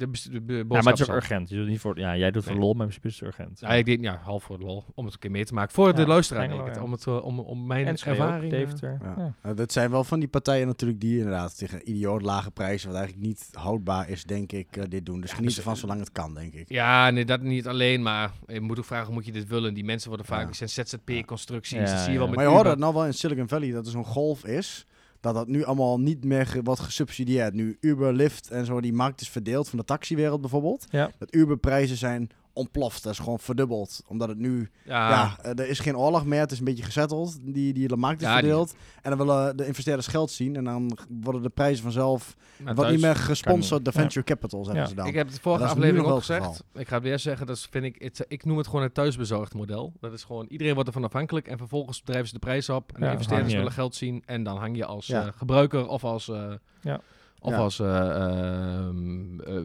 de, 0.46 0.56
ja, 0.56 0.64
maar 0.82 0.84
het 0.94 1.00
is 1.00 1.10
ook 1.10 1.16
urgent. 1.16 1.50
Je 1.50 1.56
doet 1.56 1.68
niet 1.68 1.80
voor, 1.80 2.00
ja, 2.00 2.18
jij 2.18 2.32
doet 2.32 2.44
voor 2.44 2.52
Nee. 2.52 2.62
lol, 2.62 2.74
maar 2.74 2.86
principe 2.86 3.08
is 3.08 3.20
het 3.20 3.24
urgent. 3.28 3.60
Ja, 3.60 3.68
ik 3.70 3.86
denk 3.86 4.02
ja, 4.04 4.20
half 4.24 4.44
voor 4.44 4.58
de 4.58 4.66
lol. 4.66 4.84
Om 4.96 5.06
het 5.06 5.14
een 5.14 5.20
keer 5.20 5.32
mee 5.32 5.46
te 5.46 5.54
maken. 5.54 5.74
Voor 5.74 5.88
Ja, 5.88 5.94
de 5.94 6.08
luisteraar, 6.08 6.48
denk 6.48 6.68
ik. 6.68 6.76
ja. 6.76 6.82
Om, 6.82 6.92
het, 6.92 7.08
eh, 7.08 7.26
om, 7.26 7.40
om 7.40 7.66
mijn 7.68 7.86
en 7.86 7.98
Schreeuw 7.98 8.14
ook, 8.14 8.20
ervaring... 8.20 8.52
eh, 8.54 8.60
Deventer. 8.60 8.98
Ja. 9.02 9.14
Ja. 9.18 9.34
Nou, 9.44 9.56
dat 9.56 9.72
zijn 9.72 9.92
wel 9.92 10.04
van 10.04 10.20
die 10.20 10.28
partijen 10.30 10.68
natuurlijk 10.68 11.02
die 11.02 11.18
inderdaad 11.18 11.58
tegen 11.58 11.90
idioot 11.90 12.22
lage 12.22 12.52
prijzen, 12.52 12.88
wat 12.90 12.98
eigenlijk 12.98 13.28
niet 13.28 13.50
houdbaar 13.52 14.10
is, 14.10 14.24
denk 14.24 14.52
ik, 14.52 14.78
eh, 14.78 14.84
dit 14.90 15.06
doen. 15.06 15.22
Dus 15.22 15.30
Ja, 15.30 15.36
geniet 15.36 15.50
dus, 15.50 15.58
ervan 15.60 15.74
eh, 15.74 15.80
zolang 15.80 16.00
het 16.00 16.12
kan, 16.12 16.34
denk 16.34 16.54
ik. 16.54 16.70
Ja, 16.70 17.10
nee, 17.10 17.26
dat 17.26 17.42
niet 17.42 17.68
alleen, 17.68 18.02
maar 18.02 18.32
je 18.48 18.62
moet 18.62 18.80
ook 18.80 18.86
vragen, 18.86 19.14
moet 19.14 19.26
je 19.26 19.32
dit 19.32 19.48
willen? 19.48 19.74
Die 19.74 19.84
mensen 19.86 20.08
worden 20.10 20.26
vaak, 20.26 20.42
Ja. 20.42 20.48
het 20.48 20.72
zijn 20.72 20.88
ZZP-constructies, 20.88 21.78
Ja, 21.78 21.86
dat 21.86 21.90
zie 22.00 22.06
je 22.08 22.12
ja. 22.12 22.18
wel 22.18 22.28
met 22.28 22.36
Maar 22.36 22.46
je 22.46 22.52
hoort 22.52 22.66
het 22.68 22.80
nou 22.80 22.94
wel 22.94 23.06
in 23.06 23.14
Silicon 23.14 23.48
Valley, 23.48 23.72
dat 23.72 23.86
er 23.86 23.92
zo'n 23.92 24.06
golf 24.06 24.46
is, 24.46 24.86
dat 25.24 25.34
dat 25.34 25.48
nu 25.48 25.64
allemaal 25.64 26.00
niet 26.00 26.24
meer 26.24 26.60
wordt 26.64 26.82
gesubsidieerd. 26.82 27.54
Nu 27.54 27.78
Uber, 27.80 28.14
Lyft 28.14 28.50
en 28.50 28.66
zo, 28.66 28.82
die 28.82 28.94
markt 28.94 29.22
is 29.22 29.30
verdeeld 29.30 29.70
van 29.70 29.80
de 29.80 29.86
taxiwereld 29.86 30.42
bijvoorbeeld. 30.42 30.86
Ja. 30.90 31.12
Dat 31.18 31.36
Uber-prijzen 31.36 31.98
zijn 31.98 32.30
ontploft, 32.54 33.04
dat 33.04 33.12
is 33.14 33.20
gewoon 33.20 33.40
verdubbeld. 33.40 34.02
Omdat 34.08 34.28
het 34.30 34.38
nu, 34.38 34.70
Ja, 34.86 35.10
ja, 35.10 35.38
eh, 35.42 35.50
er 35.60 35.68
is 35.68 35.80
geen 35.80 35.98
oorlog 35.98 36.26
meer, 36.26 36.40
het 36.40 36.52
is 36.52 36.60
een 36.60 36.66
beetje 36.66 36.84
gezetteld, 36.84 37.38
die, 37.42 37.74
die 37.74 37.88
de 37.88 37.96
markt 37.98 38.22
is 38.22 38.28
Ja, 38.28 38.34
die- 38.34 38.40
verdeeld. 38.44 38.76
En 39.02 39.10
dan 39.18 39.28
willen 39.28 39.58
de 39.58 39.66
investeerders 39.68 40.08
geld 40.08 40.32
zien 40.32 40.56
en 40.56 40.64
dan 40.64 40.98
worden 41.22 41.42
de 41.42 41.50
prijzen 41.50 41.84
vanzelf, 41.84 42.36
wordt 42.76 42.92
niet 42.92 43.02
meer 43.02 43.16
gesponsord, 43.16 43.86
de 43.86 43.92
Ja. 43.94 44.00
venture 44.00 44.26
capital 44.26 44.64
zeggen 44.64 44.82
Ja. 44.84 44.90
ze 44.90 44.96
dan. 44.96 45.08
Ik 45.08 45.14
heb 45.14 45.28
het 45.28 45.40
vorige 45.40 45.66
aflevering 45.66 46.06
ook 46.08 46.18
gezegd. 46.18 46.64
Ik 46.74 46.88
ga 46.88 46.94
het 46.96 47.04
weer 47.04 47.20
zeggen, 47.20 47.48
dat 47.48 47.68
vind 47.70 47.84
ik, 47.86 48.02
het, 48.02 48.26
ik 48.28 48.46
noem 48.46 48.58
het 48.58 48.68
gewoon 48.68 48.82
het 48.84 48.94
thuisbezorgd 48.94 49.54
model. 49.54 49.94
Dat 50.00 50.14
is 50.14 50.24
gewoon, 50.24 50.46
iedereen 50.50 50.74
wordt 50.74 50.88
ervan 50.90 51.04
afhankelijk 51.04 51.48
en 51.48 51.58
vervolgens 51.58 52.02
drijven 52.02 52.28
ze 52.28 52.34
de 52.34 52.40
prijs 52.40 52.70
op. 52.70 52.92
En 52.94 53.02
de 53.02 53.12
investeerders 53.12 53.54
willen 53.54 53.72
geld 53.72 53.96
zien 53.96 54.24
en 54.26 54.44
dan 54.44 54.58
hang 54.58 54.76
je 54.78 54.86
als 54.86 55.08
Ja. 55.08 55.26
eh, 55.26 55.32
gebruiker 55.36 55.88
of 55.88 56.04
als, 56.04 56.30
eh, 56.30 56.54
Ja. 56.82 57.00
of 57.40 57.52
Ja. 57.52 57.58
als 57.58 57.80
eh, 57.80 58.10
ehm, 58.10 59.40
eh, 59.40 59.60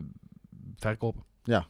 verkoper. 0.76 1.22
Ja, 1.42 1.66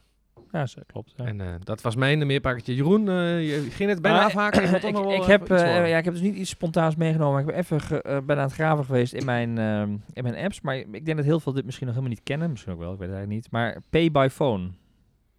zo, 0.51 0.81
klopt. 0.87 1.13
Ja. 1.15 1.25
En 1.25 1.41
eh, 1.41 1.47
dat 1.63 1.81
was 1.81 1.95
mijn 1.95 2.27
meerpakketje. 2.27 2.75
Jeroen, 2.75 3.09
eh, 3.09 3.47
je 3.49 3.61
ging 3.71 3.89
het 3.89 4.01
bijna 4.01 4.17
Maar, 4.17 4.25
afhaken. 4.25 4.63
Ik, 4.87 4.93
wel 4.95 5.11
ik, 5.11 5.19
even 5.19 5.31
heb, 5.31 5.49
eh, 5.49 5.89
ja, 5.89 5.97
ik 5.97 6.03
heb 6.05 6.13
dus 6.13 6.23
niet 6.23 6.35
iets 6.35 6.49
spontaans 6.49 6.95
meegenomen. 6.95 7.31
maar 7.33 7.41
Ik 7.41 7.47
ben 7.47 7.55
even 7.57 7.81
ge- 7.81 8.01
eh, 8.01 8.17
ben 8.21 8.37
aan 8.37 8.43
het 8.43 8.53
graven 8.53 8.85
geweest 8.85 9.13
in 9.13 9.25
mijn, 9.25 9.57
ehm, 9.57 9.89
in 10.13 10.23
mijn 10.23 10.35
apps. 10.35 10.61
Maar 10.61 10.75
ik 10.75 11.05
denk 11.05 11.17
dat 11.17 11.25
heel 11.25 11.39
veel 11.39 11.53
dit 11.53 11.65
misschien 11.65 11.85
nog 11.87 11.95
helemaal 11.95 12.15
niet 12.17 12.27
kennen. 12.27 12.49
Misschien 12.49 12.73
ook 12.73 12.79
wel, 12.79 12.93
ik 12.93 12.99
weet 12.99 13.07
het 13.07 13.17
eigenlijk 13.17 13.43
niet. 13.43 13.51
Maar 13.51 13.77
Pay 13.89 14.11
by 14.11 14.27
Phone. 14.31 14.69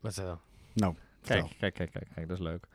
Wat 0.01 0.11
is 0.11 0.17
dat? 0.17 0.39
Nou, 0.75 0.95
Kijk, 1.23 1.45
kijk, 1.59 1.75
kijk, 1.75 1.91
kijk, 1.93 2.07
kijk, 2.15 2.29
dat 2.29 2.39
is 2.39 2.45
leuk. 2.45 2.67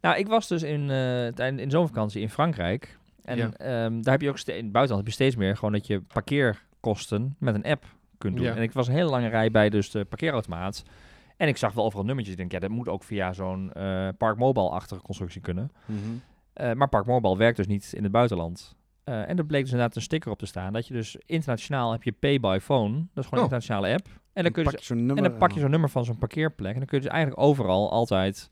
Nou, 0.00 0.18
ik 0.18 0.26
was 0.26 0.48
dus 0.48 0.62
in, 0.62 0.80
eh 0.90 1.26
tijdens 1.26 1.62
in 1.62 1.70
zomervakantie 1.70 2.20
in 2.20 2.30
Frankrijk. 2.30 2.98
En 3.24 3.36
Ja. 3.36 3.50
ehm, 3.56 4.00
daar 4.02 4.12
heb 4.12 4.20
je 4.22 4.28
ook 4.28 4.38
ste- 4.38 4.56
in 4.56 4.62
het 4.64 4.72
buitenland 4.72 5.06
heb 5.06 5.16
je 5.16 5.22
steeds 5.22 5.36
meer 5.36 5.54
gewoon 5.56 5.72
dat 5.72 5.86
je 5.86 6.00
parkeerkosten 6.00 7.36
met 7.38 7.54
een 7.54 7.64
app 7.64 7.84
kunt 8.18 8.36
doen. 8.36 8.44
Ja. 8.46 8.54
En 8.56 8.62
ik 8.62 8.72
was 8.72 8.88
een 8.88 8.94
hele 8.94 9.10
lange 9.10 9.28
rij 9.28 9.50
bij 9.50 9.68
dus 9.70 9.90
de 9.90 10.04
parkeerautomaat. 10.04 10.82
En 11.36 11.48
ik 11.48 11.56
zag 11.56 11.72
wel 11.72 11.84
overal 11.84 12.04
nummertjes. 12.04 12.34
Ik 12.34 12.40
denk, 12.40 12.52
ja, 12.52 12.58
dat 12.68 12.70
moet 12.76 12.88
ook 12.88 13.02
via 13.04 13.32
zo'n 13.32 13.72
eh 13.72 14.08
Park 14.18 14.36
Mobile-achtige 14.38 15.02
constructie 15.02 15.40
kunnen. 15.40 15.72
Mhm. 15.84 15.98
Eh, 16.52 16.72
maar 16.72 16.88
Park 16.88 17.06
Mobile 17.06 17.36
werkt 17.36 17.56
dus 17.56 17.66
niet 17.66 17.92
in 17.92 18.02
het 18.02 18.12
buitenland. 18.12 18.76
Eh, 19.04 19.28
en 19.28 19.38
er 19.38 19.46
bleek 19.46 19.62
dus 19.62 19.70
inderdaad 19.70 19.96
een 19.96 20.02
sticker 20.02 20.30
op 20.30 20.38
te 20.38 20.46
staan. 20.46 20.72
Dat 20.72 20.86
je 20.86 20.94
dus 20.94 21.16
internationaal 21.26 21.92
heb 21.92 22.02
je 22.02 22.12
Pay 22.12 22.40
by 22.40 22.58
Phone. 22.62 22.92
Dat 22.92 22.98
is 22.98 23.06
gewoon 23.12 23.24
een 23.30 23.38
Oh. 23.38 23.42
internationale 23.42 23.92
app. 23.94 24.06
En 24.32 24.42
dan, 24.42 24.52
kun 24.52 24.62
je 24.62 24.68
pak 24.68 24.78
dus- 24.78 24.88
je 24.88 24.94
zo'n 24.94 25.06
nummer. 25.06 25.24
en 25.24 25.30
dan 25.30 25.38
pak 25.38 25.52
je 25.52 25.60
zo'n 25.60 25.70
nummer 25.70 25.88
van 25.90 26.04
zo'n 26.04 26.18
parkeerplek. 26.18 26.72
En 26.72 26.78
dan 26.78 26.86
kun 26.88 26.98
je 26.98 27.04
dus 27.04 27.12
eigenlijk 27.12 27.42
overal 27.42 27.90
altijd... 27.90 28.50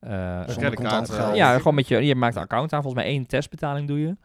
Zonder 0.00 0.44
creditcard, 0.46 0.74
contant 0.76 1.10
geld. 1.10 1.36
ja, 1.36 1.56
gewoon 1.56 1.74
met 1.74 1.88
je, 1.88 2.06
je 2.06 2.14
maakt 2.14 2.36
een 2.36 2.42
account 2.42 2.72
aan. 2.72 2.82
Volgens 2.82 3.02
mij 3.02 3.12
één 3.12 3.26
testbetaling 3.26 3.88
doe 3.88 4.00
je. 4.00 4.06
En 4.06 4.16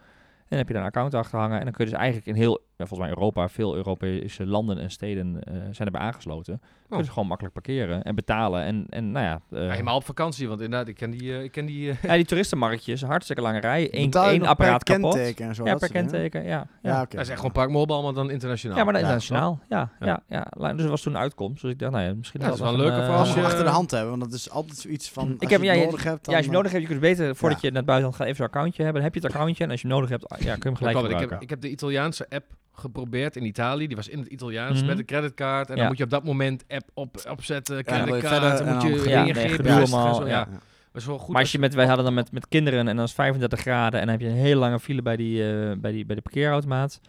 dan 0.48 0.58
heb 0.58 0.68
je 0.68 0.74
daar 0.74 0.82
een 0.84 0.88
account 0.90 1.14
achter 1.14 1.40
hangen. 1.40 1.58
En 1.58 1.64
dan 1.64 1.74
kun 1.74 1.86
je 1.86 1.92
dus 1.92 2.00
eigenlijk 2.00 2.30
in 2.30 2.36
heel, 2.36 2.60
volgens 2.88 3.10
mij 3.10 3.18
Europa, 3.18 3.50
veel 3.50 3.76
Europese 3.76 4.46
landen 4.46 4.80
en 4.80 4.92
steden 4.92 5.44
eh, 5.44 5.54
zijn 5.72 5.88
erbij 5.88 6.02
aangesloten. 6.02 6.60
Kun 6.88 7.00
je 7.00 7.06
dus 7.06 7.14
gewoon 7.14 7.28
makkelijk 7.28 7.54
parkeren 7.56 8.04
en 8.04 8.16
betalen. 8.16 8.64
En, 8.64 8.86
en 8.90 9.12
nou 9.12 9.26
ja, 9.26 9.42
eh, 9.52 9.66
Ja, 9.66 9.70
helemaal 9.72 9.96
op 9.96 10.06
vakantie, 10.06 10.48
want 10.48 10.62
inderdaad, 10.62 10.88
ik 10.88 10.96
ken 10.96 11.12
die... 11.12 11.34
eh, 11.38 11.44
ik 11.44 11.52
ken 11.52 11.66
die 11.66 11.94
ja, 12.02 12.14
die 12.16 12.26
toeristenmarktjes, 12.26 13.02
hartstikke 13.02 13.42
lange 13.42 13.60
rij. 13.60 13.88
Eén, 13.92 14.12
één 14.12 14.46
apparaat 14.46 14.84
per 14.84 14.96
kapot. 14.96 15.14
kenteken 15.14 15.46
en 15.48 15.56
zo. 15.56 15.64
ja, 15.64 15.72
dat 15.72 15.80
per 15.80 15.92
kenteken, 15.92 16.44
ja. 16.44 16.50
ja. 16.50 16.68
Ja, 16.82 17.02
oké. 17.02 17.16
dat 17.16 17.22
is 17.26 17.28
echt 17.30 17.38
gewoon 17.38 17.52
Park 17.52 17.70
Mobile, 17.70 18.02
maar 18.02 18.14
dan 18.14 18.30
internationaal. 18.32 18.78
Ja, 18.78 18.84
maar 18.84 18.94
dan 18.94 19.02
internationaal. 19.02 19.60
Ja, 19.70 19.90
Ja. 20.00 20.24
ja, 20.28 20.48
Dus 20.58 20.78
dat 20.82 20.90
was 20.90 21.02
toen 21.02 21.14
een 21.14 21.20
uitkomst. 21.20 21.62
Dus 21.62 21.72
ik 21.72 21.80
dacht, 21.80 21.92
nou 21.92 22.04
ja, 22.06 22.14
misschien 22.14 22.40
Ja, 22.40 22.46
dat 22.46 22.56
is 22.56 22.62
wel 22.62 22.74
een, 22.74 22.80
leuker 22.80 23.06
voor 23.06 23.16
als 23.16 23.34
je- 23.34 23.44
achter 23.44 23.64
de 23.64 23.70
hand 23.70 23.92
hebben, 23.92 24.10
want 24.10 24.22
dat 24.22 24.34
is 24.34 24.50
altijd 24.50 24.78
zoiets 24.78 25.10
van. 25.12 25.24
Als 25.26 25.36
Ik 25.40 25.50
heb- 25.50 25.62
je 25.62 25.68
ja, 25.74 25.86
nodig 25.86 26.04
hebt. 26.04 26.26
Dan, 26.26 26.32
Ja, 26.34 26.38
als 26.40 26.46
je 26.46 26.52
nodig 26.56 26.72
hebt, 26.72 26.84
je 26.84 26.90
kunt 26.90 27.02
beter, 27.02 27.36
voordat 27.36 27.62
Ja. 27.62 27.68
je 27.68 27.74
naar 27.74 27.78
het 27.82 27.86
buitenland 27.86 28.16
gaat, 28.16 28.26
even 28.26 28.38
zo'n 28.38 28.46
accountje 28.48 28.84
hebben. 28.84 29.02
Dan 29.02 29.12
heb 29.12 29.20
je 29.22 29.28
het 29.28 29.36
accountje. 29.36 29.64
En 29.64 29.70
als 29.72 29.82
je 29.82 29.88
hem 29.88 29.96
nodig 29.96 30.10
hebt, 30.10 30.26
ja, 30.30 30.36
kun 30.38 30.44
je 30.46 30.60
hem 30.68 30.76
gelijk 30.76 30.98
gebruiken. 30.98 31.34
heb, 31.34 31.42
ik 31.42 31.50
heb 31.50 31.62
de 31.62 31.70
Italiaanse 31.70 32.26
app 32.30 32.46
geprobeerd 32.74 33.36
in 33.36 33.46
Italië. 33.46 33.88
Die 33.88 33.96
was 33.96 34.08
in 34.08 34.20
het 34.20 34.28
Italiaans 34.28 34.78
Mhm. 34.80 34.88
met 34.88 35.00
een 35.00 35.06
creditcard. 35.06 35.68
En 35.70 35.74
Ja. 35.76 35.80
dan 35.80 35.88
moet 35.90 35.98
je 35.98 36.04
op 36.04 36.10
dat 36.10 36.24
moment 36.24 36.64
app 36.68 36.90
op, 36.94 37.24
opzetten, 37.30 37.84
creditcard. 37.84 38.28
verder 38.28 38.50
dan 38.58 38.68
en 38.68 38.74
moet 38.74 38.82
je 38.84 38.90
dingen 39.04 39.64
Ja, 39.64 39.78
allemaal, 39.78 40.22
ja. 40.28 40.32
ja. 40.32 40.48
Maar 40.94 41.02
goed 41.02 41.28
maar 41.28 41.42
als 41.42 41.52
je 41.52 41.60
met, 41.60 41.74
wij 41.74 41.86
hadden 41.86 42.06
dan 42.06 42.14
met, 42.14 42.32
met 42.32 42.48
kinderen 42.48 42.88
en 42.88 42.96
dan 42.96 43.06
is 43.06 43.14
35 43.14 43.60
graden 43.60 44.00
en 44.00 44.06
dan 44.08 44.16
heb 44.16 44.26
je 44.28 44.32
een 44.34 44.42
hele 44.42 44.60
lange 44.60 44.80
file 44.80 45.02
bij, 45.02 45.16
die, 45.16 45.50
eh, 45.54 45.72
bij, 45.78 45.92
die, 45.92 46.06
bij 46.06 46.16
de 46.16 46.22
parkeerautomaat. 46.22 47.00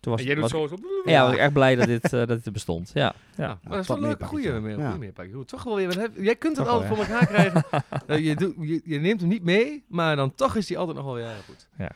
Toen 0.00 0.12
was, 0.12 0.20
En 0.20 0.26
jij 0.26 0.34
doet 0.36 0.50
was, 0.50 0.70
zo... 0.70 0.78
Ja, 1.04 1.22
was 1.24 1.32
ik 1.32 1.38
echt 1.38 1.52
blij 1.52 1.76
dat 1.76 1.86
dit, 1.86 2.04
eh, 2.04 2.10
dat 2.10 2.44
dit 2.44 2.52
bestond. 2.52 2.90
Ja, 2.94 3.02
ja. 3.02 3.12
Ja, 3.36 3.46
maar 3.62 3.72
dat 3.72 3.80
is 3.80 3.86
wel 3.88 3.96
een 3.96 4.02
leuke 4.02 4.18
meerpakketje. 4.18 4.50
goede 4.52 4.66
meer, 4.76 4.78
Ja. 4.78 4.96
meerpakje. 4.96 5.32
Goed, 5.32 5.48
Toch 5.48 5.62
wel 5.64 5.76
weer, 5.76 5.98
heb- 6.00 6.16
jij 6.16 6.36
kunt 6.36 6.56
het 6.56 6.66
altijd 6.68 6.88
voor 6.88 6.98
elkaar 7.04 7.26
krijgen. 7.26 7.64
Eh, 8.06 8.18
je, 8.26 8.34
doet, 8.36 8.54
je, 8.60 8.80
je 8.84 8.98
neemt 9.00 9.20
hem 9.20 9.28
niet 9.28 9.42
mee, 9.44 9.84
maar 9.88 10.16
dan 10.16 10.34
toch 10.34 10.56
is 10.56 10.68
hij 10.68 10.78
altijd 10.78 10.96
nog 10.96 11.06
wel 11.06 11.14
weer 11.14 11.26
goed. 11.46 11.68
Ja. 11.78 11.90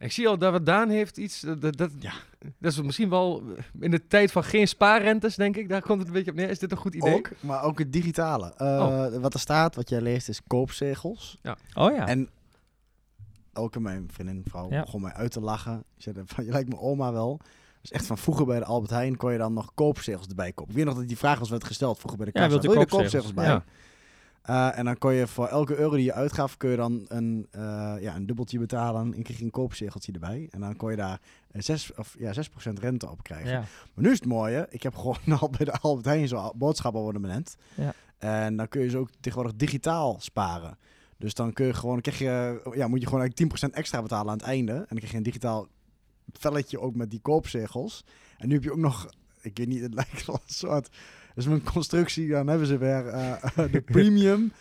Ik 0.00 0.12
zie 0.12 0.28
al 0.28 0.38
dat 0.38 0.52
wat 0.52 0.66
Daan 0.66 0.88
heeft 0.88 1.16
iets, 1.16 1.40
dat, 1.40 1.60
dat, 1.60 1.76
dat, 1.76 1.90
Ja. 1.98 2.12
dat 2.58 2.72
is 2.72 2.82
misschien 2.82 3.08
wel 3.10 3.42
in 3.80 3.90
de 3.90 4.06
tijd 4.06 4.32
van 4.32 4.44
geen 4.44 4.68
spaarrentes, 4.68 5.34
denk 5.36 5.56
ik. 5.56 5.68
Daar 5.68 5.82
komt 5.82 5.98
het 5.98 6.06
een 6.08 6.12
beetje 6.14 6.30
op 6.30 6.36
neer. 6.36 6.50
Is 6.50 6.58
dit 6.58 6.70
een 6.70 6.76
goed 6.76 6.94
idee? 6.94 7.14
Ook, 7.14 7.30
maar 7.40 7.62
ook 7.62 7.78
het 7.78 7.92
digitale. 7.92 8.54
Eh, 8.56 9.06
Wat 9.20 9.34
er 9.34 9.40
staat, 9.40 9.74
wat 9.74 9.88
jij 9.88 10.00
leest, 10.00 10.28
is 10.28 10.40
koopzegels. 10.46 11.38
Oh 11.74 11.94
ja. 11.96 12.06
En 12.06 12.28
ook 13.52 13.78
mijn 13.78 14.08
vriendin, 14.12 14.42
vrouw, 14.48 14.70
Ja. 14.70 14.82
begon 14.82 15.00
mij 15.02 15.12
uit 15.12 15.30
te 15.32 15.40
lachen. 15.40 15.84
Ze 15.96 16.10
zei 16.12 16.24
van, 16.26 16.44
je 16.44 16.50
lijkt 16.50 16.68
mijn 16.68 16.80
oma 16.80 17.12
wel. 17.12 17.40
Dus 17.80 17.90
echt 17.90 18.06
van 18.06 18.18
vroeger 18.18 18.46
bij 18.46 18.58
de 18.58 18.64
Albert 18.64 18.90
Heijn 18.90 19.16
kon 19.16 19.32
je 19.32 19.38
dan 19.38 19.52
nog 19.52 19.74
koopzegels 19.74 20.26
erbij 20.26 20.52
kopen. 20.52 20.70
Ik 20.70 20.76
weet 20.76 20.86
nog 20.86 20.94
dat 20.96 21.08
die 21.08 21.18
vraag 21.18 21.38
was 21.38 21.50
werd 21.50 21.64
gesteld 21.64 21.98
vroeger 21.98 22.18
bij 22.24 22.32
de 22.32 22.38
Ja, 22.38 22.46
kassa. 22.46 22.58
u 22.58 22.60
Wil 22.68 22.72
je 22.72 22.84
de 22.84 22.90
koopzegels? 22.90 23.12
koopzegels 23.12 23.34
bij? 23.34 23.46
Ja. 23.46 23.64
Eh, 24.50 24.78
en 24.78 24.84
dan 24.84 24.98
kon 24.98 25.14
je 25.14 25.26
voor 25.26 25.46
elke 25.46 25.76
euro 25.76 25.96
die 25.96 26.04
je 26.04 26.12
uitgaf, 26.12 26.56
kun 26.56 26.70
je 26.70 26.76
dan 26.76 27.04
een, 27.08 27.46
eh, 27.50 27.94
ja, 28.00 28.16
een 28.16 28.26
dubbeltje 28.26 28.58
betalen. 28.58 29.14
En 29.14 29.22
kreeg 29.22 29.38
je 29.38 29.44
een 29.44 29.50
koopzegeltje 29.50 30.12
erbij. 30.12 30.48
En 30.50 30.60
dan 30.60 30.76
kon 30.76 30.90
je 30.90 30.96
daar 30.96 31.20
eh, 31.50 31.62
6, 31.62 31.94
of, 31.94 32.16
ja, 32.18 32.32
6% 32.32 32.78
rente 32.78 33.10
op 33.10 33.22
krijgen. 33.22 33.50
ja. 33.50 33.58
Maar 33.94 34.04
nu 34.04 34.10
is 34.10 34.18
het 34.18 34.28
mooie, 34.28 34.66
ik 34.70 34.82
heb 34.82 34.94
gewoon 34.96 35.18
al 35.40 35.50
bij 35.50 35.64
de 35.64 35.72
Albert 35.72 36.06
Heijn 36.06 36.28
zo'n 36.28 36.52
boodschappenabonnement. 36.54 37.56
Ja. 37.74 37.92
En 38.18 38.56
dan 38.56 38.68
kun 38.68 38.82
je 38.82 38.88
ze 38.88 38.98
ook 38.98 39.10
tegenwoordig 39.20 39.56
digitaal 39.58 40.16
sparen. 40.20 40.78
Dus 41.16 41.34
dan 41.34 41.52
kun 41.52 41.66
je 41.66 41.74
gewoon, 41.74 42.00
krijg 42.00 42.18
je, 42.18 42.60
ja, 42.74 42.88
moet 42.88 43.00
je 43.00 43.06
gewoon 43.06 43.20
eigenlijk 43.20 43.52
10% 43.52 43.74
extra 43.74 44.02
betalen 44.02 44.32
aan 44.32 44.38
het 44.38 44.46
einde. 44.46 44.72
En 44.72 44.86
dan 44.88 44.98
krijg 44.98 45.10
je 45.10 45.16
een 45.16 45.22
digitaal 45.22 45.68
velletje 46.32 46.80
ook 46.80 46.94
met 46.94 47.10
die 47.10 47.20
koopzegels. 47.20 48.04
En 48.38 48.48
nu 48.48 48.54
heb 48.54 48.64
je 48.64 48.72
ook 48.72 48.78
nog, 48.78 49.10
ik 49.40 49.58
weet 49.58 49.68
niet, 49.68 49.80
het 49.80 49.94
lijkt 49.94 50.26
wel 50.26 50.40
een 50.46 50.54
soort, 50.54 50.88
dus 51.34 51.44
een 51.44 51.62
constructie, 51.72 52.28
dan 52.28 52.46
hebben 52.46 52.66
ze 52.66 52.78
weer 52.78 53.06
eh, 53.06 53.32
de 53.72 53.80
premium 53.80 54.52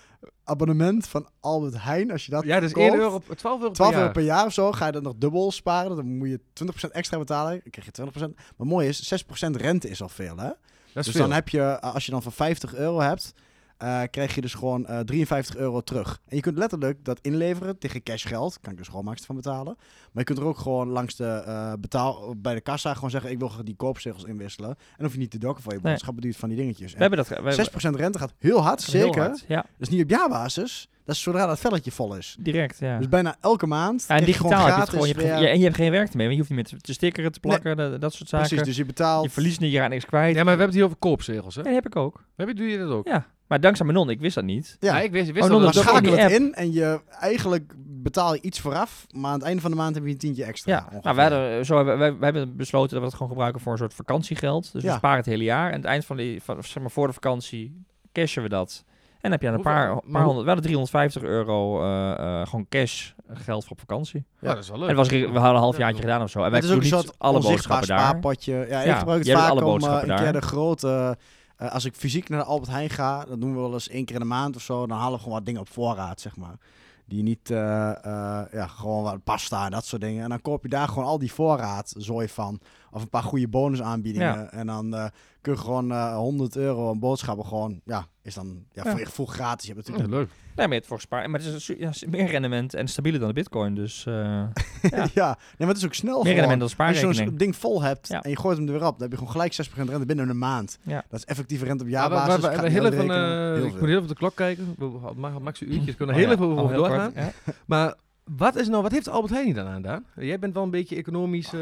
abonnement 0.44 1.08
van 1.08 1.28
Albert 1.40 1.84
Heijn. 1.84 2.12
Als 2.12 2.26
je 2.26 2.32
dat 2.32 2.44
Ja, 2.44 2.60
dus 2.60 2.72
koopt, 2.72 2.92
1 2.92 3.00
euro, 3.00 3.22
12 3.36 3.62
euro 3.62 3.74
12 3.74 3.74
per 3.74 3.86
euro 3.86 4.00
jaar. 4.00 4.12
per 4.12 4.24
jaar 4.24 4.46
of 4.46 4.54
zo, 4.54 4.72
ga 4.72 4.86
je 4.86 4.92
dat 4.92 5.04
nog 5.04 5.14
dubbel 5.18 5.52
sparen. 5.52 5.96
Dan 5.96 6.18
moet 6.18 6.30
je 6.30 6.40
20% 6.88 6.92
extra 6.92 7.18
betalen. 7.18 7.52
Dan 7.52 7.72
krijg 7.72 8.12
je 8.12 8.28
20%. 8.30 8.34
Maar 8.58 8.68
mooi 8.68 8.88
is, 8.88 9.24
6% 9.24 9.56
rente 9.56 9.90
is 9.90 10.02
al 10.02 10.10
veel, 10.10 10.38
hè? 10.38 10.50
Dus 10.94 11.10
veel. 11.10 11.22
dan 11.22 11.32
heb 11.32 11.50
je, 11.50 11.62
eh, 11.62 11.94
als 11.94 12.06
je 12.06 12.12
dan 12.12 12.22
van 12.22 12.32
50 12.32 12.76
euro 12.76 13.00
hebt, 13.00 13.34
eh, 13.80 14.02
krijg 14.12 14.36
je 14.36 14.42
dus 14.42 14.54
gewoon 14.54 14.86
eh 14.86 15.00
53 15.00 15.56
euro 15.56 15.82
terug. 15.82 16.22
En 16.28 16.36
je 16.36 16.42
kunt 16.42 16.58
letterlijk 16.58 17.06
dat 17.06 17.20
inleveren 17.22 17.78
tegen 17.78 18.04
cashgeld. 18.04 18.58
Kan 18.62 18.72
ik 18.72 18.78
dus 18.78 18.88
gewoon 18.88 19.04
max 19.04 19.26
van 19.26 19.36
betalen. 19.36 19.76
Maar 19.78 19.88
je 20.14 20.24
kunt 20.24 20.38
er 20.38 20.44
ook 20.46 20.58
gewoon 20.58 20.88
langs 20.90 21.16
de 21.16 21.26
eh, 21.26 21.74
betaal 21.80 22.34
bij 22.38 22.54
de 22.54 22.62
kassa 22.62 22.94
gewoon 22.94 23.10
zeggen: 23.10 23.32
ik 23.32 23.40
wil 23.40 23.52
die 23.64 23.76
koopzegels 23.76 24.24
inwisselen. 24.24 24.70
En 24.70 24.76
dan 24.98 25.06
hoef 25.06 25.14
je 25.14 25.20
niet 25.20 25.32
te 25.32 25.38
dokken 25.38 25.64
voor 25.64 25.74
je 25.74 25.80
Nee. 25.82 25.92
boodschappen 25.92 26.22
duurt 26.24 26.36
van 26.38 26.50
die 26.50 26.58
dingetjes. 26.58 26.88
We 26.90 26.96
En 26.96 27.02
hebben 27.02 27.18
dat. 27.20 27.28
ge- 27.28 27.42
we- 27.44 27.52
6% 27.92 27.96
rente 27.96 28.20
gaat 28.20 28.34
heel 28.40 28.62
hard, 28.62 28.86
heel 28.86 29.02
zeker. 29.04 29.22
hard. 29.22 29.46
Ja, 29.48 29.66
Dus 29.78 29.90
niet 29.90 30.04
op 30.04 30.10
jaarbasis. 30.10 30.90
Dat 31.06 31.18
is 31.18 31.24
zodra 31.24 31.46
dat 31.46 31.60
velletje 31.60 31.92
vol 31.92 32.16
is. 32.16 32.36
direct. 32.40 32.80
Ja. 32.80 32.98
Dus 32.98 33.10
bijna 33.10 33.36
elke 33.42 33.66
maand. 33.68 34.06
Ja, 34.08 34.16
en 34.16 34.22
krijg 34.24 34.38
je 34.38 34.44
digitaal 34.44 34.66
heb 34.66 34.76
je 34.76 34.82
het 34.82 34.90
gewoon. 34.90 35.08
Je 35.08 35.14
hebt, 35.14 35.26
ja, 35.28 35.48
en 35.48 35.58
je 35.58 35.64
hebt 35.64 35.76
geen 35.76 35.92
werk 35.92 36.14
mee. 36.14 36.28
Want 36.28 36.32
je 36.32 36.38
hoeft 36.46 36.50
niet 36.56 36.70
meer 36.72 36.80
te, 36.80 36.86
te 36.86 36.94
stickeren, 36.94 37.32
te 37.32 37.40
plakken, 37.40 37.78
dat, 37.78 38.02
dat 38.02 38.14
soort 38.14 38.30
zaken. 38.30 38.48
Precies, 38.48 38.66
dus 38.68 38.78
je 38.78 38.86
betaalt. 38.86 39.24
Je 39.26 39.30
verliest 39.32 39.60
niet, 39.60 39.72
je 39.72 39.78
gaat 39.78 39.90
niks 39.90 40.06
kwijt. 40.06 40.36
Ja, 40.36 40.44
maar 40.44 40.44
we 40.44 40.50
hebben 40.50 40.66
het 40.66 40.76
hier 40.76 40.84
over 40.86 40.98
koopzegels, 40.98 41.56
hè? 41.56 41.62
Ja, 41.62 41.68
die 41.68 41.76
heb 41.76 41.86
ik 41.86 41.96
ook. 41.96 42.24
Heb 42.36 42.48
je, 42.48 42.54
doe 42.54 42.68
je 42.68 42.78
dat 42.78 42.90
ook? 42.90 43.08
Ja. 43.08 43.28
Maar 43.50 43.60
dankzij 43.60 43.86
mijn 43.86 43.98
non, 43.98 44.10
ik 44.10 44.20
wist 44.20 44.36
dat 44.36 44.44
niet. 44.44 44.78
Ja, 44.80 44.96
Ja, 44.96 45.02
ik 45.02 45.12
wist, 45.12 45.28
ik 45.28 45.34
wist 45.34 45.46
Oh, 45.50 45.62
dat 45.62 45.74
dan 45.74 45.84
schakel 45.84 46.18
het 46.18 46.32
in 46.32 46.54
en 46.54 46.72
je 46.72 47.02
eigenlijk 47.20 47.74
betaal 47.86 48.34
je 48.34 48.42
iets 48.42 48.60
vooraf, 48.60 49.06
maar 49.12 49.32
aan 49.32 49.38
het 49.38 49.44
einde 49.48 49.62
van 49.62 49.72
de 49.72 49.78
maand 49.78 49.96
heb 49.96 50.04
je 50.06 50.10
een 50.12 50.18
tientje 50.18 50.44
extra. 50.44 50.72
Ja, 50.72 50.80
ongeveer. 50.80 51.00
nou, 51.04 51.16
wij, 51.16 51.26
hadden, 51.30 51.66
zo 51.66 51.76
hebben, 51.76 51.98
wij, 51.98 52.18
wij 52.18 52.30
hebben 52.32 52.56
besloten 52.56 52.90
dat 52.90 53.00
we 53.00 53.06
het 53.06 53.14
gewoon 53.14 53.30
gebruiken 53.32 53.62
voor 53.62 53.72
een 53.72 53.78
soort 53.78 53.94
vakantiegeld. 53.94 54.72
Dus 54.74 54.84
we 54.84 54.92
sparen 54.92 55.18
het 55.18 55.26
hele 55.26 55.44
jaar. 55.44 55.66
En 55.68 55.74
aan 55.74 55.80
het 55.80 55.86
eind 55.90 56.06
van, 56.06 56.18
die, 56.18 56.44
van 56.44 56.64
zeg 56.64 56.82
maar 56.84 56.92
voor 56.92 57.08
de 57.08 57.14
vakantie 57.14 57.84
cashen 58.14 58.44
we 58.44 58.50
dat. 58.50 58.84
En 58.88 59.18
dan 59.22 59.32
heb 59.32 59.42
je 59.42 59.48
aan 59.48 59.54
een 59.54 59.62
paar, 59.62 59.88
maar 59.88 60.02
paar 60.02 60.14
hoe- 60.24 60.24
honderd, 60.24 60.46
wel 60.46 60.56
350 60.56 61.22
euro 61.24 61.84
eh, 61.84 62.12
eh, 62.42 62.48
gewoon 62.48 62.66
cash 62.70 63.12
geld 63.34 63.64
voor 63.64 63.72
op 63.72 63.80
vakantie. 63.80 64.26
Ja, 64.40 64.54
dat 64.54 64.64
is 64.64 64.70
wel 64.70 64.80
leuk. 64.80 64.90
En 64.90 64.98
het 64.98 65.10
was, 65.12 65.20
we 65.20 65.26
hadden 65.26 65.50
een 65.50 65.56
half 65.56 65.78
Ja, 65.78 65.84
jaartje 65.84 66.02
gedaan 66.02 66.22
of 66.22 66.30
zo. 66.30 66.44
En 66.44 66.52
wij 66.52 66.60
het 66.60 66.64
is 66.70 66.76
ook 66.76 66.82
doen 66.82 66.92
een 66.92 66.96
niet 66.98 67.06
soort 67.06 67.20
alle 67.20 67.36
onzichtbaar 67.38 67.78
boodschappen 67.78 67.98
daar. 67.98 68.08
spaarpotje. 68.08 68.54
Ja, 68.70 68.80
ik 68.80 68.86
Ja, 68.86 68.96
gebruik 68.98 69.24
het 69.26 69.38
vaak 69.38 69.50
alle 69.50 69.66
om 69.66 69.84
eh, 69.84 70.00
een 70.06 70.16
keer 70.16 70.32
de 70.34 70.42
grote... 70.42 71.18
eh, 71.60 71.72
als 71.72 71.86
ik 71.86 71.96
fysiek 71.96 72.30
naar 72.30 72.40
de 72.40 72.46
Albert 72.46 72.72
Heijn 72.72 72.90
ga, 72.90 73.26
dan 73.26 73.40
doen 73.40 73.54
we 73.54 73.60
wel 73.60 73.74
eens 73.74 73.90
één 73.90 74.06
keer 74.06 74.16
in 74.16 74.22
de 74.22 74.28
maand 74.28 74.56
of 74.56 74.62
zo. 74.62 74.88
Dan 74.88 74.98
halen 74.98 75.14
we 75.14 75.20
gewoon 75.20 75.34
wat 75.34 75.46
dingen 75.46 75.62
op 75.62 75.70
voorraad, 75.70 76.22
zeg 76.22 76.36
maar. 76.36 76.58
Die 77.06 77.24
niet, 77.24 77.52
eh, 77.52 77.90
eh, 77.90 78.46
ja, 78.52 78.68
gewoon 78.68 79.04
wat 79.04 79.24
pasta 79.24 79.66
en 79.66 79.72
dat 79.72 79.86
soort 79.86 80.02
dingen. 80.02 80.24
En 80.24 80.30
dan 80.30 80.42
koop 80.42 80.64
je 80.64 80.70
daar 80.70 80.88
gewoon 80.88 81.04
al 81.04 81.20
die 81.20 81.32
voorraad 81.32 81.94
zooi 81.98 82.28
van. 82.28 82.60
Of 82.92 83.02
een 83.02 83.10
paar 83.10 83.24
goede 83.24 83.48
bonusaanbiedingen. 83.48 84.40
Ja. 84.40 84.52
En 84.52 84.68
dan 84.68 85.12
kun 85.42 85.54
je 85.54 85.60
gewoon 85.60 85.92
eh 85.92 86.16
100 86.16 86.56
euro 86.56 86.90
aan 86.90 87.00
boodschappen 87.00 87.46
gewoon, 87.46 87.82
ja, 87.86 88.08
is 88.22 88.34
dan 88.34 88.66
ja, 88.72 88.84
voor 88.84 89.00
je 89.00 89.06
gevoel 89.06 89.26
gratis. 89.26 89.68
Je 89.68 89.74
hebt 89.74 89.88
natuurlijk 89.88 90.14
leuk. 90.14 90.30
Nee, 90.60 90.68
maar 90.68 90.76
je 90.78 90.82
hebt 90.84 90.88
voor 90.88 90.98
gespaard. 90.98 91.28
Maar 91.28 91.40
het 91.42 91.70
is 91.80 92.06
meer 92.10 92.26
rendement 92.28 92.74
en 92.74 92.88
stabieler 92.88 93.20
dan 93.20 93.28
de 93.28 93.34
bitcoin. 93.34 93.76
Dus 93.76 94.06
eh 94.06 94.14
ja. 94.92 95.08
Ja. 95.14 95.28
nee, 95.38 95.58
maar 95.58 95.68
het 95.68 95.78
is 95.78 95.86
ook 95.86 95.94
snel 95.94 96.24
meer 96.24 96.34
gewoon. 96.34 96.40
rendement 96.50 96.60
dan 96.78 96.88
Als 96.88 96.96
je 96.96 97.00
zo'n 97.02 97.14
spaarrekening. 97.14 97.40
ding 97.40 97.56
vol 97.56 97.82
hebt 97.84 98.08
Ja. 98.08 98.22
en 98.22 98.30
je 98.30 98.38
gooit 98.38 98.58
hem 98.58 98.68
er 98.68 98.74
weer 98.74 98.86
op, 98.86 98.92
dan 99.00 99.02
heb 99.02 99.12
je 99.12 99.18
gewoon 99.18 99.32
gelijk 99.32 99.54
6% 99.54 99.90
rente 99.90 100.06
binnen 100.06 100.30
een 100.30 100.38
maand. 100.38 100.78
Ja. 100.84 101.04
Dat 101.10 101.20
is 101.20 101.26
effectieve 101.26 101.66
rente 101.66 101.84
op 101.84 101.90
Ja, 101.90 102.10
we- 102.10 102.16
jaarbasis. 102.16 102.36
we- 102.42 102.50
we- 102.50 102.56
we- 102.56 102.62
het 102.64 102.72
heel 102.72 102.86
even, 102.86 103.10
eh, 103.10 103.54
Heel 103.56 103.66
ik 103.66 103.72
moet 103.72 103.80
heel 103.80 103.90
even 103.90 104.02
op 104.02 104.08
de 104.08 104.16
klok 104.16 104.36
kijken. 104.36 104.76
We 104.78 105.00
mag 105.16 105.40
max 105.40 105.62
een 105.62 105.74
uurtje. 105.74 105.94
kunnen 105.94 106.16
Oh 106.16 106.22
heel 106.22 106.30
ja. 106.30 106.36
even 106.36 106.46
Oh, 106.52 106.58
over 106.60 106.70
heel 106.74 106.80
kort, 106.82 106.92
doorgaan. 106.92 107.12
ja. 107.16 107.32
Maar 107.66 107.94
wat, 108.38 108.56
is 108.56 108.68
nou, 108.68 108.82
wat 108.84 108.92
heeft 108.92 109.10
Albert 109.10 109.32
Heijn 109.34 109.46
niet 109.46 109.56
dan 109.56 109.68
aan 109.68 109.76
gedaan? 109.76 110.06
Jij 110.16 110.40
bent 110.40 110.54
wel 110.54 110.64
een 110.64 110.70
beetje 110.70 110.96
economisch... 110.96 111.54
eh, 111.54 111.60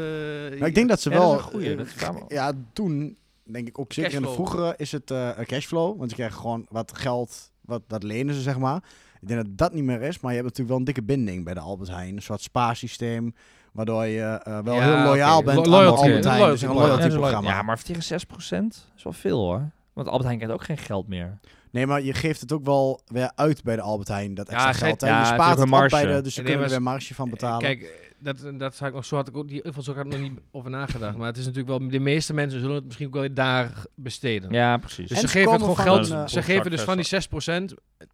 Nou, 0.50 0.64
ik 0.64 0.74
denk 0.74 0.88
dat 0.88 1.00
ze 1.00 1.10
Ja, 1.10 1.16
dat 1.16 1.24
wel... 1.24 1.34
is 1.38 1.44
een 1.44 1.50
goeie, 1.50 1.76
dat 1.76 1.86
is 1.86 1.94
wel- 1.94 2.24
ja, 2.28 2.52
toen 2.72 3.16
denk 3.42 3.68
ik 3.68 3.78
ook 3.78 3.92
zeker 3.92 4.12
in 4.12 4.16
de 4.22 4.26
Cashflow. 4.26 4.46
vroegere 4.48 4.74
is 4.76 4.92
het 4.92 5.10
een 5.10 5.46
cashflow. 5.46 5.98
Want 5.98 6.10
je 6.10 6.16
krijgt 6.16 6.36
gewoon 6.36 6.66
wat 6.70 6.92
geld, 6.98 7.50
wat, 7.68 7.82
dat 7.86 8.02
lenen 8.02 8.34
ze 8.34 8.40
zeg 8.40 8.58
maar. 8.58 8.82
Ik 9.20 9.28
denk 9.28 9.44
dat 9.44 9.58
dat 9.58 9.72
niet 9.72 9.84
meer 9.84 10.02
is, 10.02 10.20
maar 10.20 10.30
je 10.32 10.36
hebt 10.42 10.48
natuurlijk 10.48 10.68
wel 10.68 10.78
een 10.78 10.84
dikke 10.84 11.02
binding 11.02 11.44
bij 11.44 11.54
de 11.54 11.60
Albert 11.60 11.90
Heijn. 11.90 12.16
Een 12.16 12.22
soort 12.22 12.40
spaarsysteem, 12.40 13.34
waardoor 13.72 14.04
je 14.06 14.22
eh, 14.22 14.58
wel 14.58 14.74
Ja, 14.74 14.82
heel 14.96 15.04
loyaal 15.04 15.42
bent 15.42 15.56
Lo- 15.56 15.62
aan 15.62 15.68
loyalty, 15.70 15.96
de 16.02 16.06
Albert 16.06 16.24
een 16.24 16.30
Heijn. 16.30 16.40
loyalty 16.42 16.60
Dus 16.60 16.70
een 16.70 16.74
loyalty 16.76 17.08
programma. 17.16 17.48
Ja, 17.50 17.62
maar 17.62 17.82
tegen 17.82 18.02
6% 18.02 18.66
is 18.96 19.02
wel 19.02 19.12
veel 19.12 19.38
hoor. 19.38 19.70
Want 19.92 20.06
Albert 20.06 20.24
Heijn 20.24 20.38
krijgt 20.38 20.54
ook 20.56 20.64
geen 20.64 20.78
geld 20.78 21.08
meer. 21.08 21.38
Nee, 21.70 21.86
maar 21.86 22.02
je 22.02 22.14
geeft 22.14 22.40
het 22.40 22.52
ook 22.52 22.64
wel 22.64 23.00
weer 23.06 23.32
uit 23.34 23.62
bij 23.62 23.76
de 23.76 23.82
Albert 23.82 24.08
Heijn, 24.08 24.34
dat 24.34 24.48
extra 24.48 24.72
geld. 24.72 25.00
hè. 25.00 25.06
ja, 25.06 25.18
je 25.20 25.26
spaart 25.26 25.58
het 25.58 25.90
bij 25.90 26.06
de, 26.06 26.20
dus 26.22 26.34
ze 26.34 26.40
Nee, 26.40 26.48
kunnen 26.50 26.66
er 26.66 26.70
weer 26.72 26.82
marge 26.82 27.14
van 27.14 27.30
betalen. 27.30 27.60
Kijk, 27.60 28.12
dat, 28.20 28.36
dat 28.58 28.74
zou 28.74 28.88
ik 28.90 28.96
nog 28.96 29.04
zo 29.04 29.16
had 29.16 29.28
ik 29.28 29.36
ook 29.36 29.48
die 29.48 29.62
had 29.72 29.88
ik 29.88 30.04
nog 30.04 30.18
niet 30.20 30.38
over 30.50 30.70
nagedacht. 30.70 31.16
Maar 31.16 31.26
het 31.26 31.36
is 31.36 31.44
natuurlijk 31.46 31.78
wel 31.78 31.88
de 31.90 31.98
meeste 31.98 32.34
mensen 32.34 32.60
zullen 32.60 32.74
het 32.74 32.84
misschien 32.84 33.06
ook 33.06 33.12
wel 33.12 33.22
weer 33.22 33.34
daar 33.34 33.72
besteden. 33.94 34.50
Ja, 34.52 34.76
precies. 34.76 35.08
Dus 35.08 35.16
En 35.16 35.16
ze 35.22 35.26
ze 35.28 35.32
geven 35.38 35.52
het 35.52 35.60
gewoon 35.60 35.76
van 35.76 35.84
geld. 35.84 36.10
een, 36.10 36.16
eh, 36.16 36.26
ze 36.26 36.42
geven 36.42 36.70
dus 36.70 36.80
van 36.82 36.96
die 36.96 37.04
6% 37.06 37.74
eh, 37.98 38.06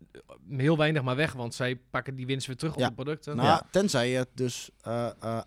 heel 0.59 0.77
weinig 0.77 1.03
maar 1.03 1.17
weg, 1.17 1.33
want 1.33 1.55
zij 1.55 1.77
pakken 1.91 2.15
die 2.15 2.27
winst 2.27 2.47
weer 2.47 2.57
terug 2.57 2.77
Ja. 2.77 2.83
op 2.83 2.89
de 2.89 2.95
producten. 3.03 3.37
Nou, 3.37 3.49
Ja. 3.49 3.63
tenzij 3.71 4.11
je 4.11 4.17
het 4.17 4.29
dus 4.35 4.71
eh, 4.83 5.07
eh, 5.21 5.39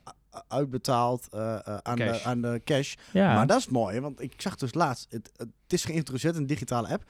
uitbetaald 0.47 1.28
eh, 1.32 1.55
eh, 1.68 1.78
aan. 1.84 1.95
De, 1.95 2.24
aan 2.24 2.41
de 2.41 2.62
cash. 2.66 2.93
Ja. 3.14 3.34
Maar 3.34 3.47
dat 3.47 3.58
is 3.60 3.68
mooi, 3.68 3.99
want 3.99 4.22
ik 4.22 4.34
zag 4.38 4.55
dus 4.55 4.74
laatst, 4.74 5.08
het, 5.10 5.32
het 5.38 5.49
is 5.68 5.86
geïntroduceerd 5.86 6.36
in 6.36 6.41
een 6.41 6.47
digitale 6.47 6.88
app. 6.88 7.03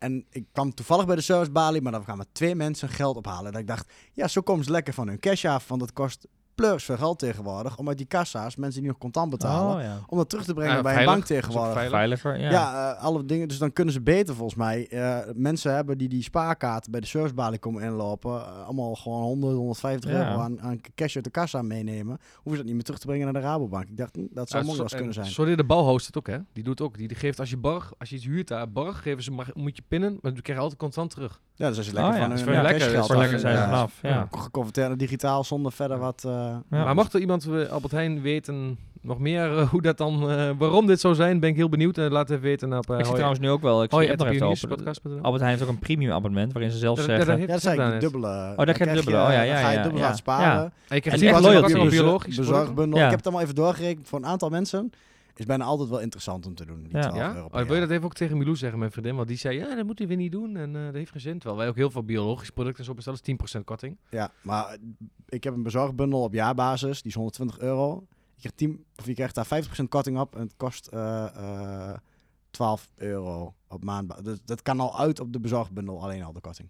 En 0.00 0.26
ik 0.30 0.44
kwam 0.52 0.74
toevallig 0.74 1.06
bij 1.06 1.16
de 1.16 1.22
servicebalie, 1.22 1.82
maar 1.82 1.92
dan 1.92 2.04
gaan 2.04 2.16
maar 2.16 2.32
twee 2.32 2.54
mensen 2.54 2.88
geld 2.88 3.16
ophalen. 3.16 3.52
Dat 3.52 3.60
ik 3.60 3.66
dacht, 3.66 3.92
ja, 4.12 4.28
zo 4.28 4.40
komen 4.40 4.64
ze 4.64 4.70
lekker 4.70 4.94
van 4.94 5.08
hun 5.08 5.18
cash 5.18 5.44
af, 5.44 5.68
want 5.68 5.80
het 5.80 5.92
kost 5.92 6.26
pleurs 6.60 6.84
veel 6.84 6.96
geld 6.96 7.18
tegenwoordig. 7.18 7.78
Om 7.78 7.88
uit 7.88 7.96
die 7.96 8.06
kassa's, 8.06 8.56
mensen 8.56 8.80
die 8.80 8.90
nog 8.90 8.98
contant 8.98 9.30
betalen, 9.30 9.76
Oh, 9.76 9.82
ja. 9.82 9.98
om 10.06 10.18
dat 10.18 10.28
terug 10.28 10.44
te 10.44 10.54
brengen 10.54 10.74
Ja, 10.76 10.82
bij 10.82 10.92
veilig. 10.94 11.12
een 11.14 11.18
bank 11.20 11.30
is 11.30 11.36
tegenwoordig. 11.36 11.72
veilig. 11.72 11.98
Veiliger, 12.20 12.38
Ja, 12.40 12.50
ja. 12.50 12.92
eh, 12.94 13.02
alle 13.02 13.24
dingen. 13.24 13.48
Dus 13.48 13.58
dan 13.58 13.72
kunnen 13.72 13.94
ze 13.94 14.00
beter 14.00 14.34
volgens 14.34 14.56
mij 14.58 14.88
eh, 14.88 15.18
mensen 15.34 15.74
hebben 15.74 15.98
die 15.98 16.08
die 16.08 16.22
spaarkaart 16.22 16.90
bij 16.90 17.00
de 17.00 17.06
servicebalie 17.06 17.58
komen 17.58 17.82
inlopen. 17.82 18.30
eh, 18.40 18.64
allemaal 18.64 18.94
gewoon 18.94 19.22
100, 19.22 19.54
150 19.56 20.10
Ja. 20.10 20.16
euro 20.28 20.40
aan, 20.40 20.60
aan 20.60 20.80
cash 20.94 21.14
uit 21.14 21.24
de 21.24 21.30
kassa 21.30 21.62
meenemen. 21.62 22.18
Hoeven 22.34 22.50
ze 22.50 22.56
dat 22.56 22.64
niet 22.64 22.74
meer 22.74 22.82
terug 22.84 23.00
te 23.00 23.06
brengen 23.06 23.24
naar 23.32 23.42
de 23.42 23.48
Rabobank. 23.48 23.88
Ik 23.88 23.96
dacht, 23.96 24.14
hm, 24.16 24.22
dat 24.30 24.48
zou 24.48 24.64
Ja, 24.66 24.72
mooi 24.74 24.88
kunnen 24.88 25.06
en 25.06 25.12
zijn. 25.14 25.26
Sorry, 25.26 25.56
de 25.56 25.64
Bauhaus 25.64 26.06
het 26.06 26.16
ook, 26.18 26.26
hè? 26.26 26.38
Die 26.52 26.64
doet 26.64 26.80
ook. 26.80 26.96
Die, 26.96 27.08
die 27.08 27.16
geeft 27.16 27.40
als 27.40 27.50
je 27.50 27.56
borg, 27.56 27.92
als 27.98 28.08
je 28.10 28.16
iets 28.16 28.24
huurt 28.24 28.48
daar, 28.48 28.70
borg, 28.70 29.02
geven 29.02 29.22
ze, 29.22 29.30
mag, 29.30 29.54
moet 29.54 29.76
je 29.76 29.82
pinnen, 29.88 30.12
maar 30.22 30.32
dan 30.32 30.42
krijg 30.42 30.58
je 30.58 30.62
altijd 30.64 30.80
contant 30.80 31.10
terug. 31.10 31.40
Ja, 31.54 31.68
dus 31.68 31.76
als 31.76 31.86
je 31.86 31.92
lekker 31.92 32.12
Oh 32.12 32.18
ja, 32.18 32.22
van 32.26 32.30
dat 32.36 32.44
hun 32.44 32.54
is 32.54 32.62
lekker, 32.62 32.80
cashgeld 32.80 33.10
is 33.10 33.16
lekker 33.16 33.38
zijn 33.38 33.58
vanaf. 33.58 33.98
Ja. 34.02 34.28
geconverteerd 34.30 34.88
naar 34.88 34.96
digitaal 34.96 35.44
zonder 35.44 35.72
verder 35.72 35.98
wat... 35.98 36.24
eh, 36.24 36.49
Ja. 36.70 36.84
Maar 36.84 36.94
mocht 36.94 37.14
er 37.14 37.20
iemand, 37.20 37.46
eh, 37.48 37.68
Albert 37.68 37.92
Heijn, 37.92 38.22
weten 38.22 38.78
nog 39.02 39.18
meer 39.18 39.58
eh, 39.58 39.68
hoe 39.68 39.82
dat 39.82 39.98
dan, 39.98 40.30
eh, 40.30 40.50
waarom 40.58 40.86
dit 40.86 41.00
zou 41.00 41.14
zijn, 41.14 41.40
ben 41.40 41.50
ik 41.50 41.56
heel 41.56 41.68
benieuwd. 41.68 41.98
en 41.98 42.10
laat 42.12 42.30
even 42.30 42.42
weten 42.42 42.78
op 42.78 42.90
uh, 42.90 42.98
Ik 42.98 43.04
zie 43.04 43.14
trouwens 43.14 43.40
nu 43.40 43.50
ook 43.50 43.62
wel, 43.62 43.82
ik 43.82 43.88
zie 43.90 43.98
Hoi, 43.98 44.10
het 44.10 44.18
nog 44.18 44.28
even 44.28 44.46
open. 44.46 45.22
Albert 45.22 45.42
Heijn 45.42 45.56
heeft 45.56 45.62
ook 45.62 45.68
een 45.74 45.78
premium 45.78 46.12
abonnement, 46.12 46.52
waarin 46.52 46.70
ze 46.70 46.80
Dat- 46.80 46.96
dat 46.96 47.04
zeggen... 47.04 47.26
heeft- 47.26 47.40
Ja, 47.40 47.46
dat 47.46 47.56
is 47.56 47.64
eigenlijk 47.64 47.74
gedaan 47.74 47.86
de 47.86 47.92
net. 47.92 48.12
dubbele... 48.12 48.50
Oh, 48.50 48.66
daar 48.66 48.74
krijg 48.74 48.90
je 48.90 48.96
dubbele. 48.96 49.16
Oh, 49.16 49.32
ja, 49.32 49.42
ja, 49.42 49.56
ga 49.60 49.70
je 49.70 49.76
ja, 49.76 49.82
dubbel 49.82 50.04
aan 50.04 50.16
sparen. 50.16 50.72
En 50.88 51.00
krijgt 51.00 51.22
echt 51.22 51.40
loyalty. 51.40 52.36
Bezorgbundel. 52.36 52.98
Ik 52.98 53.04
heb 53.04 53.14
het 53.16 53.24
allemaal 53.24 53.42
even 53.42 53.54
doorgerekend 53.54 54.08
voor 54.08 54.18
een 54.18 54.26
aantal 54.26 54.48
mensen. 54.48 54.92
Is 55.34 55.44
bijna 55.46 55.64
altijd 55.64 55.88
wel 55.88 56.00
interessant 56.00 56.46
om 56.46 56.54
te 56.54 56.64
doen. 56.66 56.82
Die 56.82 56.92
Ja. 56.96 57.00
12 57.00 57.16
Ja? 57.16 57.34
euro 57.34 57.46
Oh, 57.46 57.52
wil 57.62 57.74
je 57.74 57.80
dat 57.80 57.90
even 57.90 58.04
ook 58.04 58.14
tegen 58.14 58.38
Milou 58.38 58.56
zeggen, 58.56 58.78
mijn 58.78 58.90
vriendin? 58.90 59.16
Want 59.16 59.28
die 59.28 59.36
zei, 59.36 59.58
ja, 59.58 59.74
dat 59.74 59.86
moeten 59.86 60.04
we 60.08 60.14
weer 60.14 60.22
niet 60.22 60.32
doen 60.32 60.56
en 60.56 60.76
eh, 60.76 60.84
dat 60.84 60.94
heeft 60.94 61.10
geen 61.10 61.20
zin. 61.20 61.38
Terwijl 61.38 61.56
wij 61.60 61.68
ook 61.68 61.76
heel 61.76 61.90
veel 61.90 62.04
biologische 62.04 62.52
producten 62.52 62.84
zo 62.84 62.94
bestellen, 62.94 63.18
is 63.22 63.56
10% 63.58 63.64
korting. 63.64 63.98
Ja, 64.10 64.32
maar 64.42 64.76
ik 65.28 65.44
heb 65.44 65.54
een 65.54 65.62
bezorgbundel 65.62 66.22
op 66.22 66.32
jaarbasis. 66.32 66.96
Die 67.02 67.10
is 67.10 67.14
120 67.16 67.58
euro. 67.58 68.06
Je 68.34 68.38
krijgt, 68.40 68.56
10, 68.56 68.84
of 68.96 69.06
je 69.06 69.14
krijgt 69.14 69.34
daar 69.34 69.46
50% 69.46 69.88
korting 69.88 70.18
op. 70.18 70.34
En 70.36 70.40
het 70.42 70.54
kost 70.56 70.86
eh, 70.86 71.26
eh, 71.90 71.96
12 72.50 72.88
euro 72.96 73.54
op 73.68 73.84
maand. 73.84 74.24
Dus 74.24 74.38
dat 74.44 74.62
kan 74.62 74.80
al 74.80 74.98
uit 74.98 75.20
op 75.20 75.32
de 75.32 75.40
bezorgbundel, 75.40 76.02
alleen 76.02 76.22
al 76.22 76.32
de 76.32 76.40
korting. 76.40 76.68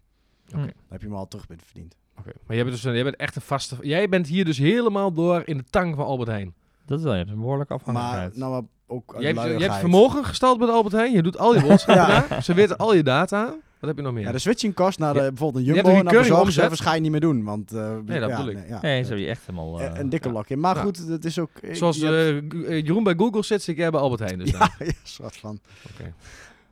Hm. 0.50 0.56
Dan 0.56 0.70
heb 0.88 1.00
je 1.00 1.06
hem 1.06 1.16
al 1.16 1.28
terug 1.28 1.46
verdiend. 1.64 1.96
Oké. 2.18 2.30
Maar 2.46 2.56
jij 2.56 2.64
bent, 2.64 2.76
dus, 2.76 2.84
een- 2.84 2.94
jij 2.94 3.02
bent 3.04 3.16
echt 3.16 3.36
een 3.36 3.42
vaste... 3.42 3.76
Jij 3.82 4.08
bent 4.08 4.26
hier 4.26 4.44
dus 4.44 4.58
helemaal 4.58 5.12
door 5.12 5.42
in 5.44 5.56
de 5.56 5.64
tang 5.64 5.94
van 5.96 6.04
Albert 6.04 6.28
Heijn. 6.28 6.54
Dat 6.91 6.99
is 6.99 7.05
wel 7.05 7.14
een 7.14 7.26
behoorlijke 7.34 7.72
Maar 7.72 7.82
afhankelijkheid. 7.82 8.36
nou, 8.36 8.53
maar 8.53 8.62
ook 8.86 9.14
uit 9.14 9.22
Jij 9.22 9.32
hebt, 9.32 9.47
jij 9.59 9.66
hebt 9.68 9.80
vermogen 9.80 10.24
gestald 10.24 10.59
bij 10.59 10.66
de 10.66 10.72
Albert 10.72 10.95
Heijn. 10.95 11.12
Je 11.12 11.22
doet 11.22 11.38
al 11.38 11.55
je 11.55 11.61
boodschappen 11.66 12.14
Ja. 12.14 12.26
daar. 12.28 12.43
Ze 12.43 12.55
weten 12.55 12.76
al 12.76 12.95
je 12.95 13.03
data. 13.03 13.45
Wat 13.80 13.88
heb 13.88 13.97
je 13.97 14.03
nog 14.03 14.12
meer? 14.12 14.22
Ja, 14.22 14.32
de 14.32 14.38
switching 14.38 14.74
kost 14.74 14.99
naar 14.99 15.12
de, 15.14 15.20
Ja. 15.20 15.28
bijvoorbeeld 15.28 15.64
Je 15.64 15.70
een 15.70 15.76
hebt 15.76 15.86
Jumbo 15.88 16.09
een 16.09 16.14
naar 16.14 16.22
bezorgservice 16.22 16.82
ga 16.82 16.95
je 16.95 17.01
niet 17.01 17.11
meer 17.11 17.20
doen. 17.20 17.45
Want, 17.45 17.72
eh, 17.72 17.91
Nee, 18.05 18.20
dat 18.20 18.28
ja, 18.28 18.36
bedoel 18.36 18.51
ik. 18.51 18.57
nee, 18.59 18.68
ja. 18.68 18.80
nee, 18.80 18.93
ze 18.93 18.99
hebben 19.01 19.16
die 19.16 19.28
echt 19.28 19.47
helemaal... 19.47 19.80
Eh, 19.80 19.86
eh, 19.86 19.99
een 19.99 20.09
dikke 20.09 20.28
ja. 20.28 20.34
lokje. 20.34 20.57
Maar 20.57 20.76
Ja. 20.76 20.82
goed, 20.82 20.97
het 21.09 21.24
is 21.24 21.38
ook... 21.38 21.51
ik- 21.61 21.76
Zoals 21.76 21.97
je 21.97 22.07
hebt- 22.07 22.55
eh, 22.55 22.76
eh, 22.78 22.84
Jeroen 22.84 23.03
bij 23.05 23.14
Google 23.16 23.43
zit, 23.43 23.62
zit 23.62 23.76
jij 23.76 23.91
bij 23.91 24.01
Albert 24.01 24.20
Heijn 24.20 24.38
dus 24.38 24.51
ja, 24.59 24.59
dan. 24.59 24.68
ja, 24.78 24.93
soort 25.03 25.36
van. 25.36 25.59
Oké. 25.93 26.12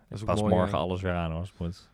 Dat 0.08 0.16
is 0.18 0.20
ook 0.20 0.26
pas 0.26 0.40
mooi, 0.40 0.54
morgen 0.54 0.72
eh. 0.74 0.80
alles 0.80 1.02
weer 1.02 1.12
aan 1.14 1.32
als 1.32 1.48
het 1.48 1.58
moet. 1.58 1.88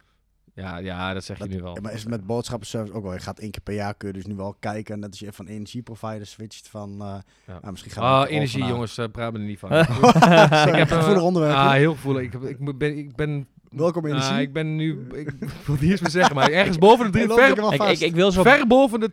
Ja, 0.54 0.76
ja, 0.78 1.12
dat 1.14 1.24
zeg 1.24 1.38
je 1.38 1.44
nu 1.44 1.60
wel. 1.62 1.76
Maar 1.82 1.92
is 1.92 2.00
het 2.00 2.10
met 2.10 2.26
boodschappenservice 2.26 2.92
ook 2.94 3.02
wel. 3.02 3.12
Je 3.12 3.18
gaat 3.18 3.38
één 3.38 3.50
keer 3.50 3.62
per 3.62 3.74
jaar 3.74 3.94
kun 3.94 4.08
je 4.08 4.14
dus 4.14 4.26
nu 4.26 4.34
wel 4.34 4.56
kijken. 4.60 4.98
Net 4.98 5.10
als 5.10 5.18
je 5.18 5.32
van 5.32 5.46
energieprovider 5.46 6.26
switcht 6.26 6.68
van... 6.68 6.90
eh 6.90 7.06
Ja. 7.46 7.58
nou, 7.60 7.70
misschien 7.70 7.92
gaan 7.92 8.02
we 8.02 8.08
Ah, 8.08 8.20
ook 8.20 8.28
energie, 8.28 8.60
naar- 8.60 8.68
jongens, 8.68 8.98
eh 8.98 9.04
praten 9.12 9.32
we 9.34 9.38
er 9.38 9.44
niet 9.44 9.58
van. 9.58 9.68
Sorry, 9.70 10.68
Ik 10.68 10.74
heb, 10.74 10.90
eh, 10.90 10.96
gevoelig 10.98 11.22
onderwerp. 11.22 11.54
Ah, 11.54 11.72
heel 11.72 11.92
gevoelig. 11.94 12.22
Ik, 12.22 12.32
heb, 12.32 12.42
ik, 12.44 12.78
ben, 12.78 12.98
ik 12.98 13.14
ben... 13.16 13.46
Welkom 13.68 14.06
energie. 14.06 14.32
Ah, 14.34 14.40
ik 14.40 14.52
ben 14.52 14.76
nu... 14.76 15.06
Ik 15.14 15.30
wil 15.66 15.76
niet 15.80 15.90
eens 15.90 16.00
meer 16.00 16.10
zeggen, 16.10 16.34
maar 16.34 16.50
ergens 16.50 16.78
boven 16.78 17.04
de 17.04 17.10
drie... 17.12 17.28
Ver, 17.28 17.58
er 17.58 17.72
Ik, 17.74 17.82
ik, 17.82 18.00
ik 18.00 18.14
wil 18.14 18.30
zo... 18.32 18.42
ver 18.42 18.66
boven 18.66 19.00
de 19.00 19.12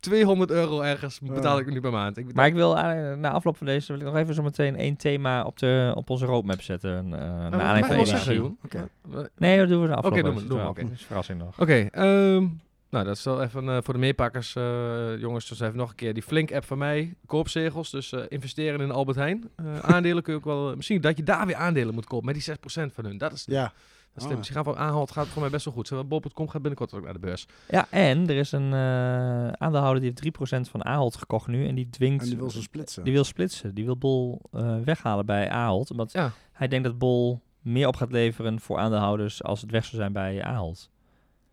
200 0.00 0.50
euro 0.50 0.80
ergens 0.80 1.20
betaal 1.20 1.58
ik 1.58 1.66
nu 1.70 1.80
per 1.80 1.90
maand. 1.90 2.16
Ik, 2.16 2.34
Maar 2.34 2.46
ik 2.46 2.54
wil 2.54 2.76
eh, 2.78 3.14
na 3.16 3.30
afloop 3.30 3.56
van 3.56 3.66
deze 3.66 3.92
wil 3.92 4.00
ik 4.00 4.06
nog 4.06 4.16
even 4.16 4.34
zo 4.34 4.42
meteen 4.42 4.76
één 4.76 4.96
thema 4.96 5.42
op, 5.44 5.58
de, 5.58 5.92
op 5.94 6.10
onze 6.10 6.26
roadmap 6.26 6.62
zetten. 6.62 7.04
Uh, 7.04 7.10
naar 7.10 7.20
Ah, 7.52 7.60
aanleiding 7.60 7.86
mag 8.12 8.24
van. 8.24 8.58
Oké, 8.64 8.88
Nee, 9.36 9.58
dat 9.58 9.68
doen 9.68 9.82
we 9.82 9.88
na 9.88 9.94
afloop. 9.94 10.12
Oké, 10.12 10.22
doen 10.22 10.30
we, 10.30 10.34
Dat 10.34 10.42
is 10.42 10.48
doen 10.48 10.58
we, 10.62 10.68
oké. 10.68 10.82
dat 10.82 10.90
is 10.92 11.00
een 11.00 11.06
verrassing 11.06 11.38
nog. 11.38 11.60
Oké, 11.60 11.88
ehm, 11.90 12.46
nou 12.90 13.04
dat 13.04 13.16
is 13.16 13.24
wel 13.24 13.42
even 13.42 13.68
eh, 13.68 13.78
voor 13.82 13.94
de 13.94 14.00
meepakkers, 14.00 14.56
eh, 14.56 15.18
jongens. 15.18 15.48
Dus 15.48 15.60
even 15.60 15.76
nog 15.76 15.88
een 15.90 15.94
keer 15.96 16.14
die 16.14 16.22
Flink-app 16.22 16.64
van 16.64 16.78
mij, 16.78 17.14
koopzegels. 17.26 17.90
Dus 17.90 18.12
eh, 18.12 18.20
investeren 18.28 18.80
in 18.80 18.90
Albert 18.90 19.16
Heijn. 19.16 19.50
Eh, 19.56 19.78
aandelen 19.78 20.22
kun 20.22 20.32
je 20.32 20.38
ook 20.38 20.44
wel, 20.44 20.76
misschien 20.76 21.00
dat 21.00 21.16
je 21.16 21.22
daar 21.22 21.46
weer 21.46 21.56
aandelen 21.56 21.94
moet 21.94 22.06
kopen 22.06 22.26
met 22.26 22.34
die 22.34 22.42
6% 22.42 22.92
van 22.94 23.04
hun. 23.04 23.18
Dat 23.18 23.32
is, 23.32 23.44
Ja. 23.46 23.72
Slim. 24.20 24.30
Oh. 24.32 24.36
Misschien 24.36 24.64
gaan 24.64 24.72
we 24.72 24.78
aanhoud, 24.78 25.10
gaat 25.10 25.26
voor 25.26 25.40
mij 25.42 25.50
best 25.50 25.64
wel 25.64 25.74
goed. 25.74 25.86
Zo, 25.88 26.04
Bol.com 26.04 26.48
gaat 26.48 26.62
binnenkort 26.62 26.94
ook 26.94 27.04
naar 27.04 27.12
de 27.12 27.18
beurs. 27.18 27.46
Ja, 27.68 27.86
en 27.90 28.28
er 28.28 28.36
is 28.36 28.52
een 28.52 28.72
eh, 28.72 29.48
aandeelhouder 29.48 30.02
die 30.02 30.12
heeft 30.14 30.66
3% 30.66 30.70
van 30.70 30.84
Ahold 30.84 31.16
gekocht 31.16 31.46
nu. 31.46 31.68
En 31.68 31.74
die 31.74 31.90
dwingt... 31.90 32.22
En 32.22 32.28
die 32.28 32.38
wil 32.38 32.50
ze 32.50 32.62
splitsen. 32.62 33.04
Die 33.04 33.12
wil 33.12 33.24
splitsen. 33.24 33.74
Die 33.74 33.84
wil 33.84 33.96
Bol 33.96 34.40
eh, 34.52 34.76
weghalen 34.84 35.26
bij 35.26 35.50
Ahold. 35.50 35.90
Omdat 35.90 36.12
Ja. 36.12 36.30
hij 36.52 36.68
denkt 36.68 36.84
dat 36.84 36.98
Bol 36.98 37.40
meer 37.60 37.86
op 37.86 37.96
gaat 37.96 38.12
leveren 38.12 38.60
voor 38.60 38.78
aandeelhouders 38.78 39.42
als 39.42 39.60
het 39.60 39.70
weg 39.70 39.84
zou 39.84 39.96
zijn 39.96 40.12
bij 40.12 40.42
Ahold. 40.44 40.90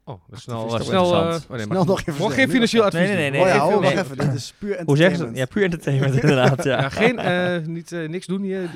Oh, 0.05 0.22
dat 0.28 0.38
is 0.38 0.43
snel. 0.43 0.66
is 0.66 0.74
eh, 0.74 0.80
snel, 0.80 1.03
interessant. 1.03 1.43
oh 1.49 1.55
nee, 1.57 1.66
Snel 1.66 1.84
nog 1.84 1.99
even 1.99 2.14
Gewoon 2.14 2.32
geen 2.32 2.49
financieel 2.49 2.84
advies. 2.84 3.07
Nee, 3.07 3.16
nee, 3.16 3.30
nee, 3.32 3.41
oh 3.41 3.47
ja, 3.47 3.66
nee, 3.80 3.93
oh, 3.93 3.99
even. 3.99 4.18
Dit 4.18 4.34
is 4.34 4.53
puur 4.59 4.82
Hoe 4.86 4.97
zeggen 4.97 5.18
ze? 5.18 5.24
entertainment. 5.26 5.38
Ja, 5.38 5.45
puur 5.45 5.64
entertainment 5.64 6.14
inderdaad. 6.22 6.64
Ja. 6.64 6.82
Ja, 6.82 6.89
geen, 6.89 7.20
eh, 7.20 7.66
niet, 7.68 7.91
eh, 7.91 8.09
niks 8.09 8.26
doen 8.26 8.41
hier. 8.41 8.70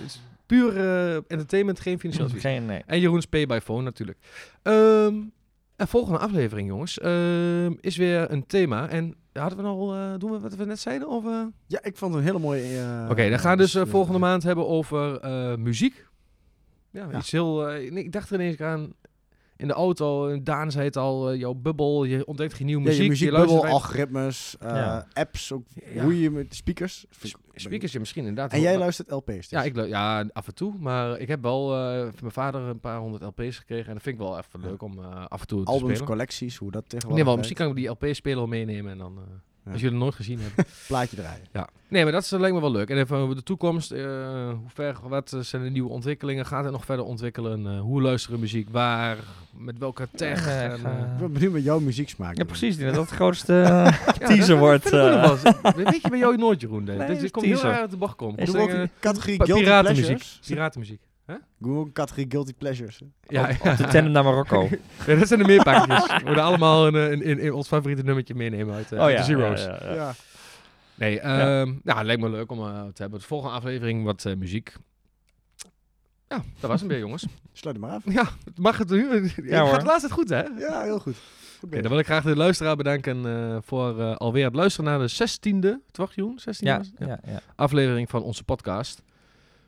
Puur 0.47 0.77
eh, 0.77 1.15
entertainment, 1.15 1.79
geen 1.79 1.99
financieel 1.99 2.27
advies. 2.27 2.41
Geen, 2.41 2.65
nee. 2.65 2.81
En 2.85 2.99
Jeroen's 2.99 3.25
Pay 3.25 3.45
by 3.45 3.59
Phone 3.63 3.81
natuurlijk. 3.83 4.17
Ehm 4.61 5.15
en 5.75 5.87
volgende 5.87 6.19
aflevering, 6.19 6.67
jongens, 6.67 6.99
ehm, 6.99 7.73
is 7.81 7.97
weer 7.97 8.31
een 8.31 8.45
thema. 8.45 8.89
En 8.89 9.15
hadden 9.33 9.57
we 9.57 9.63
al, 9.63 9.93
eh, 9.93 10.13
doen 10.17 10.31
we 10.31 10.39
wat 10.39 10.55
we 10.55 10.65
net 10.65 10.79
zeiden? 10.79 11.07
Of, 11.09 11.25
eh? 11.25 11.41
Ja, 11.67 11.83
ik 11.83 11.97
vond 11.97 12.13
het 12.13 12.21
een 12.21 12.27
hele 12.27 12.39
mooie... 12.39 12.77
eh, 12.79 13.07
Oké, 13.09 13.29
dan 13.29 13.39
gaan 13.39 13.57
we 13.57 13.63
dus 13.63 13.77
volgende 13.89 14.19
maand 14.19 14.43
hebben 14.43 14.67
over 14.67 15.19
eh, 15.19 15.55
muziek. 15.55 16.05
Ja, 16.91 17.07
Ja. 17.11 17.17
iets 17.17 17.31
heel... 17.31 17.67
eh, 17.67 17.91
nee, 17.91 18.03
ik 18.03 18.11
dacht 18.11 18.29
er 18.29 18.35
ineens 18.35 18.61
aan 18.61 18.93
in 19.57 19.67
de 19.67 19.73
auto. 19.73 20.41
Daan 20.43 20.71
zei 20.71 20.85
het 20.85 20.97
al, 20.97 21.29
eh, 21.31 21.39
jouw 21.39 21.53
bubbel. 21.53 22.03
Je 22.03 22.25
ontdekt 22.25 22.53
geen 22.53 22.65
nieuwe 22.65 22.81
Ja, 22.81 22.87
muziek. 22.87 23.03
je 23.03 23.09
muziekbubbel, 23.09 23.65
algoritmes, 23.65 24.55
eh, 24.59 24.69
Ja. 24.69 25.07
apps, 25.13 25.51
ook 25.51 25.63
Ja. 25.93 26.03
hoe 26.03 26.21
je 26.21 26.31
met 26.31 26.55
speakers. 26.55 27.05
Speakers, 27.53 27.91
ja, 27.91 27.99
misschien 27.99 28.25
inderdaad. 28.25 28.53
En 28.53 28.61
jij 28.61 28.71
maar- 28.71 28.79
luistert 28.79 29.11
LP's 29.11 29.33
dus. 29.35 29.49
Ja, 29.49 29.63
ik, 29.63 29.75
lu- 29.75 29.87
ja, 29.87 30.29
af 30.33 30.47
en 30.47 30.53
toe. 30.55 30.73
Maar 30.79 31.19
ik 31.19 31.27
heb 31.27 31.41
wel 31.41 31.75
eh, 31.75 31.99
van 32.01 32.11
mijn 32.21 32.31
vader 32.31 32.61
een 32.61 32.79
paar 32.79 32.99
honderd 32.99 33.23
LP's 33.23 33.57
gekregen. 33.57 33.87
En 33.87 33.93
dat 33.93 34.03
vind 34.03 34.15
ik 34.15 34.21
wel 34.21 34.37
even 34.37 34.59
Ja. 34.61 34.67
leuk 34.67 34.81
om 34.81 34.99
eh, 34.99 35.25
af 35.27 35.41
en 35.41 35.47
toe 35.47 35.63
te 35.63 35.69
Albums, 35.71 35.89
spelen. 35.91 36.07
collecties, 36.07 36.57
hoe 36.57 36.71
dat 36.71 36.81
tegenwoordig 36.83 37.15
Nee, 37.17 37.25
wel, 37.25 37.35
misschien 37.35 37.57
kan 37.57 37.69
ik 37.69 37.75
die 37.75 37.87
LP-speler 37.89 38.37
wel 38.37 38.47
meenemen 38.47 38.91
en 38.91 38.97
dan... 38.97 39.19
eh, 39.67 39.73
Ja. 39.73 39.73
Als 39.73 39.81
jullie 39.81 39.95
het 39.95 40.03
nooit 40.03 40.15
gezien 40.15 40.39
hebben. 40.41 40.65
Plaatje 40.87 41.15
draaien. 41.15 41.45
ja. 41.53 41.69
Nee, 41.89 42.03
maar 42.03 42.11
dat 42.11 42.23
is, 42.23 42.29
lijkt 42.29 42.55
me 42.55 42.61
wel 42.61 42.71
leuk. 42.71 42.89
En 42.89 42.97
even 42.97 43.17
over 43.17 43.35
de 43.35 43.43
toekomst. 43.43 43.91
eh, 43.91 44.03
hoe 44.49 44.69
ver, 44.73 44.95
wat 45.03 45.33
eh, 45.33 45.39
zijn 45.39 45.63
de 45.63 45.69
nieuwe 45.69 45.89
ontwikkelingen? 45.89 46.45
Gaat 46.45 46.63
het 46.63 46.71
nog 46.73 46.85
verder 46.85 47.05
ontwikkelen? 47.05 47.67
Eh, 47.67 47.79
hoe 47.79 48.01
luisteren 48.01 48.39
muziek? 48.39 48.67
Waar? 48.71 49.17
Met 49.57 49.77
welke 49.77 50.07
tech? 50.15 50.45
Ja, 50.45 50.61
en, 50.61 50.71
eh, 50.85 50.91
eh, 50.91 51.11
Ik 51.11 51.17
ben 51.19 51.31
benieuwd 51.33 51.51
met 51.53 51.63
jouw 51.63 51.79
muzieksmaak. 51.79 52.37
Ja, 52.37 52.43
precies. 52.43 52.77
Dat 52.77 52.95
het 53.05 53.09
grootste 53.09 53.61
eh, 53.61 53.69
ja, 54.19 54.27
teaser 54.27 54.57
wordt. 54.57 54.91
eh. 54.91 55.31
Weet 55.75 56.01
je 56.01 56.09
bij 56.09 56.19
jou 56.19 56.37
nooit, 56.37 56.61
Jeroen? 56.61 56.83
Nee, 56.83 57.29
komt 57.31 57.45
heel 57.45 57.63
erg 57.63 57.77
uit 57.79 57.91
de 57.91 57.97
bocht 57.97 58.15
komen. 58.15 58.37
Is 58.39 58.45
Doe 58.45 58.55
Doen 58.55 58.63
ook 58.65 58.71
we 58.71 58.77
een 58.77 58.89
categorie 58.99 59.43
piratenmuziek. 59.43 60.23
Piratenmuziek. 60.47 61.01
Ook 61.61 61.85
een 61.85 61.91
categorie 61.93 62.25
Guilty 62.29 62.53
Pleasures. 62.53 63.01
Ja, 63.27 63.49
Op 63.49 63.77
de 63.77 63.83
tandem 63.83 64.11
naar 64.11 64.23
Marokko. 64.23 64.69
ja, 65.07 65.15
dat 65.15 65.27
zijn 65.27 65.39
de 65.39 65.45
meerpakjes. 65.45 66.07
We 66.07 66.21
moeten 66.25 66.43
allemaal 66.43 66.87
een, 66.87 66.95
een, 66.95 67.29
een, 67.29 67.45
een 67.45 67.53
ons 67.53 67.67
favoriete 67.67 68.03
nummertje 68.03 68.35
meenemen 68.35 68.75
uit, 68.75 68.91
eh, 68.91 69.03
oh 69.03 69.09
ja. 69.09 69.17
de 69.17 69.23
Zero's. 69.23 69.63
ja, 69.63 69.79
ja, 69.81 69.89
ja. 69.89 69.95
Ja. 69.95 70.13
Nee, 70.95 71.19
ehm 71.19 71.73
nou, 71.83 71.97
het 71.97 72.05
lijkt 72.05 72.21
me 72.21 72.29
leuk 72.29 72.51
om 72.51 72.59
eh, 72.59 72.83
te 72.93 73.01
hebben. 73.01 73.19
De 73.19 73.25
volgende 73.25 73.55
aflevering 73.55 74.03
wat 74.03 74.25
eh, 74.25 74.35
muziek. 74.35 74.73
Ja, 76.27 76.43
dat 76.59 76.69
was 76.69 76.79
hem 76.79 76.89
weer, 76.89 76.99
jongens. 76.99 77.25
Sluit 77.53 77.75
hem 77.77 77.85
maar 77.85 77.95
af. 77.95 78.03
Ja, 78.13 78.27
het 78.45 78.57
mag 78.57 78.77
het 78.77 78.89
nu. 78.89 79.31
Ja, 79.43 79.65
gaat 79.71 79.83
laatst 79.83 80.03
het 80.03 80.11
goed, 80.11 80.29
hè? 80.29 80.41
Ja, 80.41 80.81
heel 80.81 80.99
goed. 80.99 81.15
Dan 81.61 81.89
wil 81.89 81.99
ik 81.99 82.05
graag 82.05 82.23
de 82.23 82.35
luisteraar 82.35 82.75
bedanken 82.75 83.25
eh, 83.25 83.57
voor 83.61 83.99
eh, 83.99 84.15
alweer 84.15 84.45
het 84.45 84.55
luisteren 84.55 84.91
naar 84.91 85.07
de 85.07 85.11
16e, 85.11 85.91
toch 85.91 86.13
Joen? 86.13 86.39
16e 86.39 86.43
Ja, 86.57 86.81
ja, 86.97 87.19
ja. 87.25 87.41
aflevering 87.55 88.09
van 88.09 88.23
onze 88.23 88.43
podcast. 88.43 89.01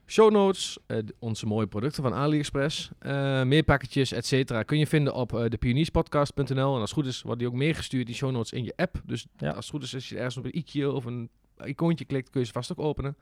Show 0.09 0.31
notes, 0.31 0.77
eh, 0.87 0.97
onze 1.19 1.45
mooie 1.45 1.67
producten 1.67 2.03
van 2.03 2.13
AliExpress, 2.13 2.89
eh 2.99 3.43
meer 3.43 3.63
pakketjes, 3.63 4.11
et 4.11 4.25
cetera, 4.25 4.63
kun 4.63 4.77
je 4.77 4.87
vinden 4.87 5.13
op 5.13 5.33
uh, 5.33 5.45
depionierspodcast.nl. 5.47 6.73
En 6.75 6.81
als 6.81 6.89
het 6.89 6.91
goed 6.91 7.05
is, 7.05 7.21
worden 7.21 7.37
die 7.39 7.47
ook 7.47 7.53
meegestuurd, 7.53 8.05
die 8.05 8.15
show 8.15 8.31
notes, 8.31 8.51
in 8.51 8.63
je 8.63 8.73
app. 8.75 9.01
Dus 9.05 9.25
Ja. 9.37 9.47
als 9.47 9.55
het 9.65 9.69
goed 9.75 9.83
is, 9.83 9.93
als 9.93 10.09
je 10.09 10.15
ergens 10.17 10.37
op 10.37 10.45
een 10.45 10.57
i'tje 10.57 10.91
of 10.91 11.05
een 11.05 11.29
icoontje 11.63 12.05
klikt, 12.05 12.29
kun 12.29 12.39
je 12.39 12.45
ze 12.45 12.51
vast 12.53 12.71
ook 12.71 12.79
openen. 12.79 13.17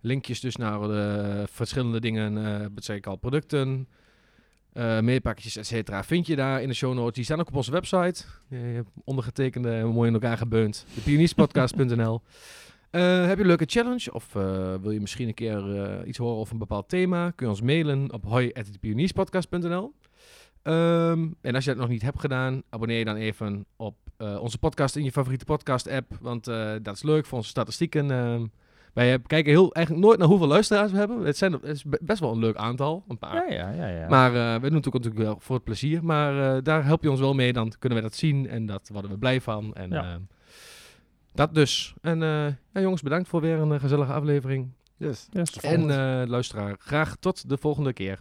Linkjes 0.00 0.40
dus 0.40 0.56
naar 0.56 0.80
de 0.80 1.44
verschillende 1.50 2.00
dingen, 2.00 2.44
eh 2.46 2.66
wat 2.74 2.84
zei 2.84 2.98
ik 2.98 3.06
al, 3.06 3.16
producten, 3.16 3.88
eh 4.72 5.00
meerpakketjes, 5.00 5.56
et 5.56 5.66
cetera, 5.66 6.04
vind 6.04 6.26
je 6.26 6.36
daar 6.36 6.62
in 6.62 6.68
de 6.68 6.74
show 6.74 6.94
notes. 6.94 7.14
Die 7.14 7.24
staan 7.24 7.40
ook 7.40 7.48
op 7.48 7.56
onze 7.56 7.70
website. 7.70 8.24
Eh, 8.48 8.58
ondergetekende, 9.04 9.70
en 9.70 9.86
mooi 9.86 10.08
in 10.08 10.14
elkaar 10.14 10.36
gebeund. 10.38 10.86
Depionierspodcast.nl. 10.94 12.22
Eh, 12.92 13.26
heb 13.26 13.36
je 13.36 13.40
een 13.42 13.46
leuke 13.48 13.64
challenge 13.68 14.12
of 14.12 14.34
eh, 14.34 14.74
wil 14.82 14.90
je 14.90 15.00
misschien 15.00 15.28
een 15.28 15.34
keer 15.34 15.82
eh, 15.82 16.08
iets 16.08 16.18
horen 16.18 16.36
over 16.36 16.52
een 16.52 16.58
bepaald 16.58 16.88
thema? 16.88 17.30
Kun 17.30 17.46
je 17.46 17.52
ons 17.52 17.62
mailen 17.62 18.12
op 18.12 18.24
hoi.pionierspodcast.nl 18.24 19.94
Ehm 20.62 21.26
En 21.40 21.54
als 21.54 21.64
je 21.64 21.70
dat 21.70 21.78
nog 21.80 21.88
niet 21.88 22.02
hebt 22.02 22.20
gedaan, 22.20 22.62
abonneer 22.68 22.98
je 22.98 23.04
dan 23.04 23.16
even 23.16 23.66
op 23.76 23.96
onze 24.40 24.58
podcast 24.58 24.96
in 24.96 25.04
je 25.04 25.12
favoriete 25.12 25.44
podcast-app. 25.44 26.12
Want 26.20 26.44
dat 26.82 26.94
is 26.94 27.02
leuk 27.02 27.26
voor 27.26 27.38
onze 27.38 27.50
statistieken. 27.50 28.10
ehm. 28.10 28.46
wij 28.94 29.18
kijken 29.26 29.52
heel, 29.52 29.72
eigenlijk 29.72 30.06
nooit 30.06 30.18
naar 30.18 30.28
hoeveel 30.28 30.46
luisteraars 30.46 30.92
we 30.92 30.98
hebben. 30.98 31.24
Het, 31.24 31.36
zijn, 31.36 31.52
het 31.52 31.64
is 31.64 31.84
be- 31.84 31.98
best 32.02 32.20
wel 32.20 32.32
een 32.32 32.38
leuk 32.38 32.56
aantal. 32.56 33.04
Een 33.08 33.18
paar. 33.18 33.52
Ja, 33.52 33.70
ja, 33.70 33.86
ja. 33.88 34.08
Maar 34.08 34.32
we 34.60 34.68
doen 34.68 34.76
het 34.76 34.86
ook 34.86 34.92
natuurlijk 34.92 35.22
wel 35.22 35.36
voor 35.40 35.54
het 35.54 35.64
plezier. 35.64 36.04
Maar 36.04 36.62
daar 36.62 36.84
help 36.84 37.02
je 37.02 37.10
ons 37.10 37.20
wel 37.20 37.34
mee. 37.34 37.52
Dan 37.52 37.72
kunnen 37.78 37.98
we 37.98 38.04
dat 38.04 38.14
zien. 38.14 38.48
En 38.48 38.66
dat 38.66 38.88
worden 38.92 39.10
we 39.10 39.18
blij 39.18 39.40
van. 39.40 39.74
En 39.74 39.90
Ja. 39.90 40.02
ehm, 40.12 40.20
dat 41.34 41.54
dus. 41.54 41.94
En 42.00 42.22
eh, 42.22 42.46
ja, 42.72 42.80
jongens, 42.80 43.02
bedankt 43.02 43.28
voor 43.28 43.40
weer 43.40 43.58
een 43.58 43.72
eh, 43.72 43.80
gezellige 43.80 44.12
aflevering. 44.12 44.72
Yes. 44.96 45.28
Yes. 45.30 45.60
En 45.60 45.90
eh, 45.90 46.28
luisteraar, 46.28 46.76
graag 46.78 47.16
tot 47.16 47.48
de 47.48 47.56
volgende 47.56 47.92
keer. 47.92 48.20